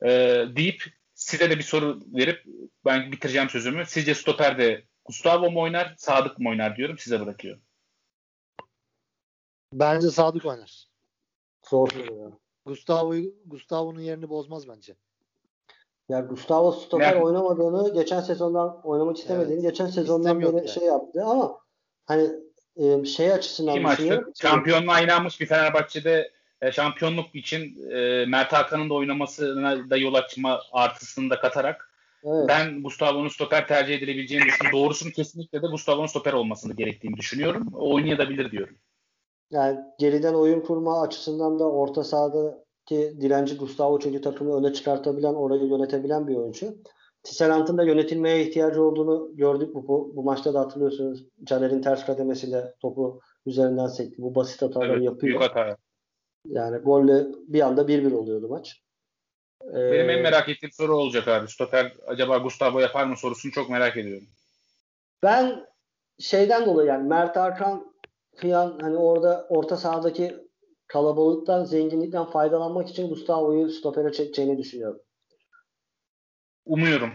E, 0.03 0.09
deyip 0.57 0.85
size 1.15 1.51
de 1.51 1.59
bir 1.59 1.63
soru 1.63 2.01
verip 2.15 2.45
ben 2.85 3.13
bitireceğim 3.13 3.51
sözümü. 3.51 3.87
Sizce 3.87 4.15
stoperde 4.15 4.83
Gustavo 5.05 5.51
mu 5.51 5.61
oynar, 5.61 5.95
Sadık 5.97 6.39
mı 6.39 6.49
oynar 6.49 6.77
diyorum. 6.77 6.99
Size 6.99 7.21
bırakıyorum. 7.21 7.63
Bence 9.73 10.11
Sadık 10.11 10.45
oynar. 10.47 10.85
Zor 11.71 11.89
soru 11.89 12.15
ya. 12.15 12.31
Gustavo'yu 12.67 13.35
Gustavo'nun 13.47 14.01
yerini 14.01 14.29
bozmaz 14.29 14.69
bence. 14.69 14.95
Ya 16.09 16.21
Gustavo 16.21 16.73
stoper 16.73 17.17
Ne? 17.17 17.23
oynamadığını, 17.23 17.95
geçen 17.95 18.21
sezondan 18.21 18.81
oynamak 18.87 19.19
istemediğini, 19.19 19.63
geçen 19.63 19.87
sezondan 19.87 20.41
beri 20.41 20.57
yani. 20.57 20.69
şey 20.69 20.83
yaptı 20.85 21.25
ama 21.25 21.59
hani 22.07 22.31
e, 22.77 23.05
şey 23.05 23.33
açısından 23.33 23.73
İki 23.73 23.81
maçta 23.81 24.03
düşünüyorum. 24.03 24.33
şampiyonluğa 24.43 25.01
inanmış 25.01 25.41
bir 25.41 25.47
Fenerbahçe'de 25.47 26.31
e, 26.63 26.73
şampiyonluk 26.73 27.35
için 27.35 27.91
e, 27.91 28.25
Mert 28.27 28.53
Hakan'ın 28.53 28.91
da 28.91 28.95
oynamasına 28.95 29.91
da 29.91 29.97
yol 29.97 30.15
açma 30.15 30.63
artısını 30.73 31.31
da 31.31 31.41
katarak 31.41 31.91
Evet. 32.25 32.45
ben 32.49 32.83
Gustavo'nun 32.83 33.29
stoper 33.29 33.69
tercih 33.69 33.95
edilebileceğini 33.95 34.45
düşünüyorum. 34.47 34.81
Doğrusunu 34.81 35.11
kesinlikle 35.13 35.63
de 35.63 35.67
Gustavo'nun 35.67 36.07
stoper 36.07 36.33
olmasını 36.33 36.77
gerektiğini 36.77 37.17
düşünüyorum. 37.17 37.67
Oynayabilir 37.75 38.51
diyorum. 38.51 38.77
Yani 39.51 39.81
geriden 39.99 40.35
oyun 40.35 40.61
kurma 40.61 41.03
açısından 41.03 41.59
da 41.59 41.71
orta 41.71 42.05
sahadaki 42.05 43.17
direnci 43.21 43.57
Gustavo 43.57 43.99
çünkü 43.99 44.21
takımı 44.21 44.57
öne 44.57 44.73
çıkartabilen, 44.73 45.35
orayı 45.35 45.65
yönetebilen 45.65 46.29
bir 46.29 46.37
oyuncu. 46.37 46.75
Tisserant'ın 47.23 47.79
da 47.79 47.85
yönetilmeye 47.85 48.43
ihtiyacı 48.47 48.83
olduğunu 48.83 49.31
gördük 49.37 49.75
bu, 49.75 49.89
bu, 49.89 50.13
bu 50.17 50.23
maçta 50.23 50.55
da 50.55 50.61
hatırlıyorsunuz. 50.61 51.25
Caner'in 51.45 51.83
ters 51.83 52.07
kademesiyle 52.07 52.75
topu 52.81 53.21
üzerinden 53.47 53.87
sekti. 53.87 54.23
Bu 54.23 54.35
basit 54.35 54.63
hataları 54.63 54.93
Evet, 54.93 55.03
yapıyor. 55.03 55.21
büyük 55.21 55.41
hata. 55.41 55.77
Yani 56.47 56.79
golle 56.79 57.27
bir 57.49 57.61
anda 57.61 57.83
1-1 57.83 58.15
oluyordu 58.15 58.49
maç. 58.49 58.81
Benim 59.65 60.11
en 60.11 60.19
Ee, 60.19 60.23
merak 60.23 60.49
ettiğim 60.49 60.73
soru 60.73 60.97
olacak 60.97 61.29
abi. 61.29 61.49
Stoper 61.49 61.93
acaba 62.07 62.39
Gustavo 62.39 62.81
yapar 62.81 63.07
mı 63.07 63.17
sorusunu 63.17 63.53
çok 63.53 63.71
merak 63.71 63.97
ediyorum. 63.97 64.27
Ben 65.23 65.67
şeyden 66.19 66.67
dolayı 66.67 66.89
yani 66.89 67.09
Mert 67.09 67.37
Hakan 67.37 67.90
Kıyan 68.41 68.79
hani 68.81 68.97
orada 68.97 69.47
orta 69.49 69.77
sahadaki 69.77 70.37
kalabalıktan, 70.87 71.65
zenginlikten 71.65 72.25
faydalanmak 72.25 72.89
için 72.89 73.09
Gustavo'yu 73.09 73.71
stopere 73.71 74.13
çekeceğini 74.13 74.59
düşünüyorum. 74.59 75.01
Umuyorum. 76.65 77.13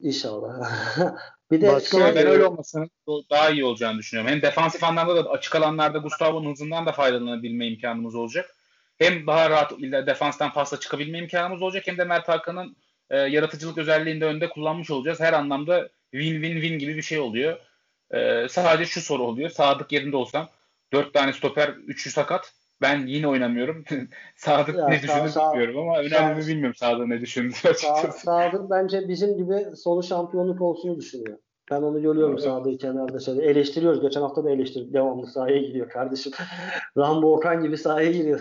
İnşallah. 0.00 0.70
bir 1.50 1.60
de 1.60 1.68
Başka 1.68 1.98
şey, 1.98 2.14
ben 2.14 2.26
öyle 2.26 2.44
olmasının 2.44 2.90
daha 3.30 3.50
iyi 3.50 3.64
olacağını 3.64 3.98
düşünüyorum. 3.98 4.32
Hem 4.32 4.42
defansif 4.42 4.84
anlamda 4.84 5.16
da 5.16 5.30
açık 5.30 5.54
alanlarda 5.54 5.98
Gustavo'nun 5.98 6.50
hızından 6.50 6.86
da 6.86 6.92
faydalanabilme 6.92 7.66
imkanımız 7.66 8.14
olacak. 8.14 8.56
Hem 8.98 9.26
daha 9.26 9.50
rahat 9.50 9.72
illa 9.72 10.06
defanstan 10.06 10.52
pasta 10.52 10.80
çıkabilme 10.80 11.18
imkanımız 11.18 11.62
olacak 11.62 11.86
hem 11.86 11.98
de 11.98 12.04
Mert 12.04 12.28
Hakan'ın 12.28 12.76
e, 13.10 13.18
yaratıcılık 13.18 13.78
özelliğini 13.78 14.20
de 14.20 14.24
önde 14.24 14.48
kullanmış 14.48 14.90
olacağız. 14.90 15.20
Her 15.20 15.32
anlamda 15.32 15.88
win-win-win 16.12 16.78
gibi 16.78 16.96
bir 16.96 17.02
şey 17.02 17.18
oluyor. 17.18 17.69
E, 18.10 18.48
sadece 18.48 18.84
şu 18.84 19.00
soru 19.00 19.22
oluyor. 19.22 19.50
Sadık 19.50 19.92
yerinde 19.92 20.16
olsam 20.16 20.48
4 20.92 21.14
tane 21.14 21.32
stoper, 21.32 21.68
3'ü 21.68 22.10
sakat. 22.10 22.52
Ben 22.82 23.06
yine 23.06 23.28
oynamıyorum. 23.28 23.84
Sadık 24.36 24.76
Ya, 24.76 24.88
ne 24.88 24.98
sağ- 24.98 25.02
düşündü 25.02 25.28
sağ- 25.28 25.52
bilmiyorum 25.52 25.78
ama 25.78 25.98
önemli 25.98 26.40
mi 26.42 26.46
bilmiyorum 26.48 26.74
Sadık 26.74 27.06
ne 27.06 27.20
düşündü 27.20 27.52
Sa- 27.54 27.68
açıkçası. 27.70 28.20
Sadık 28.20 28.70
bence 28.70 29.08
bizim 29.08 29.36
gibi 29.36 29.66
sonu 29.76 30.02
şampiyonluk 30.02 30.60
olsunu 30.60 30.96
düşünüyor. 30.96 31.38
Ben 31.70 31.82
onu 31.82 32.02
görüyorum 32.02 32.32
Evet. 32.34 32.44
Sadık'ı 32.44 32.78
kenarda 32.78 33.20
şöyle. 33.20 33.42
Eleştiriyoruz. 33.46 34.00
Geçen 34.00 34.20
hafta 34.20 34.44
da 34.44 34.50
eleştirdik. 34.50 34.92
Devamlı 34.94 35.26
sahaya 35.26 35.58
giriyor 35.58 35.88
kardeşim. 35.88 36.32
Rambo 36.98 37.32
Okan 37.36 37.62
gibi 37.62 37.78
sahaya 37.78 38.10
giriyor. 38.10 38.40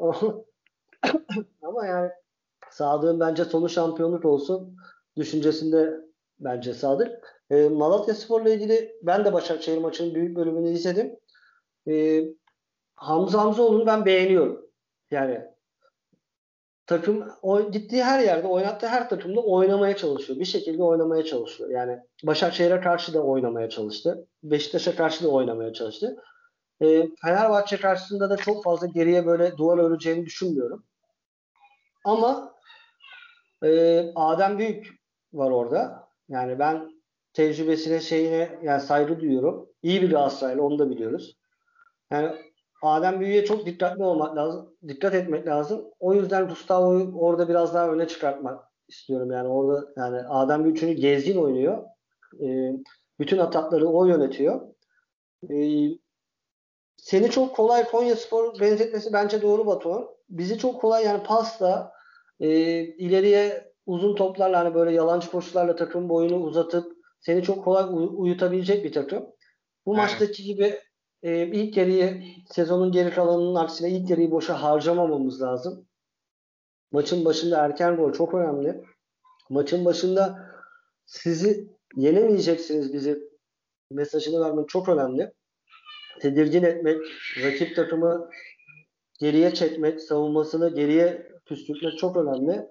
Ama 1.62 1.86
yani 1.86 2.10
Sadık'ın 2.70 3.20
bence 3.20 3.44
sonu 3.44 3.68
şampiyonluk 3.68 4.24
olsun 4.24 4.76
düşüncesinde 5.16 5.90
bence 6.40 6.74
Sadık. 6.74 7.33
E, 7.50 7.68
Malatya 7.68 8.14
Spor'la 8.14 8.50
ilgili 8.50 8.96
ben 9.02 9.24
de 9.24 9.32
Başakşehir 9.32 9.78
maçının 9.78 10.14
büyük 10.14 10.36
bölümünü 10.36 10.70
izledim. 10.70 11.16
E, 11.88 12.24
Hamza 12.94 13.40
Hamzoğlu'nu 13.40 13.86
ben 13.86 14.04
beğeniyorum. 14.04 14.66
Yani 15.10 15.40
takım 16.86 17.28
o 17.42 17.70
gittiği 17.70 18.04
her 18.04 18.20
yerde 18.20 18.46
oynattığı 18.46 18.88
her 18.88 19.08
takımda 19.08 19.40
oynamaya 19.40 19.96
çalışıyor. 19.96 20.38
Bir 20.40 20.44
şekilde 20.44 20.82
oynamaya 20.82 21.24
çalışıyor. 21.24 21.70
Yani 21.70 21.98
Başakşehir'e 22.22 22.80
karşı 22.80 23.14
da 23.14 23.22
oynamaya 23.22 23.70
çalıştı. 23.70 24.26
Beşiktaş'a 24.42 24.96
karşı 24.96 25.24
da 25.24 25.28
oynamaya 25.28 25.72
çalıştı. 25.72 26.16
E, 26.80 27.08
Fenerbahçe 27.22 27.76
karşısında 27.76 28.30
da 28.30 28.36
çok 28.36 28.64
fazla 28.64 28.86
geriye 28.86 29.26
böyle 29.26 29.56
duvar 29.56 29.78
öreceğini 29.78 30.26
düşünmüyorum. 30.26 30.84
Ama 32.04 32.54
e, 33.64 34.00
Adem 34.14 34.58
Büyük 34.58 34.88
var 35.32 35.50
orada. 35.50 36.08
Yani 36.28 36.58
ben 36.58 36.93
tecrübesine 37.34 38.00
şeyine 38.00 38.58
yani 38.62 38.80
saygı 38.80 39.20
duyuyorum. 39.20 39.68
İyi 39.82 40.02
bir 40.02 40.10
Galatasaraylı 40.10 40.62
onu 40.62 40.78
da 40.78 40.90
biliyoruz. 40.90 41.38
Yani 42.10 42.30
Adem 42.82 43.20
Büyük'e 43.20 43.44
çok 43.44 43.66
dikkatli 43.66 44.04
olmak 44.04 44.36
lazım. 44.36 44.76
Dikkat 44.88 45.14
etmek 45.14 45.46
lazım. 45.46 45.84
O 46.00 46.14
yüzden 46.14 46.48
Gustavo'yu 46.48 47.14
orada 47.18 47.48
biraz 47.48 47.74
daha 47.74 47.88
öne 47.88 48.08
çıkartmak 48.08 48.64
istiyorum. 48.88 49.30
Yani 49.30 49.48
orada 49.48 49.92
yani 49.96 50.20
Adem 50.28 50.64
Büyük 50.64 50.78
çünkü 50.78 50.92
gezgin 50.92 51.38
oynuyor. 51.38 51.84
E, 52.40 52.72
bütün 53.18 53.38
atakları 53.38 53.88
o 53.88 54.06
yönetiyor. 54.06 54.60
E, 55.50 55.88
seni 56.96 57.30
çok 57.30 57.56
kolay 57.56 57.84
Konya 57.84 58.16
Spor 58.16 58.60
benzetmesi 58.60 59.12
bence 59.12 59.42
doğru 59.42 59.66
Batuhan. 59.66 60.06
Bizi 60.28 60.58
çok 60.58 60.80
kolay 60.80 61.04
yani 61.04 61.22
pasla 61.22 61.92
e, 62.40 62.48
ileriye 62.80 63.72
uzun 63.86 64.14
toplarla 64.14 64.58
hani 64.58 64.74
böyle 64.74 64.92
yalancı 64.92 65.30
koşularla 65.30 65.76
takım 65.76 66.08
boyunu 66.08 66.36
uzatıp 66.36 66.93
seni 67.26 67.42
çok 67.42 67.64
kolay 67.64 67.84
uy- 67.90 68.14
uyutabilecek 68.16 68.84
bir 68.84 68.92
takım. 68.92 69.26
Bu 69.86 69.94
Evet. 69.94 70.02
maçtaki 70.02 70.44
gibi 70.44 70.80
e, 71.22 71.46
ilk 71.46 71.76
yarıyı 71.76 72.22
sezonun 72.50 72.92
geri 72.92 73.10
kalanının 73.10 73.54
aksine 73.54 73.90
ilk 73.90 74.10
yarıyı 74.10 74.30
boşa 74.30 74.62
harcamamamız 74.62 75.42
lazım. 75.42 75.86
Maçın 76.92 77.24
başında 77.24 77.64
erken 77.64 77.96
gol 77.96 78.12
çok 78.12 78.34
önemli. 78.34 78.84
Maçın 79.50 79.84
başında 79.84 80.50
sizi 81.06 81.68
yenemeyeceksiniz 81.96 82.92
bizi 82.92 83.18
mesajını 83.90 84.44
vermek 84.44 84.68
çok 84.68 84.88
önemli. 84.88 85.32
Tedirgin 86.20 86.62
etmek, 86.62 86.98
rakip 87.44 87.76
takımı 87.76 88.30
geriye 89.20 89.54
çekmek, 89.54 90.00
savunmasını 90.00 90.74
geriye 90.74 91.32
püskürtmek 91.46 91.98
çok 91.98 92.16
önemli. 92.16 92.66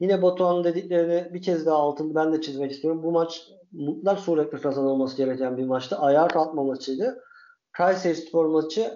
Yine 0.00 0.22
Batuhan'ın 0.22 0.64
dediklerini 0.64 1.34
bir 1.34 1.42
kez 1.42 1.66
daha 1.66 1.76
altını 1.76 2.14
ben 2.14 2.32
de 2.32 2.40
çizmek 2.40 2.70
istiyorum. 2.72 3.02
Bu 3.02 3.12
maç 3.12 3.42
mutlak 3.72 4.18
suretle 4.20 4.58
kazanılması 4.58 5.16
gereken 5.16 5.56
bir 5.56 5.64
maçtı. 5.64 5.96
Ayağa 5.98 6.28
kalkma 6.28 6.64
maçıydı. 6.64 7.24
Kayseri 7.72 8.14
Spor 8.14 8.46
maçı 8.46 8.92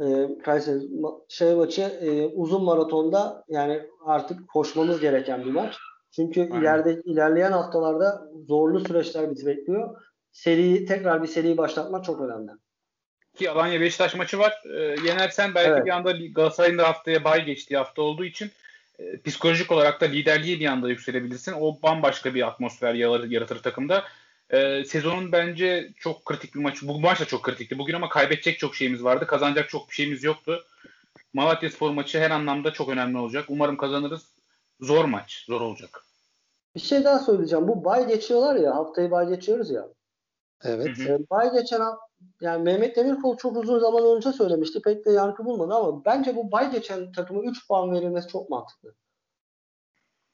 e, 0.00 0.38
Kayseri 0.44 0.80
şey 1.28 1.54
maçı 1.54 1.82
e, 1.82 2.26
uzun 2.26 2.64
maratonda 2.64 3.44
yani 3.48 3.82
artık 4.06 4.48
koşmamız 4.48 5.00
gereken 5.00 5.44
bir 5.44 5.50
maç. 5.50 5.76
Çünkü 6.10 6.40
Aynen. 6.40 6.60
ileride 6.60 7.00
ilerleyen 7.04 7.52
haftalarda 7.52 8.28
zorlu 8.48 8.80
süreçler 8.80 9.30
bizi 9.30 9.46
bekliyor. 9.46 10.00
Seri 10.32 10.84
tekrar 10.84 11.22
bir 11.22 11.28
seri 11.28 11.56
başlatmak 11.56 12.04
çok 12.04 12.20
önemli. 12.20 12.50
Ki 13.34 13.50
Alanya 13.50 13.80
Beşiktaş 13.80 14.14
maçı 14.14 14.38
var. 14.38 14.62
E, 14.74 14.80
yenersen 14.80 15.54
belki 15.54 15.70
Evet. 15.70 15.86
bir 15.86 15.90
anda 15.90 16.12
Galatasaray'ın 16.12 16.78
da 16.78 16.88
haftaya 16.88 17.24
bay 17.24 17.44
geçtiği 17.44 17.76
hafta 17.76 18.02
olduğu 18.02 18.24
için 18.24 18.50
e, 18.98 19.22
psikolojik 19.22 19.72
olarak 19.72 20.00
da 20.00 20.04
liderliğe 20.04 20.60
bir 20.60 20.66
anda 20.66 20.88
yükselebilirsin. 20.88 21.52
O 21.52 21.82
bambaşka 21.82 22.34
bir 22.34 22.46
atmosfer 22.46 22.94
yaratır, 22.94 23.30
yaratır 23.30 23.62
takımda. 23.62 24.04
E, 24.50 24.84
sezonun 24.84 25.32
bence 25.32 25.92
çok 25.96 26.24
kritik 26.24 26.54
bir 26.54 26.60
maç. 26.60 26.82
Bu 26.82 27.00
maç 27.00 27.20
da 27.20 27.24
çok 27.24 27.42
kritikti 27.42 27.78
bugün 27.78 27.94
ama 27.94 28.08
kaybedecek 28.08 28.58
çok 28.58 28.76
şeyimiz 28.76 29.04
vardı. 29.04 29.26
Kazanacak 29.26 29.68
çok 29.68 29.88
bir 29.88 29.94
şeyimiz 29.94 30.24
yoktu. 30.24 30.64
Malatya 31.32 31.70
Spor 31.70 31.90
maçı 31.90 32.18
her 32.18 32.30
anlamda 32.30 32.72
çok 32.72 32.88
önemli 32.88 33.18
olacak. 33.18 33.44
Umarım 33.48 33.76
kazanırız. 33.76 34.28
Zor 34.80 35.04
maç. 35.04 35.44
Zor 35.46 35.60
olacak. 35.60 36.04
Bir 36.74 36.80
şey 36.80 37.04
daha 37.04 37.18
söyleyeceğim. 37.18 37.68
Bu 37.68 37.84
bay 37.84 38.08
geçiyorlar 38.08 38.56
ya 38.56 38.74
haftayı 38.74 39.10
bay 39.10 39.28
geçiyoruz 39.28 39.70
ya. 39.70 39.88
Evet. 40.64 40.98
Hı 40.98 41.02
hı. 41.02 41.12
E, 41.12 41.18
bay 41.30 41.52
geçen 41.52 41.80
yani 42.40 42.62
Mehmet 42.62 42.96
Demirkol 42.96 43.36
çok 43.36 43.56
uzun 43.56 43.78
zaman 43.78 44.16
önce 44.16 44.32
söylemişti. 44.32 44.82
Pek 44.82 45.06
de 45.06 45.10
yankı 45.10 45.44
bulmadı 45.44 45.74
ama 45.74 46.04
bence 46.04 46.36
bu 46.36 46.52
bay 46.52 46.70
geçen 46.70 47.12
takıma 47.12 47.42
3 47.42 47.68
puan 47.68 47.92
verilmesi 47.92 48.28
çok 48.28 48.50
mantıklı. 48.50 48.94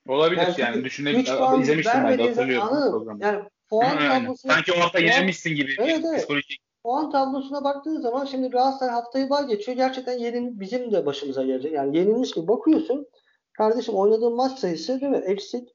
Olabilir 0.08 0.40
Yani 0.40 0.54
yani, 0.58 0.84
düşünebilirim. 0.84 1.60
İzlemiştim 1.62 2.04
ben 2.04 2.18
de 2.18 2.28
hatırlıyorum. 2.28 3.18
Yani 3.20 3.42
puan 3.68 3.96
Aynen. 3.96 4.22
tablosu 4.24 4.48
Sanki 4.48 4.72
o 4.72 4.80
hafta 4.80 4.98
puan- 4.98 5.06
yenilmişsin 5.06 5.54
gibi 5.54 5.74
Evet, 5.78 6.04
evet. 6.04 6.18
psikolojik 6.18 6.60
puan 6.82 7.10
tablosuna 7.10 7.64
baktığın 7.64 8.00
zaman 8.00 8.24
şimdi 8.24 8.48
Galatasaray 8.48 8.94
haftayı 8.94 9.30
bay 9.30 9.46
geçiyor. 9.46 9.76
Gerçekten 9.76 10.18
yerin 10.18 10.60
bizim 10.60 10.92
de 10.92 11.06
başımıza 11.06 11.44
gelecek. 11.44 11.72
Yani 11.72 11.96
yenilmiş 11.96 12.30
gibi 12.30 12.48
bakıyorsun. 12.48 13.06
Kardeşim 13.52 13.94
oynadığın 13.94 14.36
maç 14.36 14.58
sayısı 14.58 15.00
değil 15.00 15.12
mi? 15.12 15.22
Eksik. 15.26 15.68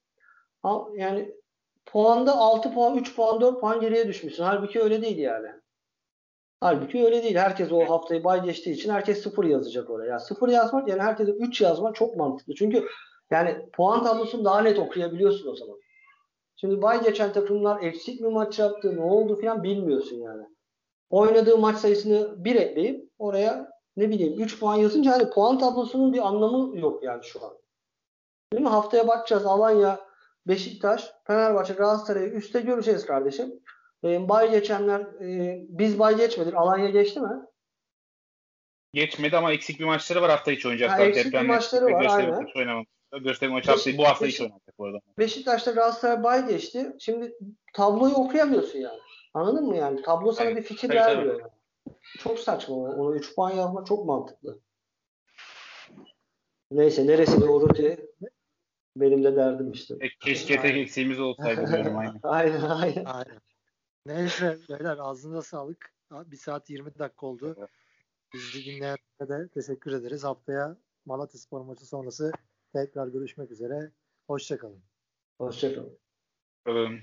Yani 0.96 1.32
puanda 1.86 2.36
6 2.36 2.74
puan, 2.74 2.98
3 2.98 3.16
puan, 3.16 3.42
4 3.42 3.62
puan 3.62 3.80
geriye 3.80 4.08
düşmüşsün. 4.08 4.44
Halbuki 4.44 4.82
öyle 4.82 5.02
değil 5.02 5.18
yani. 5.18 5.48
Halbuki 6.62 7.06
öyle 7.06 7.24
değil. 7.24 7.36
Herkes 7.36 7.72
o 7.72 7.90
haftayı 7.90 8.24
bay 8.24 8.44
geçtiği 8.44 8.72
için 8.72 8.90
herkes 8.90 9.24
sıfır 9.24 9.44
yazacak 9.44 9.90
oraya. 9.90 10.10
Yani 10.10 10.20
sıfır 10.20 10.50
yazmak 10.50 10.88
yani 10.88 11.02
herkese 11.02 11.32
3 11.32 11.62
yazmak 11.62 11.96
çok 11.96 12.16
mantıklı. 12.16 12.54
Çünkü 12.54 12.88
yani 13.32 13.70
puan 13.74 14.04
tablosunu 14.04 14.46
daha 14.46 14.62
net 14.62 14.80
okuyabiliyorsun 14.80 15.52
o 15.52 15.56
zaman. 15.56 15.78
Şimdi 16.56 16.82
bay 16.82 17.04
geçen 17.04 17.34
takımlar 17.34 17.84
eksik 17.84 18.22
mi 18.22 18.30
maç 18.30 18.60
yaptı, 18.60 18.96
ne 18.96 19.02
oldu 19.02 19.42
falan 19.42 19.64
bilmiyorsun 19.64 20.18
yani. 20.18 20.44
Oynadığı 21.10 21.58
maç 21.58 21.78
sayısını 21.78 22.46
bir 22.46 22.56
ekleyip 22.56 23.10
oraya 23.18 23.70
ne 23.98 24.10
bileyim 24.10 24.42
3 24.42 24.60
puan 24.60 24.76
yazınca 24.76 25.12
hani 25.12 25.30
puan 25.30 25.58
tablosunun 25.58 26.14
bir 26.14 26.28
anlamı 26.28 26.80
yok 26.80 27.04
yani 27.04 27.24
şu 27.24 27.46
an. 27.46 27.54
Değil 28.54 28.64
mi? 28.64 28.70
Haftaya 28.70 29.08
bakacağız 29.08 29.46
Alanya, 29.46 30.00
Beşiktaş, 30.48 31.12
Fenerbahçe, 31.28 31.74
Galatasaray'ı 31.74 32.30
üstte 32.30 32.62
göreceğiz 32.62 33.06
kardeşim. 33.06 33.54
E, 34.06 34.30
bay 34.30 34.52
geçenler 34.52 35.00
e, 35.00 35.60
biz 35.70 36.00
bay 36.00 36.18
geçmedik. 36.18 36.54
Alanya 36.54 36.90
geçti 36.90 37.20
mi? 37.20 37.46
Geçmedi 38.94 39.38
ama 39.38 39.52
eksik 39.52 39.80
bir 39.80 39.86
maçları 39.86 40.22
var 40.22 40.30
hafta 40.30 40.52
içi 40.52 40.68
oynayacaklar. 40.68 41.00
Ha, 41.00 41.06
eksik 41.06 41.34
bir 41.34 41.42
maçları 41.42 41.86
var 41.86 42.06
aynen. 42.10 42.48
Oynamam. 42.56 42.86
Gösterge 43.22 43.54
maçı 43.54 43.72
haftayı 43.72 43.98
bu 43.98 44.04
hafta 44.04 44.26
Beşik, 44.26 44.36
içi 44.36 44.44
oynayacak 44.44 44.80
bu 44.80 44.86
arada. 44.86 45.00
Beşiktaş'ta 45.18 45.72
Galatasaray 45.72 46.24
bay 46.24 46.48
geçti. 46.48 46.96
Şimdi 47.00 47.34
tabloyu 47.74 48.14
okuyamıyorsun 48.14 48.80
yani. 48.80 49.00
Anladın 49.34 49.66
mı 49.66 49.78
yani? 49.78 50.02
Tablo 50.02 50.32
sana 50.32 50.50
evet. 50.50 50.58
bir 50.58 50.64
fikir 50.64 50.90
evet, 50.90 51.02
vermiyor. 51.02 51.42
Evet. 51.42 51.52
Çok 52.20 52.40
saçma. 52.40 52.76
Onu 52.76 53.16
3 53.16 53.36
puan 53.36 53.52
yazmak 53.52 53.88
çok 53.88 54.06
mantıklı. 54.06 54.60
Neyse 56.72 57.08
neresi 57.08 57.42
doğru 57.42 57.74
ki 57.74 57.98
benim 58.96 59.24
de 59.24 59.36
derdim 59.36 59.72
işte. 59.72 59.96
E, 60.02 60.10
keşke 60.20 60.62
tek 60.62 60.78
eksiğimiz 60.78 61.20
olsaydı 61.20 61.68
diyorum 61.74 61.98
aynen. 61.98 62.20
aynen 62.24 62.62
aynen. 62.62 63.06
aynen. 63.06 63.45
Neyse 64.06 64.60
beyler 64.70 64.98
ağzınıza 64.98 65.42
sağlık. 65.42 65.94
Bir 66.12 66.38
saat 66.38 66.70
20 66.70 67.00
dakika 67.00 67.26
oldu. 67.26 67.68
Bizi 68.34 68.66
dinleyenlere 68.66 69.30
de 69.30 69.48
teşekkür 69.54 69.92
ederiz. 69.92 70.24
Haftaya 70.24 70.78
Malatya 71.06 71.40
Spor 71.40 71.62
maçı 71.62 71.86
sonrası 71.86 72.32
tekrar 72.74 73.08
görüşmek 73.08 73.52
üzere. 73.52 73.92
Hoşçakalın. 74.28 74.84
Hoşçakalın. 75.38 76.00
Hoşçakalın. 76.66 77.02